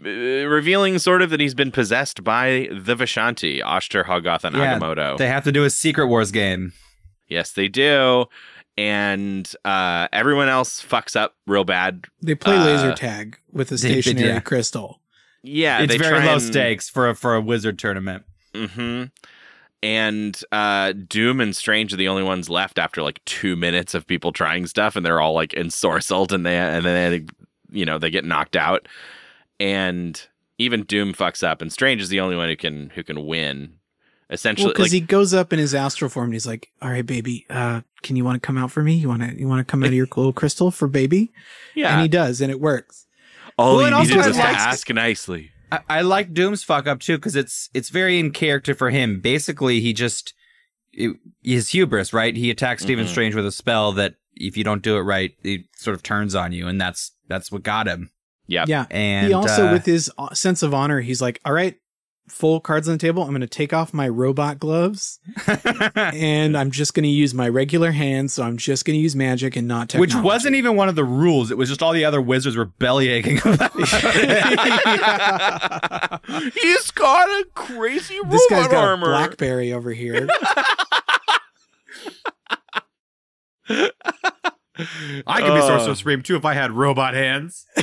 revealing 0.00 0.98
sort 0.98 1.22
of 1.22 1.30
that 1.30 1.40
he's 1.40 1.54
been 1.54 1.70
possessed 1.72 2.22
by 2.24 2.68
the 2.72 2.94
Vishanti, 2.94 3.62
Oshtur, 3.62 4.04
Hoggoth, 4.04 4.44
and 4.44 4.56
Yeah, 4.56 4.78
Agamotto. 4.78 5.16
They 5.18 5.28
have 5.28 5.44
to 5.44 5.52
do 5.52 5.64
a 5.64 5.70
Secret 5.70 6.06
Wars 6.06 6.30
game. 6.30 6.72
yes, 7.28 7.52
they 7.52 7.68
do. 7.68 8.26
And 8.78 9.50
uh, 9.64 10.08
everyone 10.12 10.48
else 10.50 10.82
fucks 10.84 11.16
up 11.16 11.34
real 11.46 11.64
bad. 11.64 12.04
They 12.20 12.34
play 12.34 12.56
Uh, 12.56 12.64
laser 12.64 12.92
tag 12.94 13.38
with 13.50 13.72
a 13.72 13.76
they- 13.76 13.94
they- 13.94 14.00
stationary 14.02 14.28
yeah. 14.34 14.40
crystal. 14.40 15.00
Yeah, 15.42 15.80
it's 15.80 15.92
they 15.92 15.98
very 15.98 16.24
low 16.26 16.34
and- 16.34 16.42
stakes 16.42 16.90
for 16.90 17.08
a 17.08 17.14
for 17.14 17.34
a 17.34 17.40
wizard 17.40 17.78
tournament. 17.78 18.24
hmm 18.54 19.04
And 19.82 20.40
uh, 20.52 20.92
Doom 20.92 21.40
and 21.40 21.54
Strange 21.54 21.92
are 21.92 21.96
the 21.96 22.08
only 22.08 22.22
ones 22.24 22.50
left 22.50 22.78
after 22.78 23.00
like 23.02 23.24
two 23.26 23.54
minutes 23.56 23.94
of 23.94 24.06
people 24.06 24.32
trying 24.32 24.66
stuff, 24.66 24.96
and 24.96 25.06
they're 25.06 25.20
all 25.20 25.34
like 25.34 25.50
ensorcelled, 25.52 26.32
and 26.32 26.44
they 26.44 26.56
and 26.58 26.84
then 26.84 27.10
they, 27.12 27.78
you 27.78 27.84
know 27.86 27.96
they 27.98 28.10
get 28.10 28.24
knocked 28.24 28.56
out, 28.56 28.88
and 29.60 30.20
even 30.58 30.84
Doom 30.84 31.12
fucks 31.12 31.42
up, 31.46 31.60
and 31.62 31.72
Strange 31.72 32.00
is 32.02 32.08
the 32.08 32.20
only 32.20 32.36
one 32.36 32.48
who 32.48 32.56
can 32.56 32.90
who 32.90 33.02
can 33.02 33.26
win. 33.26 33.74
Essentially, 34.28 34.64
Well, 34.66 34.72
because 34.72 34.86
like, 34.86 34.92
he 34.92 35.00
goes 35.00 35.32
up 35.32 35.52
in 35.52 35.60
his 35.60 35.72
astral 35.72 36.08
form 36.08 36.24
and 36.26 36.32
he's 36.32 36.46
like, 36.48 36.68
"All 36.82 36.90
right, 36.90 37.06
baby, 37.06 37.46
uh, 37.48 37.82
can 38.02 38.16
you 38.16 38.24
want 38.24 38.42
to 38.42 38.44
come 38.44 38.58
out 38.58 38.72
for 38.72 38.82
me? 38.82 38.94
You 38.94 39.08
want 39.08 39.22
to 39.22 39.38
you 39.38 39.46
want 39.46 39.60
to 39.66 39.70
come 39.70 39.84
out 39.84 39.88
of 39.88 39.94
your 39.94 40.08
little 40.16 40.32
crystal 40.32 40.70
for 40.72 40.88
baby?" 40.88 41.30
yeah, 41.76 41.92
And 41.92 42.02
he 42.02 42.08
does, 42.08 42.40
and 42.40 42.50
it 42.50 42.60
works. 42.60 43.06
all 43.56 43.76
Well, 43.76 43.88
you 43.88 43.96
needed 44.08 44.16
was 44.16 44.26
to 44.36 44.42
liked- 44.42 44.58
ask 44.58 44.90
nicely. 44.90 45.52
I, 45.70 45.80
I 45.88 46.00
like 46.00 46.32
Doom's 46.34 46.64
fuck 46.64 46.86
up 46.88 46.98
too 47.00 47.18
because 47.18 47.36
it's 47.36 47.70
it's 47.72 47.88
very 47.88 48.18
in 48.18 48.32
character 48.32 48.74
for 48.74 48.90
him. 48.90 49.20
Basically, 49.20 49.80
he 49.80 49.92
just 49.92 50.34
it, 50.92 51.16
his 51.44 51.68
hubris, 51.68 52.12
right? 52.12 52.34
He 52.34 52.50
attacks 52.50 52.82
Stephen 52.82 53.04
Mhm. 53.06 53.10
Strange 53.10 53.34
with 53.36 53.46
a 53.46 53.52
spell 53.52 53.92
that 53.92 54.14
if 54.34 54.56
you 54.56 54.64
don't 54.64 54.82
do 54.82 54.96
it 54.96 55.00
right, 55.02 55.34
it 55.44 55.62
sort 55.76 55.94
of 55.94 56.02
turns 56.02 56.34
on 56.34 56.50
you, 56.52 56.66
and 56.66 56.80
that's 56.80 57.12
that's 57.28 57.52
what 57.52 57.62
got 57.62 57.86
him. 57.86 58.10
Yep. 58.48 58.68
Yeah. 58.68 58.86
And 58.90 59.26
he 59.28 59.32
also, 59.32 59.68
uh, 59.68 59.72
with 59.72 59.84
his 59.86 60.10
uh, 60.18 60.32
sense 60.34 60.62
of 60.62 60.72
honor, 60.74 61.00
he's 61.00 61.20
like, 61.20 61.40
all 61.44 61.52
right, 61.52 61.76
full 62.28 62.60
cards 62.60 62.88
on 62.88 62.94
the 62.94 62.98
table. 62.98 63.22
I'm 63.22 63.30
going 63.30 63.40
to 63.40 63.46
take 63.46 63.72
off 63.72 63.94
my 63.94 64.08
robot 64.08 64.58
gloves 64.58 65.20
and 65.96 66.56
I'm 66.56 66.70
just 66.72 66.92
going 66.94 67.04
to 67.04 67.08
use 67.08 67.32
my 67.34 67.48
regular 67.48 67.92
hands. 67.92 68.32
So 68.34 68.42
I'm 68.42 68.56
just 68.56 68.84
going 68.84 68.96
to 68.96 69.00
use 69.00 69.14
magic 69.14 69.54
and 69.56 69.68
not 69.68 69.90
tech. 69.90 70.00
which 70.00 70.14
wasn't 70.14 70.56
even 70.56 70.74
one 70.76 70.88
of 70.88 70.96
the 70.96 71.04
rules. 71.04 71.50
It 71.50 71.58
was 71.58 71.68
just 71.68 71.82
all 71.82 71.92
the 71.92 72.04
other 72.04 72.20
wizards 72.20 72.56
were 72.56 72.64
belly 72.64 73.08
aching 73.08 73.38
about 73.38 73.70
it. 73.76 73.90
He's 76.54 76.90
got 76.90 77.28
a 77.28 77.44
crazy 77.54 78.16
robot 78.18 78.32
this 78.32 78.46
guy's 78.50 78.68
got 78.68 78.84
armor. 78.84 79.06
a 79.06 79.10
blackberry 79.10 79.72
over 79.72 79.92
here. 79.92 80.28
I 85.26 85.40
could 85.40 85.54
be 85.54 85.60
Uh, 85.60 85.66
Sorcerer 85.66 85.94
Supreme 85.94 86.22
too 86.22 86.36
if 86.36 86.44
I 86.44 86.54
had 86.54 86.72
robot 86.72 87.14
hands. 87.14 87.66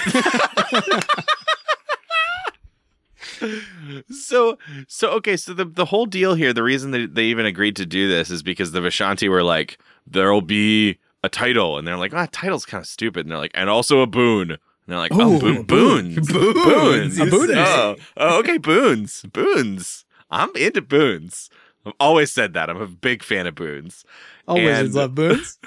so 4.09 4.57
so 4.87 5.09
okay 5.09 5.35
so 5.35 5.53
the 5.53 5.65
the 5.65 5.85
whole 5.85 6.05
deal 6.05 6.33
here 6.35 6.53
the 6.53 6.63
reason 6.63 6.91
that 6.91 7.15
they 7.15 7.23
even 7.25 7.45
agreed 7.45 7.75
to 7.75 7.85
do 7.85 8.07
this 8.07 8.29
is 8.29 8.41
because 8.43 8.71
the 8.71 8.79
Vishanti 8.79 9.27
were 9.29 9.43
like 9.43 9.77
there'll 10.07 10.41
be 10.41 10.97
a 11.23 11.29
title 11.29 11.77
and 11.77 11.85
they're 11.87 11.97
like 11.97 12.13
ah 12.13 12.27
title's 12.31 12.65
kind 12.65 12.81
of 12.81 12.87
stupid 12.87 13.25
and 13.25 13.31
they're 13.31 13.37
like 13.39 13.51
and 13.53 13.69
also 13.69 13.99
a 14.01 14.07
boon. 14.07 14.51
And 14.51 14.59
they're 14.87 14.97
like 14.97 15.11
oh 15.13 15.33
Ooh, 15.35 15.39
boon, 15.39 15.57
a 15.57 15.63
boon. 15.63 16.15
boons 16.15 16.27
Boons, 16.33 17.17
boons. 17.17 17.49
you 17.49 17.55
oh, 17.57 17.95
oh 18.17 18.39
okay 18.39 18.57
boons 18.57 19.23
boons. 19.33 20.05
I'm 20.29 20.55
into 20.55 20.81
boons. 20.81 21.49
I've 21.85 21.93
always 21.99 22.31
said 22.31 22.53
that. 22.53 22.69
I'm 22.69 22.81
a 22.81 22.87
big 22.87 23.23
fan 23.23 23.45
of 23.47 23.55
boons. 23.55 24.05
All 24.47 24.57
And- 24.57 24.93
love 24.93 25.15
boons. 25.15 25.59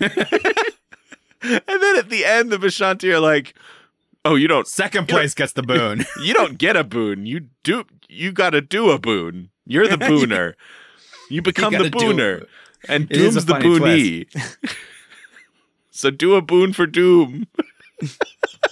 and 1.44 1.62
then 1.66 1.98
at 1.98 2.08
the 2.10 2.24
end 2.24 2.50
the 2.50 2.56
Vishanti 2.58 3.12
are 3.12 3.20
like 3.20 3.54
oh 4.24 4.34
you 4.34 4.48
don't 4.48 4.66
Second 4.66 5.08
place 5.08 5.34
gets 5.34 5.52
the 5.52 5.62
boon. 5.62 6.04
you 6.22 6.32
don't 6.34 6.56
get 6.58 6.76
a 6.76 6.84
boon. 6.84 7.26
You 7.26 7.48
do. 7.62 7.84
You 8.08 8.32
got 8.32 8.50
to 8.50 8.60
do 8.60 8.90
a 8.90 8.98
boon. 8.98 9.50
You're 9.66 9.86
the 9.88 9.96
booner. 10.10 10.54
You 11.30 11.42
become 11.42 11.72
the 11.72 11.90
gotta 11.90 11.90
do 11.90 11.98
booner, 12.14 12.46
and 12.88 13.10
It 13.10 13.16
is 13.16 13.34
Doom's 13.34 13.46
the 13.46 13.52
funny 13.54 13.66
boonee. 14.26 14.76
so 15.90 16.10
do 16.10 16.34
a 16.34 16.42
boon 16.42 16.72
for 16.72 16.86
Doom. 16.86 17.46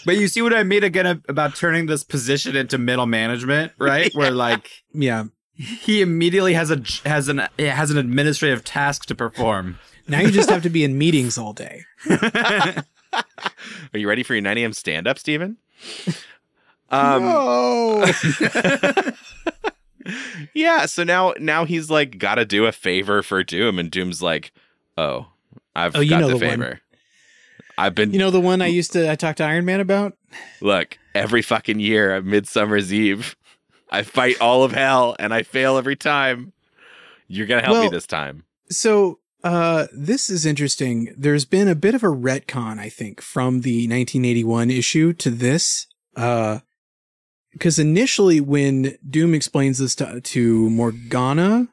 But 0.04 0.16
you 0.16 0.28
see 0.28 0.42
what 0.42 0.52
I 0.52 0.62
mean 0.64 0.84
again 0.84 1.22
about 1.28 1.54
turning 1.54 1.86
this 1.86 2.02
position 2.04 2.56
into 2.56 2.76
middle 2.78 3.06
management, 3.06 3.72
right? 3.78 4.12
Where 4.14 4.30
like 4.30 4.70
Yeah. 4.92 5.24
he 5.54 6.02
immediately 6.02 6.54
has 6.54 6.70
a 6.70 6.82
has 7.08 7.28
an 7.28 7.42
has 7.58 7.90
an 7.90 7.98
administrative 7.98 8.64
task 8.64 9.06
to 9.06 9.14
perform. 9.14 9.78
Now 10.12 10.20
you 10.20 10.30
just 10.30 10.48
have 10.50 10.62
to 10.62 10.70
be 10.70 10.84
in 10.84 10.96
meetings 10.96 11.36
all 11.38 11.52
day. 11.52 11.84
Are 12.08 12.84
you 13.94 14.08
ready 14.08 14.22
for 14.22 14.34
your 14.34 14.42
9 14.42 14.56
a.m. 14.58 14.72
stand 14.72 15.06
up, 15.08 15.18
Stephen? 15.18 15.56
Um, 16.94 17.22
oh. 17.24 18.12
yeah. 20.54 20.84
So 20.84 21.04
now, 21.04 21.32
now 21.38 21.64
he's 21.64 21.88
like 21.90 22.18
got 22.18 22.34
to 22.34 22.44
do 22.44 22.66
a 22.66 22.72
favor 22.72 23.22
for 23.22 23.42
Doom, 23.42 23.78
and 23.78 23.90
Doom's 23.90 24.20
like, 24.22 24.52
"Oh, 24.98 25.28
I've 25.74 25.96
Oh, 25.96 26.00
you 26.00 26.10
got 26.10 26.20
know 26.20 26.28
the, 26.28 26.38
the 26.38 26.46
one. 26.46 26.58
favor. 26.60 26.80
I've 27.78 27.94
been 27.94 28.12
You 28.12 28.18
know 28.18 28.30
the 28.30 28.42
one 28.42 28.60
I 28.60 28.66
used 28.66 28.92
to 28.92 29.10
I 29.10 29.14
talked 29.14 29.38
to 29.38 29.44
Iron 29.44 29.64
Man 29.64 29.80
about? 29.80 30.18
look 30.60 30.98
every 31.14 31.40
fucking 31.40 31.80
year 31.80 32.14
at 32.14 32.24
Midsummer's 32.26 32.92
Eve, 32.92 33.36
I 33.90 34.02
fight 34.02 34.38
all 34.38 34.62
of 34.62 34.72
hell, 34.72 35.16
and 35.18 35.32
I 35.32 35.44
fail 35.44 35.78
every 35.78 35.96
time. 35.96 36.52
You're 37.26 37.46
gonna 37.46 37.62
help 37.64 37.80
me 37.80 37.88
this 37.88 38.06
time." 38.06 38.44
So 38.68 39.18
uh 39.44 39.86
this 39.92 40.30
is 40.30 40.46
interesting. 40.46 41.14
There's 41.16 41.44
been 41.44 41.68
a 41.68 41.74
bit 41.74 41.94
of 41.94 42.02
a 42.02 42.08
retcon, 42.08 42.78
I 42.78 42.88
think, 42.88 43.20
from 43.20 43.62
the 43.62 43.88
1981 43.88 44.70
issue 44.70 45.12
to 45.14 45.30
this. 45.30 45.86
Uh 46.16 46.60
because 47.52 47.78
initially 47.78 48.40
when 48.40 48.96
Doom 49.08 49.34
explains 49.34 49.78
this 49.78 49.94
to, 49.96 50.20
to 50.22 50.70
Morgana, 50.70 51.68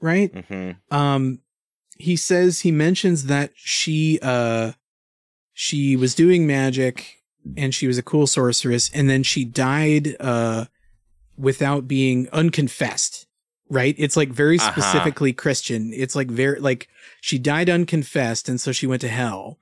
right? 0.00 0.32
Mm-hmm. 0.32 0.94
um 0.94 1.40
he 1.96 2.16
says 2.16 2.60
he 2.60 2.72
mentions 2.72 3.26
that 3.26 3.52
she 3.54 4.18
uh 4.22 4.72
she 5.52 5.96
was 5.96 6.14
doing 6.14 6.46
magic 6.46 7.22
and 7.56 7.74
she 7.74 7.86
was 7.86 7.98
a 7.98 8.02
cool 8.02 8.26
sorceress 8.26 8.90
and 8.92 9.08
then 9.08 9.22
she 9.22 9.44
died 9.44 10.16
uh 10.20 10.64
without 11.36 11.86
being 11.86 12.28
unconfessed 12.32 13.23
right 13.70 13.94
it's 13.98 14.16
like 14.16 14.28
very 14.30 14.56
Uh-huh. 14.58 14.70
specifically 14.72 15.32
christian 15.32 15.92
it's 15.94 16.14
like 16.14 16.28
very 16.28 16.60
like 16.60 16.88
she 17.20 17.38
died 17.38 17.70
unconfessed 17.70 18.48
and 18.48 18.60
so 18.60 18.72
she 18.72 18.86
went 18.86 19.00
to 19.00 19.08
hell 19.08 19.58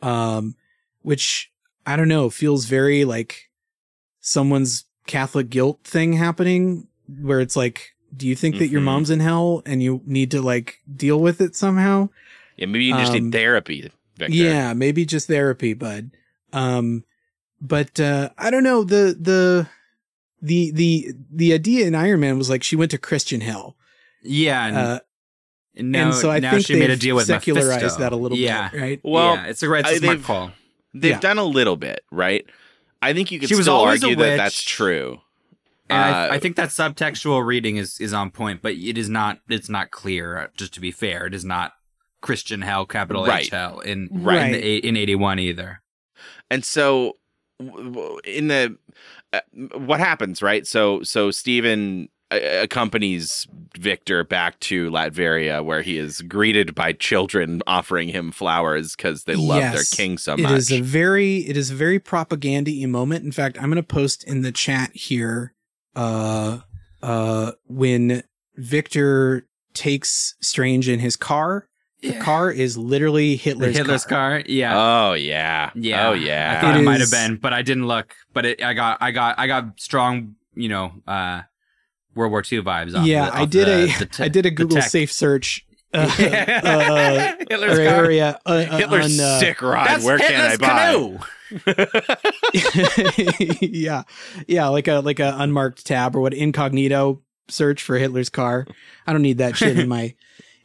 um 0.00 0.56
which 1.02 1.52
i 1.86 1.94
don't 1.96 2.08
know 2.08 2.30
feels 2.30 2.64
very 2.64 3.04
like 3.04 3.50
someone's 4.20 4.84
catholic 5.06 5.50
guilt 5.50 5.80
thing 5.84 6.14
happening 6.14 6.86
where 7.20 7.40
it's 7.40 7.56
like 7.56 7.94
do 8.16 8.26
you 8.26 8.34
think 8.36 8.58
that 8.58 8.68
your 8.68 8.80
Mhm. 8.80 8.84
mom's 8.84 9.10
in 9.10 9.20
hell 9.20 9.62
and 9.66 9.82
you 9.82 10.00
need 10.06 10.30
to 10.30 10.40
like 10.40 10.78
deal 10.94 11.20
with 11.20 11.40
it 11.40 11.56
somehow 11.56 12.08
Yeah, 12.56 12.66
maybe 12.66 12.84
you 12.84 12.94
just 12.96 13.12
Um, 13.14 13.24
need 13.24 13.32
therapy, 13.32 13.90
Victor. 14.16 14.32
yeah 14.34 14.72
maybe 14.74 15.04
just 15.04 15.26
therapy 15.26 15.74
bud 15.74 16.10
um 16.52 17.04
but 17.60 17.98
uh 17.98 18.30
i 18.38 18.50
don't 18.50 18.62
know 18.62 18.84
the 18.84 19.16
the 19.18 19.66
the 20.42 20.70
the 20.72 21.12
the 21.32 21.52
idea 21.54 21.86
in 21.86 21.94
iron 21.94 22.20
man 22.20 22.36
was 22.36 22.50
like 22.50 22.62
she 22.62 22.76
went 22.76 22.90
to 22.90 22.98
christian 22.98 23.40
hell 23.40 23.76
Yeah, 24.22 24.66
and, 24.66 24.76
uh 24.76 25.00
and 25.76 25.92
now, 25.92 26.06
and 26.06 26.14
so 26.14 26.30
i 26.30 26.38
now 26.40 26.50
think 26.50 26.66
she 26.66 26.74
made 26.74 26.84
a 26.84 26.88
they've 26.88 26.98
deal 27.00 27.16
with 27.16 27.26
secularized 27.26 27.80
Mephisto. 27.82 28.00
that 28.00 28.12
a 28.12 28.16
little 28.16 28.36
yeah. 28.36 28.68
bit 28.70 28.80
right 28.80 29.00
Well, 29.04 29.34
yeah, 29.36 29.46
it's 29.46 29.62
a 29.62 29.66
great 29.68 29.86
I- 29.86 29.96
smart 29.96 30.18
they've- 30.18 30.26
call. 30.26 30.52
They've 30.94 31.12
Yeah. 31.12 31.20
done 31.20 31.38
a 31.38 31.44
little 31.44 31.76
bit, 31.76 32.00
right? 32.10 32.44
I 33.00 33.14
think 33.14 33.32
you 33.32 33.40
could 33.40 33.48
She 33.48 33.54
still 33.54 33.74
always 33.76 34.04
argue 34.04 34.14
that 34.16 34.36
that's 34.36 34.62
true. 34.62 35.22
And 35.88 35.98
Uh, 36.14 36.18
I, 36.18 36.34
I 36.34 36.38
think 36.38 36.56
that 36.56 36.68
subtextual 36.68 37.46
reading 37.46 37.76
is 37.78 37.98
is 37.98 38.12
on 38.12 38.30
point, 38.30 38.60
but 38.60 38.74
it 38.74 38.98
is 38.98 39.08
not. 39.08 39.40
It's 39.48 39.70
not 39.70 39.90
clear. 39.90 40.36
uh, 40.38 40.46
Just 40.54 40.74
to 40.74 40.80
be 40.80 40.90
fair, 40.90 41.24
it 41.26 41.34
is 41.34 41.46
not 41.46 41.72
Christian 42.20 42.60
hell, 42.60 42.84
capital 42.84 43.24
Right. 43.24 43.44
H 43.46 43.50
hell 43.50 43.80
in 43.80 44.08
Right. 44.12 44.46
in, 44.46 44.52
the, 44.52 44.86
in 44.88 44.96
eighty 44.98 45.14
one 45.14 45.38
either. 45.38 45.80
And 46.50 46.62
so 46.62 47.16
w- 47.58 47.90
w- 47.90 48.20
in 48.26 48.48
the 48.48 48.76
what 49.74 50.00
happens, 50.00 50.42
right? 50.42 50.66
So 50.66 51.02
so 51.02 51.30
Stephen 51.30 52.08
uh, 52.30 52.38
accompanies 52.62 53.46
Victor 53.78 54.24
back 54.24 54.58
to 54.60 54.90
Latveria 54.90 55.64
where 55.64 55.82
he 55.82 55.98
is 55.98 56.20
greeted 56.22 56.74
by 56.74 56.92
children 56.92 57.62
offering 57.66 58.08
him 58.08 58.32
flowers 58.32 58.94
cuz 58.96 59.24
they 59.24 59.34
love 59.34 59.58
Yes. 59.58 59.74
their 59.74 59.98
king 59.98 60.18
so 60.18 60.36
much. 60.36 60.52
It 60.52 60.58
is 60.58 60.72
a 60.72 60.80
very 60.80 61.38
it 61.38 61.56
is 61.56 61.70
a 61.70 61.74
very 61.74 61.98
propaganda 61.98 62.70
moment. 62.86 63.24
In 63.24 63.32
fact, 63.32 63.56
I'm 63.58 63.70
going 63.70 63.76
to 63.76 63.82
post 63.82 64.24
in 64.24 64.42
the 64.42 64.52
chat 64.52 64.90
here 64.94 65.54
uh 65.94 66.60
uh 67.02 67.52
when 67.66 68.22
Victor 68.56 69.46
takes 69.74 70.34
Strange 70.42 70.88
in 70.88 71.00
his 71.00 71.16
car. 71.16 71.66
The 72.02 72.14
car 72.18 72.50
is 72.50 72.76
literally 72.76 73.36
Hitler's, 73.36 73.76
Hitler's 73.76 74.04
car. 74.04 74.40
car. 74.40 74.42
Yeah. 74.46 74.72
oh 74.76 75.12
yeah. 75.14 75.70
yeah. 75.74 76.08
Oh 76.08 76.12
yeah. 76.12 76.50
I 76.50 76.54
yeah. 76.54 76.60
thought 76.60 76.76
it, 76.76 76.80
It 76.80 76.84
might 76.84 77.00
have 77.00 77.10
been, 77.10 77.36
but 77.36 77.52
I 77.52 77.62
didn't 77.62 77.86
look. 77.86 78.14
But 78.32 78.44
it, 78.46 78.62
I 78.62 78.74
got, 78.74 78.98
I 79.00 79.10
got, 79.12 79.38
I 79.38 79.46
got 79.46 79.80
strong, 79.80 80.34
you 80.54 80.68
know, 80.68 80.92
uh, 81.06 81.42
World 82.14 82.32
War 82.32 82.40
II 82.40 82.62
vibes. 82.62 82.94
Off 82.98 83.06
Yeah, 83.06 83.30
the- 83.30 83.36
I 83.36 83.44
did 83.46 83.68
the- 83.68 83.94
a 83.94 83.98
the 84.00 84.06
te- 84.12 84.22
I 84.24 84.28
did 84.28 84.46
a 84.46 84.50
Google 84.50 84.82
safe 84.82 85.12
search. 85.12 85.64
Uh, 85.94 85.98
uh, 86.18 87.32
Hitler's 87.50 87.78
car. 87.78 88.04
area 88.04 88.38
uh, 88.46 88.50
uh, 88.70 88.78
Hitler's 88.78 89.20
on, 89.20 89.24
uh, 89.26 89.38
sick 89.40 89.60
ride. 89.62 89.88
That's 89.88 90.04
Where 90.04 90.16
Hitler's 90.18 90.56
can 90.58 90.70
I 90.70 90.74
buy? 90.90 90.92
canoe. 90.92 91.18
yeah, 93.60 94.02
yeah, 94.46 94.68
like 94.68 94.88
a 94.88 95.00
like 95.00 95.20
a 95.20 95.34
unmarked 95.38 95.86
tab 95.86 96.16
or 96.16 96.20
what 96.20 96.34
incognito 96.34 97.20
search 97.48 97.82
for 97.82 97.96
Hitler's 97.98 98.30
car. 98.30 98.66
I 99.06 99.12
don't 99.12 99.22
need 99.22 99.38
that 99.38 99.56
shit 99.56 99.78
in 99.78 99.88
my 99.88 100.14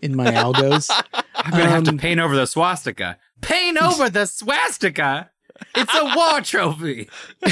in 0.02 0.16
my 0.16 0.28
algos. 0.32 0.90
I'm 1.36 1.52
gonna 1.52 1.70
have 1.70 1.84
to 1.86 1.92
Um, 1.92 1.98
paint 1.98 2.20
over 2.20 2.36
the 2.36 2.46
swastika. 2.48 3.18
Paint 3.42 3.78
over 3.82 4.10
the 4.10 4.26
swastika. 4.26 5.30
It's 5.76 5.94
a 5.94 6.14
war 6.16 6.42
trophy. 6.42 7.10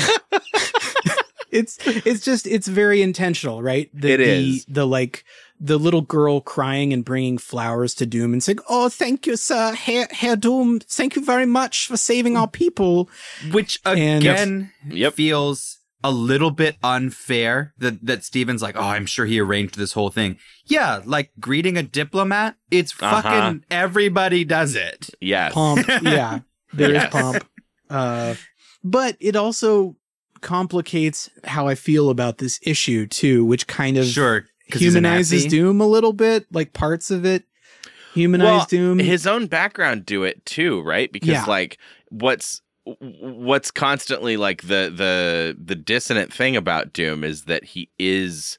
It's 1.52 1.78
it's 1.88 2.26
just 2.26 2.46
it's 2.48 2.68
very 2.68 3.02
intentional, 3.02 3.62
right? 3.64 3.90
The, 3.94 4.10
It 4.12 4.20
is. 4.20 4.66
the, 4.66 4.74
the 4.74 4.88
like 4.88 5.24
the 5.58 5.78
little 5.78 6.02
girl 6.02 6.42
crying 6.42 6.92
and 6.92 7.06
bringing 7.06 7.38
flowers 7.38 7.94
to 7.96 8.06
Doom 8.06 8.34
and 8.34 8.44
saying, 8.44 8.60
"Oh, 8.68 8.90
thank 8.90 9.26
you, 9.26 9.38
sir, 9.38 9.72
Herr, 9.74 10.08
Herr 10.12 10.36
Doom. 10.36 10.80
Thank 10.82 11.16
you 11.16 11.24
very 11.24 11.46
much 11.46 11.88
for 11.88 11.96
saving 11.96 12.36
our 12.36 12.48
people." 12.50 13.10
Which 13.54 13.80
And- 13.86 14.18
again 14.22 14.72
Yep. 14.90 15.14
feels 15.14 15.75
a 16.08 16.12
little 16.12 16.52
bit 16.52 16.76
unfair 16.84 17.74
that 17.80 18.06
that 18.06 18.24
Stephen's 18.24 18.62
like, 18.62 18.76
oh, 18.78 18.82
I'm 18.96 19.06
sure 19.06 19.26
he 19.26 19.40
arranged 19.40 19.76
this 19.78 19.94
whole 19.94 20.10
thing. 20.12 20.38
Yeah, 20.66 21.02
like 21.06 21.32
greeting 21.40 21.78
a 21.78 21.84
diplomat, 21.84 22.56
it's 22.70 22.94
Uh-huh. 23.02 23.22
fucking 23.22 23.64
everybody 23.72 24.44
does 24.44 24.76
it. 24.76 25.10
yes. 25.20 25.54
pomp. 25.54 25.88
yeah, 26.04 26.40
there 26.74 26.90
is 26.90 27.04
Yes. 27.04 27.12
pomp. 27.12 27.46
Uh, 27.90 28.36
but 28.84 29.18
it 29.20 29.36
also 29.36 29.96
complicates 30.42 31.30
how 31.44 31.68
I 31.68 31.76
feel 31.76 32.10
about 32.10 32.38
this 32.38 32.60
issue 32.62 33.08
too, 33.08 33.44
which 33.44 33.66
kind 33.68 33.98
of 33.98 34.06
Sure. 34.06 34.42
'cause 34.72 34.82
he's 34.82 34.96
an 34.96 35.04
humanizes 35.04 35.46
Doom 35.46 35.82
a 35.82 35.88
little 35.88 36.14
bit, 36.14 36.46
like 36.52 36.74
parts 36.74 37.10
of 37.12 37.26
it. 37.26 37.44
humanize 38.14 38.46
well, 38.48 38.66
Doom. 38.70 39.00
his 39.00 39.28
own 39.28 39.48
background 39.48 40.06
do 40.06 40.24
it 40.24 40.46
too, 40.46 40.82
right? 40.84 41.12
Because 41.12 41.30
Yeah. 41.30 41.46
like 41.46 41.78
what's 42.10 42.62
what's 43.00 43.72
constantly 43.72 44.38
like 44.38 44.64
the 44.64 44.92
the 44.96 45.58
the 45.64 45.76
dissonant 45.76 46.32
thing 46.32 46.56
about 46.56 46.94
Doom 46.94 47.24
is 47.24 47.46
that 47.46 47.64
he 47.64 47.90
is 47.98 48.58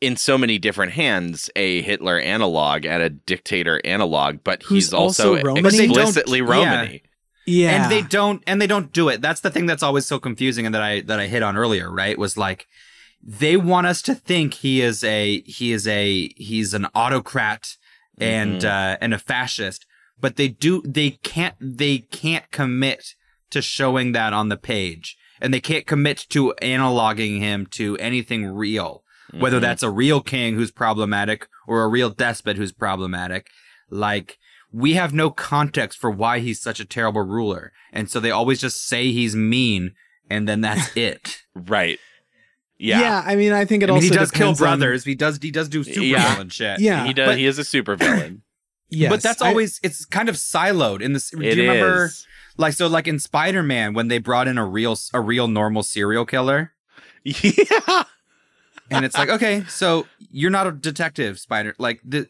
in 0.00 0.16
so 0.16 0.36
many 0.38 0.58
different 0.58 0.92
hands 0.92 1.50
a 1.56 1.80
Hitler 1.82 2.18
analog 2.18 2.84
and 2.84 3.02
a 3.02 3.08
dictator 3.10 3.80
analog, 3.84 4.38
but 4.44 4.62
Who's 4.64 4.86
he's 4.86 4.92
also, 4.92 5.30
also 5.36 5.42
Romany? 5.42 5.62
But 5.62 5.72
they 5.72 5.86
don't- 5.86 5.96
explicitly 5.96 6.38
yeah. 6.40 6.44
Romany. 6.44 7.02
yeah, 7.46 7.82
and 7.82 7.90
they 7.92 8.02
don't 8.02 8.42
and 8.46 8.60
they 8.60 8.66
don't 8.66 8.92
do 8.92 9.08
it 9.08 9.20
that's 9.20 9.40
the 9.40 9.50
thing 9.50 9.66
that's 9.66 9.82
always 9.82 10.06
so 10.06 10.18
confusing 10.18 10.64
and 10.66 10.74
that 10.74 10.82
i 10.82 11.00
that 11.02 11.18
i 11.20 11.26
hit 11.26 11.42
on 11.42 11.56
earlier 11.56 11.90
right 11.90 12.18
was 12.18 12.36
like 12.38 12.66
they 13.22 13.56
want 13.56 13.86
us 13.86 14.00
to 14.02 14.14
think 14.14 14.54
he 14.54 14.80
is 14.80 15.02
a 15.04 15.42
he 15.42 15.72
is 15.72 15.86
a 15.86 16.28
he's 16.36 16.72
an 16.72 16.86
autocrat 16.94 17.76
and 18.18 18.62
Mhm. 18.62 18.64
uh 18.64 18.96
and 19.00 19.12
a 19.12 19.18
fascist 19.18 19.84
but 20.18 20.36
they 20.36 20.48
do 20.48 20.80
they 20.86 21.10
can't 21.22 21.54
they 21.60 21.98
can't 21.98 22.50
commit 22.50 23.14
to 23.54 23.62
showing 23.62 24.12
that 24.12 24.32
on 24.32 24.48
the 24.50 24.56
page 24.56 25.16
and 25.40 25.52
they 25.52 25.60
can't 25.60 25.86
commit 25.86 26.26
to 26.30 26.54
analoging 26.62 27.38
him 27.40 27.66
to 27.66 27.96
anything 27.98 28.46
real 28.46 29.02
whether 29.32 29.58
Mhm. 29.58 29.62
that's 29.62 29.82
a 29.82 29.90
real 29.90 30.20
king 30.20 30.54
who's 30.54 30.70
problematic 30.70 31.48
or 31.66 31.82
a 31.82 31.88
real 31.88 32.10
despot 32.10 32.56
who's 32.56 32.72
problematic 32.72 33.48
like 33.90 34.38
we 34.70 34.94
have 34.94 35.12
no 35.14 35.30
context 35.30 35.98
for 35.98 36.10
why 36.10 36.38
he's 36.40 36.60
such 36.60 36.78
a 36.80 36.84
terrible 36.84 37.22
ruler 37.22 37.72
and 37.92 38.10
so 38.10 38.20
they 38.20 38.30
always 38.30 38.60
just 38.60 38.84
say 38.86 39.10
he's 39.12 39.34
mean 39.34 39.92
and 40.30 40.48
then 40.48 40.60
that's 40.60 40.94
it 41.08 41.42
right. 41.54 41.98
yeah. 42.78 43.00
Yeah. 43.00 43.22
I 43.24 43.36
mean, 43.36 43.52
I 43.52 43.64
think 43.64 43.82
it 43.82 43.88
I 43.88 43.92
mean, 43.92 43.96
also 43.96 44.08
he 44.08 44.10
does 44.18 44.30
kill 44.30 44.48
depends 44.52 44.60
on- 44.62 44.64
brothers 44.78 45.04
he 45.04 45.14
does 45.14 45.38
he 45.42 45.50
does 45.50 45.68
do 45.68 45.82
super 45.84 46.00
Yeah. 46.00 46.32
villain 46.34 46.48
shit 46.50 46.80
yeah, 46.80 47.06
he 47.06 47.12
does 47.12 47.28
but- 47.28 47.38
he 47.38 47.46
is 47.46 47.58
a 47.58 47.64
super 47.64 47.96
villain. 47.96 48.42
yes, 48.90 49.10
but 49.10 49.22
that's 49.22 49.42
I- 49.42 49.48
always 49.48 49.80
it's 49.82 50.04
kind 50.04 50.28
of 50.28 50.36
siloed 50.36 51.00
in 51.00 51.12
this 51.12 51.30
do 51.30 51.40
It 51.40 51.56
you 51.56 51.62
remember 51.68 52.06
is. 52.06 52.26
Like 52.56 52.72
so 52.74 52.86
like 52.86 53.06
in 53.08 53.18
spider-man 53.18 53.94
when 53.94 54.08
they 54.08 54.18
brought 54.18 54.46
in 54.48 54.58
a 54.58 54.64
real 54.66 54.96
a 55.12 55.20
real 55.20 55.48
normal 55.48 55.82
serial 55.82 56.24
killer 56.24 56.72
Yeah. 57.24 58.04
and 58.90 59.04
it's 59.04 59.16
like 59.16 59.28
okay 59.30 59.64
so 59.68 60.06
you're 60.30 60.50
not 60.50 60.66
a 60.66 60.72
detective 60.72 61.38
spider 61.40 61.74
like 61.78 62.00
the 62.04 62.28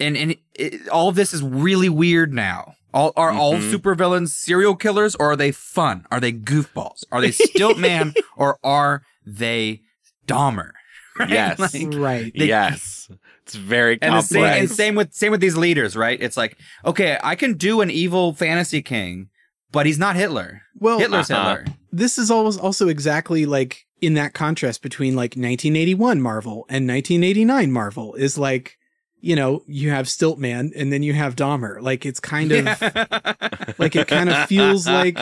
and 0.00 0.16
and 0.16 0.30
it, 0.32 0.38
it, 0.54 0.88
all 0.88 1.08
of 1.08 1.14
this 1.14 1.32
is 1.34 1.42
really 1.42 1.88
weird 1.88 2.32
now 2.32 2.74
all 2.94 3.12
are 3.16 3.30
all 3.30 3.54
Mhm. 3.54 3.72
supervillains 3.72 4.30
serial 4.30 4.74
killers 4.74 5.14
or 5.16 5.32
are 5.32 5.36
they 5.36 5.52
fun 5.52 6.06
are 6.10 6.20
they 6.20 6.32
goofballs 6.32 7.04
are 7.12 7.20
they 7.20 7.30
stiltman 7.30 8.14
or 8.36 8.58
are 8.64 9.02
they 9.26 9.82
dahmer 10.26 10.70
right? 11.18 11.30
Yes. 11.30 11.58
Like, 11.74 11.94
right. 11.94 12.32
They- 12.36 12.46
yes. 12.46 13.08
It's 13.42 13.54
very 13.54 13.96
and 14.02 14.12
the 14.14 14.20
same, 14.22 14.42
and 14.44 14.68
same 14.70 14.94
with 14.96 15.14
same 15.14 15.30
with 15.30 15.40
these 15.40 15.56
leaders 15.56 15.94
right 15.96 16.20
it's 16.20 16.36
like 16.36 16.58
okay 16.84 17.16
i 17.22 17.36
can 17.36 17.54
do 17.54 17.80
an 17.80 17.92
evil 17.92 18.32
fantasy 18.32 18.82
king 18.82 19.28
but 19.76 19.86
he's 19.86 19.98
not 19.98 20.16
hitler 20.16 20.62
Well, 20.78 20.98
hitler's 20.98 21.30
uh-huh. 21.30 21.56
hitler 21.56 21.74
this 21.92 22.18
is 22.18 22.30
always 22.30 22.56
also 22.58 22.88
exactly 22.88 23.46
like 23.46 23.86
in 24.00 24.14
that 24.14 24.34
contrast 24.34 24.82
between 24.82 25.14
like 25.14 25.30
1981 25.30 26.20
Marvel 26.20 26.66
and 26.68 26.86
1989 26.86 27.72
Marvel 27.72 28.14
is 28.14 28.36
like, 28.36 28.76
you 29.20 29.34
know, 29.34 29.62
you 29.66 29.88
have 29.90 30.04
Stiltman 30.06 30.72
and 30.76 30.92
then 30.92 31.02
you 31.02 31.14
have 31.14 31.34
Dahmer. 31.34 31.80
Like 31.80 32.04
it's 32.04 32.20
kind 32.20 32.52
of 32.52 32.66
like 33.78 33.96
it 33.96 34.08
kind 34.08 34.28
of 34.28 34.46
feels 34.46 34.86
like 34.86 35.18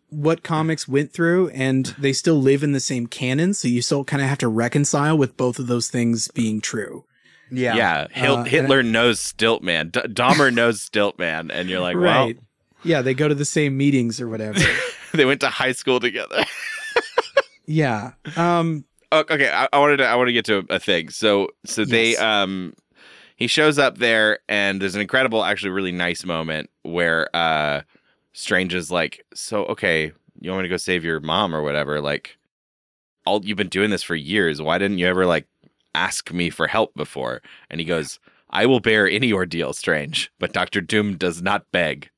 what 0.10 0.42
comics 0.42 0.86
went 0.86 1.12
through 1.14 1.48
and 1.50 1.86
they 1.98 2.12
still 2.12 2.38
live 2.40 2.62
in 2.62 2.72
the 2.72 2.80
same 2.80 3.06
canon. 3.06 3.54
So 3.54 3.66
you 3.68 3.80
still 3.80 4.04
kind 4.04 4.22
of 4.22 4.28
have 4.28 4.38
to 4.38 4.48
reconcile 4.48 5.16
with 5.16 5.38
both 5.38 5.58
of 5.58 5.66
those 5.66 5.88
things 5.88 6.28
being 6.28 6.60
true. 6.60 7.04
yeah 7.50 7.74
yeah, 7.74 8.06
Hil- 8.10 8.34
Uh, 8.34 8.38
and 8.40 8.48
Hitler 8.48 8.82
knows 8.82 9.20
Stiltman. 9.20 9.92
D- 9.92 10.00
Dahmer 10.00 10.52
knows 10.52 10.86
Stiltman, 10.86 11.50
and 11.50 11.70
you're 11.70 11.80
like, 11.80 11.96
right. 11.96 12.36
Yeah. 12.84 13.02
They 13.02 13.14
go 13.14 13.28
to 13.28 13.34
the 13.34 13.44
same 13.44 13.76
meetings 13.76 14.20
or 14.20 14.28
whatever. 14.28 14.60
they 15.14 15.24
went 15.24 15.40
to 15.40 15.48
high 15.48 15.72
school 15.72 16.00
together. 16.00 16.44
yeah. 17.66 18.12
Um, 18.36 18.84
Oh, 19.10 19.20
okay, 19.20 19.50
I, 19.50 19.68
I 19.72 19.78
wanted 19.78 19.98
to 19.98 20.06
I 20.06 20.16
want 20.16 20.28
to 20.28 20.32
get 20.32 20.44
to 20.46 20.66
a 20.68 20.78
thing. 20.78 21.08
So 21.08 21.48
so 21.64 21.84
they 21.84 22.16
um 22.16 22.74
he 23.36 23.46
shows 23.46 23.78
up 23.78 23.98
there 23.98 24.40
and 24.48 24.82
there's 24.82 24.94
an 24.94 25.00
incredible 25.00 25.44
actually 25.44 25.70
really 25.70 25.92
nice 25.92 26.24
moment 26.24 26.70
where 26.82 27.34
uh 27.34 27.82
Strange 28.34 28.74
is 28.74 28.90
like, 28.90 29.24
"So 29.34 29.64
okay, 29.66 30.12
you 30.40 30.50
want 30.50 30.62
me 30.62 30.68
to 30.68 30.72
go 30.72 30.76
save 30.76 31.04
your 31.04 31.20
mom 31.20 31.54
or 31.54 31.62
whatever? 31.62 32.00
Like 32.00 32.36
all 33.24 33.44
you've 33.44 33.56
been 33.56 33.68
doing 33.68 33.90
this 33.90 34.02
for 34.02 34.14
years. 34.14 34.60
Why 34.60 34.78
didn't 34.78 34.98
you 34.98 35.06
ever 35.06 35.26
like 35.26 35.46
ask 35.94 36.30
me 36.32 36.50
for 36.50 36.66
help 36.66 36.94
before?" 36.94 37.40
And 37.70 37.80
he 37.80 37.86
goes, 37.86 38.20
"I 38.50 38.66
will 38.66 38.80
bear 38.80 39.08
any 39.08 39.32
ordeal, 39.32 39.72
Strange, 39.72 40.30
but 40.38 40.52
Dr. 40.52 40.80
Doom 40.82 41.16
does 41.16 41.40
not 41.40 41.70
beg." 41.72 42.10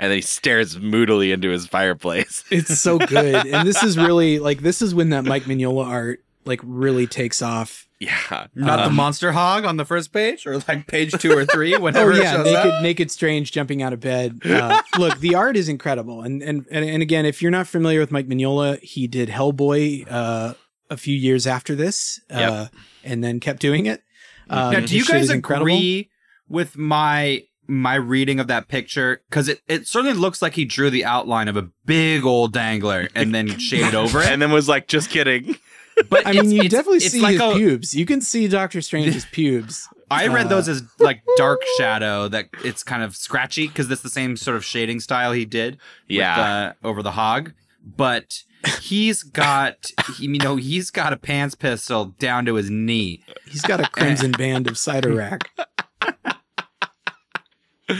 And 0.00 0.10
then 0.10 0.16
he 0.16 0.22
stares 0.22 0.78
moodily 0.78 1.30
into 1.30 1.50
his 1.50 1.66
fireplace. 1.66 2.42
It's 2.50 2.80
so 2.80 2.98
good. 2.98 3.46
and 3.46 3.68
this 3.68 3.82
is 3.82 3.96
really 3.98 4.38
like 4.38 4.60
this 4.62 4.80
is 4.82 4.94
when 4.94 5.10
that 5.10 5.24
Mike 5.24 5.44
Mignola 5.44 5.84
art 5.86 6.24
like 6.46 6.60
really 6.64 7.06
takes 7.06 7.42
off. 7.42 7.86
yeah. 8.00 8.46
not 8.54 8.76
the 8.78 8.86
Um, 8.86 8.94
monster 8.96 9.30
hog 9.32 9.66
on 9.66 9.76
the 9.76 9.84
first 9.84 10.10
page 10.10 10.46
or 10.46 10.56
like 10.66 10.86
page 10.86 11.12
two 11.12 11.32
or 11.36 11.44
three, 11.44 11.76
whenever 11.86 12.12
it 12.12 12.22
yeah, 12.22 12.32
shows 12.32 12.46
naked 12.46 12.70
up 12.72 12.82
naked 12.82 13.10
strange 13.10 13.52
jumping 13.52 13.82
out 13.82 13.92
of 13.92 14.00
bed. 14.00 14.40
Uh, 14.42 14.80
look, 14.98 15.18
the 15.20 15.34
art 15.34 15.54
is 15.54 15.68
incredible. 15.68 16.22
And, 16.22 16.42
and 16.42 16.64
and 16.70 16.82
and 16.88 17.02
again, 17.02 17.26
if 17.26 17.42
you're 17.42 17.50
not 17.50 17.66
familiar 17.66 18.00
with 18.00 18.10
Mike 18.10 18.26
Mignola, 18.26 18.80
he 18.80 19.06
did 19.06 19.28
Hellboy 19.28 20.10
uh, 20.10 20.54
a 20.88 20.96
few 20.96 21.14
years 21.14 21.46
after 21.46 21.74
this, 21.74 22.18
uh, 22.30 22.68
and 23.04 23.22
then 23.22 23.38
kept 23.38 23.60
doing 23.60 23.84
it. 23.84 24.02
Um, 24.48 24.72
now 24.72 24.80
do 24.80 24.96
you 24.96 25.04
guys 25.04 25.28
agree 25.28 26.08
with 26.48 26.76
my 26.78 27.44
my 27.70 27.94
reading 27.94 28.40
of 28.40 28.48
that 28.48 28.68
picture 28.68 29.22
because 29.30 29.48
it, 29.48 29.60
it 29.68 29.86
certainly 29.86 30.14
looks 30.16 30.42
like 30.42 30.54
he 30.54 30.64
drew 30.64 30.90
the 30.90 31.04
outline 31.04 31.48
of 31.48 31.56
a 31.56 31.68
big 31.86 32.24
old 32.24 32.52
dangler 32.52 33.08
and 33.14 33.34
then 33.34 33.46
shaded 33.58 33.94
over 33.94 34.20
it 34.20 34.26
and 34.28 34.42
then 34.42 34.50
was 34.50 34.68
like, 34.68 34.88
"Just 34.88 35.08
kidding." 35.10 35.56
but 36.10 36.26
I 36.26 36.32
mean, 36.32 36.50
you 36.50 36.68
definitely 36.68 36.98
it's 36.98 37.10
see 37.10 37.20
like 37.20 37.32
his 37.34 37.40
a- 37.40 37.54
pubes. 37.54 37.94
You 37.94 38.04
can 38.06 38.20
see 38.20 38.48
Doctor 38.48 38.80
Strange's 38.80 39.24
pubes. 39.32 39.88
I 40.10 40.26
read 40.26 40.46
Uh, 40.46 40.48
those 40.48 40.68
as 40.68 40.82
like 40.98 41.22
dark 41.36 41.60
shadow 41.78 42.26
that 42.28 42.48
it's 42.64 42.82
kind 42.82 43.02
of 43.04 43.14
scratchy 43.14 43.68
because 43.68 43.86
that's 43.86 44.02
the 44.02 44.08
same 44.10 44.36
sort 44.36 44.56
of 44.56 44.64
shading 44.64 44.98
style 44.98 45.30
he 45.32 45.44
did 45.44 45.74
with, 45.74 45.80
Yeah. 46.16 46.72
uh, 46.82 46.86
over 46.86 47.02
the 47.02 47.12
hog 47.12 47.52
but 47.82 48.42
he's 48.82 49.22
got 49.22 49.90
he, 50.16 50.26
you 50.26 50.38
know 50.38 50.56
he's 50.56 50.90
got 50.90 51.12
a 51.14 51.16
pants 51.16 51.54
pistol 51.54 52.06
down 52.18 52.44
to 52.46 52.56
his 52.56 52.68
knee 52.68 53.22
He's 53.46 53.62
got 53.62 53.80
a 53.80 53.88
crimson 53.88 54.32
band 54.32 54.66
of 54.66 54.74
Cyttorak. 54.74 55.44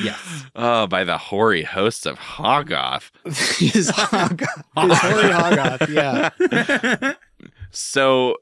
Yes 0.03 0.45
Oh, 0.55 0.87
by 0.87 1.05
the 1.05 1.19
hoary 1.19 1.63
hosts 1.63 2.07
of 2.07 2.19
Hoggoth. 2.19 3.11
his 3.59 3.91
hog, 3.91 4.41
his 4.41 4.99
hoary 4.99 5.33
Hoggoth. 5.33 5.89
Yeah, 5.89 7.13
So, 7.71 8.37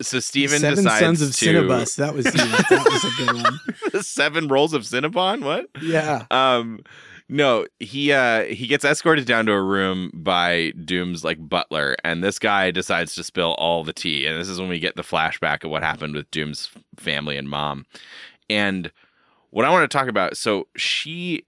so 0.00 0.20
Stephen 0.20 0.60
Seven 0.60 0.84
decides 0.84 1.00
Sons 1.00 1.22
of 1.22 1.36
to 1.36 1.46
Cinnabus. 1.46 1.96
That 1.96 2.14
was 2.14 2.24
that 2.24 2.84
was 2.90 3.04
a 3.04 3.24
good 3.24 3.92
one. 3.92 4.02
seven 4.02 4.48
rolls 4.48 4.72
of 4.72 4.82
Cinnabon. 4.82 5.44
What? 5.44 5.66
Yeah. 5.82 6.26
Um, 6.30 6.80
no, 7.28 7.66
he 7.78 8.12
uh 8.12 8.44
he 8.44 8.66
gets 8.66 8.84
escorted 8.84 9.24
down 9.24 9.46
to 9.46 9.52
a 9.52 9.62
room 9.62 10.10
by 10.12 10.72
Doom's 10.84 11.22
like 11.24 11.38
butler, 11.48 11.96
and 12.02 12.24
this 12.24 12.38
guy 12.40 12.70
decides 12.72 13.14
to 13.14 13.24
spill 13.24 13.52
all 13.54 13.84
the 13.84 13.92
tea. 13.92 14.26
And 14.26 14.40
this 14.40 14.48
is 14.48 14.58
when 14.58 14.68
we 14.68 14.80
get 14.80 14.96
the 14.96 15.02
flashback 15.02 15.62
of 15.62 15.70
what 15.70 15.82
happened 15.82 16.14
with 16.14 16.30
Doom's 16.32 16.70
family 16.98 17.36
and 17.36 17.48
mom. 17.48 17.86
And 18.48 18.90
what 19.50 19.64
I 19.64 19.70
want 19.70 19.90
to 19.90 19.96
talk 19.98 20.08
about, 20.08 20.36
so 20.36 20.66
she 20.76 21.44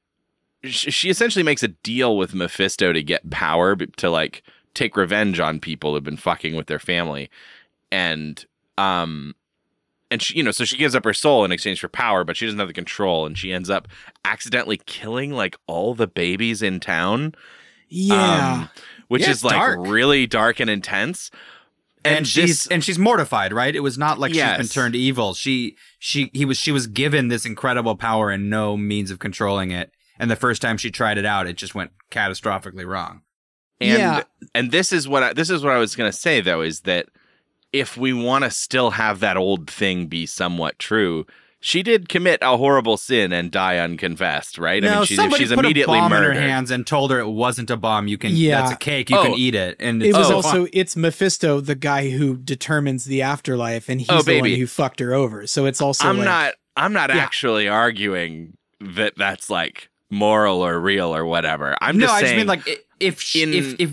she 0.65 1.11
essentially 1.11 1.43
makes 1.43 1.63
a 1.63 1.69
deal 1.69 2.17
with 2.17 2.35
Mephisto 2.35 2.93
to 2.93 3.03
get 3.03 3.29
power 3.31 3.75
to 3.77 4.11
like 4.11 4.43
take 4.75 4.97
revenge 4.97 5.41
on 5.41 5.59
people 5.61 5.93
who've 5.95 6.05
been 6.05 6.17
fucking 6.17 6.55
with 6.57 6.67
their 6.67 6.79
family, 6.79 7.31
and 7.91 8.45
um. 8.79 9.35
And 10.11 10.21
she, 10.21 10.37
you 10.37 10.43
know, 10.43 10.51
so 10.51 10.67
she 10.67 10.77
gives 10.77 10.95
up 10.95 11.05
her 11.05 11.15
soul 11.15 11.43
in 11.43 11.53
exchange 11.53 11.81
for 11.81 11.89
power, 11.89 12.23
but 12.23 12.37
she 12.37 12.45
doesn't 12.45 12.59
have 12.59 12.69
the 12.69 12.75
control, 12.75 13.25
and 13.25 13.39
she 13.39 13.51
ends 13.51 13.71
up 13.71 13.89
accidentally 14.27 14.79
killing 14.85 15.31
like 15.33 15.57
all 15.67 15.95
the 15.95 16.07
babies 16.07 16.61
in 16.61 16.81
town. 16.81 17.35
Yeah. 17.89 18.53
um, 18.65 18.71
which 19.09 19.23
Yeah, 19.23 19.31
is 19.31 19.43
like 19.43 19.55
dark. 19.55 19.79
really 19.81 20.27
dark 20.27 20.61
and 20.61 20.69
intense. 20.69 21.31
And, 22.05 22.19
And 22.19 22.27
she's 22.29 22.65
this- 22.65 22.67
and 22.69 22.83
she's 22.85 22.99
mortified 22.99 23.53
right? 23.53 23.75
It 23.75 23.81
was 23.81 23.97
not 23.99 24.19
like 24.19 24.33
she's 24.35 24.43
been 24.57 24.67
turned 24.69 24.95
evil. 24.97 25.35
She 25.35 25.77
she 25.99 26.31
he 26.33 26.45
was 26.45 26.59
she 26.59 26.73
was 26.73 26.87
given 26.87 27.29
this 27.29 27.45
incredible 27.47 27.97
power 27.97 28.31
and 28.31 28.49
no 28.51 28.77
means 28.77 29.11
of 29.11 29.19
controlling 29.19 29.71
it. 29.71 29.93
And 30.19 30.31
the 30.31 30.37
first 30.37 30.63
time 30.63 30.77
she 30.77 30.91
tried 30.91 31.19
it 31.19 31.25
out 31.25 31.47
it 31.47 31.57
just 31.57 31.75
went 31.75 31.91
catastrophically 32.11 32.87
wrong. 32.87 33.23
And 33.81 33.99
Yeah. 33.99 34.23
and 34.55 34.71
this 34.71 34.93
is 34.93 35.09
what 35.09 35.23
I, 35.23 35.33
this 35.33 35.51
is 35.51 35.63
what 35.65 35.73
I 35.73 35.79
was 35.79 35.97
going 35.97 36.11
to 36.11 36.17
say 36.17 36.41
though 36.41 36.61
is 36.63 36.81
that 36.81 37.07
if 37.73 37.97
we 37.97 38.13
want 38.13 38.45
to 38.45 38.51
still 38.51 38.91
have 38.93 39.21
that 39.21 39.37
old 39.37 39.71
thing 39.71 40.07
be 40.07 40.27
somewhat 40.27 40.79
true, 40.79 41.25
she 41.65 41.83
did 41.83 42.09
commit 42.09 42.41
a 42.43 42.57
horrible 42.57 42.97
sin 42.97 43.33
and 43.33 43.51
die 43.51 43.79
unconfessed, 43.79 44.59
right? 44.59 44.85
I 44.85 44.97
mean, 44.97 45.05
she's, 45.07 45.17
somebody 45.17 45.45
she's 45.45 45.55
put 45.55 45.65
immediately 45.65 45.97
a 45.97 46.03
bomb 46.03 46.11
murdered. 46.11 46.37
in 46.37 46.43
her 46.43 46.49
hands 46.49 46.71
and 46.73 46.85
told 46.87 47.11
her 47.13 47.21
it 47.21 47.29
wasn't 47.29 47.71
a 47.71 47.77
bomb 47.77 48.09
you 48.09 48.19
can 48.19 48.33
Yeah. 48.35 48.61
that's 48.63 48.73
a 48.73 48.77
cake 48.77 49.09
you 49.11 49.17
can 49.17 49.33
Oh. 49.33 49.37
eat 49.37 49.55
it 49.55 49.77
and 49.79 50.03
It 50.03 50.13
was 50.15 50.27
so 50.27 50.35
also 50.37 50.67
it's 50.73 50.97
Mephisto, 50.97 51.61
the 51.61 51.75
guy 51.77 52.11
who 52.11 52.37
determines 52.37 53.05
the 53.05 53.23
afterlife, 53.23 53.89
and 53.89 54.01
he's 54.01 54.11
Oh, 54.11 54.23
the 54.23 54.41
one 54.41 54.51
who 54.51 54.67
fucked 54.67 54.99
her 55.01 55.15
over. 55.15 55.47
So 55.47 55.65
it's 55.67 55.81
also 55.81 56.07
I'm 56.09 56.19
like, 56.19 56.25
not 56.27 56.55
I'm 56.77 56.93
not 56.93 57.11
Yeah. 57.11 57.17
actually 57.23 57.69
arguing 57.69 58.57
that 58.81 59.15
that's 59.17 59.49
like 59.49 59.89
moral 60.11 60.61
or 60.67 60.81
real 60.81 61.15
or 61.15 61.25
whatever. 61.25 61.77
I'm 61.81 61.97
no, 61.97 62.07
just 62.07 62.15
I 62.15 62.21
just 62.23 62.35
mean 62.35 62.47
like 62.49 62.87
if 62.99 63.21
she, 63.21 63.43
in- 63.45 63.55
if 63.55 63.75
if 63.79 63.91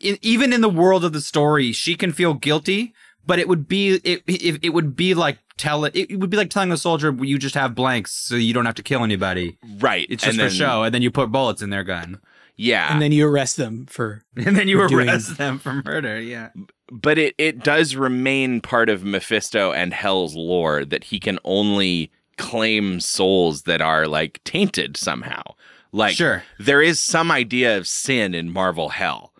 in, 0.00 0.18
even 0.22 0.52
in 0.52 0.60
the 0.62 0.68
world 0.68 1.04
of 1.04 1.12
the 1.12 1.20
story, 1.20 1.72
she 1.72 1.96
can 1.96 2.12
feel 2.12 2.32
guilty, 2.34 2.94
but 3.28 3.38
it 3.38 3.46
would 3.46 3.68
be 3.68 4.00
it 4.02 4.22
it, 4.26 4.58
it 4.64 4.70
would 4.70 4.96
be 4.96 5.14
like 5.14 5.38
tell 5.56 5.84
it, 5.84 5.94
it 5.94 6.18
would 6.18 6.30
be 6.30 6.36
like 6.36 6.50
telling 6.50 6.72
a 6.72 6.76
soldier 6.76 7.12
you 7.20 7.38
just 7.38 7.54
have 7.54 7.74
blanks 7.74 8.10
so 8.12 8.34
you 8.34 8.52
don't 8.54 8.64
have 8.66 8.74
to 8.76 8.82
kill 8.82 9.04
anybody. 9.04 9.58
right. 9.80 10.06
It's 10.10 10.24
just 10.24 10.38
and 10.38 10.48
for 10.48 10.48
then- 10.48 10.58
show, 10.58 10.82
and 10.84 10.92
then 10.94 11.02
you 11.02 11.10
put 11.10 11.30
bullets 11.30 11.62
in 11.62 11.70
their 11.70 11.84
gun, 11.84 12.20
Yeah. 12.56 12.92
and 12.92 13.00
then 13.02 13.12
you 13.12 13.26
arrest 13.28 13.56
them 13.56 13.86
for 13.86 14.22
and 14.36 14.56
then 14.56 14.66
you 14.66 14.86
Doing- 14.88 15.08
arrest 15.08 15.36
them 15.36 15.58
for 15.60 15.82
murder. 15.84 16.20
Yeah, 16.20 16.48
but 16.90 17.18
it 17.18 17.34
it 17.38 17.62
does 17.62 17.94
remain 17.96 18.60
part 18.60 18.88
of 18.88 19.04
Mephisto 19.04 19.72
and 19.72 19.92
Hell's 19.92 20.34
lore 20.34 20.84
that 20.86 21.04
he 21.04 21.20
can 21.20 21.38
only 21.44 22.10
claim 22.38 23.00
souls 23.00 23.62
that 23.62 23.80
are 23.82 24.06
like 24.08 24.40
tainted 24.44 24.96
somehow. 24.96 25.42
Like 25.90 26.14
sure. 26.16 26.44
there 26.58 26.82
is 26.82 27.00
some 27.00 27.30
idea 27.32 27.76
of 27.78 27.88
sin 27.88 28.34
in 28.34 28.50
Marvel 28.50 28.90
Hell, 28.90 29.32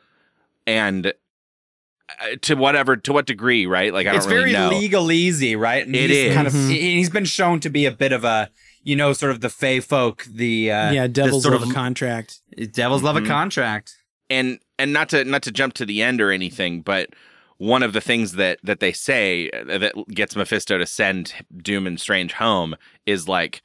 and 0.66 1.12
to 2.42 2.54
whatever 2.54 2.96
to 2.96 3.12
what 3.12 3.26
degree, 3.26 3.66
right? 3.66 3.92
Like 3.92 4.06
I 4.06 4.16
it's 4.16 4.26
don't 4.26 4.34
really 4.34 4.52
very 4.52 4.70
know. 4.70 4.70
legalese, 4.70 5.58
right? 5.58 5.86
And 5.86 5.94
It 5.94 6.10
he's 6.10 6.18
is. 6.30 6.34
kind 6.34 6.46
of 6.46 6.52
Mhm. 6.52 6.70
he- 6.70 6.96
he's 6.96 7.10
been 7.10 7.24
shown 7.24 7.60
to 7.60 7.70
be 7.70 7.84
a 7.86 7.90
bit 7.92 8.12
of 8.12 8.24
a 8.24 8.50
you 8.82 8.96
know 8.96 9.12
sort 9.12 9.32
of 9.32 9.40
the 9.40 9.50
fey 9.50 9.80
folk, 9.80 10.24
the 10.30 10.70
uh, 10.72 10.92
yeah, 10.92 11.06
devils 11.06 11.42
sort 11.42 11.54
love 11.54 11.62
of 11.62 11.70
a 11.70 11.74
contract. 11.74 12.40
devils 12.72 13.02
love 13.02 13.16
a 13.16 13.20
Mhm. 13.20 13.26
contract. 13.26 13.96
and 14.30 14.58
and 14.78 14.92
not 14.92 15.08
to 15.10 15.24
not 15.24 15.42
to 15.42 15.50
jump 15.50 15.74
to 15.74 15.86
the 15.86 16.02
end 16.02 16.20
or 16.20 16.30
anything, 16.30 16.80
but 16.82 17.10
one 17.56 17.82
of 17.82 17.92
the 17.92 18.00
things 18.00 18.32
that 18.34 18.58
that 18.62 18.78
they 18.80 18.92
say 18.92 19.50
uh, 19.50 19.78
that 19.78 19.92
gets 20.10 20.36
Mephisto 20.36 20.78
to 20.78 20.86
send 20.86 21.34
Doom 21.62 21.86
and 21.86 22.00
Strange 22.00 22.34
home 22.34 22.76
is 23.06 23.26
like, 23.26 23.62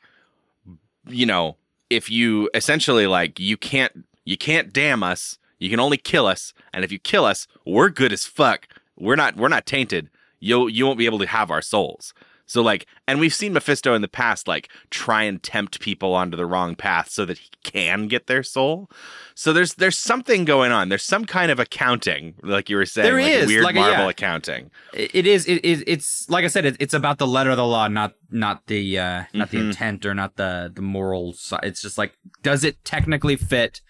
you 1.07 1.25
know, 1.25 1.57
if 1.89 2.09
you 2.09 2.49
essentially 2.53 3.07
like 3.07 3.39
you 3.39 3.57
can't 3.57 4.05
you 4.25 4.37
can't 4.37 4.71
damn 4.73 5.03
us, 5.03 5.37
you 5.63 5.69
can 5.69 5.79
only 5.79 5.97
kill 5.97 6.25
us, 6.27 6.53
and 6.73 6.83
if 6.85 6.91
you 6.91 6.99
kill 6.99 7.25
us, 7.25 7.47
we're 7.65 7.89
good 7.89 8.11
as 8.13 8.25
fuck. 8.25 8.67
We're 8.97 9.15
not 9.15 9.35
we're 9.35 9.47
not 9.57 9.65
tainted. 9.65 10.09
You 10.39 10.67
you 10.67 10.85
won't 10.85 10.99
be 10.99 11.05
able 11.05 11.19
to 11.19 11.27
have 11.27 11.49
our 11.51 11.61
souls. 11.61 12.13
So 12.45 12.61
like, 12.61 12.85
and 13.07 13.21
we've 13.21 13.33
seen 13.33 13.53
Mephisto 13.53 13.95
in 13.95 14.01
the 14.01 14.07
past 14.09 14.49
like 14.49 14.67
try 14.89 15.23
and 15.23 15.41
tempt 15.41 15.79
people 15.79 16.13
onto 16.13 16.35
the 16.35 16.45
wrong 16.45 16.75
path 16.75 17.09
so 17.09 17.23
that 17.25 17.37
he 17.37 17.49
can 17.63 18.07
get 18.09 18.27
their 18.27 18.43
soul. 18.43 18.89
So 19.33 19.53
there's 19.53 19.75
there's 19.75 19.97
something 19.97 20.43
going 20.43 20.71
on. 20.73 20.89
There's 20.89 21.05
some 21.05 21.23
kind 21.25 21.49
of 21.51 21.59
accounting, 21.59 22.35
like 22.43 22.69
you 22.69 22.75
were 22.75 22.85
saying, 22.85 23.05
There 23.07 23.21
like 23.21 23.31
is, 23.31 23.47
weird 23.47 23.63
like 23.63 23.75
Marvel 23.75 24.03
yeah. 24.03 24.09
accounting. 24.09 24.69
It 24.93 25.25
is. 25.25 25.45
It, 25.47 25.59
it, 25.63 25.83
it's 25.87 26.29
like 26.29 26.43
I 26.43 26.49
said. 26.49 26.65
It, 26.65 26.75
it's 26.81 26.93
about 26.93 27.17
the 27.17 27.25
letter 27.27 27.49
of 27.49 27.57
the 27.57 27.65
law, 27.65 27.87
not 27.87 28.13
not 28.29 28.67
the 28.67 28.99
uh, 28.99 29.23
not 29.33 29.49
the 29.51 29.57
Mhm. 29.59 29.67
intent 29.69 30.05
or 30.05 30.13
not 30.13 30.35
the 30.35 30.69
the 30.75 30.81
moral. 30.81 31.31
si- 31.33 31.55
It's 31.63 31.81
just 31.81 31.97
like, 31.97 32.11
does 32.43 32.63
it 32.65 32.83
technically 32.83 33.37
fit 33.37 33.81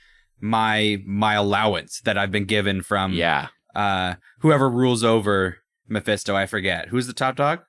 my 0.43 1.01
my 1.05 1.35
allowance 1.35 2.01
that 2.01 2.17
I've 2.17 2.31
been 2.31 2.43
given 2.45 2.81
from 2.83 3.13
yeah. 3.13 3.47
uh 3.73 4.15
whoever 4.39 4.69
rules 4.69 5.03
over 5.03 5.57
Mephisto? 5.87 6.35
I 6.35 6.45
forget 6.45 6.89
who's 6.89 7.07
the 7.07 7.13
top 7.13 7.37
dog. 7.37 7.61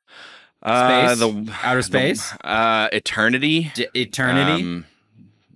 Uh, 0.60 1.14
Space? 1.14 1.18
the 1.20 1.54
Outer 1.62 1.78
the- 1.78 1.82
space? 1.82 2.32
uh, 2.42 2.88
eternity. 2.92 3.70
D- 3.74 3.86
eternity. 3.94 4.62
Um, 4.62 4.86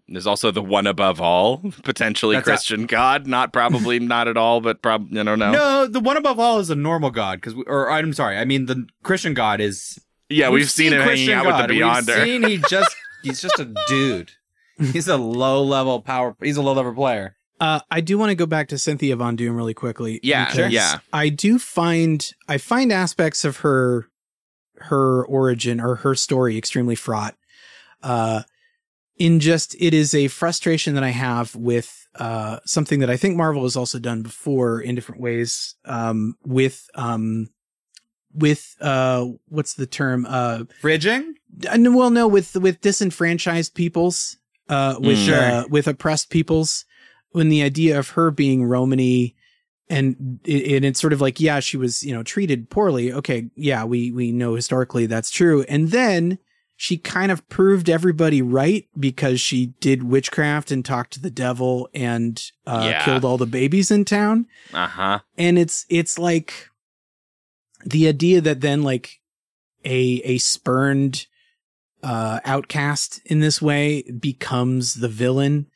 there's 0.06 0.26
also 0.26 0.50
the 0.50 0.62
one 0.62 0.86
above 0.86 1.20
all, 1.20 1.58
potentially 1.82 2.36
That's 2.36 2.46
a- 2.46 2.50
Christian 2.50 2.86
God. 2.86 3.26
Not 3.26 3.52
probably, 3.52 3.98
not 4.14 4.28
at 4.28 4.36
all, 4.36 4.60
but 4.60 4.80
probably 4.80 5.18
I 5.18 5.24
don't 5.24 5.38
know. 5.38 5.50
no, 5.52 5.86
the 5.86 6.00
one 6.00 6.16
above 6.16 6.38
all 6.38 6.60
is 6.60 6.70
a 6.70 6.74
normal 6.76 7.10
god 7.10 7.40
because, 7.40 7.54
or 7.66 7.90
I'm 7.90 8.12
sorry, 8.12 8.36
I 8.38 8.44
mean 8.44 8.66
the 8.66 8.86
Christian 9.02 9.34
god 9.34 9.60
is. 9.60 9.98
Yeah, 10.30 10.50
we've, 10.50 10.70
seen, 10.70 10.92
him 10.92 11.00
hanging 11.00 11.32
out 11.32 11.46
with 11.46 11.56
the 11.56 11.72
Beyonder. 11.74 12.16
We've 12.16 12.24
seen 12.24 12.42
he 12.42 12.58
just 12.68 12.94
he's 13.22 13.40
just 13.40 13.58
a 13.58 13.74
dude. 13.88 14.32
He's 14.92 15.08
a 15.08 15.16
low 15.16 15.62
level 15.62 16.00
power. 16.00 16.36
He's 16.40 16.56
a 16.56 16.62
low 16.62 16.72
level 16.72 16.94
player. 16.94 17.36
Uh, 17.60 17.80
I 17.90 18.00
do 18.00 18.18
want 18.18 18.30
to 18.30 18.36
go 18.36 18.46
back 18.46 18.68
to 18.68 18.78
Cynthia 18.78 19.16
Von 19.16 19.34
Doom 19.34 19.56
really 19.56 19.74
quickly. 19.74 20.20
Yeah, 20.22 20.46
because 20.46 20.72
yeah. 20.72 20.98
I 21.12 21.28
do 21.28 21.58
find 21.58 22.28
I 22.48 22.58
find 22.58 22.92
aspects 22.92 23.44
of 23.44 23.58
her 23.58 24.08
her 24.76 25.24
origin 25.26 25.80
or 25.80 25.96
her 25.96 26.14
story 26.14 26.56
extremely 26.56 26.94
fraught. 26.94 27.34
Uh, 28.02 28.42
in 29.16 29.40
just 29.40 29.74
it 29.80 29.92
is 29.92 30.14
a 30.14 30.28
frustration 30.28 30.94
that 30.94 31.02
I 31.02 31.10
have 31.10 31.56
with 31.56 32.06
uh, 32.14 32.60
something 32.64 33.00
that 33.00 33.10
I 33.10 33.16
think 33.16 33.36
Marvel 33.36 33.64
has 33.64 33.76
also 33.76 33.98
done 33.98 34.22
before 34.22 34.80
in 34.80 34.94
different 34.94 35.20
ways. 35.20 35.74
Um, 35.84 36.36
with 36.44 36.88
um, 36.94 37.48
with 38.32 38.76
uh, 38.80 39.26
what's 39.48 39.74
the 39.74 39.86
term? 39.86 40.26
Uh, 40.28 40.64
Bridging. 40.80 41.34
uh, 41.68 41.76
well, 41.78 42.10
no, 42.10 42.28
with 42.28 42.54
with 42.56 42.80
disenfranchised 42.80 43.74
peoples, 43.74 44.36
uh, 44.68 44.96
with 44.98 45.18
Mm. 45.18 45.26
Sure. 45.26 45.40
uh, 45.40 45.64
with 45.68 45.86
oppressed 45.88 46.30
peoples, 46.30 46.84
when 47.32 47.48
the 47.48 47.62
idea 47.62 47.98
of 47.98 48.10
her 48.10 48.30
being 48.30 48.64
Romany, 48.64 49.34
and 49.90 50.38
it, 50.44 50.76
and 50.76 50.84
it's 50.84 51.00
sort 51.00 51.12
of 51.12 51.20
like, 51.20 51.40
yeah, 51.40 51.60
she 51.60 51.76
was 51.76 52.02
you 52.02 52.12
know 52.14 52.22
treated 52.22 52.70
poorly. 52.70 53.12
Okay, 53.12 53.48
yeah, 53.56 53.84
we 53.84 54.10
we 54.12 54.32
know 54.32 54.54
historically 54.54 55.06
that's 55.06 55.30
true, 55.30 55.62
and 55.68 55.90
then 55.90 56.38
she 56.80 56.96
kind 56.96 57.32
of 57.32 57.48
proved 57.48 57.90
everybody 57.90 58.40
right 58.40 58.86
because 58.96 59.40
she 59.40 59.74
did 59.80 60.04
witchcraft 60.04 60.70
and 60.70 60.84
talked 60.84 61.12
to 61.12 61.20
the 61.20 61.30
devil 61.30 61.88
and 61.92 62.40
uh, 62.68 62.82
Yeah. 62.90 63.04
killed 63.04 63.24
all 63.24 63.36
the 63.36 63.46
babies 63.46 63.90
in 63.90 64.04
town 64.04 64.46
Uh 64.72 64.86
huh. 64.86 65.18
and 65.36 65.58
it's 65.58 65.84
it's 65.88 66.20
like 66.20 66.68
the 67.84 68.06
idea 68.06 68.40
that 68.40 68.60
then 68.60 68.82
like 68.82 69.20
a 69.84 70.20
a 70.24 70.38
spurned 70.38 71.26
uh 72.02 72.40
outcast 72.44 73.20
in 73.26 73.40
this 73.40 73.60
way 73.60 74.02
becomes 74.20 74.94
the 74.94 75.08
villain 75.08 75.66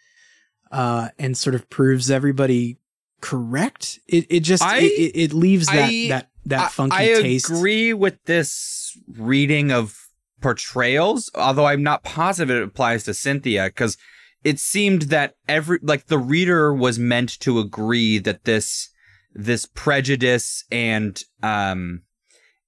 uh 0.70 1.08
and 1.18 1.36
sort 1.36 1.54
of 1.54 1.68
proves 1.68 2.10
everybody 2.10 2.78
correct. 3.20 3.98
It 4.08 4.26
it 4.30 4.40
just 4.40 4.62
I- 4.62 4.78
it, 4.80 5.12
it, 5.14 5.32
leaves 5.32 5.66
that 5.66 5.88
I- 5.90 6.06
that 6.08 6.30
that 6.46 6.72
funky 6.72 6.96
I, 6.96 7.02
I 7.18 7.22
taste. 7.22 7.48
agree 7.50 7.92
with 7.94 8.22
this 8.24 8.96
reading 9.16 9.70
of 9.70 9.96
portrayals, 10.40 11.30
although 11.36 11.66
I'm 11.66 11.82
not 11.84 12.02
positive 12.02 12.56
it 12.56 12.62
applies 12.64 13.04
to 13.04 13.14
Cynthia 13.14 13.66
because 13.66 13.96
it 14.42 14.58
seemed 14.58 15.02
that 15.02 15.34
every 15.48 15.78
like 15.82 16.06
the 16.06 16.18
reader 16.18 16.74
was 16.74 16.98
meant 16.98 17.38
to 17.40 17.60
agree 17.60 18.18
that 18.18 18.44
this 18.44 18.88
this 19.34 19.66
prejudice 19.66 20.64
and 20.72 21.22
um 21.44 22.02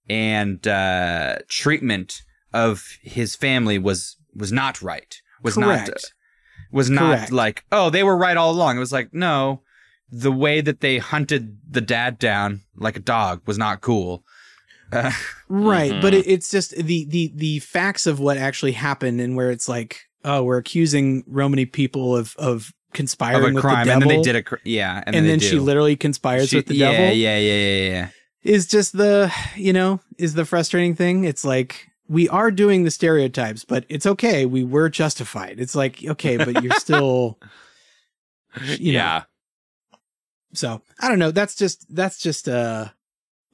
and 0.08 0.66
uh 0.68 1.38
treatment 1.48 2.22
of 2.54 2.82
his 3.02 3.36
family 3.36 3.78
was 3.78 4.16
was 4.34 4.50
not 4.52 4.80
right 4.80 5.20
was 5.42 5.58
not 5.58 5.86
Correct. 5.86 6.14
was 6.72 6.88
not 6.88 7.16
Correct. 7.18 7.32
like 7.32 7.64
oh 7.70 7.90
they 7.90 8.02
were 8.02 8.16
right 8.16 8.36
all 8.36 8.50
along. 8.52 8.76
It 8.76 8.80
was 8.80 8.92
like 8.92 9.12
no 9.12 9.60
the 10.10 10.32
way 10.32 10.60
that 10.60 10.80
they 10.80 10.98
hunted 10.98 11.58
the 11.68 11.80
dad 11.80 12.18
down 12.18 12.60
like 12.76 12.96
a 12.96 13.00
dog 13.00 13.42
was 13.46 13.58
not 13.58 13.80
cool. 13.80 14.24
Uh, 14.92 15.10
right 15.48 16.00
but 16.00 16.12
Mhm. 16.12 16.18
it, 16.20 16.26
it's 16.28 16.50
just 16.50 16.70
the 16.76 17.04
the 17.06 17.32
the 17.34 17.58
facts 17.60 18.06
of 18.06 18.20
what 18.20 18.36
actually 18.36 18.72
happened 18.72 19.20
and 19.20 19.34
where 19.34 19.50
it's 19.50 19.68
like 19.68 20.02
oh 20.24 20.42
we're 20.44 20.58
accusing 20.58 21.24
romany 21.26 21.66
people 21.66 22.14
of 22.16 22.34
of 22.38 22.46
of 22.46 22.72
conspiring 22.92 23.50
a 23.50 23.54
with 23.54 23.62
crime 23.64 23.86
the 23.86 23.92
and 23.92 24.02
then 24.02 24.08
they 24.08 24.22
did 24.22 24.36
a 24.36 24.42
cr- 24.42 24.54
yeah 24.64 25.02
and, 25.04 25.16
and, 25.16 25.24
they 25.26 25.30
then 25.30 25.40
she 25.40 25.58
literally 25.58 25.96
conspires 25.96 26.50
She- 26.50 26.56
with 26.56 26.66
the 26.66 26.76
yeah, 26.76 26.90
devil. 26.92 27.06
Yeah, 27.16 27.38
yeah 27.38 27.38
yeah 27.38 27.76
yeah 27.76 27.90
yeah. 27.90 28.08
Is 28.44 28.68
just 28.68 28.96
the 28.96 29.32
you 29.56 29.72
know 29.72 30.00
is 30.18 30.34
the 30.34 30.44
frustrating 30.44 30.94
thing. 30.94 31.24
It's 31.24 31.44
like 31.44 31.88
we 32.14 32.28
are 32.28 32.50
doing 32.50 32.84
the 32.84 32.90
stereotypes 32.90 33.64
but 33.64 33.84
it's 33.88 34.06
okay 34.06 34.46
we 34.46 34.64
were 34.64 34.88
justified 34.88 35.58
it's 35.58 35.74
like 35.74 36.02
okay 36.04 36.36
but 36.36 36.62
you're 36.62 36.72
still 36.74 37.38
You 38.78 38.92
know. 38.92 38.98
yeah. 38.98 39.22
so 40.52 40.82
i 41.00 41.08
don't 41.08 41.18
know 41.18 41.30
that's 41.32 41.54
just 41.56 41.86
that's 41.94 42.18
just 42.18 42.48
uh 42.48 42.88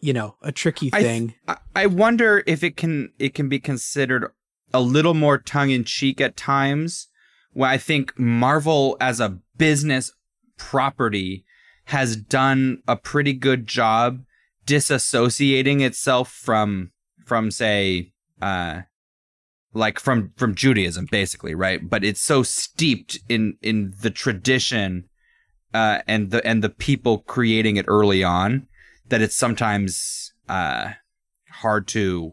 you 0.01 0.13
know 0.13 0.37
a 0.43 0.53
tricky 0.53 0.91
I 0.93 1.01
th- 1.01 1.07
thing 1.07 1.35
I, 1.49 1.57
I 1.75 1.87
wonder 1.87 2.43
if 2.47 2.63
it 2.63 2.77
can 2.77 3.13
it 3.19 3.35
can 3.35 3.49
be 3.49 3.59
considered 3.59 4.31
a 4.73 4.81
little 4.81 5.15
more 5.15 5.39
tongue 5.39 5.71
in 5.71 5.85
cheek 5.85 6.21
at 6.21 6.37
times. 6.37 7.09
Where 7.53 7.71
I 7.71 7.79
think 7.79 8.17
Marvel 8.19 8.97
as 9.01 9.19
a 9.21 9.39
business 9.57 10.13
property 10.57 11.45
has 11.87 12.17
done 12.17 12.83
a 12.87 12.97
pretty 12.97 13.33
good 13.33 13.67
job 13.67 14.23
disassociating 14.67 15.81
itself 15.81 16.31
from 16.31 16.93
from 17.25 17.51
say 17.51 18.10
uh 18.43 18.83
like 19.73 20.01
from 20.01 20.33
from 20.37 20.55
Judaism 20.55 21.07
basically, 21.11 21.55
right? 21.55 21.89
But 21.89 22.05
it's 22.05 22.21
so 22.21 22.43
steeped 22.43 23.19
in 23.29 23.57
in 23.63 23.95
the 24.01 24.11
tradition 24.11 25.09
uh 25.75 26.01
and 26.09 26.31
the 26.31 26.45
and 26.47 26.63
the 26.65 26.71
people 26.71 27.19
creating 27.19 27.77
it 27.77 27.85
early 27.89 28.25
on 28.25 28.67
that 29.09 29.21
it's 29.23 29.37
sometimes 29.37 30.33
uh 30.49 30.93
hard 31.51 31.87
to 31.89 32.33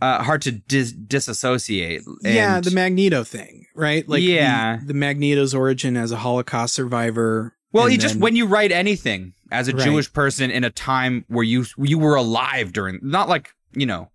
uh 0.00 0.22
hard 0.22 0.42
to 0.42 0.52
dis- 0.52 0.92
disassociate. 0.92 2.02
yeah 2.22 2.60
the 2.60 2.70
magneto 2.70 3.24
thing 3.24 3.66
right 3.74 4.08
like 4.08 4.20
the- 4.20 4.26
Yeah. 4.26 4.78
the, 4.84 4.94
magneto's 4.94 5.54
origin 5.54 5.96
as 5.96 6.12
a 6.12 6.18
holocaust 6.18 6.74
survivor 6.74 7.56
well, 7.72 7.84
and 7.84 7.92
you 7.92 7.98
just 7.98 8.16
when 8.16 8.34
you 8.36 8.46
write 8.46 8.72
anything 8.72 9.34
as 9.50 9.68
a 9.68 9.72
Right. 9.76 9.84
Jewish 9.84 10.10
person 10.12 10.50
in 10.50 10.64
a 10.64 10.70
time 10.70 11.24
where 11.28 11.44
you 11.44 11.66
you 11.76 11.98
were 11.98 12.14
alive 12.14 12.72
during 12.72 12.98
not 13.02 13.28
like, 13.28 13.52
you 13.72 13.84
know, 13.84 14.10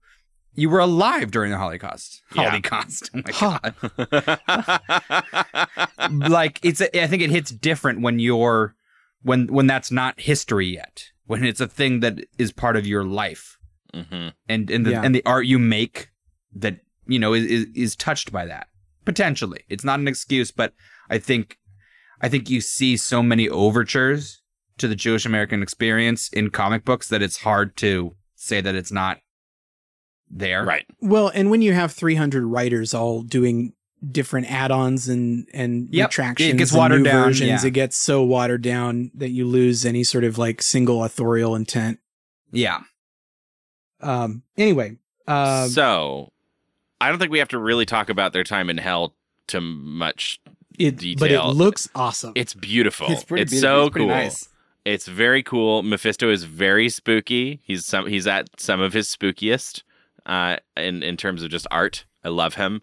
you 0.55 0.69
were 0.69 0.80
alive 0.80 1.31
during 1.31 1.51
the 1.51 1.57
Holocaust. 1.57 2.21
Yeah. 2.35 2.49
Holocaust. 2.49 3.09
Oh 3.13 3.21
my 3.25 3.31
Huh. 3.34 3.59
god. 6.09 6.30
like 6.30 6.59
it's 6.63 6.81
a, 6.81 7.01
I 7.03 7.07
think 7.07 7.21
it 7.21 7.30
hits 7.30 7.51
different 7.51 8.01
when 8.01 8.19
you're 8.19 8.75
when 9.21 9.47
when 9.47 9.67
that's 9.67 9.91
not 9.91 10.19
history 10.19 10.67
yet. 10.67 11.05
When 11.25 11.43
it's 11.45 11.61
a 11.61 11.67
thing 11.67 12.01
that 12.01 12.19
is 12.38 12.51
part 12.51 12.75
of 12.75 12.85
your 12.85 13.03
life 13.05 13.57
hmm 13.93 14.30
and 14.49 14.69
and 14.69 14.85
the, 14.85 14.91
Yeah. 14.91 15.01
and 15.03 15.13
the 15.15 15.23
art 15.25 15.45
you 15.45 15.57
make 15.59 16.09
that 16.55 16.77
you 17.07 17.17
know 17.19 17.34
is, 17.34 17.45
is 17.45 17.65
is 17.75 17.95
touched 17.95 18.31
by 18.31 18.45
that 18.45 18.67
potentially 19.05 19.63
it's 19.69 19.84
not 19.84 19.99
an 19.99 20.07
excuse 20.07 20.49
but 20.51 20.73
i 21.11 21.17
think 21.19 21.57
i 22.21 22.27
think 22.30 22.49
you 22.49 22.59
see 22.59 22.97
so 22.97 23.21
many 23.23 23.47
overtures 23.47 24.41
to 24.80 24.88
the 24.88 24.95
jewish 24.95 25.25
american 25.27 25.61
experience 25.63 26.27
in 26.34 26.49
comic 26.49 26.84
books 26.85 27.07
that 27.09 27.21
it's 27.21 27.38
hard 27.38 27.75
to 27.77 28.15
say 28.35 28.61
that 28.61 28.73
it's 28.75 28.91
not 28.91 29.19
there 30.35 30.64
Right. 30.65 30.85
Well, 31.01 31.30
and 31.34 31.49
when 31.51 31.61
you 31.61 31.73
have 31.73 31.91
300 31.91 32.43
writers 32.45 32.93
all 32.93 33.22
doing 33.22 33.73
different 34.11 34.51
add-ons 34.51 35.07
and 35.07 35.47
and 35.53 35.88
Yep. 35.93 36.10
retractions, 36.10 36.49
It 36.49 36.57
gets 36.57 36.72
and 36.72 36.77
watered 36.80 37.03
down, 37.05 37.23
versions, 37.27 37.64
yeah. 37.64 37.68
it 37.68 37.72
gets 37.72 37.95
so 37.97 38.23
watered 38.23 38.61
down 38.61 39.11
that 39.15 39.30
you 39.30 39.45
lose 39.47 39.85
any 39.85 40.03
sort 40.03 40.23
of 40.23 40.38
like 40.38 40.61
single 40.61 41.03
authorial 41.03 41.55
intent. 41.55 41.99
yeah 42.51 42.81
Um. 44.01 44.43
Anyway. 44.57 44.97
Uh, 45.27 45.68
so, 45.68 46.34
I 46.99 47.07
don't 47.10 47.18
think 47.19 47.31
we 47.31 47.39
have 47.39 47.47
to 47.49 47.57
really 47.60 47.85
talk 47.85 48.10
about 48.10 48.34
their 48.34 48.43
time 48.43 48.69
in 48.69 48.77
hell 48.77 49.15
too 49.47 49.61
much. 49.61 50.39
it, 50.77 51.18
but 51.18 51.31
it 51.31 51.41
looks 51.41 51.88
awesome. 51.95 52.34
It's 52.35 52.53
beautiful. 52.53 53.07
It's, 53.10 53.23
beautiful. 53.23 53.57
so 53.60 53.89
pretty 53.89 54.07
cool. 54.07 54.15
nice. 54.15 54.49
It's 54.84 55.07
very 55.07 55.41
cool. 55.43 55.81
Mephisto 55.84 56.30
is 56.30 56.43
very 56.43 56.89
spooky. 56.89 57.61
He's 57.64 57.85
some 57.85 58.07
he's 58.07 58.27
at 58.27 58.49
some 58.60 58.81
of 58.81 58.91
his 58.91 59.07
spookiest 59.07 59.84
uh 60.25 60.57
in 60.77 61.03
in 61.03 61.17
terms 61.17 61.43
of 61.43 61.49
just 61.49 61.67
art. 61.71 62.05
I 62.23 62.29
love 62.29 62.55
him. 62.55 62.81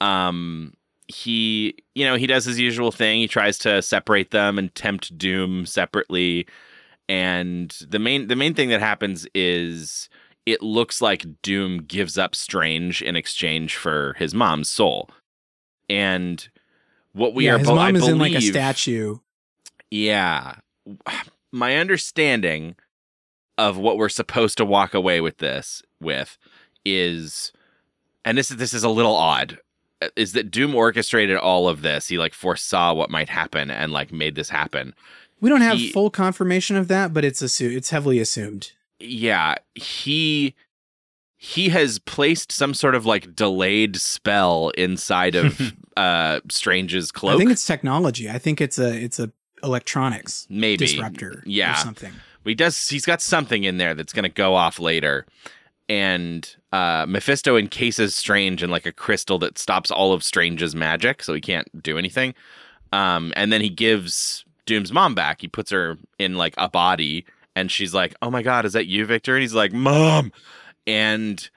Um 0.00 0.72
he 1.08 1.74
you 1.94 2.04
know, 2.04 2.16
he 2.16 2.26
does 2.26 2.44
his 2.44 2.58
usual 2.58 2.92
thing. 2.92 3.20
He 3.20 3.28
tries 3.28 3.58
to 3.58 3.82
separate 3.82 4.30
them 4.30 4.58
and 4.58 4.74
tempt 4.74 5.16
Doom 5.18 5.66
separately. 5.66 6.46
And 7.08 7.76
the 7.88 7.98
main 7.98 8.28
the 8.28 8.36
main 8.36 8.54
thing 8.54 8.68
that 8.70 8.80
happens 8.80 9.26
is 9.34 10.08
it 10.46 10.62
looks 10.62 11.00
like 11.00 11.26
Doom 11.42 11.78
gives 11.84 12.18
up 12.18 12.34
Strange 12.34 13.02
in 13.02 13.16
exchange 13.16 13.76
for 13.76 14.14
his 14.18 14.34
mom's 14.34 14.70
soul. 14.70 15.10
And 15.88 16.48
what 17.12 17.34
we 17.34 17.46
yeah, 17.46 17.54
are 17.54 17.58
his 17.58 17.68
bo- 17.68 17.74
mom 17.76 17.94
I 17.94 17.98
is 17.98 18.08
in 18.08 18.18
like 18.18 18.34
a 18.34 18.40
statue. 18.40 19.18
yeah. 19.90 20.56
My 21.52 21.76
understanding 21.76 22.76
of 23.58 23.76
what 23.76 23.98
we're 23.98 24.08
supposed 24.08 24.56
to 24.58 24.64
walk 24.64 24.94
away 24.94 25.20
with 25.20 25.38
this 25.38 25.82
with 26.00 26.38
is 26.84 27.52
and 28.24 28.36
this 28.38 28.50
is 28.50 28.56
this 28.56 28.74
is 28.74 28.84
a 28.84 28.88
little 28.88 29.14
odd 29.16 29.58
uh, 30.00 30.08
is 30.16 30.32
that 30.32 30.50
Doom 30.50 30.74
orchestrated 30.74 31.36
all 31.36 31.68
of 31.68 31.82
this. 31.82 32.08
He 32.08 32.18
like 32.18 32.34
foresaw 32.34 32.92
what 32.94 33.10
might 33.10 33.28
happen 33.28 33.70
and 33.70 33.92
like 33.92 34.12
made 34.12 34.34
this 34.34 34.48
happen. 34.48 34.94
We 35.40 35.48
don't 35.48 35.60
have 35.60 35.78
He- 35.78 35.90
full 35.90 36.10
confirmation 36.10 36.76
of 36.76 36.88
that, 36.88 37.12
but 37.12 37.24
it's 37.24 37.42
assu- 37.42 37.74
it's 37.74 37.90
heavily 37.90 38.18
assumed. 38.20 38.72
Yeah, 39.00 39.56
he 39.74 40.54
he 41.36 41.70
has 41.70 41.98
placed 41.98 42.52
some 42.52 42.72
sort 42.74 42.94
of 42.94 43.04
like 43.04 43.34
delayed 43.34 43.96
spell 43.96 44.70
inside 44.78 45.34
of 45.34 45.60
uh 45.96 46.40
Strange's 46.50 47.10
cloak. 47.10 47.34
I 47.34 47.38
think 47.38 47.50
it's 47.50 47.66
technology. 47.66 48.30
I 48.30 48.38
think 48.38 48.60
it's 48.60 48.78
a 48.78 48.92
it's 48.96 49.18
a 49.18 49.32
electronics 49.64 50.46
maybe 50.50 50.78
disruptor 50.86 51.42
Yeah. 51.46 51.72
or 51.72 51.76
something. 51.76 52.12
he 52.44 52.54
does 52.54 52.88
he's 52.88 53.04
got 53.04 53.20
something 53.20 53.62
in 53.64 53.78
there 53.78 53.94
that's 53.94 54.12
going 54.12 54.24
to 54.24 54.28
go 54.28 54.54
off 54.56 54.80
later 54.80 55.24
and 55.92 56.56
uh 56.72 57.04
mephisto 57.06 57.58
encases 57.58 58.16
strange 58.16 58.62
in 58.62 58.70
like 58.70 58.86
a 58.86 58.92
crystal 58.92 59.38
that 59.38 59.58
stops 59.58 59.90
all 59.90 60.14
of 60.14 60.24
strange's 60.24 60.74
magic 60.74 61.22
so 61.22 61.34
he 61.34 61.40
can't 61.40 61.68
do 61.82 61.98
anything. 61.98 62.34
Um 62.94 63.30
and 63.36 63.52
then 63.52 63.60
he 63.60 63.68
gives 63.68 64.46
doom's 64.64 64.90
mom 64.90 65.14
back. 65.14 65.42
He 65.42 65.48
puts 65.48 65.70
her 65.70 65.98
in 66.18 66.36
like 66.36 66.54
a 66.56 66.70
body 66.70 67.26
and 67.54 67.70
she's 67.70 67.92
like 67.92 68.14
oh 68.22 68.30
my 68.30 68.42
god 68.42 68.64
is 68.64 68.72
that 68.72 68.86
you 68.86 69.04
victor? 69.04 69.34
And 69.34 69.42
he's 69.42 69.54
like 69.54 69.74
mom! 69.74 70.32
And 70.86 71.50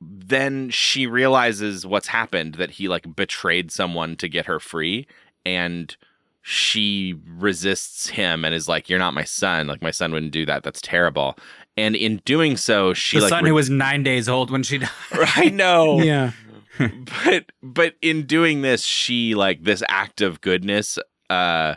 then 0.00 0.70
she 0.70 1.06
realizes 1.06 1.86
what's 1.86 2.08
happened 2.08 2.54
that 2.54 2.72
he 2.72 2.88
like 2.88 3.14
betrayed 3.14 3.70
someone 3.70 4.16
to 4.16 4.28
get 4.28 4.46
her 4.46 4.58
free 4.58 5.06
and 5.46 5.96
she 6.42 7.14
resists 7.36 8.08
him 8.08 8.44
and 8.44 8.54
is 8.54 8.68
like 8.68 8.88
you're 8.88 8.98
not 8.98 9.14
my 9.14 9.24
son. 9.24 9.68
Like 9.68 9.82
my 9.82 9.92
son 9.92 10.10
wouldn't 10.10 10.32
do 10.32 10.46
that. 10.46 10.64
That's 10.64 10.80
terrible 10.80 11.36
and 11.78 11.94
in 11.96 12.20
doing 12.24 12.56
so 12.56 12.92
she 12.92 13.16
the 13.18 13.22
like 13.22 13.30
son 13.30 13.44
re- 13.44 13.50
who 13.50 13.54
was 13.54 13.70
nine 13.70 14.02
days 14.02 14.28
old 14.28 14.50
when 14.50 14.62
she 14.62 14.78
died. 14.78 14.90
I 15.12 15.48
know 15.48 16.00
Yeah. 16.02 16.32
but 17.24 17.46
but 17.62 17.94
in 18.02 18.24
doing 18.26 18.62
this 18.62 18.84
she 18.84 19.34
like 19.34 19.62
this 19.62 19.82
act 19.88 20.20
of 20.20 20.40
goodness 20.40 20.98
uh 21.30 21.74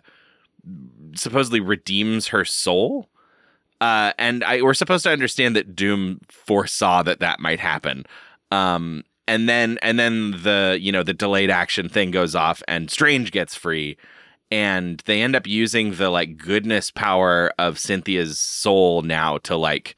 supposedly 1.16 1.60
redeems 1.60 2.28
her 2.28 2.46
soul 2.46 3.10
uh 3.80 4.14
and 4.20 4.44
i 4.44 4.62
we're 4.62 4.74
supposed 4.76 5.04
to 5.04 5.10
understand 5.10 5.56
that 5.56 5.76
doom 5.76 6.20
foresaw 6.30 7.02
that 7.02 7.20
that 7.20 7.40
might 7.40 7.60
happen 7.60 8.06
um 8.52 9.04
and 9.28 9.50
then 9.50 9.80
and 9.82 9.98
then 9.98 10.32
the 10.44 10.78
you 10.80 10.92
know 10.92 11.04
the 11.04 11.14
delayed 11.14 11.50
action 11.50 11.90
thing 11.90 12.12
goes 12.12 12.36
off 12.36 12.62
and 12.68 12.92
strange 12.92 13.32
gets 13.32 13.56
free 13.56 13.98
and 14.52 15.02
they 15.06 15.22
end 15.22 15.36
up 15.36 15.48
using 15.48 15.96
the 15.96 16.10
like 16.10 16.38
goodness 16.38 16.92
power 16.92 17.52
of 17.58 17.80
cynthia's 17.80 18.40
soul 18.40 19.02
now 19.02 19.38
to 19.40 19.56
like 19.56 19.96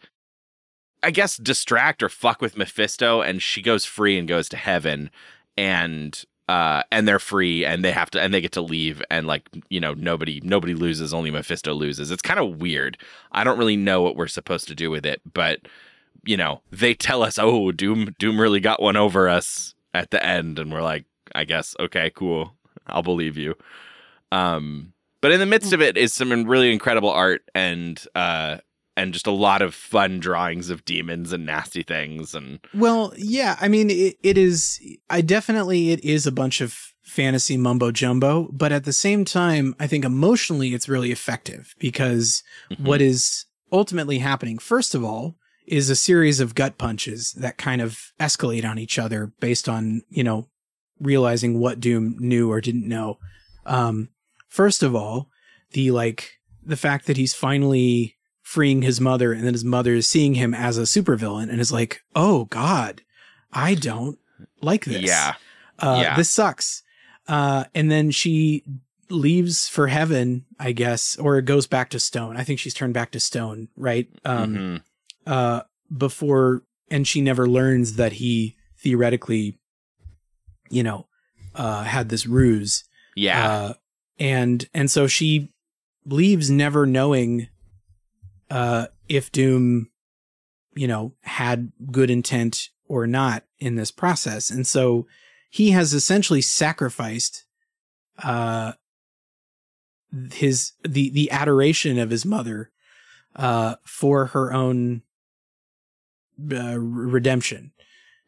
I 1.01 1.11
guess 1.11 1.35
distract 1.35 2.01
or 2.01 2.09
fuck 2.09 2.41
with 2.41 2.55
Mephisto 2.55 3.21
and 3.21 3.41
she 3.41 3.61
goes 3.61 3.83
free 3.83 4.17
and 4.17 4.27
goes 4.27 4.47
to 4.49 4.57
heaven 4.57 5.09
and 5.57 6.23
uh 6.47 6.83
and 6.91 7.07
they're 7.07 7.19
free 7.19 7.65
and 7.65 7.83
they 7.83 7.91
have 7.91 8.11
to 8.11 8.21
and 8.21 8.33
they 8.33 8.41
get 8.41 8.51
to 8.53 8.61
leave 8.61 9.01
and 9.09 9.27
like 9.27 9.49
you 9.69 9.79
know 9.79 9.93
nobody 9.93 10.39
nobody 10.43 10.73
loses 10.73 11.13
only 11.13 11.31
Mephisto 11.31 11.73
loses. 11.73 12.11
It's 12.11 12.21
kind 12.21 12.39
of 12.39 12.61
weird. 12.61 12.97
I 13.31 13.43
don't 13.43 13.57
really 13.57 13.77
know 13.77 14.01
what 14.01 14.15
we're 14.15 14.27
supposed 14.27 14.67
to 14.67 14.75
do 14.75 14.89
with 14.89 15.05
it, 15.05 15.21
but 15.33 15.59
you 16.25 16.37
know, 16.37 16.61
they 16.71 16.93
tell 16.93 17.21
us, 17.23 17.37
"Oh, 17.37 17.71
Doom 17.71 18.15
Doom 18.19 18.39
really 18.39 18.59
got 18.59 18.81
one 18.81 18.95
over 18.95 19.29
us 19.29 19.75
at 19.93 20.11
the 20.11 20.25
end." 20.25 20.59
And 20.59 20.71
we're 20.71 20.81
like, 20.81 21.05
"I 21.35 21.43
guess 21.43 21.75
okay, 21.79 22.11
cool. 22.15 22.55
I'll 22.87 23.03
believe 23.03 23.37
you." 23.37 23.55
Um 24.33 24.93
but 25.21 25.31
in 25.31 25.39
the 25.39 25.45
midst 25.45 25.71
of 25.71 25.81
it 25.81 25.95
is 25.97 26.13
some 26.13 26.31
really 26.45 26.71
incredible 26.73 27.09
art 27.09 27.43
and 27.55 28.03
uh 28.15 28.57
and 28.95 29.13
just 29.13 29.25
a 29.25 29.31
lot 29.31 29.61
of 29.63 29.73
fun 29.73 30.19
drawings 30.19 30.69
of 30.69 30.85
demons 30.85 31.33
and 31.33 31.45
nasty 31.45 31.81
things 31.81 32.35
and 32.35 32.59
Well, 32.73 33.13
yeah, 33.17 33.57
I 33.59 33.67
mean 33.67 33.89
it, 33.89 34.17
it 34.21 34.37
is 34.37 34.79
I 35.09 35.21
definitely 35.21 35.91
it 35.91 36.03
is 36.03 36.27
a 36.27 36.31
bunch 36.31 36.61
of 36.61 36.77
fantasy 37.01 37.57
mumbo 37.57 37.91
jumbo, 37.91 38.49
but 38.51 38.71
at 38.71 38.85
the 38.85 38.93
same 38.93 39.25
time, 39.25 39.75
I 39.79 39.87
think 39.87 40.05
emotionally 40.05 40.73
it's 40.73 40.89
really 40.89 41.11
effective 41.11 41.75
because 41.79 42.43
Mm-hmm. 42.71 42.85
what 42.85 43.01
is 43.01 43.45
ultimately 43.71 44.19
happening 44.19 44.57
first 44.59 44.93
of 44.95 45.03
all 45.03 45.35
is 45.65 45.89
a 45.89 45.95
series 45.95 46.39
of 46.39 46.55
gut 46.55 46.77
punches 46.77 47.33
that 47.33 47.57
kind 47.57 47.81
of 47.81 48.11
escalate 48.19 48.65
on 48.65 48.77
each 48.77 48.99
other 48.99 49.31
based 49.39 49.67
on, 49.69 50.01
you 50.09 50.23
know, 50.23 50.47
realizing 50.99 51.59
what 51.59 51.79
Doom 51.79 52.15
knew 52.19 52.51
or 52.51 52.61
didn't 52.61 52.87
know. 52.87 53.17
Um 53.65 54.09
first 54.53 54.83
of 54.83 54.93
all, 54.95 55.29
the 55.71 55.89
like 55.91 56.39
the 56.63 56.77
fact 56.77 57.07
that 57.07 57.17
he's 57.17 57.33
finally 57.33 58.15
freeing 58.41 58.81
his 58.83 59.01
mother 59.01 59.33
and 59.33 59.43
then 59.45 59.53
his 59.53 59.65
mother 59.65 59.93
is 59.95 60.07
seeing 60.07 60.35
him 60.35 60.53
as 60.53 60.77
a 60.77 60.83
supervillain 60.83 61.49
and 61.49 61.59
is 61.59 61.71
like, 61.71 62.01
"Oh 62.15 62.45
god, 62.45 63.01
I 63.51 63.73
don't 63.75 64.17
like 64.61 64.85
this. 64.85 65.01
yeah 65.03 65.33
Uh, 65.79 65.99
yeah. 66.03 66.15
this 66.15 66.29
sucks." 66.29 66.83
Uh, 67.27 67.63
and 67.73 67.89
then 67.89 68.11
she 68.11 68.63
leaves 69.09 69.67
for 69.69 69.87
heaven, 69.87 70.45
I 70.59 70.71
guess, 70.73 71.17
or 71.17 71.41
goes 71.41 71.67
back 71.67 71.89
to 71.91 71.99
stone. 71.99 72.37
I 72.37 72.43
think 72.43 72.59
she's 72.59 72.73
turned 72.73 72.93
back 72.93 73.11
to 73.11 73.19
stone, 73.19 73.69
right? 73.75 74.07
Um, 74.25 74.55
Mhm. 74.55 74.81
uh, 75.25 75.61
before, 75.95 76.63
and 76.91 77.07
she 77.07 77.21
never 77.21 77.47
learns 77.47 77.95
that 77.95 78.13
he 78.13 78.55
theoretically, 78.77 79.57
you 80.69 80.83
know, 80.83 81.07
uh, 81.55 81.83
had 81.83 82.09
this 82.09 82.25
ruse. 82.27 82.83
yeah 83.15 83.47
Uh, 83.49 83.73
and 84.19 84.67
and 84.73 84.89
so 84.89 85.07
she 85.07 85.51
leaves 86.05 86.49
never 86.49 86.85
knowing 86.85 87.47
uh 88.49 88.87
if 89.09 89.31
Doom, 89.31 89.89
you 90.75 90.87
know, 90.87 91.13
had 91.21 91.71
good 91.91 92.09
intent 92.09 92.69
or 92.87 93.05
not 93.05 93.43
in 93.59 93.75
this 93.75 93.91
process. 93.91 94.49
And 94.49 94.65
so 94.65 95.07
he 95.49 95.71
has 95.71 95.93
essentially 95.93 96.41
sacrificed 96.41 97.45
uh 98.21 98.73
his 100.31 100.73
the 100.83 101.09
the 101.09 101.31
adoration 101.31 101.97
of 101.97 102.09
his 102.09 102.25
mother 102.25 102.71
uh 103.35 103.75
for 103.83 104.27
her 104.27 104.53
own 104.53 105.01
uh, 106.51 106.77
redemption 106.79 107.71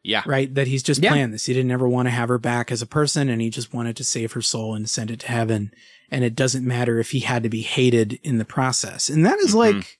yeah 0.06 0.22
right? 0.26 0.54
That 0.54 0.66
he's 0.68 0.82
just 0.82 1.02
Yeah. 1.02 1.10
planned 1.10 1.34
this. 1.34 1.46
He 1.46 1.52
didn't 1.54 1.70
ever 1.70 1.88
want 1.88 2.06
to 2.06 2.10
have 2.10 2.28
her 2.28 2.38
back 2.38 2.70
as 2.72 2.80
a 2.82 2.86
person, 2.86 3.28
and 3.28 3.40
he 3.42 3.50
just 3.50 3.74
wanted 3.74 3.96
to 3.96 4.04
save 4.04 4.32
her 4.32 4.42
soul 4.42 4.74
and 4.74 4.88
send 4.88 5.10
it 5.10 5.20
to 5.20 5.28
heaven. 5.28 5.70
And 6.10 6.24
it 6.24 6.34
doesn't 6.36 6.64
matter 6.66 6.98
if 7.00 7.10
he 7.10 7.20
had 7.20 7.42
to 7.42 7.48
be 7.48 7.62
hated 7.62 8.18
in 8.22 8.38
the 8.38 8.44
process. 8.44 9.08
And 9.10 9.26
that 9.26 9.38
is 9.40 9.52
Mhm. 9.52 9.58
like 9.74 9.98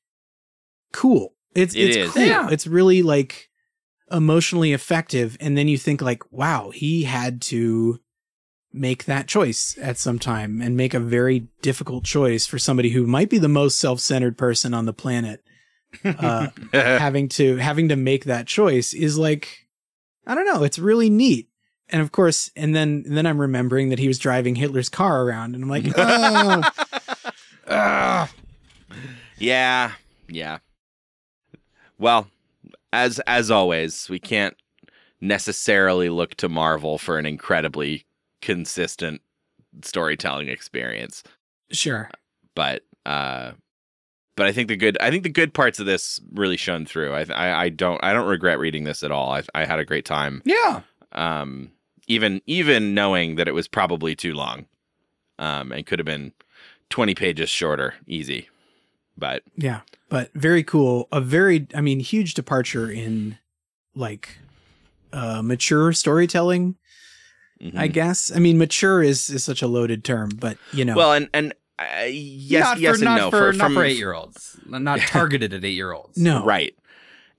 cool. 0.92 1.34
It's 1.54 1.74
It 1.74 1.80
it's 1.88 1.96
is. 1.96 2.10
cool. 2.12 2.22
Yeah. 2.24 2.48
It's 2.50 2.66
really 2.66 3.02
like 3.02 3.48
emotionally 4.12 4.72
effective 4.72 5.36
and 5.40 5.58
then 5.58 5.66
you 5.66 5.76
think 5.76 6.00
like 6.00 6.22
wow 6.30 6.70
he 6.72 7.02
had 7.02 7.42
to 7.42 7.98
make 8.72 9.04
that 9.06 9.26
choice 9.26 9.76
at 9.82 9.98
some 9.98 10.16
time 10.16 10.62
and 10.62 10.76
make 10.76 10.94
a 10.94 11.00
very 11.00 11.48
difficult 11.60 12.04
choice 12.04 12.46
for 12.46 12.56
somebody 12.56 12.90
who 12.90 13.04
might 13.04 13.28
be 13.28 13.38
the 13.38 13.48
most 13.48 13.80
self-centered 13.80 14.38
person 14.38 14.72
on 14.72 14.86
the 14.86 14.92
planet 14.92 15.42
uh, 16.04 16.46
having 16.72 17.28
to 17.28 17.56
having 17.56 17.88
to 17.88 17.96
make 17.96 18.26
that 18.26 18.46
choice 18.46 18.94
is 18.94 19.18
like 19.18 19.65
i 20.26 20.34
don't 20.34 20.46
know. 20.46 20.62
It's 20.62 20.78
really 20.78 21.10
neat. 21.10 21.48
And 21.88 22.02
of 22.02 22.10
course 22.12 22.50
and 22.56 22.74
then 22.74 23.04
and 23.06 23.16
then 23.16 23.26
i'm 23.26 23.40
remembering 23.40 23.90
that 23.90 23.98
he 24.00 24.08
was 24.08 24.18
driving 24.18 24.56
hitler's 24.56 24.88
car 24.88 25.22
around 25.22 25.54
and 25.54 25.62
i'm 25.62 25.70
like 25.70 25.86
oh. 27.68 28.28
Yeah, 29.38 29.92
yeah. 30.28 30.58
Well, 31.98 32.28
as 32.92 33.18
as 33.20 33.50
always, 33.50 34.08
we 34.08 34.18
can't 34.18 34.56
necessarily 35.20 36.08
look 36.08 36.34
to 36.36 36.48
Marvel 36.48 36.98
for 36.98 37.18
an 37.18 37.26
incredibly 37.26 38.06
consistent 38.42 39.20
storytelling 39.82 40.48
experience, 40.48 41.22
sure. 41.70 42.10
But 42.54 42.82
uh 43.04 43.52
but 44.36 44.46
I 44.46 44.52
think 44.52 44.68
the 44.68 44.76
good 44.76 44.96
I 45.00 45.10
think 45.10 45.22
the 45.22 45.28
good 45.28 45.52
parts 45.54 45.78
of 45.80 45.86
this 45.86 46.20
really 46.32 46.56
shone 46.56 46.86
through. 46.86 47.12
I 47.14 47.24
I, 47.32 47.62
I 47.64 47.68
don't 47.70 48.02
I 48.04 48.12
don't 48.12 48.28
regret 48.28 48.58
reading 48.58 48.84
this 48.84 49.02
at 49.02 49.10
all. 49.10 49.32
I 49.32 49.42
I 49.54 49.64
had 49.64 49.78
a 49.78 49.84
great 49.84 50.04
time. 50.04 50.42
Yeah. 50.44 50.82
Um 51.12 51.72
even 52.06 52.40
even 52.46 52.94
knowing 52.94 53.36
that 53.36 53.48
it 53.48 53.54
was 53.54 53.66
probably 53.68 54.14
too 54.14 54.34
long. 54.34 54.66
Um 55.38 55.72
and 55.72 55.84
could 55.86 55.98
have 55.98 56.06
been 56.06 56.32
20 56.90 57.14
pages 57.14 57.50
shorter, 57.50 57.94
easy. 58.06 58.48
But 59.18 59.42
Yeah, 59.56 59.80
but 60.08 60.30
very 60.34 60.62
cool. 60.62 61.08
A 61.10 61.20
very, 61.20 61.66
I 61.74 61.80
mean, 61.80 62.00
huge 62.00 62.34
departure 62.34 62.90
in 62.90 63.38
like 63.94 64.38
uh 65.12 65.40
mature 65.42 65.92
storytelling. 65.92 66.76
mhm. 67.62 67.78
I 67.78 67.86
guess. 67.88 68.30
I 68.34 68.38
mean, 68.38 68.58
mature 68.58 69.02
is 69.02 69.30
is 69.30 69.42
such 69.42 69.62
a 69.62 69.66
loaded 69.66 70.04
term, 70.04 70.28
but 70.38 70.58
you 70.72 70.84
know, 70.84 70.94
Well, 70.94 71.12
and 71.14 71.28
and 71.32 71.54
uh, 71.78 72.04
yes, 72.08 72.64
not 72.64 72.80
yes 72.80 72.90
for, 72.90 72.94
and 72.96 73.04
not 73.04 73.18
no. 73.18 73.30
for, 73.30 73.52
not 73.52 73.66
from- 73.66 73.74
for 73.74 73.84
eight 73.84 73.96
year 73.98 74.14
olds. 74.14 74.58
Not 74.66 75.00
targeted 75.06 75.52
at 75.54 75.64
eight 75.64 75.74
year 75.74 75.92
olds. 75.92 76.16
no, 76.18 76.44
right. 76.44 76.74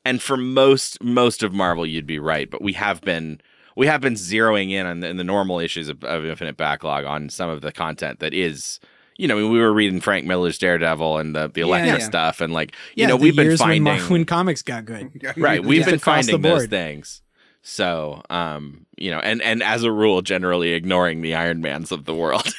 And 0.05 0.22
for 0.22 0.38
most 0.38 1.03
most 1.03 1.43
of 1.43 1.53
Marvel, 1.53 1.85
you'd 1.85 2.07
be 2.07 2.19
right. 2.19 2.49
But 2.49 2.61
we 2.61 2.73
have 2.73 3.01
been 3.01 3.41
we 3.76 3.88
have 3.88 3.99
been 4.01 4.14
zeroing 4.14 4.72
in 4.72 4.85
on 4.85 5.01
the, 5.01 5.07
in 5.09 5.18
the 5.18 5.23
normal 5.23 5.59
issues 5.59 5.89
of, 5.89 6.03
of 6.03 6.23
Infinite 6.26 6.55
Backlog 6.57 7.03
on 7.05 7.30
some 7.30 7.49
of 7.49 7.61
the 7.61 7.72
content 7.72 8.19
that 8.19 8.34
is. 8.34 8.80
You 9.19 9.27
know, 9.27 9.35
I 9.35 9.41
mean, 9.41 9.51
we 9.51 9.59
were 9.59 9.73
reading 9.73 9.99
Frank 9.99 10.27
Miller's 10.27 10.59
Daredevil 10.59 11.18
and 11.18 11.35
the, 11.35 11.47
the 11.51 11.61
Elektra 11.61 11.97
yeah. 11.97 12.05
stuff, 12.05 12.39
and 12.39 12.53
like, 12.53 12.73
you 12.93 13.01
Yeah, 13.01 13.07
know, 13.07 13.15
we've 13.15 13.35
been 13.35 13.47
years 13.47 13.59
when 13.59 13.68
finding 13.69 13.84
Mar- 13.84 13.99
when 14.01 14.26
comics 14.35 14.61
got 14.61 14.85
good. 14.85 15.09
right 15.38 15.64
we've 15.64 15.80
Just 15.80 15.89
been 15.89 15.99
finding 15.99 16.39
those 16.43 16.68
things 16.68 17.23
so 17.64 18.22
um 18.30 18.85
you 18.95 19.09
know 19.09 19.18
and 19.18 19.41
and 19.41 19.64
as 19.64 19.81
a 19.84 19.91
rule 19.91 20.22
generally 20.22 20.73
ignoring 20.73 21.22
the 21.22 21.34
iron 21.34 21.61
mans 21.61 21.91
of 21.91 22.05
the 22.05 22.14
world 22.14 22.53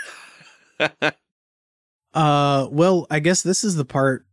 Uh, 2.18 2.66
well, 2.72 3.06
I 3.12 3.20
guess 3.20 3.42
this 3.42 3.62
is 3.62 3.76
the 3.76 3.84
part 3.84 4.26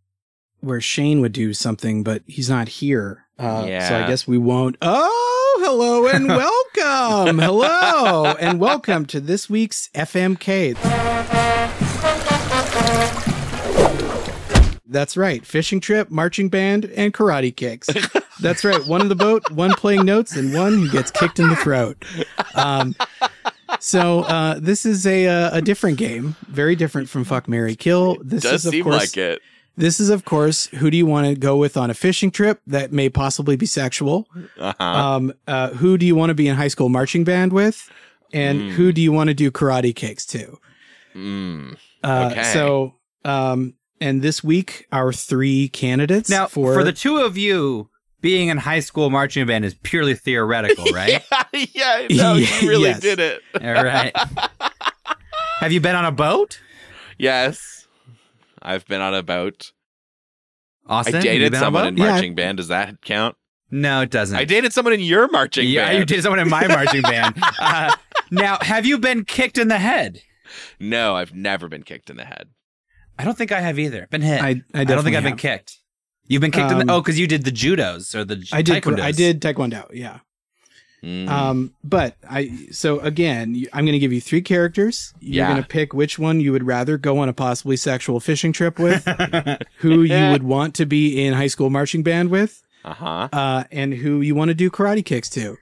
where 0.62 0.82
Shane 0.82 1.22
would 1.22 1.34
do 1.34 1.54
something, 1.54 2.04
but 2.04 2.24
he's 2.26 2.50
not 2.50 2.68
here. 2.68 3.28
Uh, 3.38 3.62
so 3.62 3.96
I 4.00 4.08
guess 4.08 4.28
we 4.28 4.40
won't. 4.40 4.76
Oh, 4.82 5.62
hello 5.64 6.08
and 6.08 6.28
welcome. 6.28 7.38
hello 7.38 8.26
and 8.40 8.60
welcome 8.60 9.06
to 9.06 9.20
this 9.20 9.52
week's 9.52 9.90
FMK. 9.94 10.76
That's 14.88 15.16
right. 15.16 15.46
Fishing 15.46 15.80
trip, 15.80 16.10
marching 16.10 16.50
band, 16.50 16.86
and 16.86 17.14
karate 17.14 17.56
kicks. 17.56 17.88
That's 18.42 18.66
right. 18.66 18.84
One 18.88 19.02
in 19.02 19.10
the 19.10 19.16
boat, 19.16 19.52
one 19.52 19.74
playing 19.74 20.06
notes, 20.06 20.36
and 20.36 20.56
one 20.56 20.74
who 20.74 20.90
gets 20.90 21.12
kicked 21.12 21.38
in 21.38 21.50
the 21.50 21.56
throat. 21.56 22.04
Um, 22.56 22.96
so 23.80 24.22
uh, 24.22 24.60
this 24.60 24.86
is 24.86 25.06
a 25.06 25.28
uh, 25.28 25.58
a 25.58 25.62
different 25.62 25.98
game, 25.98 26.36
very 26.48 26.76
different 26.76 27.10
from 27.10 27.24
Fuck 27.24 27.48
Mary 27.48 27.76
Kill. 27.76 28.18
This 28.22 28.44
does 28.44 28.62
is 28.62 28.66
of 28.68 28.72
seem 28.72 28.84
course 28.84 28.96
like 29.00 29.18
it 29.18 29.42
this 29.78 30.00
is 30.00 30.10
of 30.10 30.26
course 30.26 30.68
who 30.68 30.90
do 30.90 30.98
you 30.98 31.06
want 31.06 31.28
to 31.28 31.36
go 31.36 31.58
with 31.58 31.78
on 31.78 31.90
a 31.90 31.94
fishing 31.94 32.32
trip 32.32 32.62
that 32.68 32.92
may 32.92 33.10
possibly 33.10 33.56
be 33.56 33.66
sexual? 33.66 34.28
uh-huh. 34.58 34.84
Um, 34.84 35.34
uh, 35.48 35.70
who 35.70 35.98
do 35.98 36.06
you 36.06 36.16
want 36.16 36.30
to 36.30 36.34
be 36.34 36.48
in 36.48 36.56
high 36.56 36.70
school 36.70 36.90
marching 36.90 37.24
band 37.24 37.54
with? 37.54 37.90
And 38.34 38.60
Mm. 38.60 38.72
who 38.72 38.92
do 38.92 39.02
you 39.02 39.12
want 39.12 39.30
to 39.30 39.34
do 39.34 39.52
karate 39.52 39.96
kicks 39.96 40.26
to? 40.28 40.58
Mm. 41.16 41.78
Uh, 42.04 42.30
Okay. 42.32 42.44
So, 42.54 42.96
um, 43.24 43.76
and 44.02 44.22
this 44.22 44.44
week 44.44 44.88
our 44.92 45.14
three 45.14 45.70
candidates 45.70 46.30
Now, 46.30 46.48
for, 46.48 46.74
for, 46.74 46.84
the 46.84 46.94
two 46.94 47.18
of 47.18 47.38
you, 47.38 47.90
being 48.26 48.50
in 48.50 48.58
high 48.58 48.80
school 48.80 49.12
marching 49.12 49.46
band 49.46 49.64
is 49.64 49.76
purely 49.84 50.16
theoretical, 50.16 50.86
right? 50.94 51.24
yeah, 51.54 52.08
no, 52.10 52.34
you 52.34 52.48
really 52.68 52.90
yes. 52.90 53.00
did 53.00 53.20
it. 53.20 53.40
All 53.62 53.72
right. 53.72 54.18
Have 55.60 55.72
you 55.72 55.80
been 55.80 55.96
on 55.96 56.06
a 56.06 56.12
boat? 56.12 56.60
Yes, 57.20 57.88
I've 58.64 58.84
been 58.88 59.00
on 59.00 59.14
a 59.14 59.22
boat. 59.22 59.74
Austin, 60.88 61.14
I 61.14 61.18
have 61.18 61.24
you 61.24 61.32
dated 61.34 61.52
been 61.52 61.58
on 61.58 61.62
a 61.62 61.66
someone 61.66 61.84
boat? 61.84 61.88
in 61.90 61.98
Yeah. 61.98 62.12
marching 62.14 62.34
band. 62.34 62.58
Does 62.58 62.70
that 62.70 63.00
count? 63.04 63.36
No, 63.70 64.02
it 64.02 64.10
doesn't. 64.10 64.36
I 64.36 64.44
dated 64.44 64.74
someone 64.74 64.96
in 64.96 65.02
your 65.02 65.28
marching 65.28 65.68
yeah, 65.68 65.84
band. 65.84 65.94
Yeah, 65.94 66.00
you 66.00 66.06
dated 66.06 66.24
someone 66.24 66.40
in 66.40 66.50
my 66.50 66.68
marching 66.68 67.04
band. 67.04 67.36
Uh, 67.60 67.96
now, 68.32 68.58
have 68.62 68.88
you 68.88 68.98
been 68.98 69.24
kicked 69.24 69.60
in 69.60 69.68
the 69.68 69.78
head? 69.78 70.20
No, 70.80 71.16
I've 71.16 71.36
never 71.36 71.68
been 71.68 71.84
kicked 71.84 72.10
in 72.10 72.18
the 72.18 72.26
head. 72.26 72.50
I 73.20 73.24
don't 73.24 73.38
think 73.38 73.52
I 73.52 73.62
have 73.62 73.78
either. 73.78 74.08
Been 74.10 74.22
hit. 74.22 74.42
I, 74.42 74.64
I, 74.74 74.82
I, 74.82 74.84
don't 74.84 75.04
think 75.04 75.16
I've 75.16 75.24
been 75.24 75.38
kicked. 75.38 75.78
You've 76.28 76.42
been 76.42 76.52
kicked 76.52 76.72
in 76.72 76.80
Um, 76.82 76.88
the 76.88 76.94
oh, 76.94 77.02
because 77.02 77.20
you 77.20 77.28
did 77.28 77.44
the 77.44 77.52
judos 77.52 78.16
or 78.16 78.24
the 78.26 78.44
I 78.52 78.62
did. 78.62 78.86
I 79.00 79.12
did 79.12 79.42
taekwondo. 79.42 79.88
Yeah. 79.94 80.20
Mm. 81.04 81.28
Um, 81.30 81.74
but 81.84 82.16
I 82.28 82.68
so 82.72 83.00
again, 83.00 83.64
I'm 83.74 83.86
going 83.86 83.94
to 83.94 84.00
give 84.00 84.12
you 84.12 84.22
three 84.22 84.42
characters. 84.42 85.14
You're 85.20 85.46
Yeah. 85.46 85.52
going 85.52 85.62
to 85.62 85.68
pick 85.68 85.94
which 85.94 86.18
one 86.18 86.40
you 86.42 86.52
would 86.52 86.64
rather 86.66 86.98
go 86.98 87.20
on 87.20 87.30
a 87.30 87.34
possibly 87.34 87.78
sexual 87.78 88.20
fishing 88.20 88.52
trip 88.52 88.80
with, 88.80 89.06
who 89.78 90.02
you 90.02 90.32
would 90.32 90.42
want 90.42 90.74
to 90.76 90.86
be 90.88 91.24
in 91.24 91.34
high 91.34 91.46
school 91.48 91.70
marching 91.70 92.02
band 92.02 92.30
with, 92.30 92.64
uh-huh. 92.84 93.30
uh, 93.32 93.64
and 93.72 93.94
who 93.94 94.22
you 94.22 94.34
want 94.34 94.50
to 94.50 94.56
do 94.56 94.72
karate 94.72 95.06
kicks 95.06 95.30
to. 95.32 95.58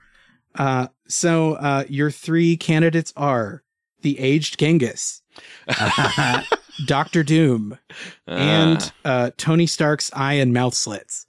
Uh, 0.54 0.86
so 1.08 1.54
uh, 1.54 1.84
your 1.90 2.10
three 2.10 2.56
candidates 2.56 3.12
are 3.14 3.62
the 4.00 4.18
aged 4.18 4.58
Genghis, 4.58 5.20
Doctor 6.84 7.22
Doom, 7.22 7.78
and 8.26 8.92
uh, 9.04 9.30
Tony 9.36 9.66
Stark's 9.66 10.10
eye 10.14 10.34
and 10.34 10.52
mouth 10.52 10.74
slits. 10.74 11.26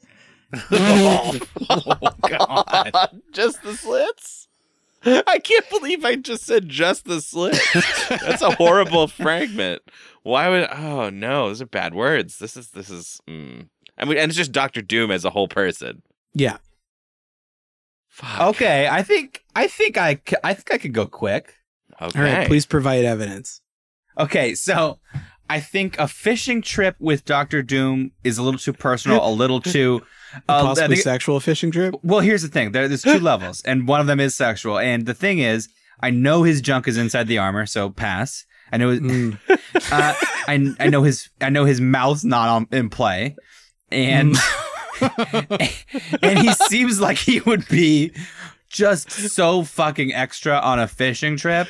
oh, 0.72 1.40
God. 2.28 3.22
just 3.32 3.62
the 3.64 3.74
slits? 3.74 4.48
I 5.06 5.40
can't 5.40 5.70
believe 5.70 6.04
I 6.04 6.16
just 6.16 6.46
said 6.46 6.68
just 6.68 7.06
the 7.06 7.22
slits. 7.22 7.60
That's 8.10 8.42
a 8.42 8.52
horrible 8.52 9.08
fragment. 9.08 9.84
Why 10.24 10.50
would? 10.50 10.68
Oh 10.72 11.12
no, 11.12 11.48
those 11.50 11.62
are 11.62 11.68
bad 11.68 11.94
words. 11.94 12.40
This 12.40 12.58
is 12.58 12.72
this 12.72 12.90
is. 12.90 13.22
Mm. 13.28 13.70
I 13.98 14.06
mean, 14.06 14.18
and 14.18 14.30
it's 14.30 14.38
just 14.38 14.52
Doctor 14.52 14.82
Doom 14.82 15.12
as 15.12 15.24
a 15.24 15.30
whole 15.30 15.48
person. 15.48 16.02
Yeah. 16.34 16.58
Fuck. 18.10 18.42
Okay, 18.56 18.88
I 18.88 19.04
think 19.04 19.44
I 19.56 19.68
think 19.68 19.98
I 19.98 20.20
I 20.44 20.56
think 20.56 20.74
I 20.74 20.78
could 20.80 20.94
go 20.94 21.06
quick. 21.06 21.54
Okay. 22.02 22.20
All 22.20 22.26
right. 22.26 22.48
Please 22.48 22.66
provide 22.66 23.06
evidence. 23.06 23.62
Okay, 24.18 24.56
so 24.56 25.00
I 25.50 25.60
think 25.60 25.98
a 26.00 26.08
fishing 26.08 26.62
trip 26.62 26.96
with 27.00 27.24
Doctor 27.26 27.62
Doom 27.62 28.12
is 28.24 28.38
a 28.38 28.44
little 28.44 28.60
too 28.60 28.74
personal, 28.74 29.26
a 29.26 29.30
little 29.30 29.62
too. 29.76 30.02
A 30.36 30.52
Uh, 30.52 30.62
possibly 30.64 30.96
think- 30.98 31.04
sexual 31.04 31.40
fishing 31.40 31.72
trip. 31.72 31.96
well, 32.04 32.20
here's 32.20 32.42
the 32.42 32.48
thing: 32.50 32.72
there, 32.74 32.88
there's 32.88 33.04
two 33.04 33.20
levels, 33.32 33.62
and 33.64 33.88
one 33.88 34.02
of 34.02 34.08
them 34.08 34.20
is 34.20 34.36
sexual. 34.36 34.78
And 34.80 35.06
the 35.06 35.14
thing 35.14 35.40
is, 35.40 35.70
I 36.02 36.10
know 36.12 36.44
his 36.44 36.60
junk 36.62 36.88
is 36.88 36.98
inside 36.98 37.28
the 37.28 37.38
armor, 37.38 37.66
so 37.66 37.90
pass. 37.90 38.46
I 38.74 38.78
know, 38.78 38.90
his, 38.90 39.00
Mm. 39.00 39.38
uh, 39.92 40.14
I 40.48 40.74
I 40.80 40.88
know 40.90 41.04
his 41.04 41.30
I 41.40 41.50
know 41.50 41.64
his 41.66 41.80
mouth's 41.80 42.26
not 42.26 42.50
on, 42.50 42.68
in 42.72 42.90
play, 42.90 43.36
and 43.92 44.36
and 46.22 46.40
he 46.40 46.52
seems 46.68 47.00
like 47.00 47.18
he 47.18 47.40
would 47.42 47.68
be 47.68 48.12
just 48.70 49.10
so 49.12 49.64
fucking 49.64 50.14
extra 50.14 50.58
on 50.58 50.80
a 50.80 50.88
fishing 50.88 51.38
trip. 51.38 51.68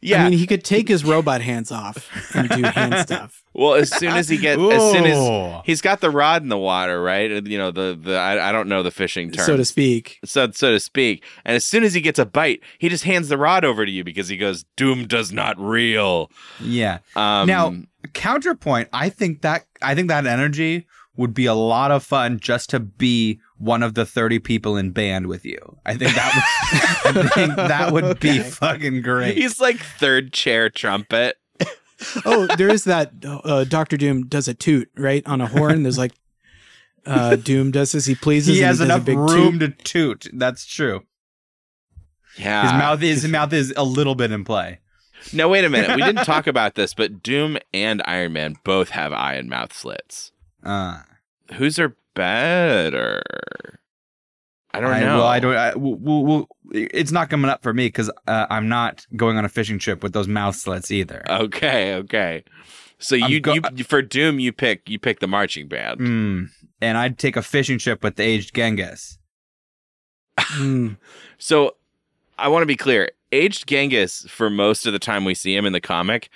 Yeah. 0.00 0.24
I 0.24 0.30
mean, 0.30 0.38
he 0.38 0.46
could 0.46 0.64
take 0.64 0.88
his 0.88 1.04
robot 1.04 1.40
hands 1.40 1.70
off 1.72 2.08
and 2.34 2.48
do 2.48 2.62
hand 2.62 2.94
stuff. 3.06 3.42
well, 3.54 3.74
as 3.74 3.90
soon 3.90 4.10
as 4.12 4.28
he 4.28 4.36
gets, 4.38 4.60
as 4.60 4.92
soon 4.92 5.06
as 5.06 5.62
he's 5.64 5.80
got 5.80 6.00
the 6.00 6.10
rod 6.10 6.42
in 6.42 6.48
the 6.48 6.58
water, 6.58 7.02
right? 7.02 7.30
You 7.46 7.58
know 7.58 7.70
the 7.70 7.98
the 8.00 8.16
I, 8.16 8.48
I 8.48 8.52
don't 8.52 8.68
know 8.68 8.82
the 8.82 8.90
fishing 8.90 9.30
term, 9.30 9.44
so 9.46 9.56
to 9.56 9.64
speak. 9.64 10.18
so 10.24 10.50
so 10.52 10.72
to 10.72 10.80
speak. 10.80 11.24
And 11.44 11.56
as 11.56 11.64
soon 11.66 11.84
as 11.84 11.94
he 11.94 12.00
gets 12.00 12.18
a 12.18 12.26
bite, 12.26 12.60
he 12.78 12.88
just 12.88 13.04
hands 13.04 13.28
the 13.28 13.38
rod 13.38 13.64
over 13.64 13.84
to 13.84 13.90
you 13.90 14.04
because 14.04 14.28
he 14.28 14.36
goes, 14.36 14.64
"Doom 14.76 15.06
does 15.06 15.32
not 15.32 15.58
reel." 15.58 16.30
Yeah. 16.60 16.98
Um, 17.16 17.46
Now, 17.48 17.74
counterpoint, 18.14 18.88
I 18.92 19.08
think 19.08 19.42
that 19.42 19.64
I 19.82 19.94
think 19.94 20.08
that 20.08 20.26
energy 20.26 20.86
would 21.16 21.34
be 21.34 21.46
a 21.46 21.54
lot 21.54 21.90
of 21.90 22.04
fun 22.04 22.38
just 22.38 22.70
to 22.70 22.78
be 22.80 23.40
one 23.58 23.82
of 23.82 23.94
the 23.94 24.06
30 24.06 24.38
people 24.38 24.76
in 24.76 24.90
band 24.92 25.26
with 25.26 25.44
you. 25.44 25.58
I 25.84 25.96
think 25.96 26.14
that 26.14 26.32
would, 27.04 27.16
I 27.24 27.28
think 27.28 27.56
that 27.56 27.92
would 27.92 28.20
be 28.20 28.38
fucking 28.40 29.02
great. 29.02 29.36
he's 29.36 29.60
like 29.60 29.78
third 29.78 30.32
chair 30.32 30.70
trumpet. 30.70 31.36
Oh, 32.24 32.46
there 32.56 32.68
is 32.68 32.84
that 32.84 33.12
uh, 33.26 33.64
Doctor 33.64 33.96
Doom 33.96 34.26
does 34.26 34.46
a 34.46 34.54
toot 34.54 34.88
right 34.96 35.26
on 35.26 35.40
a 35.40 35.46
horn. 35.48 35.82
There's 35.82 35.98
like 35.98 36.12
uh, 37.04 37.34
Doom 37.36 37.72
does 37.72 37.94
as 37.94 38.06
he 38.06 38.14
pleases. 38.14 38.54
he 38.54 38.62
and 38.62 38.68
has 38.68 38.78
does 38.78 38.82
a 38.88 38.92
enough 38.92 39.04
big 39.04 39.18
room 39.18 39.58
toot. 39.58 39.78
to 39.78 39.84
toot. 39.84 40.28
That's 40.32 40.64
true. 40.64 41.02
Yeah. 42.36 42.62
His 42.62 42.72
mouth 42.72 43.02
is 43.02 43.22
his 43.22 43.30
mouth 43.32 43.52
is 43.52 43.74
a 43.76 43.82
little 43.82 44.14
bit 44.14 44.30
in 44.30 44.44
play. 44.44 44.78
No, 45.32 45.48
wait 45.48 45.64
a 45.64 45.68
minute. 45.68 45.96
We 45.96 46.02
didn't 46.02 46.24
talk 46.24 46.46
about 46.46 46.76
this, 46.76 46.94
but 46.94 47.22
Doom 47.22 47.58
and 47.74 48.00
Iron 48.06 48.32
Man 48.32 48.54
both 48.62 48.90
have 48.90 49.12
eye 49.12 49.34
and 49.34 49.48
mouth 49.50 49.72
slits. 49.72 50.30
Uh, 50.62 51.00
Whose 51.54 51.78
are 51.80 51.96
better? 52.18 53.22
I 54.74 54.80
don't 54.80 54.92
I, 54.92 55.00
know. 55.00 55.18
Well, 55.18 55.26
I 55.26 55.40
don't. 55.40 55.56
I, 55.56 55.70
w 55.70 55.96
w 55.96 56.20
w- 56.22 56.46
it's 56.72 57.10
not 57.10 57.30
coming 57.30 57.50
up 57.50 57.62
for 57.62 57.72
me 57.72 57.86
because 57.86 58.10
uh, 58.26 58.46
I'm 58.50 58.68
not 58.68 59.06
going 59.16 59.38
on 59.38 59.44
a 59.44 59.48
fishing 59.48 59.78
trip 59.78 60.02
with 60.02 60.12
those 60.12 60.28
mouth 60.28 60.54
slits 60.54 60.90
either. 60.90 61.22
Okay, 61.28 61.94
okay. 61.94 62.44
So 62.98 63.14
you, 63.14 63.40
go- 63.40 63.54
you 63.54 63.84
for 63.84 64.02
Doom 64.02 64.40
you 64.40 64.52
pick 64.52 64.88
you 64.88 64.98
pick 64.98 65.20
the 65.20 65.28
marching 65.28 65.68
band. 65.68 66.00
Mm. 66.00 66.48
And 66.80 66.98
I'd 66.98 67.18
take 67.18 67.36
a 67.36 67.42
fishing 67.42 67.78
trip 67.78 68.02
with 68.02 68.16
the 68.16 68.24
aged 68.24 68.54
Genghis. 68.54 69.18
Mm. 70.38 70.96
So 71.40 71.76
I 72.36 72.48
want 72.48 72.62
to 72.62 72.66
be 72.66 72.74
clear. 72.74 73.12
Aged 73.30 73.68
Genghis, 73.68 74.26
for 74.28 74.50
most 74.50 74.86
of 74.86 74.92
the 74.92 74.98
time 74.98 75.24
we 75.24 75.34
see 75.34 75.54
him 75.54 75.64
in 75.66 75.72
the 75.72 75.80
comic, 75.80 76.30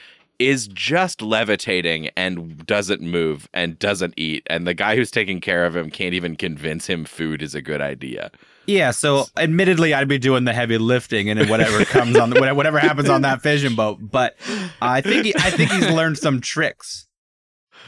is 0.49 0.67
just 0.69 1.23
levitating 1.23 2.09
and 2.17 2.67
doesn't 2.67 3.01
move 3.03 3.49
and 3.53 3.79
doesn't 3.79 4.15
eat. 4.17 4.43
And 4.49 4.67
the 4.67 4.75
guy 4.75 4.97
who's 4.97 5.11
taking 5.11 5.41
care 5.41 5.65
of 5.65 5.75
him 5.77 5.91
can't 5.91 6.15
even 6.15 6.37
convince 6.37 6.87
him 6.87 7.05
food 7.05 7.43
is 7.43 7.55
a 7.55 7.63
good 7.63 7.81
idea. 7.81 8.31
Yeah, 8.67 8.93
so 8.93 9.25
admittedly, 9.37 9.93
I'd 9.93 10.07
be 10.09 10.19
doing 10.19 10.45
the 10.45 10.53
heavy 10.53 10.79
lifting 10.79 11.29
and 11.29 11.51
whatever 11.51 11.85
comes 11.85 12.17
on 12.17 12.31
the, 12.31 12.41
whatever 12.55 12.79
happens 12.79 13.09
on 13.09 13.23
that 13.23 13.43
fishing 13.43 13.75
boat. 13.75 13.99
But 14.01 14.37
I 14.81 15.01
think 15.01 15.25
he, 15.27 15.35
I 15.35 15.51
think 15.51 15.71
he's 15.73 15.91
learned 15.91 16.17
some 16.19 16.41
tricks. 16.41 17.09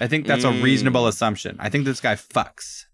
I 0.00 0.08
think 0.08 0.26
that's 0.26 0.42
a 0.44 0.50
reasonable 0.50 1.04
Mm. 1.04 1.08
assumption. 1.08 1.56
I 1.60 1.68
think 1.68 1.84
this 1.84 2.00
guy 2.00 2.16
fucks. 2.16 2.86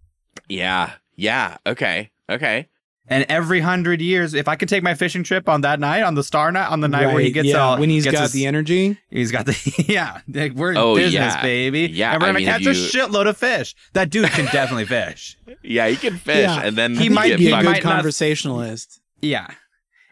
Yeah. 0.48 0.92
Yeah. 1.16 1.56
Okay. 1.66 2.10
Okay. 2.28 2.68
And 3.12 3.26
every 3.28 3.58
hundred 3.58 4.00
years, 4.00 4.34
if 4.34 4.46
I 4.46 4.54
could 4.54 4.68
take 4.68 4.84
my 4.84 4.94
fishing 4.94 5.24
trip 5.24 5.48
on 5.48 5.62
that 5.62 5.80
night, 5.80 6.02
on 6.02 6.14
the 6.14 6.22
star 6.22 6.52
night, 6.52 6.68
on 6.68 6.78
the 6.80 6.86
night 6.86 7.06
where 7.12 7.18
he 7.20 7.32
gets 7.32 7.48
yeah, 7.48 7.56
all 7.58 7.76
when 7.78 7.90
he's 7.90 8.04
gets 8.04 8.14
got 8.16 8.22
his- 8.22 8.32
the 8.32 8.46
energy. 8.46 8.98
He's 9.10 9.32
got 9.32 9.46
the 9.46 9.84
yeah. 9.88 10.20
like, 10.32 10.52
we're 10.52 10.70
in 10.70 10.76
Oh, 10.76 10.94
business, 10.94 11.12
yeah. 11.34 11.42
baby. 11.42 11.88
Yeah, 11.92 12.12
and 12.12 12.22
we're 12.22 12.26
I 12.26 12.28
gonna 12.28 12.38
mean, 12.38 12.46
catch 12.46 12.60
if 12.62 12.68
a 12.68 12.70
shitload 12.96 13.26
of 13.28 13.36
fish. 13.36 13.74
That 13.94 14.10
dude 14.10 14.30
can 14.30 14.44
definitely 14.46 14.86
fish. 14.86 15.36
Yeah, 15.62 15.88
he 15.88 15.96
can 15.96 16.16
fish, 16.16 16.36
Yeah. 16.48 16.62
and 16.62 16.76
then 16.78 16.94
He 16.94 17.04
you 17.04 17.10
might 17.10 17.36
be 17.36 17.48
a 17.48 17.56
good 17.56 17.64
might 17.64 17.82
not- 17.84 17.92
conversationalist. 17.96 19.00
Yeah. 19.20 19.48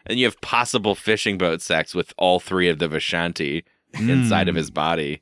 and 0.05 0.19
you 0.19 0.25
have 0.25 0.39
possible 0.41 0.93
fishing 0.93 1.37
boat 1.37 1.61
sex 1.61 1.95
with 1.95 2.13
all 2.17 2.39
three 2.39 2.67
of 2.69 2.79
the 2.79 2.87
Vishanti 2.89 3.63
inside 3.97 4.47
of 4.49 4.55
Mm. 4.55 4.57
his 4.57 4.69
body. 4.71 5.21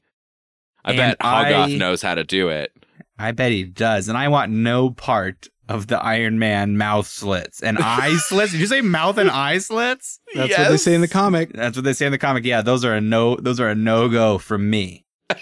I 0.84 0.92
And 0.92 0.98
bet 0.98 1.20
Hoggoth 1.20 1.74
I- 1.76 1.78
knows 1.78 2.02
how 2.02 2.16
to 2.16 2.24
do 2.24 2.50
it. 2.50 2.72
I 3.20 3.32
bet 3.32 3.52
he 3.52 3.64
does. 3.64 4.08
And 4.10 4.18
I 4.18 4.28
want 4.30 4.52
no 4.52 4.90
part 4.90 5.48
of 5.70 5.88
the 5.88 6.00
Iron 6.02 6.40
Man 6.40 6.78
mouth 6.78 7.08
slits 7.08 7.62
and 7.62 7.78
eye 7.80 8.16
slits. 8.20 8.52
Did 8.52 8.62
you 8.62 8.68
say 8.68 8.82
mouth 8.82 9.18
and 9.18 9.30
eye 9.30 9.58
slits? 9.58 10.20
That's 10.34 10.58
what 10.58 10.70
they 10.70 10.78
say 10.78 10.94
in 10.94 11.02
the 11.02 11.08
comic. 11.08 11.54
That's 11.54 11.78
what 11.78 11.84
they 11.84 11.94
say 11.94 12.06
in 12.06 12.12
the 12.12 12.18
comic. 12.18 12.46
Yeah, 12.46 12.62
those 12.62 12.86
are 12.86 12.94
a 12.94 13.02
no. 13.02 13.36
Those 13.36 13.60
are 13.60 13.70
a 13.70 13.76
no 13.76 14.10
go 14.10 14.38
from 14.38 14.70
me. 14.70 15.06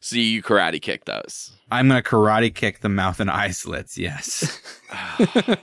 So 0.00 0.16
you 0.16 0.42
karate 0.42 0.80
kick 0.80 1.04
those. 1.04 1.52
I'm 1.70 1.88
gonna 1.88 2.02
karate 2.02 2.54
kick 2.54 2.80
the 2.80 2.88
mouth 2.88 3.20
and 3.20 3.30
eye 3.30 3.50
slits. 3.50 3.98
Yes. 3.98 4.58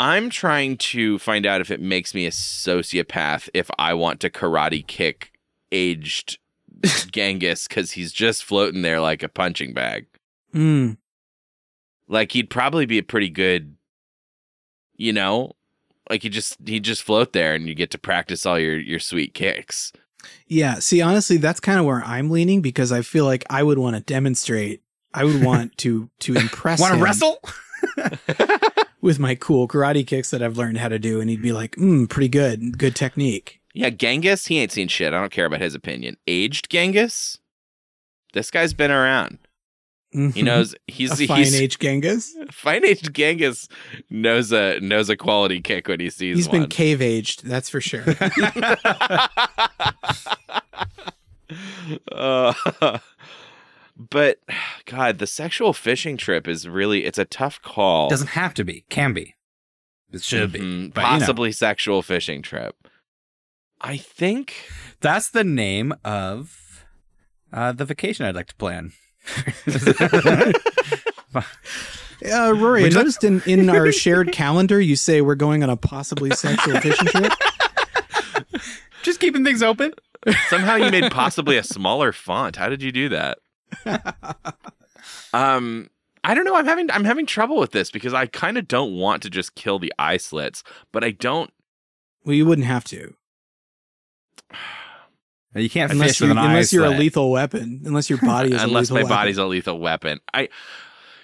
I'm 0.00 0.28
trying 0.28 0.76
to 0.78 1.20
find 1.20 1.46
out 1.46 1.60
if 1.60 1.70
it 1.70 1.80
makes 1.80 2.14
me 2.14 2.26
a 2.26 2.30
sociopath 2.30 3.48
if 3.54 3.70
I 3.78 3.94
want 3.94 4.18
to 4.20 4.30
karate 4.30 4.84
kick 4.84 5.30
aged 5.70 6.38
Genghis 7.12 7.68
because 7.68 7.92
he's 7.92 8.12
just 8.12 8.42
floating 8.42 8.82
there 8.82 9.00
like 9.00 9.22
a 9.22 9.28
punching 9.28 9.72
bag. 9.72 10.06
Mm. 10.52 10.96
Like 12.08 12.32
he'd 12.32 12.50
probably 12.50 12.86
be 12.86 12.98
a 12.98 13.02
pretty 13.02 13.30
good, 13.30 13.76
you 14.96 15.12
know, 15.12 15.52
like 16.10 16.22
he 16.22 16.28
just 16.28 16.56
he'd 16.66 16.84
just 16.84 17.02
float 17.02 17.32
there 17.32 17.54
and 17.54 17.66
you 17.68 17.74
get 17.74 17.90
to 17.92 17.98
practice 17.98 18.44
all 18.44 18.58
your 18.58 18.78
your 18.78 18.98
sweet 18.98 19.34
kicks. 19.34 19.92
Yeah. 20.46 20.74
See, 20.78 21.00
honestly, 21.00 21.36
that's 21.36 21.60
kind 21.60 21.78
of 21.78 21.86
where 21.86 22.02
I'm 22.04 22.30
leaning 22.30 22.60
because 22.60 22.92
I 22.92 23.02
feel 23.02 23.24
like 23.24 23.44
I 23.50 23.62
would 23.62 23.78
want 23.78 23.96
to 23.96 24.02
demonstrate. 24.02 24.82
I 25.14 25.24
would 25.24 25.42
want 25.44 25.76
to 25.78 26.10
to 26.20 26.34
impress. 26.36 26.80
Want 26.80 26.94
to 26.94 27.02
wrestle? 27.02 27.40
with 29.00 29.18
my 29.18 29.34
cool 29.34 29.68
karate 29.68 30.06
kicks 30.06 30.30
that 30.30 30.42
I've 30.42 30.56
learned 30.56 30.78
how 30.78 30.88
to 30.88 30.98
do, 30.98 31.20
and 31.20 31.28
he'd 31.28 31.42
be 31.42 31.52
like, 31.52 31.76
"Mm, 31.76 32.08
pretty 32.08 32.28
good, 32.28 32.78
good 32.78 32.94
technique." 32.94 33.60
Yeah, 33.74 33.90
Genghis, 33.90 34.46
he 34.46 34.58
ain't 34.58 34.72
seen 34.72 34.88
shit. 34.88 35.12
I 35.12 35.20
don't 35.20 35.32
care 35.32 35.46
about 35.46 35.60
his 35.60 35.74
opinion. 35.74 36.16
Aged 36.26 36.70
Genghis, 36.70 37.38
this 38.32 38.50
guy's 38.50 38.74
been 38.74 38.90
around. 38.90 39.38
He 40.12 40.42
knows 40.42 40.74
he's 40.86 41.12
a 41.12 41.16
he's 41.16 41.28
fine 41.28 41.54
age 41.62 41.78
Genghis. 41.78 42.34
fine 42.50 42.84
aged 42.84 43.14
Genghis 43.14 43.66
knows 44.10 44.52
a 44.52 44.78
knows 44.80 45.08
a 45.08 45.16
quality 45.16 45.60
kick 45.62 45.88
when 45.88 46.00
he 46.00 46.10
sees 46.10 46.36
He's 46.36 46.48
one. 46.48 46.60
been 46.62 46.68
cave 46.68 47.00
aged, 47.00 47.44
that's 47.46 47.70
for 47.70 47.80
sure. 47.80 48.04
Uh, 52.10 52.98
but 53.96 54.38
God, 54.86 55.18
the 55.18 55.26
sexual 55.26 55.72
fishing 55.74 56.16
trip 56.16 56.48
is 56.48 56.66
really 56.66 57.04
it's 57.04 57.18
a 57.18 57.24
tough 57.26 57.60
call. 57.60 58.08
Doesn't 58.08 58.28
have 58.28 58.54
to 58.54 58.64
be. 58.64 58.84
Can 58.88 59.12
be. 59.12 59.34
It 60.10 60.22
should 60.22 60.52
be. 60.52 60.60
Mhm, 60.60 60.94
But, 60.94 61.02
you 61.02 61.06
know. 61.12 61.18
possibly 61.18 61.52
sexual 61.52 62.00
fishing 62.02 62.40
trip. 62.42 62.88
I 63.80 63.96
think 63.98 64.54
That's 65.00 65.28
the 65.30 65.44
name 65.44 65.92
of 66.04 66.86
uh, 67.52 67.72
the 67.72 67.84
vacation 67.84 68.24
I'd 68.24 68.34
like 68.36 68.46
to 68.48 68.54
plan. 68.54 68.92
Uh, 72.30 72.52
Rory, 72.52 72.84
I 72.84 72.88
noticed 72.88 73.24
in, 73.24 73.42
in 73.46 73.68
our 73.70 73.90
shared 73.90 74.32
calendar, 74.32 74.80
you 74.80 74.94
say 74.94 75.20
we're 75.20 75.34
going 75.34 75.62
on 75.62 75.70
a 75.70 75.76
possibly 75.76 76.30
sexual 76.30 76.80
fishing 76.80 77.08
trip. 77.08 77.32
Just 79.02 79.18
keeping 79.18 79.44
things 79.44 79.62
open. 79.62 79.92
somehow 80.48 80.76
you 80.76 80.90
made 80.90 81.10
possibly 81.10 81.56
a 81.56 81.64
smaller 81.64 82.12
font. 82.12 82.54
How 82.54 82.68
did 82.68 82.80
you 82.80 82.92
do 82.92 83.08
that? 83.08 83.38
um, 85.34 85.90
I 86.22 86.34
don't 86.34 86.44
know. 86.44 86.54
I'm 86.54 86.66
having 86.66 86.90
I'm 86.92 87.04
having 87.04 87.26
trouble 87.26 87.58
with 87.58 87.72
this 87.72 87.90
because 87.90 88.14
I 88.14 88.26
kind 88.26 88.56
of 88.56 88.68
don't 88.68 88.94
want 88.94 89.22
to 89.24 89.30
just 89.30 89.56
kill 89.56 89.80
the 89.80 89.92
eye 89.98 90.18
slits, 90.18 90.62
but 90.92 91.02
I 91.02 91.10
don't. 91.10 91.50
Well, 92.24 92.36
you 92.36 92.46
wouldn't 92.46 92.68
have 92.68 92.84
to, 92.84 93.14
You 95.54 95.68
can't 95.70 95.92
unless, 95.92 96.10
fish 96.12 96.20
you, 96.20 96.24
with 96.28 96.32
an 96.32 96.38
eye 96.38 96.46
unless 96.50 96.72
you're 96.72 96.84
a 96.86 96.90
lethal 96.90 97.30
weapon. 97.30 97.82
Unless 97.84 98.08
your 98.08 98.18
body 98.18 98.52
is 98.54 98.62
unless 98.62 98.90
a 98.90 98.94
my 98.94 99.00
lethal 99.00 99.08
body's 99.16 99.38
a 99.38 99.44
lethal 99.46 99.78
weapon. 99.78 100.20
I 100.32 100.48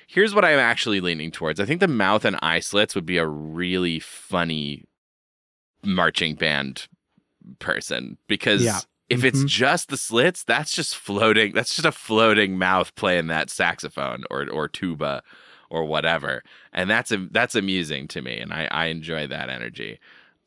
here's 0.06 0.34
what 0.34 0.44
I'm 0.44 0.59
actually 0.59 1.00
leaning 1.00 1.30
towards. 1.30 1.60
I 1.60 1.64
think 1.64 1.80
the 1.80 1.88
mouth 1.88 2.24
and 2.24 2.36
eye 2.42 2.60
slits 2.60 2.94
would 2.94 3.06
be 3.06 3.18
a 3.18 3.26
really 3.26 3.98
funny 4.00 4.84
marching 5.84 6.34
band 6.34 6.88
person 7.59 8.18
because 8.26 8.62
Yeah. 8.62 8.80
if 9.09 9.24
it's 9.24 9.40
Mhm. 9.40 9.46
just 9.46 9.88
the 9.88 9.96
slits, 9.96 10.44
that's 10.44 10.74
just 10.74 10.96
floating. 10.96 11.52
That's 11.52 11.74
just 11.74 11.86
a 11.86 11.92
floating 11.92 12.59
mouth 12.59 12.94
playing 12.96 13.28
that 13.28 13.48
saxophone 13.50 14.24
or 14.30 14.48
or 14.50 14.68
tuba 14.68 15.22
or 15.70 15.84
whatever, 15.84 16.42
and 16.72 16.88
that's 16.90 17.12
a, 17.12 17.18
that's 17.30 17.55
amusing 17.55 18.09
to 18.09 18.22
me, 18.22 18.38
and 18.38 18.52
I 18.52 18.68
I 18.70 18.86
enjoy 18.86 19.26
that 19.26 19.48
energy. 19.50 20.00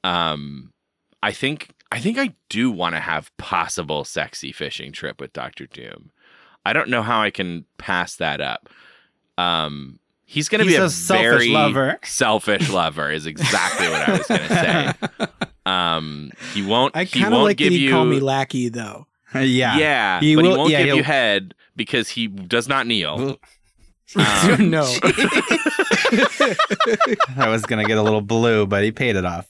Um, 0.04 0.74
I 1.24 1.32
think 1.32 1.70
I 1.92 2.00
think 2.00 2.18
I 2.18 2.34
do 2.50 2.72
want 2.72 2.96
to 2.96 3.02
have 3.02 3.36
possible 3.38 4.04
sexy 4.06 4.52
fishing 4.52 4.92
trip 4.92 5.20
with 5.20 5.34
Doctor 5.34 5.66
Doom. 5.68 6.12
I 6.66 6.74
don't 6.74 6.90
know 6.90 7.02
how 7.02 7.22
I 7.22 7.32
can 7.32 7.66
pass 7.78 8.16
that 8.18 8.40
up. 8.40 8.70
Um, 9.38 10.00
he's 10.26 10.48
going 10.48 10.60
to 10.64 10.68
be 10.68 10.76
a, 10.76 10.86
a 10.86 10.90
selfish 10.90 11.24
very 11.26 11.50
lover. 11.50 12.00
selfish 12.04 12.70
lover. 12.70 13.12
Is 13.12 13.26
exactly 13.26 13.88
what 13.90 14.08
I 14.08 14.12
was 14.18 14.28
going 14.28 14.42
to 14.42 14.48
say. 14.48 15.28
Um, 15.64 16.32
he 16.56 16.66
won't. 16.66 16.96
I 16.98 17.06
kind 17.06 17.36
of 17.36 17.44
like 17.44 17.58
give 17.58 17.72
that 17.72 17.78
you. 17.78 17.92
call 17.92 18.04
me 18.04 18.20
lackey, 18.20 18.70
though. 18.70 19.06
yeah. 19.36 19.78
yeah, 19.78 20.20
He 20.20 20.34
but 20.36 20.44
he 20.44 20.50
will- 20.50 20.58
won't 20.58 20.72
yeah, 20.72 20.80
give 20.80 20.88
you 20.88 20.94
he'll- 20.96 21.04
head 21.04 21.54
because 21.76 22.10
he 22.10 22.26
does 22.28 22.68
not 22.68 22.88
kneel. 22.88 23.38
Um, 24.14 24.70
no, 24.72 24.82
I 27.38 27.48
was 27.48 27.62
gonna 27.66 27.86
get 27.86 27.98
a 27.98 28.02
little 28.02 28.20
blue, 28.20 28.66
but 28.68 28.84
he 28.84 28.92
paid 28.92 29.16
it 29.16 29.24
off. 29.24 29.48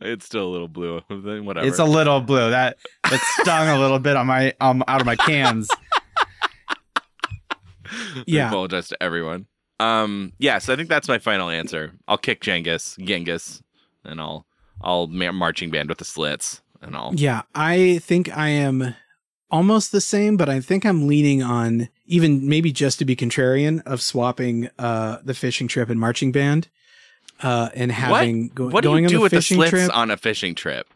It's 0.00 0.26
still 0.26 0.46
a 0.46 0.50
little 0.52 0.68
blue. 0.68 1.00
Whatever. 1.08 1.66
It's 1.66 1.78
a 1.78 1.84
little 1.84 2.20
blue. 2.20 2.50
That 2.50 2.76
that 3.10 3.20
stung 3.40 3.68
a 3.68 3.78
little 3.78 3.98
bit 3.98 4.16
on 4.16 4.26
my 4.26 4.52
um 4.60 4.82
out 4.88 5.00
of 5.00 5.06
my 5.06 5.16
cans. 5.16 5.68
I 7.86 8.22
Yeah. 8.26 8.48
apologize 8.48 8.88
to 8.88 9.02
everyone. 9.02 9.46
Um, 9.80 10.32
yeah, 10.38 10.58
so 10.58 10.72
I 10.72 10.76
think 10.76 10.88
that's 10.88 11.08
my 11.08 11.18
final 11.18 11.50
answer. 11.50 11.92
I'll 12.08 12.16
kick 12.18 12.40
Genghis, 12.40 12.96
Genghis, 13.00 13.62
and 14.04 14.20
I'll 14.20 14.46
I'll 14.80 15.06
ma- 15.08 15.32
marching 15.32 15.70
band 15.70 15.88
with 15.88 15.98
the 15.98 16.04
slits, 16.04 16.62
and 16.80 16.96
I'll 16.96 17.12
yeah, 17.14 17.42
I 17.54 17.98
think 18.02 18.34
I 18.36 18.48
am 18.50 18.94
almost 19.50 19.92
the 19.92 20.00
same, 20.00 20.36
but 20.36 20.48
I 20.48 20.60
think 20.60 20.86
I'm 20.86 21.06
leaning 21.06 21.42
on 21.42 21.88
even 22.06 22.48
maybe 22.48 22.70
just 22.72 22.98
to 23.00 23.04
be 23.04 23.16
contrarian 23.16 23.82
of 23.84 24.00
swapping 24.00 24.68
uh, 24.78 25.18
the 25.24 25.34
fishing 25.34 25.68
trip 25.68 25.90
and 25.90 25.98
marching 25.98 26.32
band, 26.32 26.68
uh, 27.42 27.68
and 27.74 27.90
having 27.92 28.48
go- 28.48 28.68
what 28.68 28.82
do 28.82 28.88
going 28.88 29.04
you 29.04 29.08
do 29.08 29.14
on 29.16 29.18
the 29.18 29.22
with 29.22 29.30
the 29.32 29.36
fishing 29.38 29.56
slits 29.56 29.70
trip. 29.70 29.96
on 29.96 30.10
a 30.10 30.16
fishing 30.16 30.54
trip? 30.54 30.86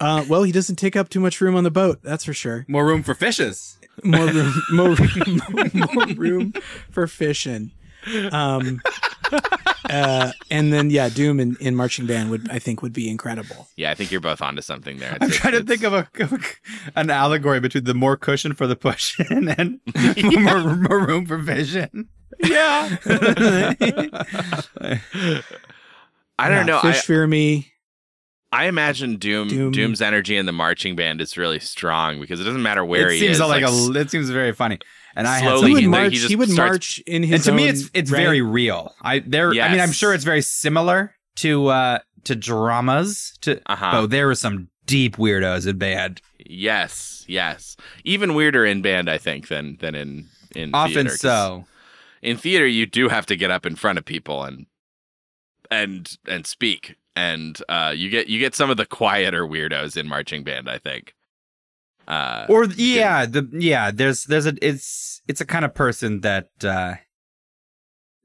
Uh, 0.00 0.24
well, 0.28 0.42
he 0.44 0.52
doesn't 0.52 0.76
take 0.76 0.94
up 0.96 1.08
too 1.08 1.18
much 1.20 1.40
room 1.40 1.56
on 1.56 1.64
the 1.64 1.70
boat. 1.70 1.98
That's 2.02 2.24
for 2.24 2.32
sure. 2.32 2.64
More 2.68 2.86
room 2.86 3.02
for 3.02 3.14
fishes. 3.14 3.78
More 4.04 4.26
room, 4.26 4.54
more, 4.70 4.94
room- 4.94 5.40
more 5.94 6.06
room 6.14 6.52
for 6.90 7.06
fishing. 7.08 7.72
Um, 8.30 8.80
uh, 9.90 10.32
and 10.50 10.72
then 10.72 10.90
yeah, 10.90 11.08
Doom 11.08 11.40
in, 11.40 11.56
in 11.60 11.74
marching 11.76 12.06
band 12.06 12.30
would 12.30 12.48
I 12.50 12.58
think 12.58 12.82
would 12.82 12.92
be 12.92 13.08
incredible. 13.10 13.68
Yeah, 13.76 13.90
I 13.90 13.94
think 13.94 14.10
you're 14.10 14.20
both 14.20 14.42
onto 14.42 14.62
something 14.62 14.98
there. 14.98 15.16
I'm 15.20 15.30
trying 15.30 15.54
to 15.54 15.62
think 15.64 15.82
of 15.82 15.92
a, 15.94 16.08
of 16.20 16.32
a 16.32 16.38
an 16.96 17.10
allegory 17.10 17.60
between 17.60 17.84
the 17.84 17.94
more 17.94 18.16
cushion 18.16 18.54
for 18.54 18.66
the 18.66 18.76
push 18.76 19.18
and 19.30 19.80
more, 20.42 20.74
more 20.76 21.06
room 21.06 21.26
for 21.26 21.36
vision. 21.38 22.08
Yeah. 22.44 22.96
I 26.38 26.48
don't 26.48 26.58
Yeah, 26.58 26.62
know. 26.64 26.80
Fish 26.80 26.98
I, 26.98 27.00
fear 27.00 27.26
me. 27.26 27.72
I 28.52 28.66
imagine 28.66 29.16
Doom, 29.16 29.48
Doom. 29.48 29.72
Doom's 29.72 30.00
energy 30.00 30.36
in 30.36 30.46
the 30.46 30.52
marching 30.52 30.96
band 30.96 31.20
is 31.20 31.36
really 31.36 31.58
strong 31.58 32.20
because 32.20 32.40
it 32.40 32.44
doesn't 32.44 32.62
matter 32.62 32.84
where 32.84 33.08
it 33.08 33.14
he 33.14 33.20
seems 33.20 33.32
is. 33.36 33.40
like, 33.40 33.62
like, 33.62 33.70
a. 33.72 34.00
It 34.00 34.10
seems 34.10 34.30
very 34.30 34.52
funny, 34.52 34.78
and 35.18 35.26
I 35.28 35.38
had 35.40 35.58
slowly 35.58 35.68
He 35.68 35.72
would 35.74 35.80
he- 35.82 35.88
march. 35.88 36.12
he 36.18 36.26
He, 36.28 36.36
would 36.36 36.48
starts- 36.50 36.70
march 36.98 36.98
in 37.06 37.22
his. 37.22 37.32
and 37.34 37.44
to 37.44 37.52
me, 37.52 37.68
it's 37.68 37.90
it's 37.92 38.10
right? 38.10 38.22
very 38.22 38.40
real. 38.40 38.94
I 39.02 39.18
there. 39.18 39.50
I 39.50 39.70
mean, 39.70 39.80
I'm 39.80 39.92
sure 39.92 40.14
it's 40.14 40.24
very 40.24 40.40
similar 40.42 41.14
to 41.36 41.66
uh 41.68 41.98
to 42.24 42.34
dramas. 42.34 43.34
To 43.42 43.60
Uh-huh. 43.66 43.90
oh, 43.94 44.06
there 44.06 44.26
were 44.26 44.34
some 44.34 44.68
deep 44.86 45.16
weirdos 45.16 45.66
in 45.66 45.76
band. 45.78 46.22
yes, 46.46 47.24
yes. 47.28 47.76
Even 48.04 48.34
weirder 48.34 48.64
in 48.64 48.80
band, 48.80 49.10
I 49.10 49.18
think, 49.18 49.48
than 49.48 49.76
than 49.80 49.94
in 49.94 50.26
in 50.56 50.70
Often 50.74 50.94
theater, 51.08 51.16
so. 51.18 51.66
In 52.22 52.36
theater, 52.36 52.66
you 52.66 52.86
do 52.86 53.08
have 53.08 53.26
to 53.26 53.36
get 53.36 53.50
up 53.50 53.64
in 53.66 53.76
front 53.76 53.98
of 53.98 54.04
people 54.04 54.42
and 54.44 54.66
and 55.70 56.16
and 56.26 56.46
speak, 56.46 56.96
and 57.14 57.60
uh, 57.68 57.92
you 57.94 58.08
get 58.10 58.28
you 58.28 58.38
get 58.38 58.54
some 58.54 58.70
of 58.70 58.76
the 58.76 58.86
quieter 58.86 59.44
weirdos 59.46 59.96
in 59.96 60.08
marching 60.08 60.42
band. 60.42 60.68
I 60.68 60.78
think. 60.78 61.14
Uh, 62.08 62.46
Or 62.48 62.64
yeah, 62.64 63.26
the 63.26 63.46
yeah. 63.52 63.90
There's 63.92 64.24
there's 64.24 64.46
a 64.46 64.54
it's 64.62 65.20
it's 65.28 65.40
a 65.42 65.44
kind 65.44 65.64
of 65.64 65.74
person 65.74 66.22
that 66.22 66.48
uh 66.64 66.94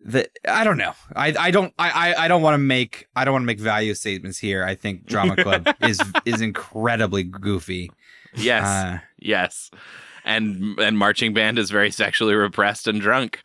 that 0.05 0.29
I 0.47 0.63
don't 0.63 0.77
know. 0.77 0.93
I 1.15 1.33
I 1.37 1.51
don't 1.51 1.73
I 1.77 1.89
I, 2.13 2.25
I 2.25 2.27
don't 2.27 2.41
want 2.41 2.53
to 2.55 2.59
make 2.59 3.07
I 3.15 3.25
don't 3.25 3.33
want 3.33 3.43
to 3.43 3.47
make 3.47 3.59
value 3.59 3.93
statements 3.93 4.37
here. 4.39 4.63
I 4.63 4.75
think 4.75 5.05
Drama 5.13 5.35
Club 5.35 5.67
is 5.81 6.01
is 6.25 6.41
incredibly 6.41 7.23
goofy. 7.23 7.91
yes, 8.35 8.65
Uh, 8.65 8.99
yes, 9.19 9.69
and 10.25 10.79
and 10.79 10.97
marching 10.97 11.33
band 11.33 11.59
is 11.59 11.69
very 11.69 11.91
sexually 11.91 12.35
repressed 12.35 12.87
and 12.87 12.99
drunk. 13.01 13.41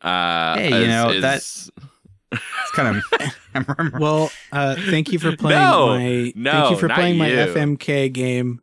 Uh, 0.00 0.56
Hey, 0.56 0.68
you 0.70 0.76
is- 0.76 0.88
know, 0.88 1.10
is- 1.10 1.22
that- 1.22 1.70
it's 2.32 2.70
kind 2.72 2.96
of 2.96 3.92
Well, 4.00 4.30
uh, 4.52 4.76
thank 4.88 5.12
you 5.12 5.18
for 5.18 5.36
playing 5.36 5.60
No, 5.60 5.88
my. 5.88 6.32
no, 6.34 6.52
thank 6.52 6.70
you 6.70 6.76
for 6.78 6.88
not 6.88 6.98
playing 6.98 7.18
my. 7.18 7.28
FMK 7.28 8.10
game. 8.10 8.61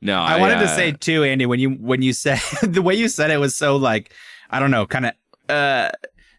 No, 0.00 0.18
I 0.20 0.38
wanted 0.38 0.58
to 0.60 0.64
uh, 0.64 0.76
say 0.76 0.92
too, 0.92 1.24
Andy, 1.24 1.46
when 1.46 1.60
you 1.60 1.70
when 1.70 2.02
you 2.02 2.12
said 2.12 2.40
the 2.62 2.82
way 2.82 2.94
you 2.94 3.08
said 3.08 3.30
it 3.30 3.38
was 3.38 3.54
so 3.56 3.76
like 3.76 4.12
I 4.50 4.58
don't 4.60 4.70
know, 4.70 4.86
kind 4.86 5.06
of 5.06 5.12
uh 5.48 5.90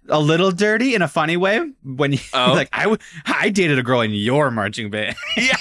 a 0.10 0.20
little 0.20 0.52
dirty 0.52 0.96
in 0.96 1.02
a 1.02 1.08
funny 1.08 1.38
way. 1.38 1.66
When 1.84 2.14
you 2.14 2.20
Oh. 2.34 2.54
like 2.54 2.70
I 2.74 2.84
w- 2.84 3.00
I 3.26 3.50
dated 3.50 3.80
a 3.80 3.84
girl 3.84 4.02
in 4.02 4.12
your 4.12 4.52
marching 4.52 4.90
band. 4.90 5.16
Yeah. 5.38 5.56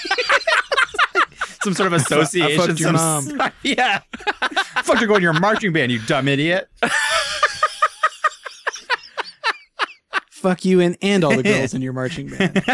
some 1.63 1.75
sort 1.75 1.87
of 1.87 1.93
association. 1.93 2.59
fucked 2.67 2.81
your 2.81 2.97
some- 2.97 3.37
mom. 3.39 3.53
yeah. 3.63 4.01
Fucked 4.83 5.01
her 5.01 5.07
going 5.07 5.19
in 5.19 5.23
your 5.23 5.33
marching 5.33 5.73
band, 5.73 5.93
you 5.93 6.01
dumb 6.01 6.27
idiot. 6.27 6.69
Fuck 10.31 10.65
you 10.65 10.81
and 10.81 10.97
and 11.01 11.23
all 11.23 11.37
the 11.37 11.43
girls 11.45 11.73
in 11.73 11.83
your 11.83 11.93
marching 11.93 12.29
band. 12.29 12.65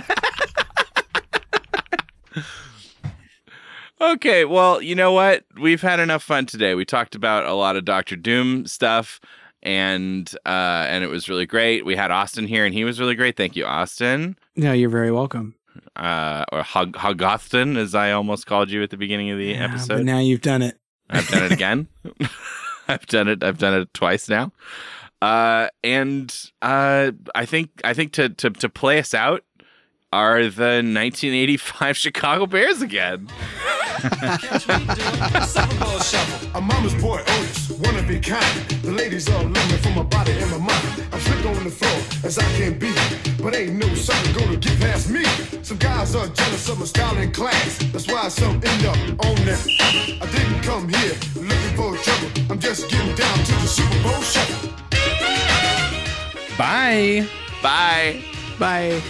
Okay, 4.00 4.44
well, 4.44 4.80
you 4.80 4.94
know 4.94 5.12
what? 5.12 5.44
We've 5.60 5.82
had 5.82 5.98
enough 5.98 6.22
fun 6.22 6.46
today. 6.46 6.74
We 6.74 6.84
talked 6.84 7.14
about 7.16 7.46
a 7.46 7.54
lot 7.54 7.76
of 7.76 7.84
Doctor 7.84 8.14
Doom 8.14 8.66
stuff, 8.66 9.18
and 9.62 10.32
uh, 10.46 10.86
and 10.88 11.02
it 11.02 11.08
was 11.08 11.28
really 11.28 11.46
great. 11.46 11.84
We 11.84 11.96
had 11.96 12.10
Austin 12.12 12.46
here, 12.46 12.64
and 12.64 12.72
he 12.72 12.84
was 12.84 13.00
really 13.00 13.16
great. 13.16 13.36
Thank 13.36 13.56
you, 13.56 13.64
Austin, 13.64 14.36
No, 14.54 14.72
you're 14.72 14.88
very 14.88 15.10
welcome. 15.10 15.56
uh, 15.96 16.44
or 16.52 16.62
Hug 16.62 16.92
Hugostin, 16.96 17.76
as 17.76 17.94
I 17.96 18.12
almost 18.12 18.46
called 18.46 18.70
you 18.70 18.84
at 18.84 18.90
the 18.90 18.96
beginning 18.96 19.30
of 19.30 19.38
the 19.38 19.46
Yeah, 19.46 19.64
episode. 19.64 19.96
but 19.96 20.04
now 20.04 20.18
you've 20.20 20.42
done 20.42 20.62
it. 20.62 20.78
I've 21.10 21.26
done 21.28 21.42
it 21.44 21.52
again. 21.52 21.88
I've 22.88 23.06
done 23.06 23.26
it. 23.28 23.42
I've 23.42 23.58
done 23.58 23.74
it 23.80 23.92
twice 23.94 24.28
now. 24.28 24.52
Uh, 25.20 25.68
and 25.82 26.32
uh, 26.62 27.10
I 27.34 27.44
think 27.46 27.70
I 27.82 27.94
think 27.94 28.12
to 28.12 28.28
to 28.28 28.50
to 28.50 28.68
play 28.68 29.00
us 29.00 29.12
out 29.12 29.42
are 30.12 30.42
the 30.44 30.80
1985 30.84 31.96
Chicago 31.96 32.46
Bears 32.46 32.80
again. 32.80 33.28
Super 33.98 35.74
Bowl 35.84 35.98
shuffle. 35.98 36.50
A 36.54 36.60
mama's 36.60 36.94
boy, 36.94 37.20
Otis, 37.20 37.70
one 37.70 37.96
of 37.96 38.08
a 38.08 38.18
kind. 38.20 38.60
The 38.82 38.92
ladies 38.92 39.28
all 39.28 39.42
love 39.42 39.70
me 39.70 39.76
for 39.78 39.90
my 39.90 40.04
body 40.04 40.32
and 40.32 40.50
my 40.50 40.58
mind. 40.58 41.06
I'm 41.12 41.20
slick 41.20 41.44
on 41.46 41.64
the 41.64 41.70
floor 41.70 41.98
as 42.24 42.38
I 42.38 42.44
can 42.56 42.78
be, 42.78 42.92
but 43.42 43.56
ain't 43.56 43.74
no 43.74 43.92
sucker 43.94 44.38
gonna 44.38 44.56
get 44.56 44.78
past 44.80 45.10
me. 45.10 45.24
Some 45.62 45.78
guys 45.78 46.14
are 46.14 46.28
jealous 46.28 46.68
of 46.68 46.78
my 46.78 46.86
style 46.86 47.16
and 47.16 47.34
class. 47.34 47.78
That's 47.92 48.06
why 48.06 48.28
some 48.28 48.60
end 48.64 48.86
up 48.86 48.96
on 49.26 49.34
that. 49.46 49.66
I 50.22 50.26
didn't 50.30 50.62
come 50.62 50.88
here 50.88 51.14
looking 51.34 51.76
for 51.76 51.96
trouble. 51.96 52.30
I'm 52.50 52.60
just 52.60 52.88
getting 52.88 53.14
down 53.16 53.38
to 53.38 53.52
the 53.52 53.66
Super 53.66 54.02
Bowl 54.02 54.22
shuffle. 54.22 54.70
Bye. 56.56 57.26
Bye. 57.62 58.22
Bye. 58.58 59.02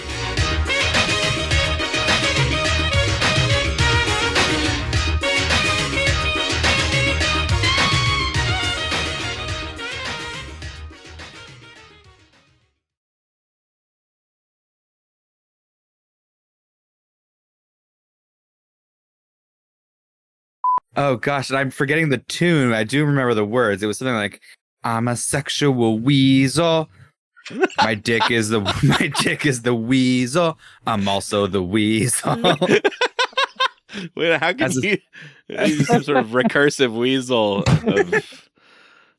Oh 20.98 21.14
gosh, 21.14 21.48
and 21.48 21.56
I'm 21.56 21.70
forgetting 21.70 22.08
the 22.08 22.18
tune. 22.18 22.72
I 22.72 22.82
do 22.82 23.04
remember 23.04 23.32
the 23.32 23.44
words. 23.44 23.84
It 23.84 23.86
was 23.86 23.98
something 23.98 24.16
like 24.16 24.40
I'm 24.82 25.06
a 25.06 25.14
sexual 25.14 25.96
weasel. 25.96 26.90
My 27.78 27.94
dick 27.94 28.32
is 28.32 28.48
the 28.48 28.60
my 28.82 29.12
dick 29.22 29.46
is 29.46 29.62
the 29.62 29.76
weasel. 29.76 30.58
I'm 30.88 31.06
also 31.06 31.46
the 31.46 31.62
weasel. 31.62 32.36
Wait, 34.16 34.40
how 34.40 34.52
can 34.52 34.72
a- 34.72 34.80
you? 34.80 34.98
He's 35.46 35.86
some 35.86 36.02
sort 36.02 36.18
of 36.18 36.30
recursive 36.30 36.92
weasel 36.92 37.62
of 37.62 38.48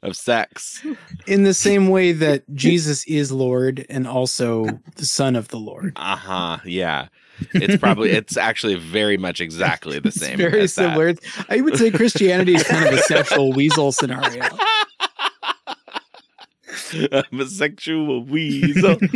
of 0.03 0.17
sex. 0.17 0.85
In 1.27 1.43
the 1.43 1.53
same 1.53 1.87
way 1.87 2.11
that 2.11 2.43
Jesus 2.53 3.05
is 3.07 3.31
Lord 3.31 3.85
and 3.89 4.05
also 4.05 4.65
the 4.97 5.05
Son 5.05 5.37
of 5.37 5.47
the 5.47 5.59
Lord. 5.59 5.93
Uh 5.95 6.17
huh. 6.17 6.57
Yeah. 6.65 7.07
It's 7.53 7.77
probably. 7.77 8.11
It's 8.19 8.37
actually 8.37 8.75
very 8.75 9.17
much 9.17 9.39
exactly 9.41 9.99
the 9.99 10.07
It's 10.09 10.17
same. 10.19 10.37
very 10.37 10.61
as 10.61 10.75
that. 10.75 10.91
similar. 10.93 11.13
I 11.49 11.61
would 11.61 11.77
say 11.77 11.91
Christianity 11.91 12.55
is 12.55 12.63
kind 12.63 12.85
of 12.87 12.93
a 12.93 12.97
sexual 13.03 13.53
weasel 13.53 13.91
scenario. 13.91 14.43
I'm 17.11 17.39
a 17.39 17.45
sexual 17.47 18.23
weasel. 18.25 18.97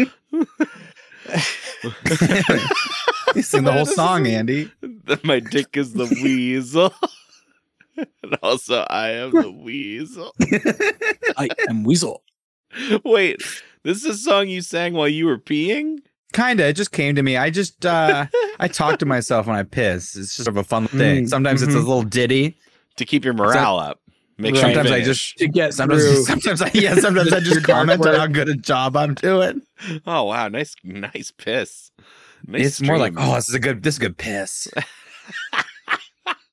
you 3.36 3.42
sing 3.42 3.64
the 3.64 3.72
whole 3.72 3.86
song, 3.86 4.28
Andy. 4.28 4.72
My 5.24 5.40
dick 5.40 5.76
is 5.78 5.94
the 5.94 6.06
weasel. 6.06 6.94
and 7.98 8.38
also, 8.42 8.86
I 8.90 9.10
am 9.10 9.32
the 9.32 9.52
weasel. 9.52 10.34
I 11.38 11.50
am 11.70 11.84
weasel. 11.84 12.24
Wait, 13.04 13.42
this 13.84 14.04
is 14.04 14.06
a 14.06 14.18
song 14.18 14.48
you 14.50 14.62
sang 14.62 14.94
while 14.94 15.08
you 15.08 15.26
were 15.26 15.38
peeing? 15.38 16.00
Kinda. 16.34 16.66
It 16.68 16.74
just 16.74 16.92
came 16.92 17.16
to 17.16 17.24
me. 17.24 17.38
I 17.38 17.50
just 17.50 17.86
uh 17.86 18.26
I 18.60 18.68
talk 18.68 19.00
to 19.00 19.06
myself 19.06 19.48
when 19.48 19.56
I 19.56 19.64
piss. 19.64 20.16
It's 20.16 20.36
just 20.36 20.44
sort 20.44 20.48
of 20.50 20.58
a 20.58 20.64
fun 20.64 20.88
thing. 20.88 21.26
Mm, 21.26 21.30
Sometimes 21.30 21.62
it's 21.62 21.74
a 21.74 21.78
mhm. 21.78 21.88
little 21.88 22.04
ditty. 22.04 22.58
To 22.98 23.06
keep 23.06 23.26
your 23.26 23.34
morale 23.34 23.80
up. 23.80 24.00
Make 24.38 24.56
sure 24.56 24.66
Sometimes 24.66 24.90
you 24.90 24.96
I 24.96 25.02
just 25.04 25.38
To 25.38 25.48
get 25.48 25.74
sometimes 25.74 26.04
through. 26.04 26.24
sometimes 26.26 26.62
I 26.62 26.70
yeah, 26.74 26.96
sometimes 26.96 27.32
I 27.34 27.40
just 27.40 27.64
comment 27.66 28.02
on 28.02 28.08
work. 28.12 28.18
how 28.18 28.28
good 28.28 28.50
a 28.50 28.56
job 28.56 28.96
I'm 28.96 29.14
doing. 29.16 29.62
Oh 30.06 30.24
wow, 30.26 30.48
nice 30.48 30.76
nice 30.84 31.32
piss. 31.32 31.92
Nice 32.46 32.66
it's 32.66 32.82
more 32.82 32.98
like, 32.98 33.14
oh, 33.18 33.36
this 33.36 33.48
is 33.50 33.56
a 33.56 33.60
good 33.60 33.82
this 33.84 33.96
is 33.96 33.98
a 34.00 34.02
good 34.02 34.18
piss. 34.18 34.68